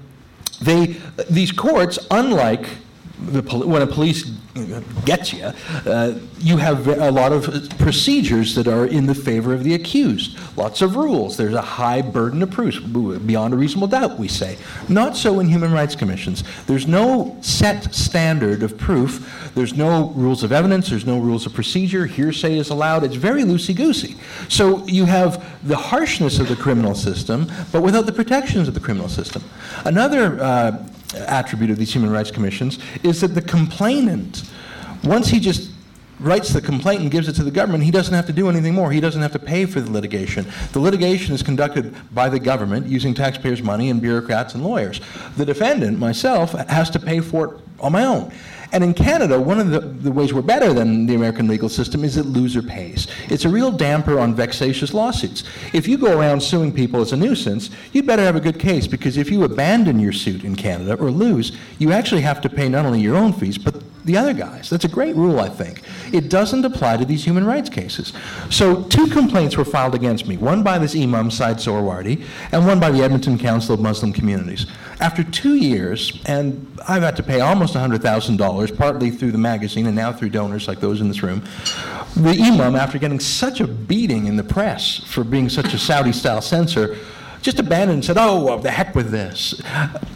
they, 0.61 0.97
these 1.31 1.53
courts, 1.53 1.99
unlike 2.11 2.67
the, 3.25 3.67
when 3.67 3.83
a 3.83 3.87
police 3.87 4.25
gets 5.05 5.33
you, 5.33 5.45
uh, 5.45 6.19
you 6.39 6.57
have 6.57 6.87
a 6.87 7.11
lot 7.11 7.33
of 7.33 7.69
procedures 7.79 8.55
that 8.55 8.69
are 8.69 8.87
in 8.87 9.07
the 9.07 9.15
favor 9.15 9.53
of 9.53 9.65
the 9.65 9.75
accused. 9.75 10.39
Lots 10.57 10.81
of 10.81 10.95
rules. 10.95 11.37
There's 11.37 11.55
a 11.55 11.61
high 11.61 12.03
burden 12.03 12.43
of 12.43 12.51
proof, 12.51 12.81
beyond 13.27 13.53
a 13.53 13.57
reasonable 13.57 13.89
doubt, 13.89 14.19
we 14.19 14.29
say. 14.29 14.57
Not 14.89 15.17
so 15.17 15.41
in 15.41 15.49
human 15.49 15.73
rights 15.73 15.97
commissions. 15.97 16.45
There's 16.67 16.87
no 16.87 17.37
set 17.41 17.95
standard 17.95 18.63
of 18.63 18.79
proof. 18.79 19.51
There's 19.55 19.75
no 19.75 20.11
rules 20.11 20.45
of 20.45 20.53
evidence. 20.53 20.89
There's 20.89 21.07
no 21.07 21.19
rules 21.19 21.47
of 21.47 21.55
procedure. 21.55 22.07
Hearsay 22.07 22.57
is 22.57 22.71
allowed. 22.71 23.03
It's 23.03 23.17
very 23.17 23.43
loosey 23.43 23.75
goosey. 23.75 24.17
So 24.49 24.87
you 24.87 25.05
have 25.07 25.45
the 25.67 25.77
harshness 25.77 26.39
of 26.39 26.49
the 26.49 26.57
criminal 26.57 26.95
system, 26.95 27.51
but 27.73 27.83
without 27.83 28.07
the 28.07 28.13
protections 28.13 28.69
of 28.69 28.75
the 28.75 28.81
criminal 28.81 29.09
system. 29.09 29.43
Another 29.85 30.41
uh, 30.41 30.89
attribute 31.17 31.71
of 31.71 31.79
these 31.79 31.93
human 31.93 32.11
rights 32.11 32.31
commissions 32.31 32.79
is 33.03 33.21
that 33.21 33.29
the 33.29 33.43
complainant, 33.43 34.51
once 35.05 35.29
he 35.29 35.41
just 35.41 35.71
writes 36.21 36.51
the 36.51 36.61
complaint 36.61 37.03
and 37.03 37.11
gives 37.11 37.29
it 37.29 37.35
to 37.35 37.45
the 37.45 37.51
government, 37.51 37.85
he 37.85 37.91
doesn't 37.91 38.15
have 38.15 38.27
to 38.27 38.33
do 38.33 38.49
anything 38.49 38.75
more. 38.75 38.91
He 38.93 39.01
doesn't 39.01 39.21
have 39.21 39.33
to 39.33 39.39
pay 39.39 39.67
for 39.67 39.81
the 39.81 39.91
litigation. 39.91 40.47
The 40.73 40.79
litigation 40.79 41.35
is 41.35 41.43
conducted 41.43 41.95
by 42.15 42.29
the 42.29 42.39
government 42.39 42.87
using 42.87 43.15
taxpayers' 43.15 43.63
money 43.63 43.91
and 43.91 44.01
bureaucrats 44.01 44.55
and 44.55 44.65
lawyers. 44.65 45.01
The 45.37 45.45
defendant, 45.45 45.99
myself, 45.99 46.53
has 46.53 46.91
to 46.91 47.01
pay 47.01 47.21
for 47.21 47.55
it 47.55 47.61
on 47.81 47.93
my 47.93 48.05
own. 48.05 48.33
And 48.75 48.83
in 48.83 48.93
Canada, 48.93 49.41
one 49.41 49.61
of 49.61 49.71
the, 49.71 49.79
the, 49.79 50.11
ways 50.11 50.35
we're 50.35 50.43
better 50.43 50.73
than 50.73 51.07
the 51.07 51.15
American 51.15 51.47
legal 51.47 51.69
system 51.69 52.03
is 52.03 52.17
that 52.17 52.27
loser 52.27 52.61
pays. 52.61 53.07
It's 53.29 53.45
a 53.45 53.49
real 53.49 53.71
damper 53.71 54.19
on 54.19 54.35
vexatious 54.35 54.93
lawsuits. 54.93 55.45
If 55.73 55.87
you 55.87 55.97
go 55.97 56.19
around 56.19 56.43
suing 56.43 56.73
people 56.73 57.01
as 57.01 57.13
a 57.13 57.17
nuisance, 57.17 57.71
you'd 57.93 58.05
better 58.05 58.23
have 58.23 58.35
a 58.35 58.41
good 58.41 58.59
case 58.59 58.89
because 58.89 59.17
if 59.17 59.31
you 59.31 59.45
abandon 59.45 60.01
your 60.01 60.11
suit 60.11 60.43
in 60.43 60.57
Canada 60.57 60.97
or 60.97 61.13
lose, 61.13 61.57
you 61.79 61.93
actually 61.93 62.23
have 62.23 62.41
to 62.41 62.49
pay 62.49 62.69
not 62.69 62.85
only 62.85 63.01
your 63.01 63.15
own 63.15 63.33
fees, 63.33 63.59
but 63.59 63.81
the 64.05 64.17
other 64.17 64.35
guys. 64.35 64.69
That's 64.69 64.85
a 64.85 64.89
great 64.89 65.17
rule, 65.17 65.41
I 65.41 65.49
think. 65.49 65.83
It 66.13 66.29
doesn't 66.29 66.65
apply 66.65 66.99
to 66.99 67.05
these 67.05 67.25
human 67.25 67.45
rights 67.45 67.71
cases. 67.71 68.13
So, 68.51 68.83
two 68.85 69.07
complaints 69.07 69.57
were 69.57 69.65
filed 69.65 69.95
against 69.95 70.27
me 70.27 70.37
one 70.37 70.63
by 70.63 70.79
this 70.79 70.95
Imam 70.95 71.31
Syed 71.31 71.57
Soharwardy, 71.57 72.25
and 72.53 72.67
one 72.67 72.81
by 72.81 72.91
the 72.91 73.03
Edmonton 73.03 73.39
Council 73.39 73.75
of 73.75 73.81
Muslim 73.81 74.13
Communities. 74.13 74.67
After 75.01 75.25
two 75.25 75.55
years, 75.55 76.21
and 76.27 76.79
I've 76.87 77.03
had 77.03 77.17
to 77.17 77.23
pay 77.23 77.41
almost 77.41 77.75
$100,000, 77.75 78.77
partly 78.77 79.11
through 79.11 79.33
the 79.33 79.39
magazine 79.39 79.87
and 79.87 79.97
now 79.97 80.13
through 80.13 80.31
donors 80.31 80.69
like 80.69 80.81
those 80.81 81.01
in 81.01 81.09
this 81.09 81.23
room, 81.23 81.43
the 82.17 82.39
Imam, 82.41 82.77
after 82.77 82.99
getting 82.99 83.21
such 83.21 83.61
a 83.61 83.67
beating 83.67 84.27
in 84.27 84.37
the 84.37 84.45
press 84.45 84.99
for 85.07 85.25
being 85.25 85.49
such 85.49 85.75
a 85.75 85.79
Saudi 85.79 86.13
style 86.13 86.41
censor, 86.41 86.97
just 87.45 87.59
abandoned 87.59 87.97
and 87.97 88.05
said, 88.05 88.17
oh, 88.17 88.43
well, 88.43 88.59
the 88.59 88.71
heck 88.71 88.95
with 88.95 89.11
this. 89.11 89.61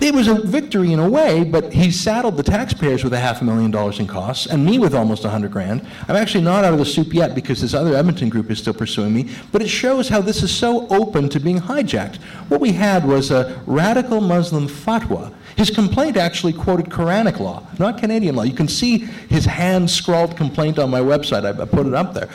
It 0.01 0.15
was 0.15 0.29
a 0.29 0.35
victory 0.35 0.95
in 0.95 0.99
a 0.99 1.09
way, 1.09 1.45
but 1.45 1.75
he 1.75 1.91
saddled 1.91 2.39
the 2.39 2.43
taxpayers 2.43 3.05
with 3.05 3.13
a 3.13 3.21
half 3.21 3.43
a 3.43 3.45
million 3.45 3.71
dollars 3.71 4.01
in 4.01 4.07
costs 4.07 4.47
and 4.47 4.65
me 4.65 4.79
with 4.79 4.95
almost 4.95 5.27
a 5.27 5.29
hundred 5.29 5.53
grand. 5.53 5.87
I'm 6.09 6.17
actually 6.17 6.43
not 6.43 6.65
out 6.65 6.73
of 6.73 6.79
the 6.79 6.87
soup 6.87 7.13
yet 7.13 7.35
because 7.35 7.61
this 7.61 7.75
other 7.75 7.95
Edmonton 7.95 8.31
group 8.31 8.51
is 8.51 8.59
still 8.59 8.73
pursuing 8.73 9.13
me, 9.13 9.29
but 9.53 9.61
it 9.61 9.69
shows 9.69 10.09
how 10.09 10.23
this 10.23 10.43
is 10.43 10.51
so 10.51 10.89
open 10.89 11.29
to 11.29 11.39
being 11.39 11.61
hijacked. 11.61 12.17
What 12.49 12.63
we 12.63 12.73
had 12.73 13.05
was 13.05 13.31
a 13.31 13.61
radical 13.67 14.23
Muslim 14.23 14.67
fatwa. 14.67 15.35
His 15.55 15.69
complaint 15.69 16.17
actually 16.17 16.55
quoted 16.55 16.87
Quranic 16.87 17.41
law, 17.41 17.63
not 17.79 17.99
Canadian 17.99 18.37
law. 18.37 18.45
You 18.45 18.55
can 18.55 18.69
see 18.69 19.01
his 19.29 19.45
hand 19.45 19.91
scrawled 19.91 20.35
complaint 20.35 20.79
on 20.79 20.89
my 20.89 21.01
website. 21.01 21.45
I 21.45 21.65
put 21.67 21.87
it 21.87 21.93
up 21.93 22.15
there. 22.15 22.31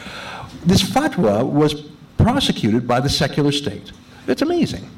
This 0.67 0.83
fatwa 0.83 1.43
was 1.43 1.73
prosecuted 2.19 2.87
by 2.87 2.99
the 2.99 3.09
secular 3.09 3.51
state. 3.51 3.91
It's 4.27 4.41
amazing. 4.41 4.89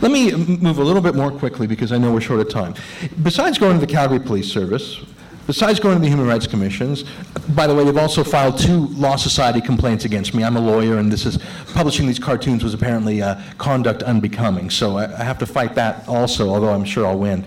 Let 0.00 0.10
me 0.10 0.32
move 0.32 0.78
a 0.78 0.84
little 0.84 1.02
bit 1.02 1.14
more 1.14 1.30
quickly 1.30 1.66
because 1.66 1.92
I 1.92 1.98
know 1.98 2.12
we're 2.12 2.20
short 2.20 2.40
of 2.40 2.48
time. 2.48 2.74
Besides 3.22 3.58
going 3.58 3.78
to 3.78 3.86
the 3.86 3.92
Calgary 3.92 4.18
Police 4.18 4.50
Service, 4.50 5.00
besides 5.46 5.78
going 5.78 5.96
to 5.96 6.02
the 6.02 6.08
Human 6.08 6.26
Rights 6.26 6.46
Commissions, 6.46 7.04
by 7.50 7.66
the 7.66 7.74
way, 7.74 7.84
they've 7.84 7.96
also 7.96 8.24
filed 8.24 8.58
two 8.58 8.86
Law 8.88 9.16
Society 9.16 9.60
complaints 9.60 10.04
against 10.04 10.34
me. 10.34 10.42
I'm 10.42 10.56
a 10.56 10.60
lawyer, 10.60 10.98
and 10.98 11.10
this 11.10 11.26
is 11.26 11.38
publishing 11.72 12.06
these 12.06 12.18
cartoons 12.18 12.64
was 12.64 12.74
apparently 12.74 13.22
uh, 13.22 13.40
conduct 13.58 14.02
unbecoming. 14.02 14.70
So 14.70 14.96
I, 14.96 15.04
I, 15.04 15.24
have 15.24 15.38
to 15.38 15.46
fight 15.46 15.74
that 15.76 16.08
also, 16.08 16.50
although 16.50 16.70
I'm 16.70 16.84
sure 16.84 17.06
I'll 17.06 17.18
win. 17.18 17.44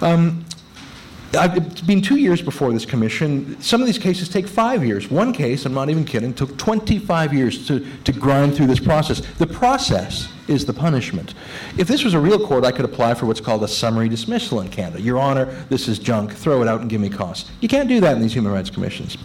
Um, 0.00 0.44
it's 1.32 1.80
been 1.80 2.02
two 2.02 2.16
years 2.16 2.42
before 2.42 2.72
this 2.72 2.84
commission. 2.84 3.60
Some 3.60 3.80
of 3.80 3.86
these 3.86 3.98
cases 3.98 4.28
take 4.28 4.48
five 4.48 4.84
years. 4.84 5.10
One 5.10 5.32
case, 5.32 5.64
I'm 5.64 5.74
not 5.74 5.88
even 5.88 6.04
kidding, 6.04 6.34
took 6.34 6.56
25 6.58 7.32
years 7.32 7.66
to, 7.68 7.86
to 8.04 8.12
grind 8.12 8.56
through 8.56 8.66
this 8.66 8.80
process. 8.80 9.20
The 9.38 9.46
process 9.46 10.28
is 10.48 10.66
the 10.66 10.72
punishment. 10.72 11.34
If 11.78 11.86
this 11.86 12.02
was 12.02 12.14
a 12.14 12.20
real 12.20 12.44
court, 12.44 12.64
I 12.64 12.72
could 12.72 12.84
apply 12.84 13.14
for 13.14 13.26
what's 13.26 13.40
called 13.40 13.62
a 13.62 13.68
summary 13.68 14.08
dismissal 14.08 14.60
in 14.60 14.68
Canada. 14.68 15.00
Your 15.00 15.18
Honor, 15.18 15.44
this 15.68 15.86
is 15.86 15.98
junk, 15.98 16.32
throw 16.32 16.62
it 16.62 16.68
out 16.68 16.80
and 16.80 16.90
give 16.90 17.00
me 17.00 17.08
costs. 17.08 17.50
You 17.60 17.68
can't 17.68 17.88
do 17.88 18.00
that 18.00 18.16
in 18.16 18.22
these 18.22 18.34
human 18.34 18.52
rights 18.52 18.70
commissions. 18.70 19.16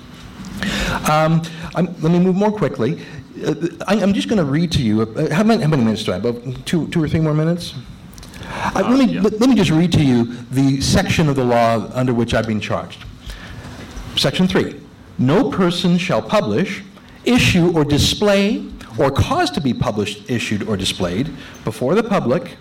Um, 1.09 1.41
let 1.75 2.01
me 2.11 2.19
move 2.19 2.35
more 2.35 2.51
quickly. 2.51 3.01
Uh, 3.43 3.53
I'm 3.87 4.13
just 4.13 4.29
going 4.29 4.37
to 4.37 4.45
read 4.45 4.71
to 4.73 4.81
you. 4.81 5.01
Uh, 5.01 5.33
how, 5.33 5.43
many, 5.43 5.61
how 5.61 5.69
many 5.69 5.83
minutes 5.83 6.03
do 6.03 6.11
I 6.11 6.15
have? 6.15 6.25
About 6.25 6.65
two, 6.65 6.87
two 6.87 7.03
or 7.03 7.09
three 7.09 7.19
more 7.19 7.33
minutes? 7.33 7.73
Uh, 8.47 8.83
let, 8.89 8.99
me, 8.99 9.15
yeah. 9.15 9.21
let, 9.21 9.39
let 9.39 9.49
me 9.49 9.55
just 9.55 9.71
read 9.71 9.91
to 9.91 10.03
you 10.03 10.35
the 10.51 10.81
section 10.81 11.29
of 11.29 11.35
the 11.35 11.43
law 11.43 11.89
under 11.93 12.13
which 12.13 12.33
I've 12.33 12.47
been 12.47 12.61
charged. 12.61 13.03
Section 14.15 14.47
3 14.47 14.79
No 15.17 15.49
person 15.51 15.97
shall 15.97 16.21
publish, 16.21 16.83
issue, 17.25 17.75
or 17.75 17.83
display, 17.83 18.65
or 18.97 19.11
cause 19.11 19.51
to 19.51 19.61
be 19.61 19.73
published, 19.73 20.29
issued, 20.29 20.63
or 20.67 20.77
displayed 20.77 21.29
before 21.63 21.95
the 21.95 22.03
public 22.03 22.57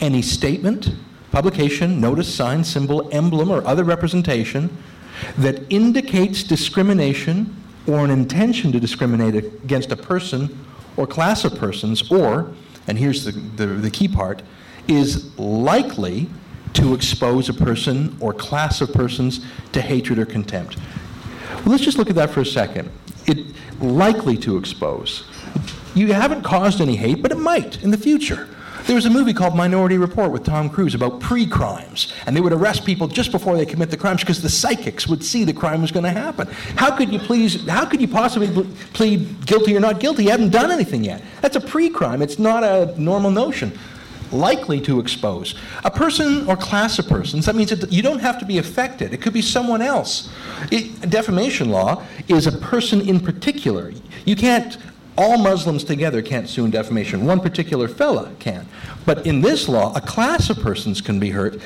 any 0.00 0.20
statement, 0.20 0.90
publication, 1.30 2.00
notice, 2.00 2.32
sign, 2.32 2.64
symbol, 2.64 3.08
emblem, 3.12 3.50
or 3.50 3.64
other 3.66 3.84
representation 3.84 4.76
that 5.38 5.62
indicates 5.70 6.42
discrimination 6.42 7.56
or 7.86 8.04
an 8.04 8.10
intention 8.10 8.72
to 8.72 8.80
discriminate 8.80 9.34
against 9.34 9.92
a 9.92 9.96
person 9.96 10.58
or 10.96 11.06
class 11.06 11.44
of 11.44 11.54
persons, 11.56 12.10
or, 12.10 12.52
and 12.86 12.98
here's 12.98 13.24
the, 13.24 13.32
the, 13.32 13.66
the 13.66 13.90
key 13.90 14.08
part, 14.08 14.42
is 14.88 15.36
likely 15.38 16.28
to 16.74 16.94
expose 16.94 17.48
a 17.48 17.54
person 17.54 18.16
or 18.20 18.32
class 18.32 18.80
of 18.80 18.92
persons 18.92 19.44
to 19.72 19.80
hatred 19.80 20.18
or 20.18 20.26
contempt. 20.26 20.76
Well, 21.56 21.72
let's 21.72 21.84
just 21.84 21.98
look 21.98 22.10
at 22.10 22.16
that 22.16 22.30
for 22.30 22.40
a 22.40 22.46
second. 22.46 22.90
It 23.26 23.54
likely 23.80 24.36
to 24.38 24.56
expose. 24.56 25.24
You 25.94 26.12
haven't 26.12 26.42
caused 26.42 26.80
any 26.80 26.96
hate, 26.96 27.22
but 27.22 27.30
it 27.30 27.38
might 27.38 27.82
in 27.82 27.90
the 27.90 27.98
future. 27.98 28.48
There 28.86 28.96
was 28.96 29.06
a 29.06 29.10
movie 29.10 29.32
called 29.32 29.54
Minority 29.54 29.96
Report 29.96 30.32
with 30.32 30.44
Tom 30.44 30.68
Cruise 30.68 30.94
about 30.94 31.20
pre 31.20 31.46
crimes, 31.46 32.12
and 32.26 32.34
they 32.34 32.40
would 32.40 32.52
arrest 32.52 32.84
people 32.84 33.06
just 33.06 33.30
before 33.30 33.56
they 33.56 33.64
commit 33.64 33.90
the 33.90 33.96
crimes 33.96 34.22
because 34.22 34.42
the 34.42 34.48
psychics 34.48 35.06
would 35.06 35.22
see 35.22 35.44
the 35.44 35.52
crime 35.52 35.82
was 35.82 35.92
going 35.92 36.02
to 36.02 36.10
happen. 36.10 36.48
How 36.76 36.96
could 36.96 37.12
you 37.12 37.20
please, 37.20 37.64
how 37.68 37.84
could 37.84 38.00
you 38.00 38.08
possibly 38.08 38.48
plead 38.92 39.46
guilty 39.46 39.76
or 39.76 39.80
not 39.80 40.00
guilty? 40.00 40.24
You 40.24 40.30
haven't 40.30 40.50
done 40.50 40.72
anything 40.72 41.04
yet. 41.04 41.22
That's 41.42 41.54
a 41.54 41.60
pre 41.60 41.90
crime, 41.90 42.22
it's 42.22 42.40
not 42.40 42.64
a 42.64 43.00
normal 43.00 43.30
notion. 43.30 43.78
Likely 44.32 44.80
to 44.82 45.00
expose. 45.00 45.54
A 45.84 45.90
person 45.90 46.46
or 46.48 46.56
class 46.56 46.98
of 46.98 47.08
persons, 47.08 47.46
that 47.46 47.54
means 47.54 47.70
that 47.70 47.92
you 47.92 48.02
don't 48.02 48.20
have 48.20 48.38
to 48.38 48.44
be 48.44 48.58
affected. 48.58 49.12
It 49.12 49.20
could 49.22 49.32
be 49.32 49.42
someone 49.42 49.82
else. 49.82 50.30
It, 50.70 51.10
defamation 51.10 51.70
law 51.70 52.02
is 52.28 52.46
a 52.46 52.52
person 52.52 53.00
in 53.08 53.20
particular. 53.20 53.92
You 54.24 54.36
can't, 54.36 54.78
all 55.18 55.38
Muslims 55.38 55.84
together 55.84 56.22
can't 56.22 56.48
sue 56.48 56.64
in 56.64 56.70
defamation. 56.70 57.26
One 57.26 57.40
particular 57.40 57.88
fella 57.88 58.32
can. 58.38 58.66
But 59.04 59.26
in 59.26 59.40
this 59.40 59.68
law, 59.68 59.92
a 59.94 60.00
class 60.00 60.48
of 60.48 60.60
persons 60.60 61.00
can 61.00 61.18
be 61.18 61.30
hurt. 61.30 61.60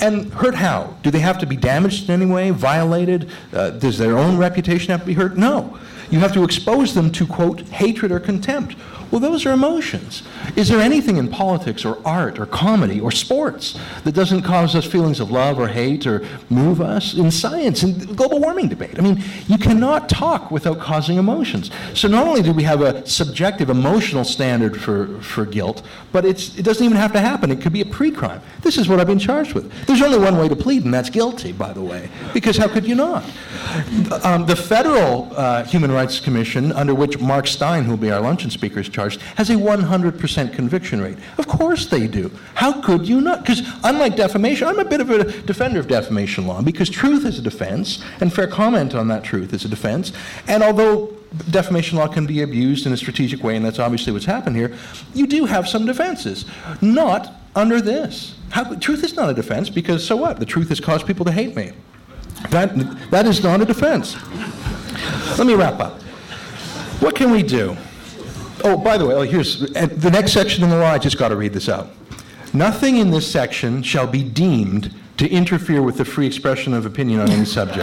And 0.00 0.32
hurt 0.32 0.54
how? 0.54 0.96
Do 1.02 1.10
they 1.10 1.20
have 1.20 1.38
to 1.38 1.46
be 1.46 1.56
damaged 1.56 2.08
in 2.08 2.22
any 2.22 2.30
way, 2.30 2.50
violated? 2.50 3.30
Uh, 3.52 3.70
does 3.70 3.98
their 3.98 4.18
own 4.18 4.36
reputation 4.36 4.90
have 4.90 5.00
to 5.00 5.06
be 5.06 5.14
hurt? 5.14 5.36
No. 5.36 5.78
You 6.10 6.18
have 6.18 6.34
to 6.34 6.44
expose 6.44 6.92
them 6.92 7.10
to, 7.12 7.26
quote, 7.26 7.62
hatred 7.62 8.12
or 8.12 8.20
contempt 8.20 8.76
well, 9.12 9.20
those 9.20 9.44
are 9.44 9.52
emotions. 9.52 10.22
Is 10.56 10.70
there 10.70 10.80
anything 10.80 11.18
in 11.18 11.28
politics 11.28 11.84
or 11.84 11.98
art 12.04 12.38
or 12.38 12.46
comedy 12.46 12.98
or 12.98 13.12
sports 13.12 13.78
that 14.04 14.12
doesn't 14.14 14.40
cause 14.42 14.74
us 14.74 14.86
feelings 14.86 15.20
of 15.20 15.30
love 15.30 15.58
or 15.58 15.68
hate 15.68 16.06
or 16.06 16.26
move 16.48 16.80
us? 16.80 17.12
In 17.12 17.30
science, 17.30 17.82
in 17.82 17.98
global 18.14 18.40
warming 18.40 18.68
debate. 18.68 18.98
I 18.98 19.02
mean, 19.02 19.22
you 19.48 19.58
cannot 19.58 20.08
talk 20.08 20.50
without 20.50 20.80
causing 20.80 21.18
emotions. 21.18 21.70
So 21.92 22.08
not 22.08 22.26
only 22.26 22.40
do 22.40 22.54
we 22.54 22.62
have 22.62 22.80
a 22.80 23.06
subjective 23.06 23.68
emotional 23.68 24.24
standard 24.24 24.80
for, 24.80 25.20
for 25.20 25.44
guilt, 25.44 25.82
but 26.10 26.24
it 26.24 26.62
doesn't 26.62 26.84
even 26.84 26.96
have 26.96 27.12
to 27.12 27.20
happen. 27.20 27.50
It 27.50 27.60
could 27.60 27.74
be 27.74 27.82
a 27.82 27.86
pre-crime. 27.86 28.40
This 28.62 28.78
is 28.78 28.88
what 28.88 28.98
I've 28.98 29.06
been 29.06 29.18
charged 29.18 29.52
with. 29.52 29.70
There's 29.86 30.00
only 30.00 30.18
one 30.18 30.38
way 30.38 30.48
to 30.48 30.56
plead, 30.56 30.86
and 30.86 30.94
that's 30.94 31.10
guilty, 31.10 31.52
by 31.52 31.74
the 31.74 31.82
way, 31.82 32.08
because 32.32 32.56
how 32.56 32.68
could 32.68 32.86
you 32.86 32.94
not? 32.94 33.24
Um, 34.24 34.46
the 34.46 34.56
Federal 34.56 35.30
uh, 35.36 35.64
Human 35.64 35.92
Rights 35.92 36.18
Commission, 36.18 36.72
under 36.72 36.94
which 36.94 37.18
Mark 37.20 37.46
Steyn, 37.46 37.84
who 37.84 37.90
will 37.90 37.98
be 37.98 38.10
our 38.10 38.20
luncheon 38.20 38.48
speaker, 38.48 38.80
is 38.80 38.88
charged, 38.88 39.01
charged 39.02 39.20
has 39.36 39.50
a 39.50 39.54
100% 39.54 40.52
conviction 40.52 41.00
rate. 41.00 41.18
Of 41.38 41.46
course 41.48 41.86
they 41.86 42.06
do. 42.06 42.30
How 42.54 42.80
could 42.80 43.06
you 43.06 43.20
not? 43.20 43.40
Because 43.40 43.62
unlike 43.84 44.16
defamation, 44.16 44.68
I'm 44.68 44.78
a 44.78 44.84
bit 44.84 45.00
of 45.00 45.10
a 45.10 45.24
defender 45.42 45.80
of 45.80 45.88
defamation 45.88 46.46
law 46.46 46.62
because 46.62 46.88
truth 46.88 47.24
is 47.24 47.38
a 47.38 47.42
defense 47.42 48.02
and 48.20 48.32
fair 48.32 48.46
comment 48.46 48.94
on 48.94 49.08
that 49.08 49.24
truth 49.24 49.52
is 49.52 49.64
a 49.64 49.68
defense. 49.68 50.12
And 50.46 50.62
although 50.62 51.16
defamation 51.50 51.98
law 51.98 52.08
can 52.08 52.26
be 52.26 52.42
abused 52.42 52.86
in 52.86 52.92
a 52.92 52.96
strategic 52.96 53.42
way, 53.42 53.56
and 53.56 53.64
that's 53.64 53.78
obviously 53.78 54.12
what's 54.12 54.26
happened 54.26 54.56
here, 54.56 54.74
you 55.14 55.26
do 55.26 55.44
have 55.46 55.68
some 55.68 55.86
defenses. 55.86 56.44
Not 56.80 57.34
under 57.54 57.80
this. 57.80 58.36
How, 58.50 58.74
truth 58.74 59.02
is 59.02 59.14
not 59.16 59.30
a 59.30 59.34
defense 59.34 59.70
because 59.70 60.06
so 60.06 60.16
what? 60.16 60.38
The 60.38 60.46
truth 60.46 60.68
has 60.68 60.80
caused 60.80 61.06
people 61.06 61.24
to 61.24 61.32
hate 61.32 61.56
me. 61.56 61.72
That, 62.50 62.74
that 63.10 63.26
is 63.26 63.42
not 63.42 63.60
a 63.60 63.64
defense. 63.64 64.16
Let 65.38 65.46
me 65.46 65.54
wrap 65.54 65.80
up. 65.80 66.02
What 67.00 67.14
can 67.14 67.30
we 67.30 67.42
do? 67.42 67.76
Oh, 68.64 68.76
by 68.76 68.96
the 68.96 69.06
way, 69.06 69.14
oh, 69.14 69.22
here's 69.22 69.60
the 69.60 70.10
next 70.10 70.32
section 70.32 70.64
in 70.64 70.70
the 70.70 70.78
law. 70.78 70.90
I 70.90 70.98
just 70.98 71.18
got 71.18 71.28
to 71.28 71.36
read 71.36 71.52
this 71.52 71.68
out. 71.68 71.90
Nothing 72.52 72.98
in 72.98 73.10
this 73.10 73.30
section 73.30 73.82
shall 73.82 74.06
be 74.06 74.22
deemed 74.22 74.94
to 75.16 75.28
interfere 75.28 75.82
with 75.82 75.96
the 75.96 76.04
free 76.04 76.26
expression 76.26 76.74
of 76.74 76.86
opinion 76.86 77.20
on 77.20 77.30
any 77.30 77.44
subject. 77.44 77.80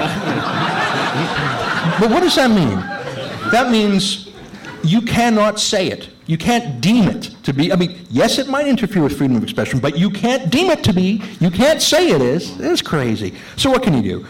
but 1.99 2.09
what 2.11 2.21
does 2.21 2.35
that 2.35 2.49
mean? 2.49 2.79
That 3.51 3.71
means 3.71 4.29
you 4.83 5.01
cannot 5.01 5.59
say 5.59 5.87
it. 5.87 6.09
You 6.27 6.37
can't 6.37 6.79
deem 6.79 7.09
it 7.09 7.23
to 7.43 7.53
be. 7.53 7.73
I 7.73 7.75
mean, 7.75 8.05
yes, 8.09 8.37
it 8.37 8.47
might 8.47 8.67
interfere 8.67 9.01
with 9.01 9.17
freedom 9.17 9.35
of 9.35 9.43
expression, 9.43 9.79
but 9.79 9.97
you 9.97 10.11
can't 10.11 10.51
deem 10.51 10.69
it 10.69 10.83
to 10.83 10.93
be. 10.93 11.23
You 11.39 11.49
can't 11.49 11.81
say 11.81 12.11
it 12.11 12.21
is. 12.21 12.59
It's 12.59 12.83
crazy. 12.83 13.33
So 13.57 13.71
what 13.71 13.81
can 13.81 13.95
you 13.95 14.03
do? 14.03 14.25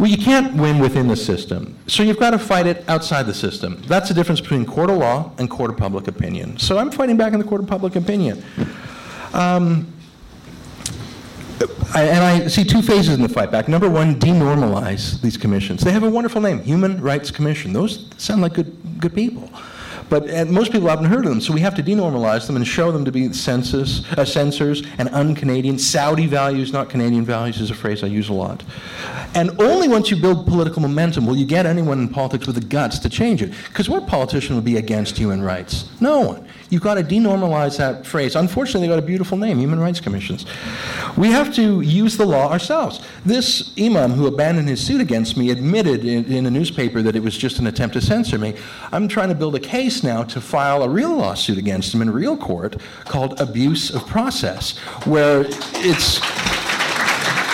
Well, 0.00 0.08
you 0.08 0.16
can't 0.16 0.54
win 0.54 0.78
within 0.78 1.08
the 1.08 1.16
system. 1.16 1.76
So 1.86 2.02
you've 2.02 2.18
got 2.18 2.30
to 2.30 2.38
fight 2.38 2.66
it 2.66 2.88
outside 2.88 3.24
the 3.24 3.34
system. 3.34 3.82
That's 3.86 4.08
the 4.08 4.14
difference 4.14 4.40
between 4.40 4.64
court 4.64 4.88
of 4.88 4.96
law 4.96 5.30
and 5.36 5.50
court 5.50 5.70
of 5.70 5.76
public 5.76 6.08
opinion. 6.08 6.58
So 6.58 6.78
I'm 6.78 6.90
fighting 6.90 7.18
back 7.18 7.34
in 7.34 7.38
the 7.38 7.44
court 7.44 7.60
of 7.60 7.66
public 7.66 7.96
opinion. 7.96 8.42
Um, 9.34 9.92
I, 11.92 12.04
and 12.04 12.24
I 12.24 12.46
see 12.46 12.64
two 12.64 12.80
phases 12.80 13.14
in 13.14 13.20
the 13.20 13.28
fight 13.28 13.50
back. 13.50 13.68
Number 13.68 13.90
one, 13.90 14.18
denormalize 14.18 15.20
these 15.20 15.36
commissions. 15.36 15.82
They 15.82 15.92
have 15.92 16.02
a 16.02 16.08
wonderful 16.08 16.40
name, 16.40 16.60
Human 16.62 16.98
Rights 17.02 17.30
Commission. 17.30 17.74
Those 17.74 18.08
sound 18.16 18.40
like 18.40 18.54
good, 18.54 18.74
good 19.00 19.14
people. 19.14 19.50
But 20.10 20.48
most 20.48 20.72
people 20.72 20.88
haven't 20.88 21.06
heard 21.06 21.24
of 21.24 21.30
them, 21.30 21.40
so 21.40 21.52
we 21.52 21.60
have 21.60 21.74
to 21.76 21.82
denormalize 21.82 22.46
them 22.46 22.56
and 22.56 22.66
show 22.66 22.90
them 22.90 23.04
to 23.04 23.12
be 23.12 23.32
census, 23.32 24.02
uh, 24.12 24.24
censors 24.24 24.82
and 24.98 25.08
un-Canadian. 25.10 25.78
Saudi 25.78 26.26
values, 26.26 26.72
not 26.72 26.90
Canadian 26.90 27.24
values, 27.24 27.60
is 27.60 27.70
a 27.70 27.74
phrase 27.74 28.02
I 28.02 28.08
use 28.08 28.28
a 28.28 28.32
lot. 28.32 28.64
And 29.34 29.50
only 29.62 29.86
once 29.86 30.10
you 30.10 30.16
build 30.16 30.48
political 30.48 30.82
momentum 30.82 31.26
will 31.26 31.36
you 31.36 31.46
get 31.46 31.64
anyone 31.64 32.00
in 32.00 32.08
politics 32.08 32.46
with 32.46 32.56
the 32.56 32.66
guts 32.66 32.98
to 32.98 33.08
change 33.08 33.40
it. 33.40 33.52
Because 33.68 33.88
what 33.88 34.08
politician 34.08 34.56
would 34.56 34.64
be 34.64 34.76
against 34.76 35.16
human 35.16 35.40
rights? 35.40 35.88
No 36.00 36.20
one. 36.20 36.48
You've 36.70 36.82
got 36.82 36.94
to 36.94 37.02
denormalize 37.02 37.76
that 37.78 38.06
phrase. 38.06 38.36
Unfortunately, 38.36 38.86
they 38.86 38.92
got 38.92 39.00
a 39.00 39.06
beautiful 39.06 39.36
name, 39.36 39.58
Human 39.58 39.80
Rights 39.80 40.00
Commissions. 40.00 40.46
We 41.16 41.28
have 41.28 41.52
to 41.56 41.80
use 41.80 42.16
the 42.16 42.24
law 42.24 42.50
ourselves. 42.50 43.00
This 43.26 43.72
imam 43.76 44.12
who 44.12 44.28
abandoned 44.28 44.68
his 44.68 44.84
suit 44.84 45.00
against 45.00 45.36
me 45.36 45.50
admitted 45.50 46.04
in, 46.04 46.24
in 46.26 46.46
a 46.46 46.50
newspaper 46.50 47.02
that 47.02 47.16
it 47.16 47.22
was 47.22 47.36
just 47.36 47.58
an 47.58 47.66
attempt 47.66 47.94
to 47.94 48.00
censor 48.00 48.38
me. 48.38 48.54
I'm 48.92 49.08
trying 49.08 49.30
to 49.30 49.34
build 49.34 49.56
a 49.56 49.60
case 49.60 50.04
now 50.04 50.22
to 50.22 50.40
file 50.40 50.84
a 50.84 50.88
real 50.88 51.16
lawsuit 51.16 51.58
against 51.58 51.92
him 51.92 52.02
in 52.02 52.10
real 52.10 52.36
court 52.36 52.76
called 53.04 53.40
abuse 53.40 53.90
of 53.90 54.06
process, 54.06 54.78
where 55.04 55.46
it's 55.74 56.20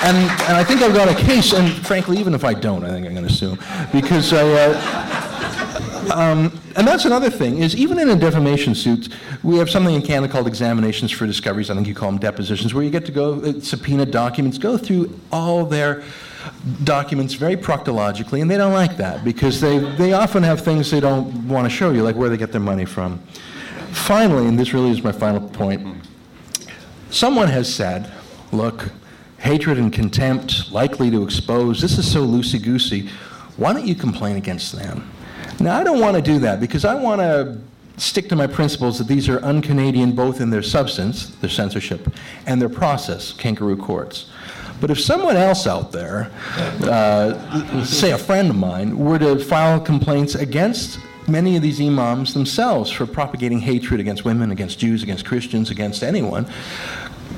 and, 0.03 0.17
and 0.19 0.57
I 0.57 0.63
think 0.63 0.83
I've 0.83 0.95
got 0.95 1.09
a 1.09 1.15
case, 1.15 1.53
and 1.55 1.73
frankly, 1.87 2.19
even 2.19 2.35
if 2.35 2.45
I 2.45 2.53
don't, 2.53 2.85
I 2.85 2.91
think 2.91 3.07
I'm 3.07 3.15
going 3.15 3.27
to 3.27 3.33
sue 3.33 3.57
because 3.93 4.33
I, 4.33 4.43
uh, 4.43 5.06
um, 6.11 6.59
and 6.77 6.87
that's 6.87 7.05
another 7.05 7.31
thing 7.31 7.59
is 7.59 7.77
even 7.77 7.99
in 7.99 8.11
a 8.11 8.17
defamation 8.17 8.75
suit, 8.75 9.09
we 9.43 9.57
have 9.57 9.71
something 9.71 9.95
in 9.95 10.03
Canada 10.03 10.33
called 10.33 10.47
examinations 10.47 11.11
for 11.11 11.27
discoveries. 11.27 11.71
I 11.71 11.75
think 11.75 11.87
you 11.87 11.95
call 11.95 12.11
them 12.11 12.19
depositions, 12.19 12.75
where 12.75 12.85
you 12.85 12.91
get 12.91 13.07
to 13.07 13.13
go 13.13 13.41
uh, 13.41 13.61
subpoena 13.61 14.07
documents, 14.07 14.59
go 14.59 14.77
through 14.77 15.19
all 15.33 15.65
their 15.65 16.03
documents 16.85 17.35
very 17.35 17.57
proctologically, 17.57 18.41
and 18.41 18.51
they 18.51 18.57
don't 18.57 18.73
like 18.73 18.97
that 18.97 19.25
because 19.25 19.61
they, 19.61 19.79
they 19.97 20.13
often 20.13 20.43
have 20.43 20.61
things 20.61 20.91
they 20.91 21.01
don't 21.01 21.49
want 21.49 21.65
to 21.65 21.71
show 21.71 21.91
you, 21.91 22.03
like 22.03 22.17
where 22.17 22.29
they 22.29 22.37
get 22.37 22.53
their 22.53 22.61
money 22.61 22.85
from. 22.85 23.19
Finally, 23.93 24.47
and 24.47 24.59
this 24.59 24.73
really 24.73 24.91
is 24.91 25.03
my 25.03 25.13
final 25.13 25.41
point, 25.41 26.05
someone 27.11 27.49
has 27.49 27.73
said, 27.73 28.13
look, 28.53 28.91
hatred 29.39 29.79
and 29.79 29.93
contempt 29.93 30.71
likely 30.71 31.11
to 31.11 31.23
expose, 31.23 31.81
this 31.81 31.99
is 31.99 32.11
so 32.11 32.25
loosey 32.27 32.63
goosey. 32.63 33.09
Why 33.57 33.73
don't 33.73 33.87
you 33.87 33.95
complain 33.95 34.37
against 34.37 34.73
them? 34.73 35.11
Now, 35.59 35.79
I 35.79 35.85
don't 35.85 36.01
want 36.01 36.17
to 36.17 36.23
do 36.23 36.39
that 36.41 36.61
because 36.61 36.85
I 36.85 36.95
want 36.95 37.21
to 37.21 37.59
stick 37.97 38.29
to 38.29 38.37
my 38.37 38.47
principles 38.47 38.99
that 38.99 39.07
these 39.07 39.29
are 39.29 39.43
un 39.45 39.63
Canadian 39.63 40.13
both 40.13 40.41
in 40.41 40.51
their 40.51 40.63
substance, 40.63 41.31
their 41.37 41.51
censorship, 41.51 42.13
and 42.47 42.61
their 42.61 42.69
process, 42.69 43.33
kangaroo 43.33 43.77
courts. 43.77 44.31
But 44.81 44.91
if 44.91 45.01
someone 45.01 45.37
else 45.37 45.67
out 45.67 45.93
there, 45.93 46.31
uh, 46.83 47.85
say 47.85 48.13
a 48.13 48.19
friend 48.19 48.51
of 48.51 48.57
mine, 48.57 48.99
were 48.99 49.19
to 49.19 49.39
file 49.39 49.81
complaints 49.81 50.35
against 50.35 50.99
many 51.27 51.57
of 51.57 51.63
these 51.63 51.81
imams 51.81 52.35
themselves 52.35 52.91
for 52.91 53.07
propagating 53.07 53.61
hatred 53.61 54.01
against 54.01 54.25
women, 54.25 54.51
against 54.51 54.79
Jews, 54.79 55.03
against 55.03 55.25
Christians, 55.25 55.71
against 55.71 56.03
anyone, 56.03 56.47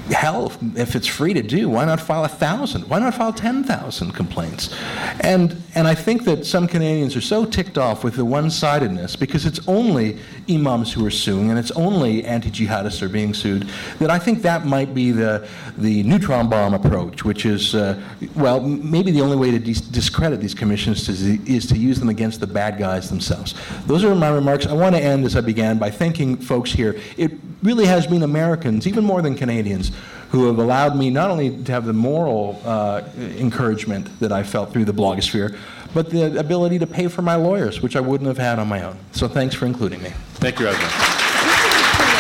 hell, 0.09 0.53
if 0.75 0.97
it's 0.97 1.07
free 1.07 1.35
to 1.35 1.43
do, 1.43 1.69
why 1.69 1.85
not 1.85 2.01
file 2.01 2.25
a 2.25 2.29
thousand? 2.29 2.89
Why 2.89 2.99
not 2.99 3.15
file 3.15 3.33
10,000 3.33 4.13
complaints? 4.13 4.75
And, 5.21 5.63
and 5.75 5.87
I 5.87 5.95
think 5.95 6.25
that 6.25 6.47
some 6.47 6.67
Canadians 6.67 7.17
are 7.17 7.21
so 7.21 7.45
ticked 7.45 7.79
off 7.79 8.05
with 8.05 8.17
the 8.17 8.25
one 8.25 8.51
sidedness 8.51 9.17
because 9.17 9.47
it's 9.47 9.61
only 9.69 10.19
imams 10.51 10.93
who 10.93 11.05
are 11.05 11.11
suing 11.11 11.51
and 11.51 11.59
it's 11.59 11.71
only 11.73 12.25
anti 12.25 12.51
jihadists 12.51 13.03
are 13.03 13.09
being 13.09 13.35
sued 13.35 13.69
that 13.99 14.11
I 14.11 14.19
think 14.19 14.43
that 14.43 14.67
might 14.67 14.95
be 14.95 15.11
the, 15.11 15.47
the 15.77 16.03
neutron 16.03 16.49
bomb 16.49 16.75
approach, 16.75 17.25
which 17.25 17.45
is, 17.45 17.75
uh, 17.75 18.01
well, 18.35 18.61
maybe 18.61 19.11
the 19.11 19.21
only 19.21 19.37
way 19.37 19.51
to 19.51 19.59
dis- 19.59 19.81
discredit 19.81 20.41
these 20.41 20.55
commissions 20.55 21.09
is, 21.09 21.23
is 21.47 21.67
to 21.67 21.77
use 21.77 21.99
them 21.99 22.09
against 22.09 22.41
the 22.41 22.47
bad 22.47 22.79
guys 22.79 23.09
themselves. 23.09 23.55
Those 23.87 24.05
are 24.05 24.15
my 24.15 24.31
remarks. 24.31 24.67
I 24.67 24.73
want 24.73 24.95
to 24.95 25.03
end 25.03 25.25
as 25.25 25.37
I 25.37 25.41
began 25.41 25.79
by 25.79 25.91
thanking 25.91 26.37
folks 26.37 26.73
here. 26.73 26.99
It 27.17 27.33
really 27.63 27.87
has 27.87 28.07
been 28.07 28.23
Americans, 28.23 28.87
even 28.87 29.05
more 29.05 29.23
than 29.23 29.35
Canadians, 29.35 29.93
who 30.31 30.47
have 30.47 30.59
allowed 30.59 30.97
me 30.97 31.11
not 31.11 31.31
only 31.31 31.63
to 31.65 31.73
have 31.73 31.87
the 31.87 31.93
moral 31.93 32.61
uh, 32.65 33.03
encouragement 33.17 34.21
that 34.21 34.33
I 34.33 34.43
felt 34.43 34.73
through 34.73 34.85
the 34.85 34.93
blogosphere, 34.93 35.57
but 35.95 36.11
the 36.11 36.39
ability 36.39 36.79
to 36.79 36.87
pay 36.87 37.09
for 37.09 37.23
my 37.23 37.35
lawyers, 37.35 37.81
which 37.81 37.97
I 37.97 38.01
wouldn't 38.01 38.29
have 38.29 38.39
had 38.39 38.59
on 38.59 38.69
my 38.69 38.83
own. 38.83 38.99
So 39.13 39.29
thanks 39.29 39.55
for 39.55 39.67
including 39.67 40.03
me. 40.03 40.11
Thank 40.35 40.61
you, 40.61 40.69
Ezra. 40.69 40.85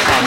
Um, 0.09 0.25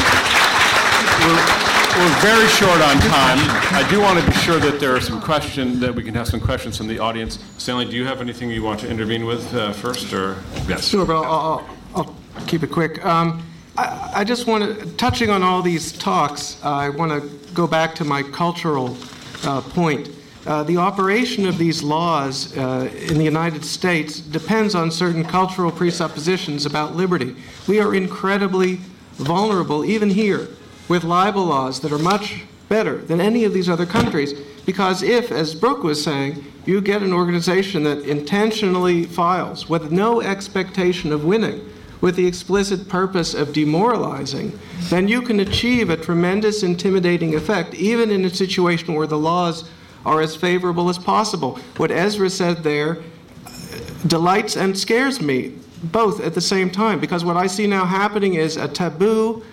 we're, 1.26 1.62
we're 1.98 2.22
very 2.22 2.48
short 2.48 2.82
on 2.82 2.98
time. 3.00 3.38
I 3.74 3.86
do 3.90 4.00
want 4.00 4.20
to 4.20 4.26
be 4.26 4.38
sure 4.38 4.60
that 4.60 4.80
there 4.80 4.96
are 4.96 5.02
some 5.02 5.22
questions, 5.22 5.80
that 5.80 5.94
we 5.94 6.04
can 6.04 6.14
have 6.14 6.28
some 6.28 6.40
questions 6.40 6.78
from 6.78 6.88
the 6.88 7.00
audience. 7.00 7.40
Stanley, 7.58 7.86
do 7.86 7.96
you 7.96 8.06
have 8.06 8.22
anything 8.22 8.50
you 8.50 8.64
want 8.64 8.80
to 8.82 8.90
intervene 8.90 9.26
with 9.26 9.54
uh, 9.54 9.74
first, 9.74 10.14
or? 10.14 10.38
Yes. 10.68 10.88
Sure, 10.88 11.06
but 11.06 11.22
I'll, 11.22 11.24
I'll, 11.26 11.70
I'll 11.96 12.16
keep 12.48 12.64
it 12.64 12.72
quick. 12.72 13.04
Um, 13.06 13.44
I, 13.78 14.12
I, 14.16 14.24
just 14.24 14.48
want 14.48 14.64
to, 14.64 14.86
touching 14.98 15.30
on 15.30 15.44
all 15.44 15.62
these 15.62 15.92
talks, 15.92 16.64
uh, 16.64 16.70
I 16.70 16.90
want 16.90 17.12
to 17.12 17.54
go 17.54 17.68
back 17.68 17.96
to 17.96 18.06
my 18.06 18.24
cultural 18.24 18.98
uh, 19.44 19.62
point. 19.62 20.10
Uh, 20.46 20.64
the 20.64 20.78
operation 20.78 21.46
of 21.46 21.60
these 21.60 21.84
laws 21.84 22.58
uh, 22.58 22.90
in 23.08 23.18
the 23.20 23.24
United 23.24 23.64
States 23.64 24.20
depends 24.20 24.74
on 24.74 24.90
certain 24.90 25.24
cultural 25.24 25.72
presuppositions 25.72 26.66
about 26.66 26.96
liberty. 26.96 27.36
We 27.68 27.80
are 27.80 27.94
incredibly 27.94 28.80
vulnerable, 29.14 29.86
even 29.86 30.10
here, 30.10 30.48
with 30.88 31.04
libel 31.04 31.46
laws 31.46 31.80
that 31.82 31.92
are 31.92 32.00
much 32.00 32.44
better 32.70 32.98
than 32.98 33.22
any 33.22 33.44
of 33.44 33.54
these 33.54 33.70
other 33.70 33.86
countries. 33.86 34.34
Because 34.66 35.04
if, 35.04 35.32
as 35.32 35.54
Brooke 35.54 35.84
was 35.84 36.04
saying, 36.04 36.44
you 36.66 36.82
get 36.82 37.04
an 37.04 37.14
organization 37.14 37.84
that 37.84 38.00
intentionally 38.00 39.06
files 39.06 39.70
with 39.70 39.92
no 39.92 40.22
expectation 40.22 41.12
of 41.12 41.24
winning, 41.24 41.70
with 42.00 42.16
the 42.16 42.26
explicit 42.26 42.90
purpose 42.90 43.36
of 43.36 43.54
demoralizing, 43.54 44.58
then 44.90 45.08
you 45.08 45.22
can 45.22 45.40
achieve 45.40 45.92
a 45.92 45.98
tremendous 45.98 46.64
intimidating 46.64 47.36
effect, 47.36 47.76
even 47.76 48.10
in 48.10 48.26
a 48.26 48.30
situation 48.30 48.96
where 48.96 49.06
the 49.06 49.18
laws 49.20 49.70
are 50.06 50.22
as 50.22 50.36
favorable 50.36 50.90
as 50.90 50.98
possible. 50.98 51.60
What 51.78 51.92
Ezra 51.92 52.30
said 52.30 52.64
there 52.64 53.02
delights 54.08 54.56
and 54.56 54.78
scares 54.78 55.22
me 55.22 55.54
both 55.84 56.22
at 56.22 56.34
the 56.34 56.42
same 56.42 56.70
time 56.70 57.00
because 57.00 57.24
what 57.24 57.38
I 57.38 57.48
see 57.48 57.68
now 57.68 57.86
happening 57.86 58.36
is 58.36 58.58
a 58.58 58.68
taboo 58.68 59.44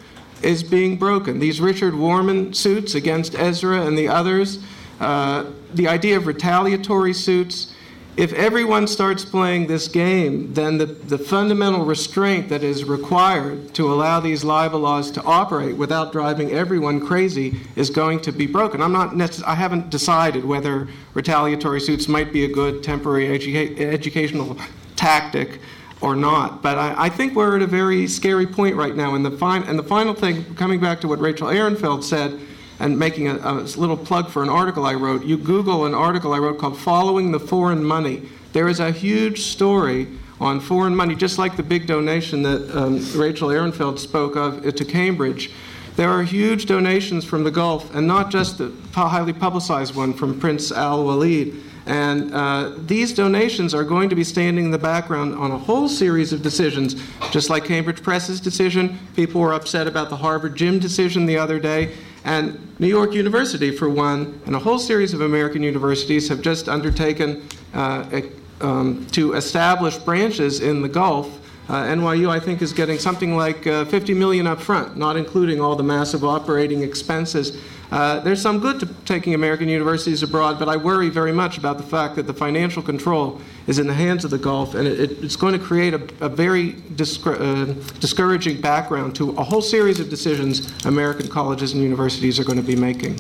is 0.43 0.63
being 0.63 0.97
broken. 0.97 1.39
These 1.39 1.61
Richard 1.61 1.95
Warman 1.95 2.53
suits 2.55 2.95
against 2.95 3.35
Ezra 3.35 3.83
and 3.83 3.97
the 3.99 4.09
others, 4.09 4.63
uh, 5.01 5.47
the 5.75 5.89
idea 5.89 6.17
of 6.17 6.27
retaliatory 6.27 7.13
suits. 7.13 7.75
If 8.19 8.33
everyone 8.33 8.89
starts 8.89 9.25
playing 9.25 9.69
this 9.69 9.87
game, 9.87 10.53
then 10.53 10.79
the, 10.79 10.87
the 10.87 11.19
fundamental 11.19 11.85
restraint 11.85 12.49
that 12.49 12.65
is 12.65 12.83
required 12.83 13.73
to 13.75 13.93
allow 13.93 14.19
these 14.19 14.43
libel 14.43 14.81
laws 14.81 15.13
to 15.13 15.23
operate 15.23 15.77
without 15.77 16.11
driving 16.11 16.51
everyone 16.51 17.07
crazy 17.07 17.61
is 17.77 17.91
going 17.91 18.19
to 18.23 18.33
be 18.33 18.45
broken. 18.45 18.83
I'm 18.83 18.91
not 18.91 19.11
necess- 19.11 19.45
I 19.47 19.55
haven't 19.55 19.91
decided 19.91 20.45
whether 20.45 20.89
retaliatory 21.15 21.81
suits 21.81 22.09
might 22.09 22.33
be 22.33 22.45
a 22.45 22.49
good 22.49 22.83
temporary 22.83 23.39
educa- 23.39 23.79
educational 23.79 24.59
tactic 24.97 25.61
or 26.01 26.17
not. 26.17 26.61
But 26.61 26.77
I, 26.77 27.05
I, 27.05 27.09
think 27.11 27.37
we're 27.37 27.55
at 27.55 27.63
a 27.63 27.69
very 27.69 28.09
scary 28.09 28.49
point 28.49 28.75
right 28.75 28.97
now. 28.97 29.15
And 29.15 29.25
the, 29.25 29.31
fin- 29.31 29.63
and 29.63 29.79
the 29.79 29.85
final 29.85 30.13
thing, 30.13 30.57
coming 30.57 30.81
back 30.81 31.01
to 31.03 31.09
what 31.09 31.21
Rachel 31.21 31.47
Ehrenfeld 31.47 32.03
said, 32.03 32.41
and 32.81 32.99
making 32.99 33.29
a, 33.29 33.37
a, 33.37 33.53
little 33.77 33.97
plug 33.97 34.31
for 34.31 34.43
an 34.43 34.49
article 34.49 34.87
I 34.87 34.95
wrote, 34.95 35.25
you 35.25 35.37
Google 35.37 35.87
an 35.87 35.95
article 35.95 36.33
I 36.33 36.39
wrote 36.39 36.59
called 36.59 36.79
Following 36.79 37.33
the 37.33 37.41
Foreign 37.41 37.83
Money. 37.85 38.29
There 38.53 38.69
is 38.69 38.81
a 38.81 38.91
huge 38.91 39.43
story 39.43 40.09
on 40.41 40.61
foreign 40.61 40.95
money, 40.95 41.15
just 41.17 41.39
like 41.39 41.57
the 41.57 41.63
big 41.63 41.87
donation 41.87 42.43
that 42.43 42.71
um, 42.77 43.05
Rachel 43.17 43.49
Ehrenfeld 43.49 43.99
spoke 43.99 44.37
of 44.37 44.75
to 44.75 44.85
Cambridge. 44.85 45.51
There 45.97 46.11
are 46.11 46.23
huge 46.23 46.67
donations 46.67 47.25
from 47.25 47.43
the 47.43 47.51
Gulf, 47.51 47.93
and 47.95 48.07
not 48.07 48.31
just 48.31 48.59
the 48.59 48.73
highly 48.93 49.33
publicized 49.33 49.97
one 49.97 50.15
from 50.15 50.39
Prince 50.39 50.71
Al 50.71 51.05
Walid 51.05 51.61
and 51.89 52.35
uh, 52.35 52.75
these 52.77 53.15
donations 53.15 53.73
are 53.73 53.83
going 53.83 54.11
to 54.11 54.15
be 54.15 54.23
standing 54.23 54.67
in 54.67 54.71
the 54.71 54.79
background 54.79 55.35
on 55.35 55.53
a 55.53 55.59
whole 55.59 55.89
series 55.89 56.35
of 56.35 56.43
decisions, 56.43 57.03
just 57.31 57.49
like 57.49 57.65
Cambridge 57.65 58.03
Press's 58.03 58.41
decision. 58.43 58.99
People 59.17 59.41
were 59.41 59.55
upset 59.55 59.87
about 59.87 60.11
the 60.11 60.17
Harvard 60.17 60.55
gym 60.55 60.79
decision 60.79 61.25
the 61.25 61.39
other 61.39 61.59
day. 61.59 61.95
And 62.29 62.79
New 62.79 62.89
York 62.89 63.15
University, 63.15 63.71
for 63.71 63.89
one, 63.89 64.39
and 64.45 64.55
a 64.55 64.59
whole 64.59 64.79
series 64.79 65.15
of 65.15 65.23
American 65.23 65.63
universities 65.63 66.29
have 66.29 66.43
just 66.43 66.69
undertaken 66.69 67.49
uh, 67.73 68.21
um, 68.61 69.07
to 69.13 69.33
establish 69.33 69.97
branches 69.97 70.61
in 70.61 70.83
the 70.83 70.91
Gulf. 70.91 71.41
Uh, 71.71 71.85
NYU, 71.85 72.29
I 72.29 72.39
think, 72.39 72.61
is 72.61 72.75
getting 72.75 72.99
something 72.99 73.35
like 73.35 73.67
uh, 73.67 73.87
50 73.87 74.13
million 74.13 74.47
up 74.47 74.61
front, 74.61 74.95
not 74.95 75.17
including 75.17 75.63
all 75.63 75.75
the 75.75 75.83
massive 75.83 76.23
operating 76.23 76.83
expenses. 76.83 77.57
Uh, 77.91 78.21
there's 78.21 78.43
some 78.43 78.59
good 78.59 78.79
to 78.81 78.87
taking 79.05 79.35
American 79.35 79.69
universities 79.69 80.23
abroad, 80.23 80.59
but 80.59 80.69
I 80.69 80.77
worry 80.77 81.09
very 81.09 81.33
much 81.33 81.57
about 81.57 81.79
the 81.79 81.85
fact 81.85 82.17
that 82.17 82.27
the 82.27 82.35
financial 82.35 82.83
control 82.83 83.41
is 83.67 83.79
in 83.79 83.87
the 83.87 83.95
hands 83.95 84.25
of 84.25 84.31
the 84.31 84.39
Gulf, 84.39 84.75
and 84.75 84.87
it, 84.87 85.13
it's 85.23 85.37
going 85.37 85.59
to 85.59 85.65
create 85.65 85.95
a, 85.95 86.03
a 86.21 86.29
very 86.29 86.77
uh, 86.99 87.65
discouraging 88.01 88.61
background 88.61 89.15
to 89.17 89.31
a 89.31 89.43
whole 89.43 89.63
series 89.63 90.01
of 90.01 90.11
decisions 90.11 90.71
American 90.85 91.29
colleges 91.29 91.73
and 91.73 91.83
universities 91.83 92.39
are 92.39 92.45
going 92.45 92.59
to 92.59 92.67
be 92.67 92.77
making. 92.77 93.17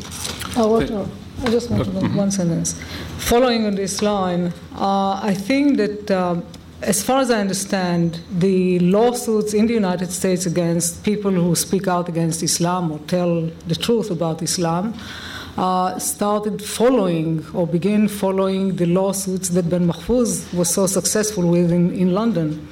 Oh, 0.56 0.76
I 1.42 1.50
just 1.50 1.70
want 1.70 1.84
to 1.84 1.90
one 2.16 2.30
sentence. 2.30 2.78
Following 3.18 3.64
on 3.66 3.74
this 3.74 4.02
line, 4.02 4.52
uh, 4.74 5.20
I 5.22 5.34
think 5.34 5.76
that 5.76 6.10
um, 6.10 6.44
as 6.82 7.02
far 7.02 7.20
as 7.20 7.30
I 7.30 7.40
understand, 7.40 8.20
the 8.30 8.78
lawsuits 8.78 9.52
in 9.52 9.66
the 9.66 9.74
United 9.74 10.12
States 10.12 10.46
against 10.46 11.02
people 11.02 11.32
who 11.32 11.56
speak 11.56 11.88
out 11.88 12.08
against 12.08 12.42
Islam 12.42 12.92
or 12.92 12.98
tell 13.00 13.50
the 13.66 13.74
truth 13.74 14.10
about 14.10 14.42
Islam 14.42 14.94
uh, 15.56 15.98
started 15.98 16.62
following 16.62 17.44
or 17.52 17.66
began 17.66 18.06
following 18.06 18.76
the 18.76 18.86
lawsuits 18.86 19.48
that 19.50 19.68
Bin 19.68 19.88
Mahfouz 19.88 20.54
was 20.54 20.72
so 20.72 20.86
successful 20.86 21.48
with 21.48 21.72
in, 21.72 21.92
in 21.92 22.14
London. 22.14 22.68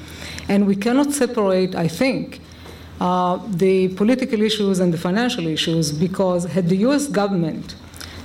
And 0.48 0.68
we 0.68 0.76
cannot 0.76 1.12
separate, 1.12 1.74
I 1.74 1.88
think, 1.88 2.40
uh, 3.00 3.38
the 3.48 3.88
political 3.88 4.40
issues 4.40 4.78
and 4.78 4.94
the 4.94 4.98
financial 4.98 5.48
issues 5.48 5.90
because 5.90 6.44
had 6.44 6.68
the 6.68 6.76
US 6.88 7.08
government 7.08 7.74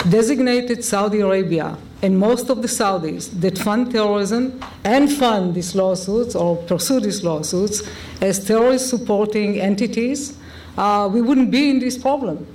designated 0.10 0.84
Saudi 0.84 1.20
Arabia 1.20 1.78
and 2.02 2.18
most 2.18 2.50
of 2.50 2.62
the 2.62 2.68
Saudis 2.68 3.30
that 3.42 3.58
fund 3.58 3.92
terrorism 3.92 4.60
and 4.84 5.12
fund 5.12 5.54
these 5.54 5.76
lawsuits 5.76 6.36
or 6.36 6.58
pursue 6.64 7.00
these 7.00 7.24
lawsuits 7.24 7.88
as 8.22 8.44
terrorist 8.44 8.90
supporting 8.90 9.60
entities, 9.60 10.38
uh, 10.78 11.10
we 11.12 11.22
wouldn't 11.22 11.52
be 11.52 11.70
in 11.70 11.80
this 11.80 11.98
problem. 11.98 12.48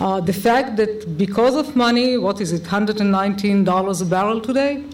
Uh, 0.00 0.20
the 0.20 0.32
fact 0.32 0.76
that 0.76 1.16
because 1.18 1.54
of 1.54 1.76
money, 1.76 2.16
what 2.16 2.40
is 2.40 2.52
it, 2.52 2.62
$119 2.62 4.02
a 4.02 4.04
barrel 4.04 4.40
today? 4.40 4.84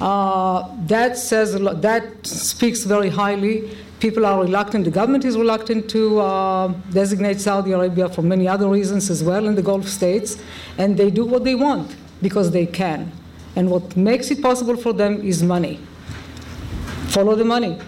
Uh, 0.00 0.68
that 0.86 1.16
says 1.16 1.54
that 1.54 2.26
speaks 2.26 2.84
very 2.84 3.08
highly. 3.08 3.76
People 4.02 4.26
are 4.26 4.40
reluctant. 4.40 4.84
The 4.84 4.90
government 4.90 5.24
is 5.24 5.38
reluctant 5.38 5.88
to 5.90 6.18
uh, 6.18 6.74
designate 6.90 7.40
Saudi 7.40 7.70
Arabia 7.70 8.08
for 8.08 8.22
many 8.22 8.48
other 8.48 8.66
reasons 8.66 9.08
as 9.10 9.22
well 9.22 9.46
in 9.46 9.54
the 9.54 9.62
Gulf 9.62 9.86
states, 9.86 10.42
and 10.76 10.96
they 10.96 11.08
do 11.08 11.24
what 11.24 11.44
they 11.44 11.54
want 11.54 11.94
because 12.20 12.50
they 12.50 12.66
can. 12.66 13.12
And 13.54 13.70
what 13.70 13.96
makes 13.96 14.32
it 14.32 14.42
possible 14.42 14.76
for 14.76 14.92
them 14.92 15.22
is 15.22 15.44
money. 15.44 15.78
Follow 17.10 17.36
the 17.36 17.44
money. 17.44 17.78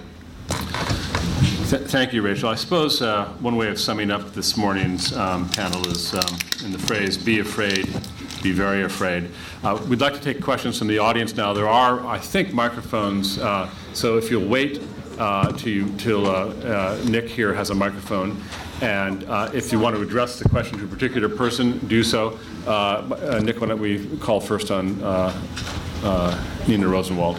Th- 1.69 1.83
thank 1.83 2.13
you, 2.13 2.23
Rachel. 2.23 2.49
I 2.49 2.55
suppose 2.55 3.03
uh, 3.03 3.25
one 3.41 3.57
way 3.57 3.67
of 3.67 3.81
summing 3.81 4.13
up 4.13 4.35
this 4.35 4.57
morning's 4.57 5.13
um, 5.17 5.49
panel 5.49 5.85
is 5.89 6.15
um, 6.15 6.39
in 6.65 6.71
the 6.71 6.79
phrase 6.79 7.19
be 7.19 7.41
afraid, 7.41 7.93
be 8.41 8.53
very 8.53 8.85
afraid. 8.85 9.31
Uh, 9.65 9.85
we'd 9.89 10.01
like 10.01 10.15
to 10.15 10.21
take 10.21 10.41
questions 10.41 10.79
from 10.79 10.87
the 10.87 10.99
audience 11.01 11.35
now. 11.35 11.53
There 11.53 11.69
are, 11.69 12.07
I 12.07 12.21
think, 12.21 12.53
microphones, 12.53 13.39
uh, 13.39 13.69
so 13.95 14.17
if 14.17 14.31
you'll 14.31 14.49
wait 14.49 14.81
uh, 15.19 15.53
to, 15.53 15.97
till 15.97 16.27
uh, 16.27 16.47
uh, 16.49 17.05
Nick 17.07 17.29
here 17.29 17.55
has 17.55 17.71
a 17.71 17.75
microphone. 17.75 18.43
And 18.81 19.25
uh, 19.25 19.51
if 19.55 19.73
you 19.73 19.79
want 19.79 19.97
to 19.97 20.03
address 20.03 20.39
the 20.39 20.49
question 20.49 20.79
to 20.79 20.85
a 20.85 20.89
particular 20.89 21.29
person, 21.29 21.79
do 21.87 22.03
so. 22.03 22.39
Uh, 22.67 23.41
Nick, 23.43 23.61
why 23.61 23.69
don't 23.69 23.81
we 23.81 24.17
call 24.19 24.41
first 24.41 24.71
on 24.71 24.97
Nina 26.67 26.89
Rosenwald? 26.89 27.39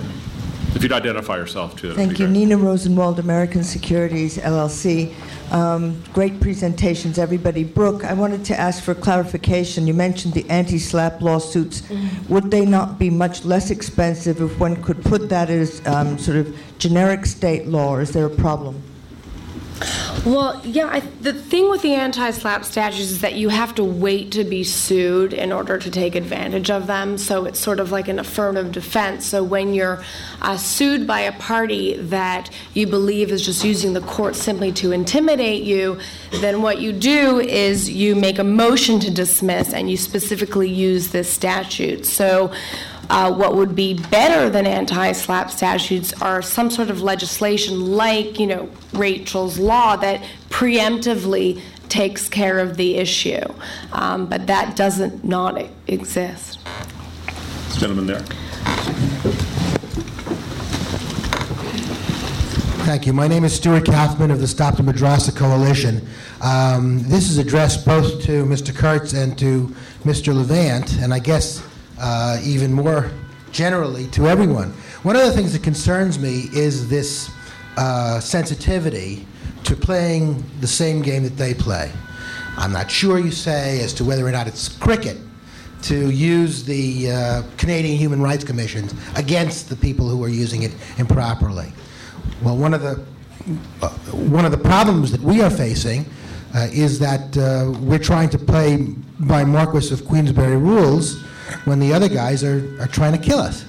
If 0.76 0.84
you'd 0.84 0.92
identify 0.92 1.38
yourself, 1.38 1.76
too. 1.78 1.94
Thank 1.94 2.20
you. 2.20 2.28
Nina 2.28 2.58
Rosenwald, 2.58 3.20
American 3.20 3.64
Securities, 3.64 4.38
LLC. 4.38 5.14
Um, 5.52 6.04
great 6.12 6.42
presentations, 6.42 7.18
everybody. 7.18 7.64
Brooke, 7.64 8.04
I 8.04 8.14
wanted 8.14 8.44
to 8.46 8.60
ask 8.60 8.84
for 8.84 8.94
clarification. 8.94 9.88
You 9.88 9.94
mentioned 9.94 10.34
the 10.34 10.48
anti 10.50 10.78
SLAPP 10.78 11.22
lawsuits. 11.22 11.82
Mm-hmm. 11.82 12.34
Would 12.34 12.52
they 12.52 12.66
not 12.66 13.00
be 13.00 13.10
much 13.10 13.46
less 13.46 13.72
expensive 13.72 14.42
if 14.42 14.60
one 14.60 14.82
could 14.84 15.02
put 15.04 15.30
that 15.30 15.50
as 15.50 15.86
um, 15.88 16.18
sort 16.18 16.38
of 16.38 16.58
generic 16.78 17.26
state 17.26 17.68
law, 17.68 17.92
or 17.92 18.02
is 18.02 18.12
there 18.12 18.26
a 18.26 18.36
problem? 18.36 18.82
Well, 20.26 20.60
yeah, 20.66 20.88
I, 20.88 21.02
the 21.22 21.34
thing 21.34 21.70
with 21.70 21.82
the 21.82 21.94
anti 21.94 22.32
slap 22.32 22.66
statutes 22.66 23.12
is 23.12 23.22
that 23.22 23.36
you 23.36 23.50
have 23.50 23.76
to 23.76 23.84
wait 23.84 24.32
to 24.32 24.44
be 24.44 24.64
sued 24.64 25.34
in 25.34 25.52
order 25.52 25.78
to 25.78 25.92
take 25.92 26.16
advantage 26.16 26.72
of 26.72 26.88
them. 26.88 27.18
So 27.18 27.46
it's 27.46 27.60
sort 27.60 27.80
of 27.80 27.92
like 27.92 28.08
an 28.08 28.18
affirmative 28.18 28.72
defense. 28.72 29.26
So 29.26 29.44
when 29.44 29.74
you're 29.74 30.04
uh, 30.42 30.58
sued 30.58 31.06
by 31.06 31.20
a 31.22 31.32
party 31.34 31.98
that 31.98 32.50
you 32.74 32.88
believe 32.88 33.32
is 33.32 33.46
just 33.46 33.64
using 33.64 33.94
the 33.94 34.02
court 34.02 34.36
simply 34.36 34.72
to 34.74 34.92
intimidate 34.92 35.64
you, 35.64 36.00
then 36.32 36.62
what 36.62 36.80
you 36.80 36.92
do 36.92 37.40
is 37.40 37.90
you 37.90 38.16
make 38.16 38.40
a 38.40 38.44
motion 38.44 39.00
to 39.02 39.12
dismiss 39.12 39.74
and 39.74 39.92
you 39.92 39.98
specifically 39.98 40.70
use 40.70 41.10
this 41.10 41.32
statute. 41.32 42.06
So 42.06 42.52
uh, 43.10 43.34
what 43.34 43.56
would 43.56 43.76
be 43.76 43.94
better 44.10 44.50
than 44.50 44.66
anti-slap 44.66 45.52
statutes 45.52 46.14
are 46.22 46.42
some 46.42 46.70
sort 46.70 46.90
of 46.90 47.02
legislation 47.02 47.94
like, 47.94 48.40
you 48.40 48.48
know, 48.48 48.70
Rachel's 48.94 49.60
law 49.60 49.96
that 49.98 50.24
preemptively 50.50 51.62
takes 51.90 52.28
care 52.28 52.60
of 52.60 52.78
the 52.78 52.96
issue. 52.96 53.42
Um, 53.92 54.26
but 54.26 54.48
that 54.48 54.76
doesn't 54.76 55.24
not 55.24 55.62
exist. 55.88 56.60
This 57.68 57.78
gentleman 57.78 58.08
there. 58.08 58.24
Thank 62.86 63.08
you. 63.08 63.14
My 63.14 63.28
name 63.28 63.44
is 63.44 63.56
Stuart 63.56 63.86
Kaufman 63.86 64.30
of 64.30 64.40
the 64.40 64.48
Stop 64.48 64.78
the 64.78 64.84
Madrasa 64.84 65.36
Coalition. 65.36 66.08
Um, 66.42 67.00
this 67.10 67.32
is 67.32 67.40
addressed 67.40 67.84
both 67.84 68.22
to 68.24 68.46
Mr. 68.46 68.76
Kurtz 68.76 69.14
and 69.14 69.36
to 69.40 69.74
Mr. 70.04 70.36
Levant, 70.36 71.00
and 71.00 71.12
I 71.12 71.18
guess 71.18 71.66
uh, 72.00 72.40
even 72.44 72.74
more 72.74 73.12
generally 73.52 74.08
to 74.08 74.28
everyone. 74.28 74.72
One 75.04 75.16
of 75.16 75.24
the 75.24 75.32
things 75.32 75.54
that 75.54 75.64
concerns 75.64 76.20
me 76.20 76.50
is 76.54 76.90
this 76.90 77.32
uh, 77.78 78.20
sensitivity 78.20 79.26
to 79.64 79.76
playing 79.76 80.44
the 80.60 80.68
same 80.68 81.02
game 81.02 81.24
that 81.24 81.38
they 81.38 81.54
play. 81.54 81.92
I'm 82.58 82.72
not 82.72 82.90
sure, 82.90 83.20
you 83.20 83.32
say, 83.32 83.82
as 83.82 83.94
to 83.96 84.04
whether 84.04 84.26
or 84.26 84.32
not 84.32 84.48
it's 84.48 84.70
cricket 84.70 85.18
to 85.84 86.10
use 86.10 86.64
the 86.64 87.12
uh, 87.12 87.44
Canadian 87.58 87.98
Human 87.98 88.22
Rights 88.22 88.44
Commission 88.44 88.90
against 89.16 89.70
the 89.70 89.76
people 89.76 90.08
who 90.08 90.24
are 90.24 90.30
using 90.30 90.64
it 90.64 90.74
improperly. 90.98 91.72
Well, 92.42 92.58
one 92.58 92.74
of 92.74 92.82
the 92.82 93.04
uh, 93.82 93.90
one 94.12 94.46
of 94.46 94.52
the 94.52 94.58
problems 94.58 95.12
that 95.12 95.22
we 95.22 95.42
are 95.42 95.52
facing 95.52 96.06
uh, 96.56 96.68
is 96.72 96.98
that 97.00 97.38
uh, 97.38 97.72
we're 97.80 98.00
trying 98.00 98.30
to 98.30 98.40
play 98.40 98.78
by 99.20 99.44
Marquis 99.44 99.94
of 99.94 100.06
Queensberry 100.06 100.58
rules 100.58 101.24
when 101.66 101.80
the 101.80 101.94
other 101.94 102.10
guys 102.10 102.44
are, 102.44 102.82
are 102.82 102.88
trying 102.88 103.14
to 103.14 103.20
kill 103.20 103.40
us. 103.40 103.66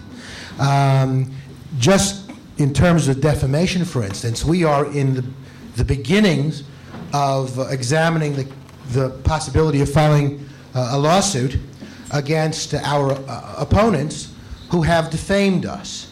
Um, 0.59 1.31
just 1.79 2.31
in 2.59 2.73
terms 2.73 3.09
of 3.09 3.21
defamation, 3.21 3.85
for 3.85 4.03
instance, 4.03 4.45
we 4.45 4.65
are 4.65 4.87
in 4.93 5.15
the, 5.15 5.25
the 5.77 5.85
beginnings 5.85 6.65
of 7.13 7.59
uh, 7.59 7.69
examining 7.69 8.35
the, 8.35 8.49
the 8.93 9.11
possibility 9.25 9.81
of 9.81 9.91
filing 9.91 10.49
uh, 10.75 10.91
a 10.93 10.99
lawsuit 10.99 11.59
against 12.13 12.75
our 12.75 13.13
uh, 13.13 13.55
opponents 13.59 14.33
who 14.71 14.83
have 14.83 15.11
defamed 15.11 15.67
us 15.67 16.11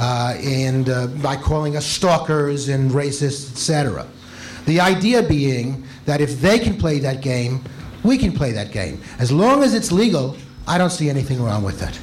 uh, 0.00 0.34
and 0.42 0.88
uh, 0.88 1.06
by 1.06 1.36
calling 1.36 1.76
us 1.76 1.86
stalkers 1.86 2.68
and 2.68 2.90
racists, 2.90 3.52
etc. 3.52 4.06
The 4.66 4.80
idea 4.80 5.22
being 5.22 5.84
that 6.06 6.20
if 6.20 6.40
they 6.40 6.58
can 6.58 6.76
play 6.78 6.98
that 7.00 7.20
game, 7.20 7.62
we 8.02 8.18
can 8.18 8.32
play 8.32 8.52
that 8.52 8.72
game. 8.72 9.00
As 9.18 9.30
long 9.30 9.62
as 9.62 9.74
it's 9.74 9.92
legal, 9.92 10.36
I 10.66 10.78
don't 10.78 10.90
see 10.90 11.10
anything 11.10 11.42
wrong 11.42 11.62
with 11.62 11.82
it. 11.82 11.98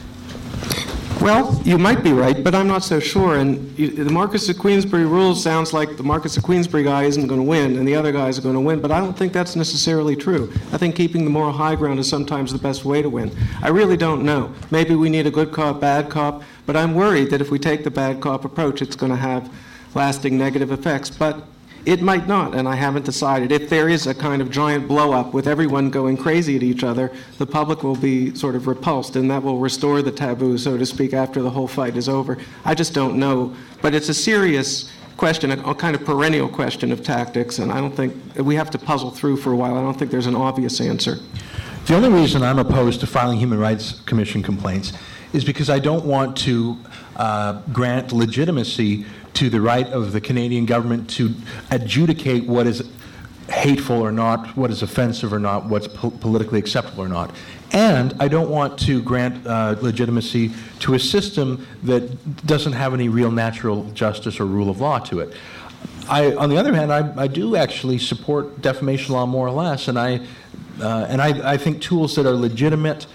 Well, 1.22 1.62
you 1.66 1.78
might 1.78 2.02
be 2.02 2.14
right, 2.14 2.42
but 2.42 2.56
I'm 2.56 2.68
not 2.68 2.82
so 2.82 2.98
sure. 3.02 3.40
And 3.40 3.78
you, 3.78 3.90
the 3.90 4.10
Marquess 4.10 4.48
of 4.48 4.58
Queensberry 4.58 5.06
rules 5.06 5.44
sounds 5.44 5.74
like 5.74 5.98
the 5.98 6.04
Marquess 6.04 6.38
of 6.38 6.44
Queensberry 6.44 6.84
guy 6.84 7.04
isn't 7.04 7.28
going 7.28 7.42
to 7.42 7.46
win 7.46 7.78
and 7.78 7.86
the 7.86 7.94
other 7.94 8.14
guys 8.14 8.38
are 8.38 8.42
going 8.42 8.56
to 8.56 8.62
win, 8.62 8.80
but 8.80 8.90
I 8.90 9.02
don't 9.02 9.18
think 9.18 9.34
that's 9.34 9.54
necessarily 9.54 10.16
true. 10.16 10.50
I 10.72 10.78
think 10.78 10.96
keeping 10.96 11.26
the 11.26 11.30
moral 11.30 11.52
high 11.52 11.76
ground 11.76 12.00
is 12.00 12.08
sometimes 12.08 12.54
the 12.54 12.58
best 12.58 12.86
way 12.86 13.02
to 13.02 13.10
win. 13.10 13.36
I 13.62 13.68
really 13.68 13.98
don't 13.98 14.24
know. 14.24 14.54
Maybe 14.72 14.96
we 14.96 15.10
need 15.10 15.28
a 15.28 15.32
good 15.32 15.52
cop, 15.52 15.82
bad 15.82 16.10
cop, 16.10 16.42
but 16.66 16.78
I'm 16.78 16.96
worried 16.96 17.32
that 17.32 17.42
if 17.42 17.52
we 17.52 17.60
take 17.60 17.84
the 17.84 17.92
bad 17.92 18.22
cop 18.22 18.46
approach, 18.46 18.82
it's 18.82 18.96
going 18.96 19.12
to 19.12 19.18
have 19.18 19.54
lasting 19.96 20.38
negative 20.38 20.72
effects. 20.72 21.10
But 21.10 21.44
it 21.86 22.02
might 22.02 22.28
not, 22.28 22.56
and 22.56 22.68
I 22.68 22.76
haven't 22.76 23.06
decided. 23.06 23.52
If 23.52 23.70
there 23.70 23.90
is 23.90 24.08
a 24.08 24.14
kind 24.14 24.42
of 24.42 24.52
giant 24.52 24.88
blow 24.88 25.12
up 25.14 25.34
with 25.34 25.48
everyone 25.48 25.90
going 25.90 26.18
crazy 26.18 26.56
at 26.56 26.64
each 26.64 26.84
other, 26.84 27.12
the 27.38 27.46
public 27.46 27.84
will 27.84 27.96
be 27.96 28.36
sort 28.36 28.56
of 28.56 28.68
repulsed, 28.68 29.16
and 29.16 29.30
that 29.32 29.42
will 29.42 29.58
restore 29.58 30.02
the 30.02 30.12
taboo, 30.12 30.58
so 30.58 30.78
to 30.78 30.86
speak, 30.86 31.14
after 31.14 31.42
the 31.42 31.50
whole 31.50 31.68
fight 31.68 31.96
is 31.96 32.10
over. 32.10 32.38
I 32.66 32.76
just 32.76 32.94
don't 32.94 33.18
know. 33.18 33.56
But 33.82 33.96
it's 33.96 34.10
a 34.10 34.14
serious 34.14 34.92
question, 35.18 35.52
a, 35.52 35.70
a 35.70 35.76
kind 35.76 35.96
of 35.96 36.06
perennial 36.06 36.50
question 36.50 36.92
of 36.92 37.04
tactics, 37.04 37.60
and 37.60 37.72
I 37.72 37.80
don't 37.80 37.96
think 37.96 38.16
we 38.38 38.56
have 38.56 38.70
to 38.72 38.78
puzzle 38.78 39.12
through 39.12 39.38
for 39.38 39.52
a 39.52 39.56
while. 39.56 39.78
I 39.78 39.82
don't 39.82 39.98
think 39.98 40.12
there's 40.12 40.28
an 40.28 40.36
obvious 40.36 40.82
answer. 40.82 41.18
The 41.86 41.96
only 41.96 42.10
reason 42.10 42.44
I'm 42.44 42.60
opposed 42.60 43.00
to 43.00 43.08
filing 43.08 43.40
Human 43.40 43.60
Rights 43.60 44.02
Commission 44.02 44.44
complaints 44.44 44.94
is 45.34 45.44
because 45.44 45.70
I 45.70 45.80
don't 45.80 46.06
want 46.06 46.38
to 46.38 46.78
uh, 47.20 47.62
grant 47.74 48.14
legitimacy 48.14 49.06
to 49.34 49.50
the 49.50 49.60
right 49.60 49.88
of 49.88 50.14
the 50.14 50.22
Canadian 50.22 50.66
government 50.66 51.10
to 51.10 51.34
adjudicate 51.70 52.48
what 52.48 52.66
is 52.66 52.90
hateful 53.50 53.98
or 53.98 54.12
not, 54.12 54.56
what 54.56 54.72
is 54.72 54.82
offensive 54.84 55.34
or 55.34 55.40
not, 55.40 55.66
what's 55.66 55.88
po- 55.88 56.12
politically 56.12 56.60
acceptable 56.60 57.04
or 57.04 57.10
not. 57.10 57.36
And 57.72 58.16
I 58.20 58.30
don't 58.30 58.50
want 58.50 58.80
to 58.80 59.02
grant 59.02 59.46
uh, 59.46 59.76
legitimacy 59.82 60.52
to 60.80 60.94
a 60.94 61.00
system 61.00 61.68
that 61.84 62.46
doesn't 62.48 62.74
have 62.74 62.94
any 62.94 63.10
real 63.10 63.32
natural 63.32 63.84
justice 63.92 64.40
or 64.40 64.46
rule 64.46 64.70
of 64.70 64.80
law 64.80 65.00
to 65.00 65.20
it. 65.20 65.34
I, 66.08 66.34
on 66.36 66.50
the 66.50 66.58
other 66.58 66.74
hand, 66.74 66.92
I, 66.92 67.24
I 67.24 67.28
do 67.28 67.58
actually 67.58 67.98
support 67.98 68.62
defamation 68.62 69.14
law 69.14 69.26
more 69.26 69.46
or 69.46 69.52
less, 69.52 69.90
and 69.90 70.00
I, 70.00 70.22
uh, 70.82 71.06
and 71.10 71.22
I, 71.22 71.54
I 71.54 71.58
think 71.58 71.82
tools 71.82 72.16
that 72.16 72.26
are 72.26 72.34
legitimate 72.34 73.08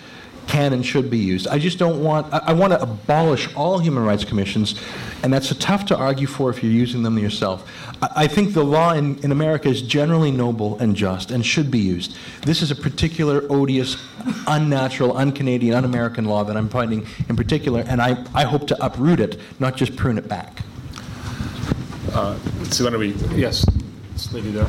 can 0.46 0.72
and 0.72 0.84
should 0.84 1.10
be 1.10 1.18
used. 1.18 1.46
I 1.48 1.58
just 1.58 1.78
don't 1.78 2.02
want, 2.02 2.32
I, 2.32 2.38
I 2.38 2.52
want 2.52 2.72
to 2.72 2.80
abolish 2.80 3.52
all 3.54 3.78
human 3.78 4.04
rights 4.04 4.24
commissions, 4.24 4.80
and 5.22 5.32
that's 5.32 5.54
tough 5.56 5.86
to 5.86 5.96
argue 5.96 6.26
for 6.26 6.50
if 6.50 6.62
you're 6.62 6.72
using 6.72 7.02
them 7.02 7.18
yourself. 7.18 7.70
I, 8.02 8.24
I 8.24 8.26
think 8.26 8.54
the 8.54 8.64
law 8.64 8.92
in, 8.92 9.18
in 9.24 9.32
America 9.32 9.68
is 9.68 9.82
generally 9.82 10.30
noble 10.30 10.78
and 10.78 10.94
just 10.94 11.30
and 11.30 11.44
should 11.44 11.70
be 11.70 11.78
used. 11.78 12.16
This 12.42 12.62
is 12.62 12.70
a 12.70 12.76
particular 12.76 13.44
odious, 13.50 13.96
unnatural, 14.46 15.16
un 15.16 15.32
Canadian, 15.32 15.74
un 15.74 15.84
American 15.84 16.24
law 16.24 16.44
that 16.44 16.56
I'm 16.56 16.68
finding 16.68 17.06
in 17.28 17.36
particular, 17.36 17.84
and 17.86 18.00
I, 18.00 18.24
I 18.34 18.44
hope 18.44 18.66
to 18.68 18.84
uproot 18.84 19.20
it, 19.20 19.40
not 19.58 19.76
just 19.76 19.96
prune 19.96 20.18
it 20.18 20.28
back. 20.28 20.60
Uh, 22.12 22.38
see, 22.70 22.84
why 22.84 22.90
don't 22.90 23.00
we, 23.00 23.12
yes, 23.34 23.64
this 24.12 24.32
lady 24.32 24.50
there. 24.50 24.68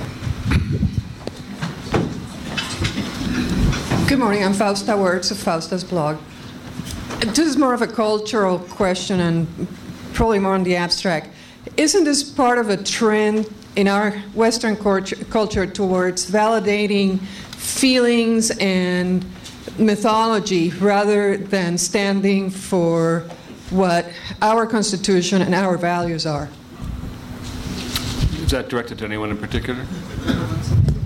Good 4.08 4.20
morning. 4.20 4.44
I'm 4.44 4.54
Fausta 4.54 4.96
Wertz 4.96 5.32
of 5.32 5.38
Fausta's 5.40 5.84
blog. 5.84 6.20
This 7.22 7.40
is 7.40 7.58
more 7.58 7.74
of 7.74 7.82
a 7.82 7.88
cultural 7.88 8.60
question 8.60 9.20
and 9.20 9.68
probably 10.14 10.38
more 10.38 10.54
on 10.54 10.64
the 10.64 10.76
abstract. 10.76 11.30
Isn't 11.76 12.04
this 12.04 12.24
part 12.24 12.60
of 12.60 12.70
a 12.70 12.78
trend 12.78 13.52
in 13.76 13.88
our 13.88 14.12
Western 14.36 14.76
culture 14.76 15.66
towards 15.66 16.30
validating 16.30 17.20
feelings 17.20 18.52
and 18.60 19.26
mythology 19.80 20.70
rather 20.70 21.38
than 21.38 21.76
standing 21.76 22.52
for 22.52 23.22
what 23.72 24.06
our 24.44 24.68
Constitution 24.68 25.42
and 25.42 25.56
our 25.56 25.78
values 25.78 26.28
are? 26.28 26.48
Is 28.44 28.52
that 28.52 28.70
directed 28.70 29.00
to 29.00 29.06
anyone 29.06 29.32
in 29.32 29.38
particular? 29.38 29.84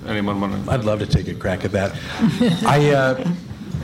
Anyone 0.10 0.42
want 0.42 0.66
to? 0.66 0.72
I'd 0.72 0.84
love 0.84 1.00
to 1.00 1.06
take 1.06 1.28
a 1.28 1.36
crack 1.36 1.64
at 1.64 1.72
that. 1.72 1.96
I, 2.66 2.92
uh, 2.92 3.34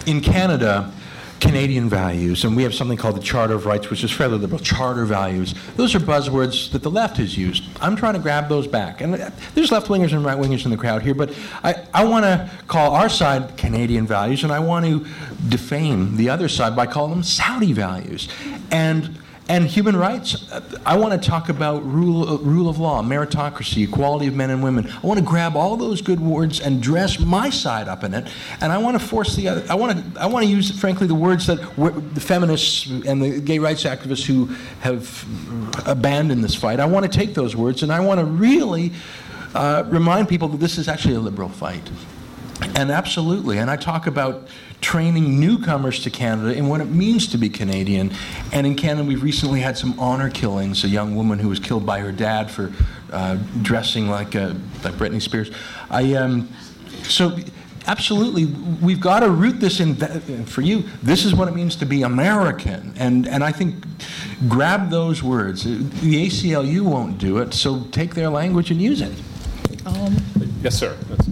in 0.05 0.21
Canada, 0.21 0.91
Canadian 1.39 1.89
values, 1.89 2.43
and 2.43 2.55
we 2.55 2.63
have 2.63 2.73
something 2.73 2.97
called 2.97 3.15
the 3.15 3.21
Charter 3.21 3.53
of 3.53 3.65
Rights, 3.65 3.89
which 3.89 4.03
is 4.03 4.11
fairly 4.11 4.37
liberal. 4.37 4.59
Charter 4.59 5.05
values. 5.05 5.53
Those 5.75 5.93
are 5.93 5.99
buzzwords 5.99 6.71
that 6.71 6.81
the 6.81 6.89
left 6.89 7.17
has 7.17 7.37
used. 7.37 7.63
I'm 7.81 7.95
trying 7.95 8.13
to 8.13 8.19
grab 8.19 8.49
those 8.49 8.65
back. 8.65 9.01
And 9.01 9.13
there's 9.53 9.71
left 9.71 9.87
wingers 9.87 10.13
and 10.13 10.25
right 10.25 10.37
wingers 10.37 10.65
in 10.65 10.71
the 10.71 10.77
crowd 10.77 11.03
here, 11.03 11.13
but 11.13 11.35
I, 11.63 11.85
I 11.93 12.05
want 12.05 12.23
to 12.23 12.49
call 12.67 12.95
our 12.95 13.09
side 13.09 13.57
Canadian 13.57 14.07
values, 14.07 14.43
and 14.43 14.51
I 14.51 14.59
want 14.59 14.85
to 14.85 15.05
defame 15.49 16.15
the 16.17 16.29
other 16.29 16.47
side 16.47 16.75
by 16.75 16.87
calling 16.87 17.11
them 17.11 17.23
Saudi 17.23 17.73
values. 17.73 18.29
And 18.71 19.19
and 19.47 19.67
human 19.67 19.95
rights, 19.95 20.51
I 20.87 20.97
want 20.97 21.21
to 21.21 21.29
talk 21.29 21.49
about 21.49 21.85
rule, 21.85 22.27
uh, 22.27 22.37
rule 22.37 22.67
of 22.67 22.79
law, 22.79 23.03
meritocracy, 23.03 23.87
equality 23.87 24.25
of 24.25 24.33
men 24.33 24.49
and 24.49 24.63
women. 24.63 24.89
I 24.89 25.05
want 25.05 25.19
to 25.19 25.25
grab 25.25 25.55
all 25.55 25.77
those 25.77 26.01
good 26.01 26.19
words 26.19 26.59
and 26.59 26.81
dress 26.81 27.19
my 27.19 27.51
side 27.51 27.87
up 27.87 28.03
in 28.03 28.15
it. 28.15 28.27
And 28.59 28.71
I 28.71 28.79
want 28.79 28.99
to 28.99 29.05
force 29.05 29.35
the 29.35 29.47
other, 29.47 29.63
I 29.69 29.75
want 29.75 30.15
to, 30.15 30.19
I 30.19 30.25
want 30.25 30.45
to 30.45 30.51
use, 30.51 30.71
frankly, 30.79 31.05
the 31.05 31.13
words 31.13 31.45
that 31.45 31.59
the 31.77 32.19
feminists 32.19 32.87
and 32.87 33.21
the 33.21 33.39
gay 33.39 33.59
rights 33.59 33.83
activists 33.83 34.25
who 34.25 34.45
have 34.79 35.25
abandoned 35.85 36.43
this 36.43 36.55
fight, 36.55 36.79
I 36.79 36.85
want 36.85 37.11
to 37.11 37.15
take 37.15 37.35
those 37.35 37.55
words 37.55 37.83
and 37.83 37.91
I 37.91 37.99
want 37.99 38.19
to 38.19 38.25
really 38.25 38.93
uh, 39.53 39.83
remind 39.85 40.27
people 40.27 40.47
that 40.49 40.59
this 40.59 40.79
is 40.79 40.87
actually 40.87 41.15
a 41.15 41.19
liberal 41.19 41.49
fight. 41.49 41.87
And 42.75 42.89
absolutely, 42.89 43.59
and 43.59 43.69
I 43.69 43.75
talk 43.75 44.07
about 44.07 44.47
training 44.85 45.39
newcomers 45.39 46.03
to 46.03 46.11
Canada 46.11 46.53
in 46.55 46.67
what 46.67 46.79
it 46.79 46.85
means 46.85 47.25
to 47.25 47.39
be 47.39 47.49
Canadian. 47.49 48.11
And 48.53 48.67
in 48.67 48.75
Canada, 48.75 49.03
we've 49.03 49.23
recently 49.23 49.59
had 49.59 49.75
some 49.79 49.99
honor 49.99 50.29
killings. 50.29 50.83
A 50.83 50.87
young 50.87 51.15
woman 51.15 51.39
who 51.39 51.49
was 51.49 51.57
killed 51.59 51.87
by 51.87 52.01
her 52.01 52.11
dad 52.11 52.51
for 52.51 52.71
uh, 53.11 53.39
dressing 53.63 54.09
like, 54.09 54.35
uh, 54.35 54.53
like 54.83 54.93
Britney 54.93 55.19
Spears. 55.19 55.49
I, 55.89 56.13
um, 56.13 56.47
so, 57.01 57.35
absolutely, 57.87 58.45
we've 58.45 58.99
got 58.99 59.21
to 59.21 59.31
root 59.31 59.59
this 59.59 59.79
in. 59.79 59.95
For 60.45 60.61
you, 60.61 60.83
this 61.01 61.25
is 61.25 61.33
what 61.33 61.47
it 61.47 61.55
means 61.55 61.75
to 61.77 61.87
be 61.87 62.03
American. 62.03 62.93
And, 62.95 63.27
and 63.27 63.43
I 63.43 63.51
think 63.51 63.83
grab 64.47 64.91
those 64.91 65.23
words. 65.23 65.63
The 65.63 66.27
ACLU 66.27 66.81
won't 66.81 67.17
do 67.17 67.39
it, 67.39 67.55
so 67.55 67.85
take 67.85 68.13
their 68.13 68.29
language 68.29 68.69
and 68.69 68.79
use 68.79 69.01
it. 69.01 69.13
Um, 69.87 70.15
yes, 70.61 70.75
sir. 70.77 70.95
That's 71.09 71.27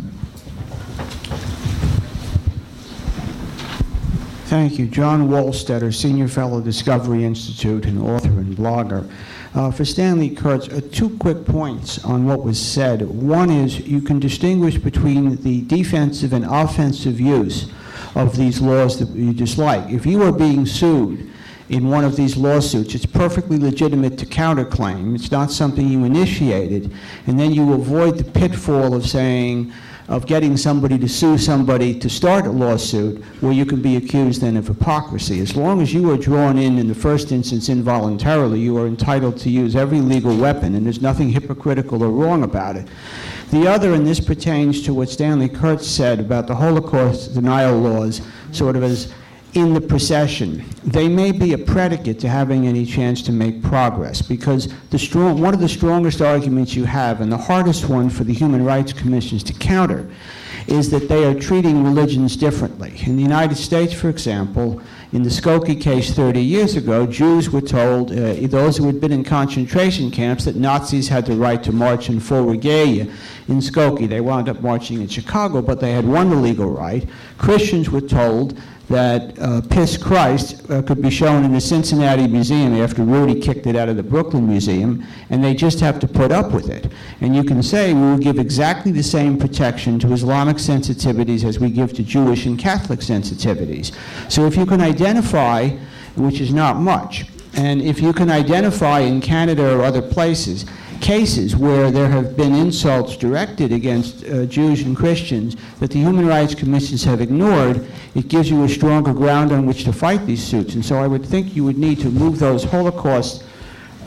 Thank 4.53 4.77
you. 4.77 4.85
John 4.85 5.29
Wohlstetter, 5.29 5.91
Senior 5.91 6.27
Fellow, 6.27 6.61
Discovery 6.61 7.23
Institute, 7.23 7.85
and 7.85 7.99
author 7.99 8.29
and 8.29 8.55
blogger. 8.55 9.11
Uh, 9.55 9.71
for 9.71 9.83
Stanley 9.83 10.29
Kurtz, 10.29 10.67
uh, 10.67 10.79
two 10.91 11.17
quick 11.17 11.43
points 11.43 12.05
on 12.05 12.27
what 12.27 12.43
was 12.43 12.61
said. 12.61 13.01
One 13.01 13.49
is 13.49 13.79
you 13.79 13.99
can 13.99 14.19
distinguish 14.19 14.77
between 14.77 15.37
the 15.37 15.61
defensive 15.63 16.33
and 16.33 16.45
offensive 16.45 17.19
use 17.19 17.67
of 18.13 18.37
these 18.37 18.61
laws 18.61 18.99
that 18.99 19.09
you 19.17 19.33
dislike. 19.33 19.89
If 19.89 20.05
you 20.05 20.21
are 20.21 20.31
being 20.31 20.67
sued 20.67 21.31
in 21.69 21.89
one 21.89 22.03
of 22.03 22.15
these 22.15 22.37
lawsuits, 22.37 22.93
it's 22.93 23.07
perfectly 23.07 23.57
legitimate 23.57 24.19
to 24.19 24.27
counterclaim. 24.27 25.15
It's 25.15 25.31
not 25.31 25.49
something 25.49 25.87
you 25.89 26.03
initiated. 26.03 26.93
And 27.25 27.39
then 27.39 27.55
you 27.55 27.73
avoid 27.73 28.19
the 28.19 28.31
pitfall 28.39 28.93
of 28.93 29.07
saying, 29.07 29.73
of 30.07 30.25
getting 30.25 30.57
somebody 30.57 30.97
to 30.97 31.07
sue 31.07 31.37
somebody 31.37 31.97
to 31.97 32.09
start 32.09 32.45
a 32.45 32.51
lawsuit 32.51 33.23
where 33.41 33.53
you 33.53 33.65
can 33.65 33.81
be 33.81 33.95
accused 33.95 34.41
then 34.41 34.57
of 34.57 34.67
hypocrisy. 34.67 35.39
As 35.39 35.55
long 35.55 35.81
as 35.81 35.93
you 35.93 36.11
are 36.11 36.17
drawn 36.17 36.57
in 36.57 36.77
in 36.77 36.87
the 36.87 36.95
first 36.95 37.31
instance 37.31 37.69
involuntarily, 37.69 38.59
you 38.59 38.77
are 38.77 38.87
entitled 38.87 39.37
to 39.37 39.49
use 39.49 39.75
every 39.75 40.01
legal 40.01 40.35
weapon, 40.35 40.75
and 40.75 40.85
there's 40.85 41.01
nothing 41.01 41.29
hypocritical 41.29 42.03
or 42.03 42.09
wrong 42.09 42.43
about 42.43 42.75
it. 42.75 42.87
The 43.51 43.67
other, 43.67 43.93
and 43.93 44.05
this 44.05 44.19
pertains 44.19 44.81
to 44.83 44.93
what 44.93 45.09
Stanley 45.09 45.47
Kurtz 45.47 45.87
said 45.87 46.19
about 46.19 46.47
the 46.47 46.55
Holocaust 46.55 47.33
denial 47.33 47.77
laws, 47.77 48.21
sort 48.51 48.75
of 48.75 48.83
as 48.83 49.13
in 49.53 49.73
the 49.73 49.81
procession. 49.81 50.65
They 50.83 51.07
may 51.07 51.31
be 51.31 51.53
a 51.53 51.57
predicate 51.57 52.19
to 52.21 52.29
having 52.29 52.65
any 52.65 52.85
chance 52.85 53.21
to 53.23 53.31
make 53.31 53.61
progress 53.61 54.21
because 54.21 54.73
strong, 54.97 55.41
one 55.41 55.53
of 55.53 55.59
the 55.59 55.69
strongest 55.69 56.21
arguments 56.21 56.75
you 56.75 56.85
have, 56.85 57.21
and 57.21 57.31
the 57.31 57.37
hardest 57.37 57.87
one 57.87 58.09
for 58.09 58.23
the 58.23 58.33
Human 58.33 58.65
Rights 58.65 58.93
Commissions 58.93 59.43
to 59.43 59.53
counter, 59.53 60.09
is 60.67 60.89
that 60.91 61.09
they 61.09 61.25
are 61.25 61.35
treating 61.35 61.83
religions 61.83 62.35
differently. 62.35 62.93
In 63.05 63.15
the 63.15 63.21
United 63.21 63.57
States, 63.57 63.93
for 63.93 64.09
example, 64.09 64.81
in 65.11 65.21
the 65.21 65.29
Skokie 65.29 65.79
case 65.79 66.13
30 66.13 66.41
years 66.41 66.75
ago, 66.75 67.05
Jews 67.05 67.49
were 67.49 67.61
told, 67.61 68.11
uh, 68.11 68.35
those 68.47 68.77
who 68.77 68.87
had 68.87 69.01
been 69.01 69.11
in 69.11 69.23
concentration 69.23 70.09
camps, 70.09 70.45
that 70.45 70.55
Nazis 70.55 71.09
had 71.09 71.25
the 71.25 71.35
right 71.35 71.61
to 71.63 71.71
march 71.71 72.09
in 72.09 72.19
full 72.19 72.45
regalia 72.45 73.03
in 73.47 73.59
Skokie. 73.59 74.07
They 74.07 74.21
wound 74.21 74.49
up 74.49 74.61
marching 74.61 75.01
in 75.01 75.07
Chicago, 75.09 75.61
but 75.61 75.79
they 75.79 75.91
had 75.91 76.07
won 76.07 76.29
the 76.29 76.37
legal 76.37 76.71
right. 76.71 77.07
Christians 77.37 77.89
were 77.89 78.01
told 78.01 78.59
that 78.93 79.39
uh, 79.39 79.59
Piss 79.69 79.97
Christ 79.97 80.69
uh, 80.69 80.83
could 80.83 81.01
be 81.01 81.09
shown 81.09 81.43
in 81.43 81.51
the 81.51 81.59
Cincinnati 81.59 82.27
Museum 82.27 82.75
after 82.75 83.03
Rudy 83.03 83.39
kicked 83.41 83.65
it 83.65 83.75
out 83.75 83.89
of 83.89 83.97
the 83.97 84.03
Brooklyn 84.03 84.47
Museum, 84.47 85.03
and 85.31 85.43
they 85.43 85.55
just 85.55 85.79
have 85.79 85.99
to 85.99 86.07
put 86.07 86.31
up 86.31 86.51
with 86.51 86.69
it. 86.69 86.91
And 87.19 87.35
you 87.35 87.43
can 87.43 87.63
say 87.63 87.93
we 87.93 88.01
will 88.01 88.19
give 88.19 88.37
exactly 88.37 88.91
the 88.91 89.01
same 89.01 89.39
protection 89.39 89.97
to 89.99 90.13
Islamic 90.13 90.57
sensitivities 90.57 91.43
as 91.43 91.59
we 91.59 91.71
give 91.71 91.93
to 91.93 92.03
Jewish 92.03 92.45
and 92.45 92.57
Catholic 92.57 92.99
sensitivities. 92.99 93.95
So 94.31 94.45
if 94.45 94.55
you 94.55 94.67
can 94.67 94.79
identify, 94.79 95.69
which 96.15 96.39
is 96.39 96.53
not 96.53 96.77
much, 96.77 97.25
and 97.55 97.81
if 97.81 97.99
you 97.99 98.13
can 98.13 98.29
identify 98.29 98.99
in 98.99 99.21
Canada 99.21 99.75
or 99.75 99.83
other 99.83 100.03
places 100.03 100.65
cases 101.03 101.53
where 101.55 101.91
there 101.91 102.07
have 102.07 102.37
been 102.37 102.55
insults 102.55 103.17
directed 103.17 103.73
against 103.73 104.23
uh, 104.23 104.45
Jews 104.45 104.83
and 104.83 104.95
Christians 104.95 105.57
that 105.79 105.91
the 105.91 105.99
Human 105.99 106.25
Rights 106.25 106.55
Commissions 106.55 107.03
have 107.03 107.19
ignored, 107.19 107.85
it 108.15 108.29
gives 108.29 108.49
you 108.49 108.63
a 108.63 108.69
stronger 108.69 109.13
ground 109.13 109.51
on 109.51 109.65
which 109.65 109.83
to 109.83 109.91
fight 109.91 110.25
these 110.25 110.41
suits. 110.41 110.75
And 110.75 110.83
so 110.83 110.95
I 110.95 111.05
would 111.05 111.25
think 111.25 111.55
you 111.55 111.65
would 111.65 111.77
need 111.77 111.99
to 111.99 112.09
move 112.09 112.39
those 112.39 112.63
Holocaust 112.63 113.43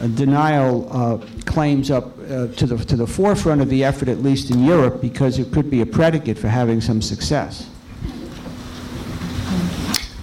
uh, 0.00 0.06
denial 0.08 0.88
uh, 0.90 1.18
claims 1.44 1.90
up 1.90 2.18
uh, 2.18 2.48
to, 2.48 2.66
the, 2.66 2.78
to 2.86 2.96
the 2.96 3.06
forefront 3.06 3.60
of 3.60 3.68
the 3.68 3.84
effort, 3.84 4.08
at 4.08 4.22
least 4.22 4.50
in 4.50 4.64
Europe, 4.64 5.02
because 5.02 5.38
it 5.38 5.52
could 5.52 5.70
be 5.70 5.82
a 5.82 5.86
predicate 5.86 6.38
for 6.38 6.48
having 6.48 6.80
some 6.80 7.02
success. 7.02 7.68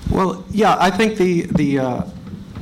Well, 0.10 0.44
yeah, 0.50 0.76
I 0.80 0.90
think 0.90 1.18
the, 1.18 1.44
the 1.54 1.80
uh, 1.80 2.04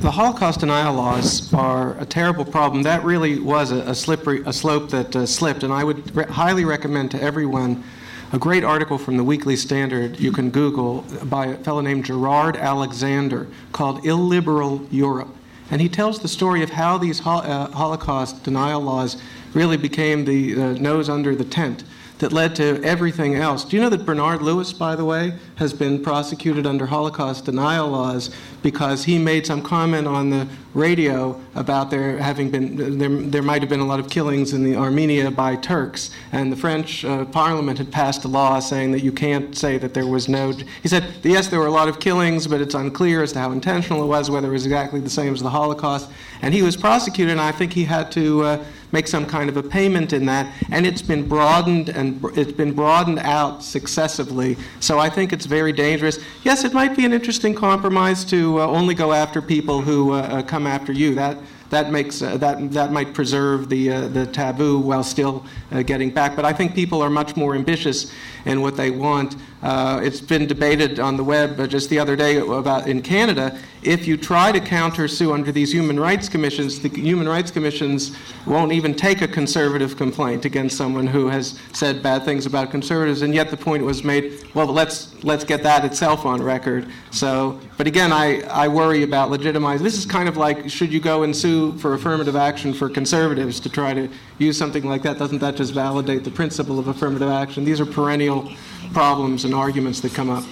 the 0.02 0.10
Holocaust 0.10 0.58
denial 0.58 0.94
laws 0.94 1.54
are 1.54 1.96
a 2.00 2.04
terrible 2.04 2.44
problem. 2.44 2.82
That 2.82 3.04
really 3.04 3.38
was 3.38 3.70
a, 3.70 3.82
a 3.82 3.94
slippery, 3.94 4.42
a 4.44 4.52
slope 4.52 4.90
that 4.90 5.14
uh, 5.14 5.26
slipped, 5.26 5.62
and 5.62 5.72
I 5.72 5.84
would 5.84 6.14
re- 6.16 6.24
highly 6.24 6.64
recommend 6.64 7.12
to 7.12 7.22
everyone 7.22 7.84
a 8.32 8.38
great 8.38 8.64
article 8.64 8.98
from 8.98 9.16
the 9.16 9.22
Weekly 9.22 9.54
Standard 9.54 10.18
you 10.18 10.32
can 10.32 10.50
Google 10.50 11.02
by 11.26 11.46
a 11.46 11.56
fellow 11.58 11.80
named 11.80 12.04
Gerard 12.04 12.56
Alexander 12.56 13.46
called 13.70 14.04
"Illiberal 14.04 14.84
Europe," 14.90 15.36
and 15.70 15.80
he 15.80 15.88
tells 15.88 16.18
the 16.18 16.26
story 16.26 16.64
of 16.64 16.70
how 16.70 16.98
these 16.98 17.20
ho- 17.20 17.38
uh, 17.38 17.70
Holocaust 17.70 18.42
denial 18.42 18.80
laws 18.80 19.22
really 19.54 19.76
became 19.76 20.24
the 20.24 20.60
uh, 20.60 20.72
nose 20.72 21.08
under 21.08 21.36
the 21.36 21.44
tent 21.44 21.84
that 22.22 22.32
led 22.32 22.54
to 22.56 22.82
everything 22.82 23.34
else. 23.34 23.64
Do 23.64 23.76
you 23.76 23.82
know 23.82 23.88
that 23.90 24.06
Bernard 24.06 24.42
Lewis, 24.42 24.72
by 24.72 24.96
the 24.96 25.04
way, 25.04 25.34
has 25.56 25.74
been 25.74 26.02
prosecuted 26.02 26.66
under 26.66 26.86
Holocaust 26.86 27.44
denial 27.44 27.88
laws 27.88 28.30
because 28.62 29.04
he 29.04 29.18
made 29.18 29.44
some 29.44 29.60
comment 29.60 30.06
on 30.06 30.30
the 30.30 30.48
radio 30.72 31.38
about 31.56 31.90
there 31.90 32.16
having 32.18 32.48
been 32.48 32.96
there, 32.96 33.08
there 33.08 33.42
might 33.42 33.60
have 33.60 33.68
been 33.68 33.80
a 33.80 33.84
lot 33.84 34.00
of 34.00 34.08
killings 34.08 34.52
in 34.52 34.62
the 34.62 34.76
Armenia 34.76 35.30
by 35.30 35.56
Turks, 35.56 36.10
and 36.30 36.50
the 36.50 36.56
French 36.56 37.04
uh, 37.04 37.24
Parliament 37.26 37.76
had 37.76 37.90
passed 37.90 38.24
a 38.24 38.28
law 38.28 38.60
saying 38.60 38.92
that 38.92 39.00
you 39.00 39.12
can't 39.12 39.56
say 39.56 39.76
that 39.78 39.92
there 39.92 40.06
was 40.06 40.28
no. 40.28 40.52
He 40.82 40.88
said 40.88 41.04
yes, 41.24 41.48
there 41.48 41.58
were 41.58 41.66
a 41.66 41.72
lot 41.72 41.88
of 41.88 41.98
killings, 41.98 42.46
but 42.46 42.60
it's 42.60 42.74
unclear 42.74 43.22
as 43.22 43.32
to 43.32 43.40
how 43.40 43.50
intentional 43.50 44.02
it 44.04 44.06
was, 44.06 44.30
whether 44.30 44.48
it 44.48 44.52
was 44.52 44.64
exactly 44.64 45.00
the 45.00 45.10
same 45.10 45.34
as 45.34 45.42
the 45.42 45.50
Holocaust. 45.50 46.08
And 46.40 46.54
he 46.54 46.62
was 46.62 46.76
prosecuted, 46.76 47.32
and 47.32 47.40
I 47.40 47.52
think 47.52 47.72
he 47.72 47.84
had 47.84 48.12
to. 48.12 48.42
Uh, 48.42 48.64
make 48.92 49.08
some 49.08 49.26
kind 49.26 49.48
of 49.48 49.56
a 49.56 49.62
payment 49.62 50.12
in 50.12 50.26
that, 50.26 50.52
and 50.70 50.86
it's 50.86 51.02
been 51.02 51.26
broadened 51.26 51.88
and 51.88 52.24
it's 52.36 52.52
been 52.52 52.72
broadened 52.72 53.18
out 53.20 53.62
successively. 53.62 54.56
So 54.80 54.98
I 54.98 55.08
think 55.08 55.32
it's 55.32 55.46
very 55.46 55.72
dangerous. 55.72 56.18
Yes, 56.44 56.64
it 56.64 56.72
might 56.72 56.96
be 56.96 57.04
an 57.04 57.12
interesting 57.12 57.54
compromise 57.54 58.24
to 58.26 58.60
uh, 58.60 58.66
only 58.66 58.94
go 58.94 59.12
after 59.12 59.42
people 59.42 59.80
who 59.80 60.12
uh, 60.12 60.20
uh 60.20 60.42
come 60.42 60.66
after 60.66 60.92
you. 60.92 61.14
That 61.14 61.38
that 61.72 61.90
makes 61.90 62.20
uh, 62.20 62.36
that 62.36 62.70
that 62.72 62.92
might 62.92 63.14
preserve 63.14 63.70
the 63.70 63.90
uh, 63.90 64.08
the 64.08 64.26
taboo 64.26 64.78
while 64.78 65.02
still 65.02 65.44
uh, 65.70 65.82
getting 65.82 66.10
back. 66.10 66.36
But 66.36 66.44
I 66.44 66.52
think 66.52 66.74
people 66.74 67.02
are 67.02 67.08
much 67.10 67.34
more 67.34 67.54
ambitious 67.54 68.12
in 68.44 68.60
what 68.60 68.76
they 68.76 68.90
want. 68.90 69.36
Uh, 69.62 70.00
it's 70.02 70.20
been 70.20 70.46
debated 70.46 70.98
on 70.98 71.16
the 71.16 71.22
web 71.22 71.70
just 71.70 71.88
the 71.88 71.98
other 71.98 72.16
day 72.16 72.38
about 72.38 72.88
in 72.88 73.00
Canada. 73.00 73.56
If 73.82 74.08
you 74.08 74.16
try 74.16 74.50
to 74.50 74.60
counter 74.60 75.06
sue 75.06 75.32
under 75.32 75.52
these 75.52 75.72
human 75.72 75.98
rights 75.98 76.28
commissions, 76.28 76.80
the 76.80 76.88
human 76.88 77.28
rights 77.28 77.50
commissions 77.50 78.16
won't 78.44 78.72
even 78.72 78.94
take 78.94 79.22
a 79.22 79.28
conservative 79.28 79.96
complaint 79.96 80.44
against 80.44 80.76
someone 80.76 81.06
who 81.06 81.28
has 81.28 81.58
said 81.72 82.02
bad 82.02 82.24
things 82.24 82.44
about 82.46 82.72
conservatives. 82.72 83.22
And 83.22 83.34
yet 83.34 83.50
the 83.50 83.56
point 83.56 83.84
was 83.84 84.02
made, 84.02 84.48
well, 84.54 84.66
let's 84.66 85.22
let's 85.22 85.44
get 85.44 85.62
that 85.62 85.84
itself 85.84 86.26
on 86.26 86.42
record. 86.42 86.88
So, 87.12 87.60
but 87.76 87.86
again, 87.86 88.12
I, 88.12 88.40
I 88.42 88.66
worry 88.66 89.04
about 89.04 89.30
legitimizing. 89.30 89.82
This 89.82 89.96
is 89.96 90.06
kind 90.06 90.28
of 90.28 90.36
like 90.36 90.68
should 90.70 90.92
you 90.92 91.00
go 91.00 91.22
and 91.22 91.34
sue 91.34 91.78
for 91.78 91.94
affirmative 91.94 92.34
action 92.34 92.72
for 92.72 92.88
conservatives 92.88 93.60
to 93.60 93.68
try 93.68 93.94
to 93.94 94.08
use 94.38 94.58
something 94.58 94.84
like 94.84 95.02
that? 95.02 95.18
Doesn't 95.18 95.38
that 95.38 95.54
just 95.54 95.72
validate 95.72 96.24
the 96.24 96.32
principle 96.32 96.80
of 96.80 96.88
affirmative 96.88 97.28
action? 97.28 97.64
These 97.64 97.80
are 97.80 97.86
perennial 97.86 98.52
problems 98.92 99.44
and 99.44 99.54
arguments 99.54 100.00
that 100.00 100.14
come 100.14 100.30
up. 100.30 100.44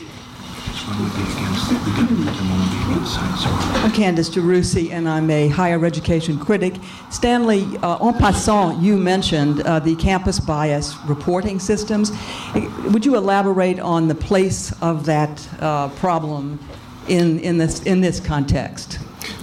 I'm 3.82 3.92
Candace 3.92 4.28
de 4.28 4.40
Russy, 4.40 4.90
and 4.92 5.08
I'm 5.08 5.30
a 5.30 5.48
higher 5.48 5.84
education 5.84 6.38
critic. 6.38 6.74
Stanley, 7.10 7.64
uh, 7.82 8.06
en 8.06 8.14
passant, 8.14 8.80
you 8.80 8.96
mentioned 8.96 9.60
uh, 9.62 9.78
the 9.78 9.94
campus 9.96 10.40
bias 10.40 10.96
reporting 11.06 11.60
systems. 11.60 12.12
Would 12.84 13.04
you 13.06 13.16
elaborate 13.16 13.78
on 13.78 14.08
the 14.08 14.14
place 14.14 14.72
of 14.82 15.06
that 15.06 15.48
uh, 15.60 15.88
problem 15.90 16.58
in, 17.08 17.38
in, 17.40 17.58
this, 17.58 17.82
in 17.82 18.00
this 18.00 18.20
context? 18.20 18.98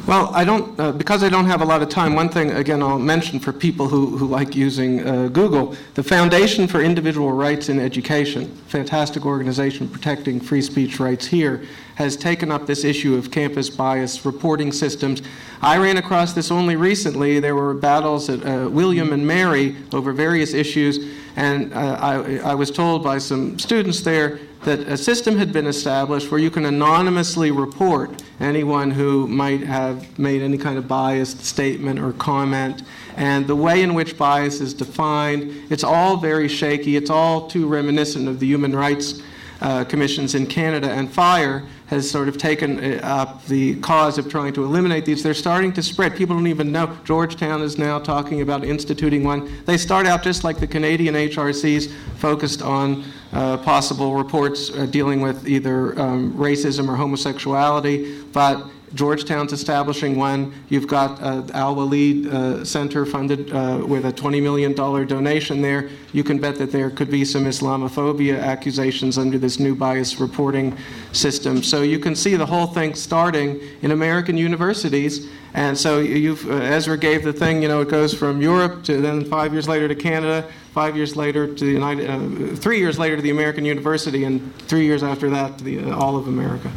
Well, 0.07 0.31
I 0.34 0.45
don't, 0.45 0.79
uh, 0.79 0.93
because 0.93 1.21
I 1.21 1.27
don't 1.27 1.47
have 1.47 1.59
a 1.59 1.65
lot 1.65 1.81
of 1.81 1.89
time, 1.89 2.15
one 2.15 2.29
thing, 2.29 2.51
again, 2.51 2.81
I'll 2.81 2.97
mention 2.97 3.41
for 3.41 3.51
people 3.51 3.89
who, 3.89 4.17
who 4.17 4.25
like 4.25 4.55
using 4.55 5.05
uh, 5.05 5.27
Google 5.27 5.75
the 5.95 6.03
Foundation 6.03 6.65
for 6.65 6.79
Individual 6.79 7.34
Rights 7.34 7.67
in 7.67 7.77
Education, 7.77 8.47
fantastic 8.67 9.25
organization 9.25 9.89
protecting 9.89 10.39
free 10.39 10.61
speech 10.61 11.01
rights 11.01 11.25
here, 11.25 11.65
has 11.97 12.15
taken 12.15 12.51
up 12.51 12.67
this 12.67 12.83
issue 12.83 13.15
of 13.15 13.31
campus 13.31 13.71
bias 13.71 14.23
reporting 14.23 14.71
systems. 14.71 15.23
I 15.63 15.79
ran 15.79 15.97
across 15.97 16.31
this 16.33 16.51
only 16.51 16.75
recently. 16.75 17.39
There 17.39 17.55
were 17.55 17.73
battles 17.73 18.29
at 18.29 18.45
uh, 18.45 18.69
William 18.69 19.13
and 19.13 19.25
Mary 19.25 19.75
over 19.91 20.13
various 20.13 20.53
issues, 20.53 21.11
and 21.35 21.73
uh, 21.73 21.97
I, 21.99 22.37
I 22.51 22.53
was 22.53 22.69
told 22.69 23.03
by 23.03 23.17
some 23.17 23.57
students 23.57 24.01
there 24.01 24.39
that 24.63 24.81
a 24.81 24.95
system 24.95 25.37
had 25.37 25.51
been 25.51 25.65
established 25.65 26.29
where 26.29 26.39
you 26.39 26.51
can 26.51 26.65
anonymously 26.65 27.49
report 27.49 28.21
anyone 28.39 28.91
who 28.91 29.27
might 29.27 29.61
have 29.61 30.19
made 30.19 30.43
any 30.43 30.59
kind 30.59 30.77
of 30.77 30.87
biased 30.87 31.43
statement 31.43 31.99
or 31.99 32.13
comment. 32.13 32.83
And 33.15 33.47
the 33.47 33.55
way 33.55 33.81
in 33.81 33.95
which 33.95 34.19
bias 34.19 34.61
is 34.61 34.75
defined, 34.75 35.51
it's 35.71 35.83
all 35.83 36.17
very 36.17 36.47
shaky. 36.47 36.95
It's 36.95 37.09
all 37.09 37.47
too 37.47 37.67
reminiscent 37.67 38.27
of 38.27 38.39
the 38.39 38.45
human 38.45 38.75
rights 38.75 39.23
uh, 39.61 39.83
commissions 39.85 40.35
in 40.35 40.45
Canada 40.45 40.91
and 40.91 41.11
FIRE 41.11 41.63
has 41.88 42.09
sort 42.09 42.27
of 42.27 42.38
taken 42.38 42.84
uh, 42.84 42.99
up 43.03 43.45
the 43.45 43.76
cause 43.80 44.18
of 44.18 44.30
trying 44.30 44.53
to 44.53 44.64
eliminate 44.64 45.05
these. 45.05 45.23
They're 45.23 45.34
starting 45.34 45.72
to 45.73 45.84
spread. 45.84 46.15
People 46.15 46.35
don't 46.35 46.47
even 46.47 46.72
know. 46.72 46.97
Georgetown 47.03 47.61
is 47.61 47.77
now 47.77 47.97
talking 47.97 48.41
about 48.41 48.64
instituting 48.64 49.23
one. 49.23 49.64
They 49.65 49.77
start 49.77 50.05
out 50.05 50.22
just 50.22 50.43
like 50.43 50.59
the 50.59 50.68
Canadian 50.68 51.15
HRCs, 51.15 51.91
focused 52.18 52.61
on 52.61 53.05
uh, 53.31 53.57
possible 53.57 54.15
reports 54.15 54.69
uh, 54.69 54.85
dealing 54.85 55.22
with 55.22 55.47
either 55.47 55.99
um, 55.99 56.34
racism 56.34 56.89
or 56.89 56.95
homosexuality, 56.95 58.22
but 58.34 58.65
Georgetown's 58.93 59.51
establishing 59.51 60.15
one. 60.15 60.53
You've 60.69 60.88
got 60.88 61.22
uh, 61.22 61.41
Alwaleed 61.53 62.27
uh, 62.27 62.65
Center 62.65 63.05
funded 63.05 63.51
uh, 63.51 63.84
with 63.85 64.05
a 64.05 64.14
$20 64.14 64.41
million 64.41 64.73
donation 64.73 65.61
there. 65.61 65.89
You 66.14 66.23
can 66.23 66.39
bet 66.39 66.55
that 66.55 66.72
there 66.72 66.89
could 66.89 67.11
be 67.11 67.26
some 67.26 67.45
Islamophobia 67.45 68.41
accusations 68.41 69.18
under 69.18 69.38
this 69.38 69.59
new 69.59 69.76
bias 69.76 70.19
reporting 70.19 70.77
system. 71.11 71.64
So 71.64 71.81
you 71.81 71.99
can 71.99 72.15
see 72.15 72.35
the 72.35 72.45
whole 72.45 72.68
thing 72.68 72.95
starting 72.95 73.59
in 73.81 73.91
American 73.91 74.38
universities. 74.38 75.30
And 75.53 75.77
so 75.77 75.99
you've, 75.99 76.49
uh, 76.49 76.53
Ezra 76.55 76.97
gave 76.97 77.23
the 77.23 77.34
thing, 77.34 77.61
you 77.61 77.68
know, 77.68 77.81
it 77.81 77.89
goes 77.89 78.14
from 78.14 78.41
Europe 78.41 78.84
to 78.85 79.01
then 79.01 79.26
five 79.26 79.53
years 79.53 79.68
later 79.68 79.88
to 79.88 79.95
Canada, 79.95 80.47
five 80.72 80.95
years 80.95 81.15
later 81.15 81.47
to 81.47 81.65
the 81.65 81.72
United, 81.72 82.09
uh, 82.09 82.55
three 82.55 82.80
years 82.80 82.99
later 82.99 83.15
to 83.15 83.22
the 83.22 83.31
American 83.31 83.65
University, 83.65 84.23
and 84.23 84.55
three 84.68 84.85
years 84.85 85.03
after 85.03 85.30
that 85.30 85.57
to 85.57 85.64
the, 85.64 85.80
uh, 85.80 85.95
all 85.97 86.15
of 86.15 86.27
America. 86.27 86.72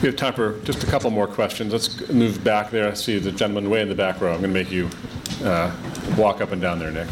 We 0.00 0.06
have 0.06 0.16
time 0.16 0.32
for 0.32 0.58
just 0.60 0.82
a 0.82 0.86
couple 0.86 1.10
more 1.10 1.26
questions. 1.26 1.74
Let's 1.74 2.08
move 2.08 2.42
back 2.42 2.70
there. 2.70 2.88
I 2.88 2.94
see 2.94 3.18
the 3.18 3.30
gentleman 3.30 3.68
way 3.68 3.82
in 3.82 3.90
the 3.90 3.94
back 3.94 4.22
row. 4.22 4.32
I'm 4.32 4.40
going 4.40 4.54
to 4.54 4.58
make 4.58 4.70
you 4.70 4.88
uh, 5.44 5.70
walk 6.16 6.40
up 6.40 6.52
and 6.52 6.62
down 6.62 6.78
there, 6.78 6.90
Nick. 6.90 7.06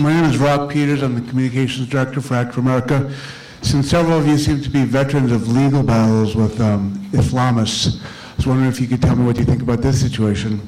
My 0.00 0.12
name 0.12 0.24
is 0.24 0.38
Rob 0.38 0.68
Peters. 0.68 1.02
I'm 1.02 1.14
the 1.14 1.20
Communications 1.30 1.88
Director 1.88 2.20
for 2.20 2.34
Act 2.34 2.54
for 2.54 2.60
America. 2.60 3.14
Since 3.62 3.90
several 3.90 4.18
of 4.18 4.26
you 4.26 4.38
seem 4.38 4.60
to 4.60 4.68
be 4.68 4.82
veterans 4.82 5.30
of 5.30 5.46
legal 5.46 5.84
battles 5.84 6.34
with 6.34 6.60
um, 6.60 6.94
Islamists, 7.12 8.02
I 8.02 8.06
was 8.36 8.48
wondering 8.48 8.68
if 8.68 8.80
you 8.80 8.88
could 8.88 9.00
tell 9.00 9.14
me 9.14 9.24
what 9.24 9.38
you 9.38 9.44
think 9.44 9.62
about 9.62 9.82
this 9.82 10.00
situation. 10.00 10.60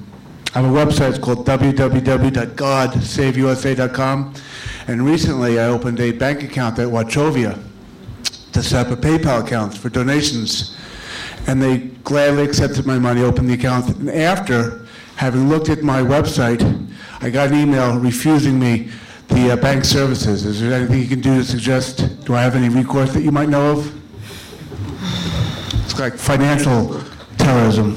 I 0.55 0.61
have 0.61 0.73
a 0.73 0.75
website, 0.75 1.11
it's 1.11 1.19
called 1.19 1.45
www.godsaveusa.com, 1.45 4.35
and 4.87 5.05
recently 5.05 5.59
I 5.59 5.65
opened 5.65 5.99
a 5.99 6.12
bank 6.12 6.45
account 6.45 6.79
at 6.79 6.87
Wachovia 6.87 7.59
to 8.53 8.62
set 8.62 8.87
up 8.87 8.93
a 8.93 9.01
PayPal 9.01 9.45
account 9.45 9.77
for 9.77 9.89
donations, 9.89 10.77
and 11.47 11.62
they 11.62 11.79
gladly 12.05 12.45
accepted 12.45 12.87
my 12.87 12.99
money, 12.99 13.23
opened 13.23 13.49
the 13.49 13.55
account, 13.55 13.89
and 13.97 14.11
after 14.11 14.87
having 15.16 15.49
looked 15.49 15.69
at 15.69 15.83
my 15.83 16.01
website, 16.01 16.62
I 17.20 17.31
got 17.31 17.49
an 17.49 17.59
email 17.59 17.99
refusing 17.99 18.59
me 18.59 18.91
the 19.29 19.53
uh, 19.53 19.57
bank 19.57 19.85
services. 19.85 20.45
Is 20.45 20.61
there 20.61 20.73
anything 20.73 21.01
you 21.01 21.09
can 21.09 21.20
do 21.20 21.37
to 21.39 21.45
suggest? 21.45 22.25
Do 22.25 22.35
I 22.35 22.43
have 22.43 22.55
any 22.55 22.69
recourse 22.69 23.12
that 23.12 23.23
you 23.23 23.33
might 23.33 23.49
know 23.49 23.73
of? 23.73 23.95
It's 25.85 25.99
like 25.99 26.15
financial 26.15 27.03
terrorism. 27.37 27.97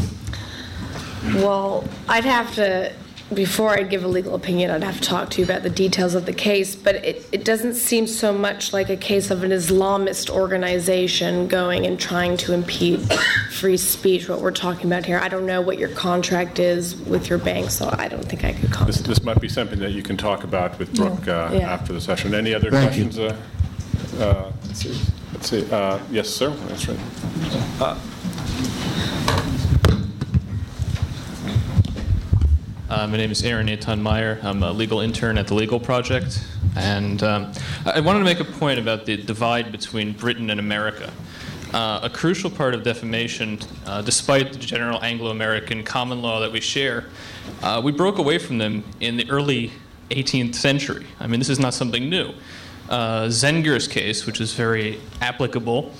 Well, 1.35 1.87
I'd 2.07 2.25
have 2.25 2.53
to, 2.55 2.93
before 3.33 3.69
I 3.69 3.83
give 3.83 4.03
a 4.03 4.07
legal 4.07 4.35
opinion, 4.35 4.71
I'd 4.71 4.83
have 4.83 4.95
to 4.95 5.01
talk 5.01 5.29
to 5.31 5.37
you 5.39 5.45
about 5.45 5.63
the 5.63 5.69
details 5.69 6.15
of 6.15 6.25
the 6.25 6.33
case, 6.33 6.75
but 6.75 6.95
it, 6.95 7.25
it 7.31 7.45
doesn't 7.45 7.75
seem 7.75 8.05
so 8.07 8.33
much 8.33 8.73
like 8.73 8.89
a 8.89 8.97
case 8.97 9.31
of 9.31 9.43
an 9.43 9.51
Islamist 9.51 10.29
organization 10.29 11.47
going 11.47 11.85
and 11.85 11.99
trying 11.99 12.35
to 12.37 12.53
impede 12.53 12.99
free 13.51 13.77
speech, 13.77 14.27
what 14.27 14.41
we're 14.41 14.51
talking 14.51 14.87
about 14.87 15.05
here. 15.05 15.17
I 15.19 15.29
don't 15.29 15.45
know 15.45 15.61
what 15.61 15.77
your 15.79 15.89
contract 15.89 16.59
is 16.59 16.95
with 16.95 17.29
your 17.29 17.39
bank, 17.39 17.69
so 17.71 17.89
I 17.97 18.07
don't 18.09 18.25
think 18.25 18.43
I 18.43 18.51
could 18.53 18.63
This, 18.69 18.73
comment. 18.75 18.95
this 19.05 19.23
might 19.23 19.39
be 19.39 19.47
something 19.49 19.79
that 19.79 19.91
you 19.91 20.03
can 20.03 20.17
talk 20.17 20.43
about 20.43 20.77
with 20.77 20.93
Brooke 20.95 21.27
uh, 21.27 21.51
Yeah. 21.53 21.71
after 21.71 21.93
the 21.93 22.01
session. 22.01 22.33
Any 22.33 22.53
other 22.53 22.69
Thank 22.69 22.97
you. 22.97 23.05
questions? 23.05 23.19
uh, 23.19 24.23
uh, 24.23 24.51
Let's 24.67 24.79
see. 24.79 24.99
Let's 25.33 25.49
see. 25.49 25.71
Uh, 25.71 25.99
Yes, 26.11 26.29
sir? 26.29 26.49
That's 26.67 26.87
right. 26.89 27.97
Uh, 32.91 33.07
my 33.07 33.15
name 33.15 33.31
is 33.31 33.41
Aaron 33.45 33.69
Aton 33.69 34.03
Meyer. 34.03 34.37
I'm 34.43 34.63
a 34.63 34.71
legal 34.73 34.99
intern 34.99 35.37
at 35.37 35.47
the 35.47 35.53
Legal 35.53 35.79
Project. 35.79 36.45
And 36.75 37.23
um, 37.23 37.53
I 37.85 37.91
I 37.91 37.99
wanted 38.01 38.19
to 38.19 38.25
make 38.25 38.41
a 38.41 38.43
point 38.43 38.79
about 38.79 39.05
the 39.05 39.15
divide 39.15 39.71
between 39.71 40.11
Britain 40.11 40.49
and 40.49 40.59
America. 40.59 41.09
Uh, 41.73 42.01
a 42.03 42.09
crucial 42.09 42.49
part 42.49 42.73
of 42.73 42.83
defamation, 42.83 43.59
uh, 43.85 44.01
despite 44.01 44.51
the 44.51 44.59
general 44.59 45.01
Anglo 45.01 45.31
American 45.31 45.85
common 45.85 46.21
law 46.21 46.41
that 46.41 46.51
we 46.51 46.59
share, 46.59 47.05
uh, 47.63 47.79
we 47.81 47.93
broke 47.93 48.17
away 48.17 48.37
from 48.37 48.57
them 48.57 48.83
in 48.99 49.15
the 49.15 49.29
early 49.31 49.71
18th 50.09 50.55
century. 50.55 51.05
I 51.17 51.27
mean, 51.27 51.39
this 51.39 51.47
is 51.47 51.59
not 51.59 51.73
something 51.73 52.09
new. 52.09 52.33
Uh, 52.89 53.27
Zenger's 53.29 53.87
case, 53.87 54.25
which 54.25 54.41
is 54.41 54.53
very 54.53 54.99
applicable, 55.21 55.93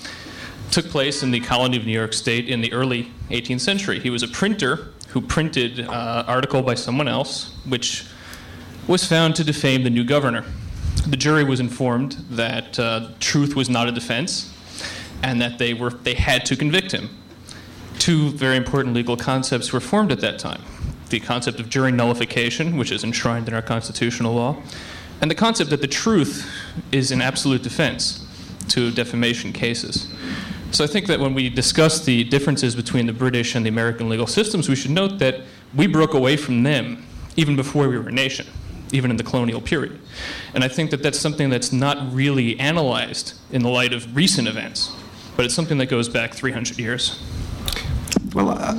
took 0.70 0.90
place 0.90 1.22
in 1.22 1.30
the 1.30 1.40
colony 1.40 1.78
of 1.78 1.86
New 1.86 1.92
York 1.92 2.12
State 2.12 2.50
in 2.50 2.60
the 2.60 2.70
early 2.74 3.10
18th 3.30 3.60
century. 3.60 3.98
He 3.98 4.10
was 4.10 4.22
a 4.22 4.28
printer 4.28 4.92
who 5.12 5.20
printed 5.20 5.78
an 5.78 5.88
uh, 5.88 6.24
article 6.26 6.62
by 6.62 6.74
someone 6.74 7.06
else, 7.06 7.54
which 7.66 8.06
was 8.86 9.04
found 9.06 9.36
to 9.36 9.44
defame 9.44 9.84
the 9.84 9.90
new 9.90 10.04
governor. 10.04 10.44
The 11.06 11.16
jury 11.16 11.44
was 11.44 11.60
informed 11.60 12.12
that 12.30 12.78
uh, 12.78 13.08
truth 13.20 13.54
was 13.54 13.68
not 13.68 13.88
a 13.88 13.92
defense, 13.92 14.52
and 15.22 15.40
that 15.40 15.58
they 15.58 15.74
were 15.74 15.90
they 15.90 16.14
had 16.14 16.46
to 16.46 16.56
convict 16.56 16.92
him. 16.92 17.10
Two 17.98 18.30
very 18.30 18.56
important 18.56 18.94
legal 18.94 19.16
concepts 19.16 19.72
were 19.72 19.80
formed 19.80 20.12
at 20.12 20.20
that 20.20 20.38
time: 20.38 20.62
the 21.10 21.20
concept 21.20 21.60
of 21.60 21.68
jury 21.68 21.92
nullification, 21.92 22.78
which 22.78 22.90
is 22.90 23.04
enshrined 23.04 23.48
in 23.48 23.54
our 23.54 23.62
constitutional 23.62 24.34
law, 24.34 24.56
and 25.20 25.30
the 25.30 25.34
concept 25.34 25.70
that 25.70 25.82
the 25.82 25.88
truth 25.88 26.50
is 26.90 27.12
an 27.12 27.20
absolute 27.20 27.62
defense 27.62 28.26
to 28.68 28.90
defamation 28.90 29.52
cases. 29.52 30.11
So 30.72 30.84
I 30.84 30.86
think 30.86 31.06
that 31.08 31.20
when 31.20 31.34
we 31.34 31.50
discuss 31.50 32.02
the 32.02 32.24
differences 32.24 32.74
between 32.74 33.06
the 33.06 33.12
British 33.12 33.54
and 33.54 33.64
the 33.64 33.68
American 33.68 34.08
legal 34.08 34.26
systems, 34.26 34.70
we 34.70 34.74
should 34.74 34.90
note 34.90 35.18
that 35.18 35.42
we 35.74 35.86
broke 35.86 36.14
away 36.14 36.38
from 36.38 36.62
them 36.62 37.04
even 37.36 37.56
before 37.56 37.88
we 37.88 37.98
were 37.98 38.08
a 38.08 38.12
nation, 38.12 38.46
even 38.90 39.10
in 39.10 39.18
the 39.18 39.22
colonial 39.22 39.60
period. 39.60 40.00
And 40.54 40.64
I 40.64 40.68
think 40.68 40.90
that 40.90 41.02
that's 41.02 41.18
something 41.20 41.50
that's 41.50 41.72
not 41.72 42.14
really 42.14 42.58
analyzed 42.58 43.34
in 43.50 43.62
the 43.62 43.68
light 43.68 43.92
of 43.92 44.16
recent 44.16 44.48
events, 44.48 44.92
but 45.36 45.44
it's 45.44 45.54
something 45.54 45.76
that 45.76 45.86
goes 45.86 46.08
back 46.08 46.32
300 46.32 46.78
years. 46.78 47.22
Well, 48.32 48.48
uh, 48.50 48.76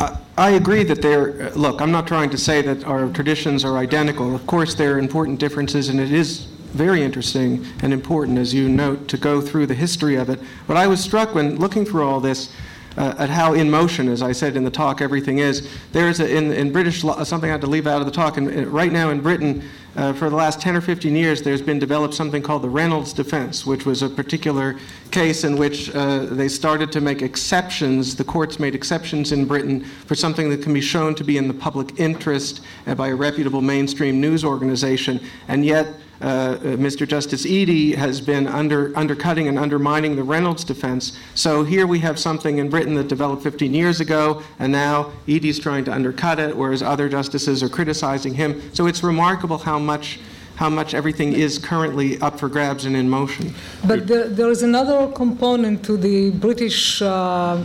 I- 0.00 0.16
I 0.38 0.50
agree 0.50 0.84
that 0.84 1.02
there, 1.02 1.50
look, 1.54 1.82
I'm 1.82 1.90
not 1.90 2.06
trying 2.06 2.30
to 2.30 2.38
say 2.38 2.62
that 2.62 2.84
our 2.84 3.08
traditions 3.08 3.62
are 3.62 3.76
identical. 3.76 4.34
Of 4.34 4.46
course, 4.46 4.74
there 4.74 4.94
are 4.94 4.98
important 4.98 5.38
differences, 5.38 5.90
and 5.90 6.00
it 6.00 6.12
is 6.12 6.46
very 6.76 7.02
interesting 7.02 7.66
and 7.82 7.92
important, 7.92 8.38
as 8.38 8.54
you 8.54 8.68
note, 8.68 9.08
to 9.08 9.16
go 9.16 9.40
through 9.40 9.66
the 9.66 9.74
history 9.74 10.16
of 10.16 10.30
it. 10.30 10.40
But 10.66 10.76
I 10.76 10.86
was 10.86 11.00
struck 11.00 11.34
when 11.34 11.56
looking 11.56 11.84
through 11.84 12.06
all 12.06 12.20
this 12.20 12.52
uh, 12.96 13.14
at 13.18 13.28
how 13.28 13.52
in 13.52 13.70
motion, 13.70 14.08
as 14.08 14.22
I 14.22 14.32
said 14.32 14.56
in 14.56 14.64
the 14.64 14.70
talk, 14.70 15.00
everything 15.00 15.38
is. 15.38 15.68
There 15.92 16.08
is 16.08 16.20
a, 16.20 16.34
in, 16.34 16.52
in 16.52 16.72
British 16.72 17.04
law, 17.04 17.22
something 17.24 17.50
I 17.50 17.52
had 17.52 17.60
to 17.62 17.66
leave 17.66 17.86
out 17.86 18.00
of 18.00 18.06
the 18.06 18.12
talk, 18.12 18.36
and 18.36 18.48
uh, 18.48 18.66
right 18.68 18.92
now 18.92 19.10
in 19.10 19.20
Britain, 19.20 19.62
uh, 19.96 20.12
for 20.12 20.28
the 20.28 20.36
last 20.36 20.60
10 20.60 20.76
or 20.76 20.80
15 20.80 21.14
years, 21.14 21.42
there's 21.42 21.62
been 21.62 21.78
developed 21.78 22.14
something 22.14 22.42
called 22.42 22.62
the 22.62 22.68
Reynolds 22.68 23.12
defense, 23.12 23.64
which 23.64 23.86
was 23.86 24.02
a 24.02 24.08
particular 24.08 24.76
case 25.10 25.44
in 25.44 25.56
which 25.56 25.94
uh, 25.94 26.26
they 26.26 26.48
started 26.48 26.92
to 26.92 27.00
make 27.00 27.22
exceptions. 27.22 28.16
The 28.16 28.24
courts 28.24 28.58
made 28.58 28.74
exceptions 28.74 29.32
in 29.32 29.46
Britain 29.46 29.84
for 29.84 30.14
something 30.14 30.50
that 30.50 30.62
can 30.62 30.74
be 30.74 30.82
shown 30.82 31.14
to 31.14 31.24
be 31.24 31.38
in 31.38 31.48
the 31.48 31.54
public 31.54 31.98
interest 31.98 32.62
uh, 32.86 32.94
by 32.94 33.08
a 33.08 33.14
reputable 33.14 33.62
mainstream 33.62 34.20
news 34.20 34.44
organization, 34.44 35.20
and 35.48 35.64
yet 35.64 35.86
uh, 36.20 36.24
uh, 36.24 36.58
Mr. 36.76 37.06
Justice 37.06 37.44
Eady 37.44 37.94
has 37.94 38.20
been 38.20 38.46
under, 38.46 38.96
undercutting 38.96 39.48
and 39.48 39.58
undermining 39.58 40.16
the 40.16 40.22
Reynolds 40.22 40.64
defense. 40.64 41.18
So 41.34 41.62
here 41.62 41.86
we 41.86 41.98
have 42.00 42.18
something 42.18 42.58
in 42.58 42.70
Britain 42.70 42.94
that 42.94 43.08
developed 43.08 43.42
15 43.42 43.74
years 43.74 44.00
ago, 44.00 44.42
and 44.58 44.72
now 44.72 45.12
Eady's 45.26 45.58
trying 45.58 45.84
to 45.84 45.92
undercut 45.92 46.38
it, 46.38 46.56
whereas 46.56 46.82
other 46.82 47.08
justices 47.08 47.62
are 47.62 47.68
criticizing 47.68 48.34
him. 48.34 48.62
So 48.74 48.86
it's 48.86 49.02
remarkable 49.02 49.58
how 49.58 49.78
much, 49.78 50.18
how 50.54 50.70
much 50.70 50.94
everything 50.94 51.34
is 51.34 51.58
currently 51.58 52.18
up 52.20 52.38
for 52.38 52.48
grabs 52.48 52.86
and 52.86 52.96
in 52.96 53.10
motion. 53.10 53.54
But 53.86 54.06
there, 54.06 54.28
there 54.28 54.50
is 54.50 54.62
another 54.62 55.12
component 55.12 55.84
to 55.84 55.98
the 55.98 56.30
British, 56.30 57.02
uh, 57.02 57.62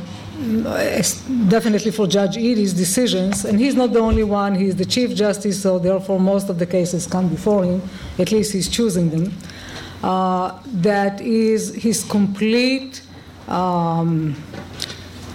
definitely 1.49 1.91
for 1.91 2.07
Judge 2.07 2.37
Eady's 2.37 2.73
decisions, 2.73 3.45
and 3.45 3.59
he's 3.59 3.75
not 3.75 3.93
the 3.93 3.99
only 3.99 4.23
one. 4.23 4.55
He's 4.55 4.75
the 4.75 4.85
Chief 4.85 5.15
Justice, 5.15 5.61
so 5.61 5.79
therefore 5.79 6.19
most 6.19 6.49
of 6.49 6.57
the 6.59 6.65
cases 6.65 7.07
come 7.07 7.29
before 7.29 7.63
him. 7.63 7.81
At 8.17 8.31
least 8.31 8.53
he's 8.53 8.67
choosing 8.67 9.09
them. 9.09 9.33
Uh, 10.03 10.59
that 10.65 11.21
is 11.21 11.75
his 11.75 12.03
complete 12.03 13.03
um, 13.47 14.35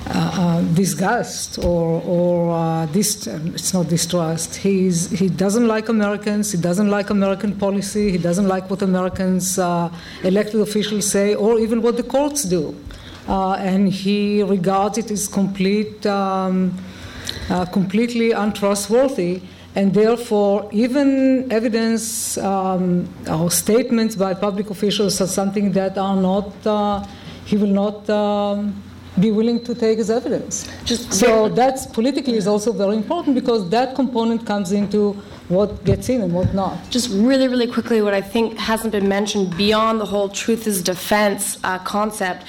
uh, 0.09 0.31
uh, 0.39 0.63
disgust 0.75 1.59
or, 1.59 2.01
or 2.07 2.57
uh, 2.57 2.87
dist- 2.87 3.27
it's 3.27 3.75
not 3.75 3.89
distrust. 3.89 4.57
He's, 4.57 5.11
he 5.11 5.29
doesn't 5.29 5.67
like 5.67 5.89
Americans. 5.89 6.53
He 6.53 6.59
doesn't 6.59 6.89
like 6.91 7.11
American 7.11 7.57
policy. 7.57 8.13
He 8.13 8.19
doesn't 8.19 8.47
like 8.47 8.71
what 8.71 8.83
Americans 8.83 9.59
uh, 9.59 9.93
elected 10.23 10.61
officials 10.61 11.11
say 11.11 11.35
or 11.35 11.59
even 11.59 11.83
what 11.83 11.97
the 11.97 12.05
courts 12.05 12.45
do. 12.45 12.75
Uh, 13.29 13.53
and 13.55 13.89
he 13.89 14.43
regards 14.43 14.99
it 14.99 15.11
as 15.11 15.27
complete, 15.27 16.07
um, 16.07 16.77
uh, 17.51 17.65
completely 17.67 18.33
untrustworthy. 18.33 19.43
And 19.75 19.93
therefore, 19.93 20.69
even 20.73 21.53
evidence 21.53 22.39
um, 22.39 23.09
or 23.29 23.51
statements 23.51 24.17
by 24.17 24.33
public 24.33 24.71
officials 24.71 25.21
are 25.21 25.27
something 25.27 25.73
that 25.73 25.99
are 25.99 26.17
not, 26.17 26.67
uh, 26.67 27.05
he 27.45 27.59
will 27.59 27.75
not 27.85 28.09
um, 28.09 28.83
be 29.21 29.31
willing 29.31 29.63
to 29.65 29.75
take 29.75 29.99
as 29.99 30.11
evidence. 30.11 30.67
Just 30.85 31.13
so 31.13 31.49
that's 31.49 31.87
politically 31.87 32.37
is 32.37 32.47
also 32.47 32.73
very 32.73 32.97
important 32.97 33.35
because 33.35 33.69
that 33.71 33.95
component 33.95 34.47
comes 34.47 34.73
into 34.73 35.13
what 35.49 35.85
gets 35.85 36.09
in 36.09 36.23
and 36.23 36.33
what 36.33 36.53
not. 36.55 36.79
Just 36.91 37.11
really, 37.11 37.49
really 37.49 37.67
quickly, 37.67 38.03
what 38.03 38.15
I 38.15 38.21
think 38.21 38.59
hasn't 38.59 38.93
been 38.93 39.09
mentioned 39.09 39.57
beyond 39.57 40.01
the 40.01 40.07
whole 40.07 40.29
truth 40.29 40.67
is 40.67 40.83
defense 40.83 41.59
uh, 41.65 41.79
concept. 41.81 42.45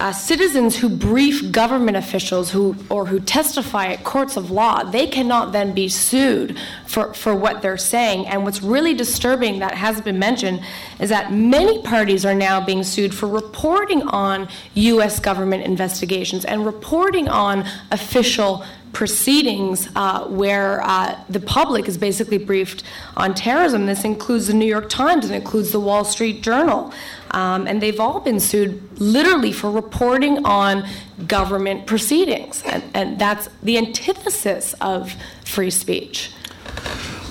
Uh, 0.00 0.12
citizens 0.12 0.76
who 0.76 0.88
brief 0.88 1.52
government 1.52 1.96
officials 1.96 2.50
who 2.50 2.74
or 2.90 3.06
who 3.06 3.20
testify 3.20 3.86
at 3.86 4.02
courts 4.02 4.36
of 4.36 4.50
law, 4.50 4.82
they 4.82 5.06
cannot 5.06 5.52
then 5.52 5.72
be 5.72 5.88
sued 5.88 6.58
for, 6.84 7.14
for 7.14 7.34
what 7.34 7.62
they're 7.62 7.76
saying. 7.76 8.26
And 8.26 8.42
what's 8.42 8.60
really 8.60 8.94
disturbing 8.94 9.60
that 9.60 9.74
hasn't 9.74 10.04
been 10.04 10.18
mentioned 10.18 10.62
is 10.98 11.10
that 11.10 11.32
many 11.32 11.80
parties 11.82 12.24
are 12.24 12.34
now 12.34 12.64
being 12.64 12.82
sued 12.82 13.14
for 13.14 13.28
reporting 13.28 14.02
on 14.02 14.48
U.S. 14.74 15.20
government 15.20 15.62
investigations 15.62 16.44
and 16.44 16.66
reporting 16.66 17.28
on 17.28 17.64
official 17.92 18.64
proceedings 18.94 19.88
uh, 19.96 20.24
where 20.26 20.80
uh, 20.82 21.20
the 21.28 21.40
public 21.40 21.86
is 21.88 21.98
basically 21.98 22.38
briefed 22.38 22.84
on 23.16 23.34
terrorism. 23.34 23.86
This 23.86 24.04
includes 24.04 24.46
the 24.46 24.54
New 24.54 24.66
York 24.66 24.88
Times, 24.88 25.26
and 25.26 25.34
includes 25.34 25.72
the 25.72 25.80
Wall 25.80 26.04
Street 26.04 26.42
Journal. 26.42 26.92
Um, 27.34 27.66
and 27.66 27.82
they've 27.82 27.98
all 27.98 28.20
been 28.20 28.38
sued 28.38 28.80
literally 29.00 29.50
for 29.50 29.70
reporting 29.70 30.46
on 30.46 30.86
government 31.26 31.86
proceedings. 31.86 32.62
And, 32.62 32.84
and 32.94 33.18
that's 33.18 33.48
the 33.62 33.76
antithesis 33.76 34.74
of 34.80 35.14
free 35.44 35.70
speech. 35.70 36.30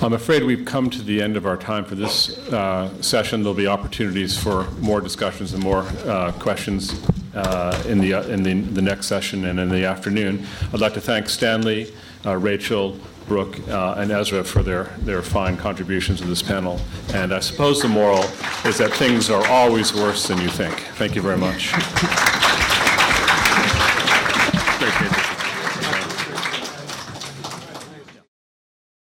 I'm 0.01 0.11
afraid 0.11 0.43
we've 0.43 0.65
come 0.65 0.89
to 0.89 1.01
the 1.01 1.21
end 1.21 1.37
of 1.37 1.45
our 1.45 1.55
time 1.55 1.85
for 1.85 1.95
this 1.95 2.37
uh, 2.49 3.01
session. 3.01 3.41
There'll 3.41 3.53
be 3.53 3.67
opportunities 3.67 4.37
for 4.37 4.69
more 4.81 4.99
discussions 4.99 5.53
and 5.53 5.63
more 5.63 5.83
uh, 6.05 6.33
questions 6.33 7.01
uh, 7.33 7.81
in 7.87 7.99
the, 8.01 8.11
in 8.29 8.43
the 8.43 8.53
the 8.53 8.81
next 8.81 9.07
session 9.07 9.45
and 9.45 9.59
in 9.59 9.69
the 9.69 9.85
afternoon. 9.85 10.45
I'd 10.73 10.81
like 10.81 10.93
to 10.95 11.01
thank 11.01 11.29
Stanley, 11.29 11.93
uh, 12.25 12.35
Rachel, 12.35 12.97
Brooke, 13.27 13.59
uh, 13.69 13.95
and 13.97 14.11
Ezra 14.11 14.43
for 14.43 14.63
their, 14.63 14.85
their 14.99 15.21
fine 15.21 15.57
contributions 15.57 16.19
to 16.21 16.27
this 16.27 16.41
panel. 16.41 16.79
And 17.13 17.33
I 17.33 17.39
suppose 17.39 17.81
the 17.81 17.87
moral 17.87 18.23
is 18.65 18.77
that 18.77 18.91
things 18.93 19.29
are 19.29 19.45
always 19.47 19.93
worse 19.93 20.27
than 20.27 20.39
you 20.39 20.49
think. 20.49 20.75
Thank 20.95 21.15
you 21.15 21.21
very 21.21 21.37
much. 21.37 21.73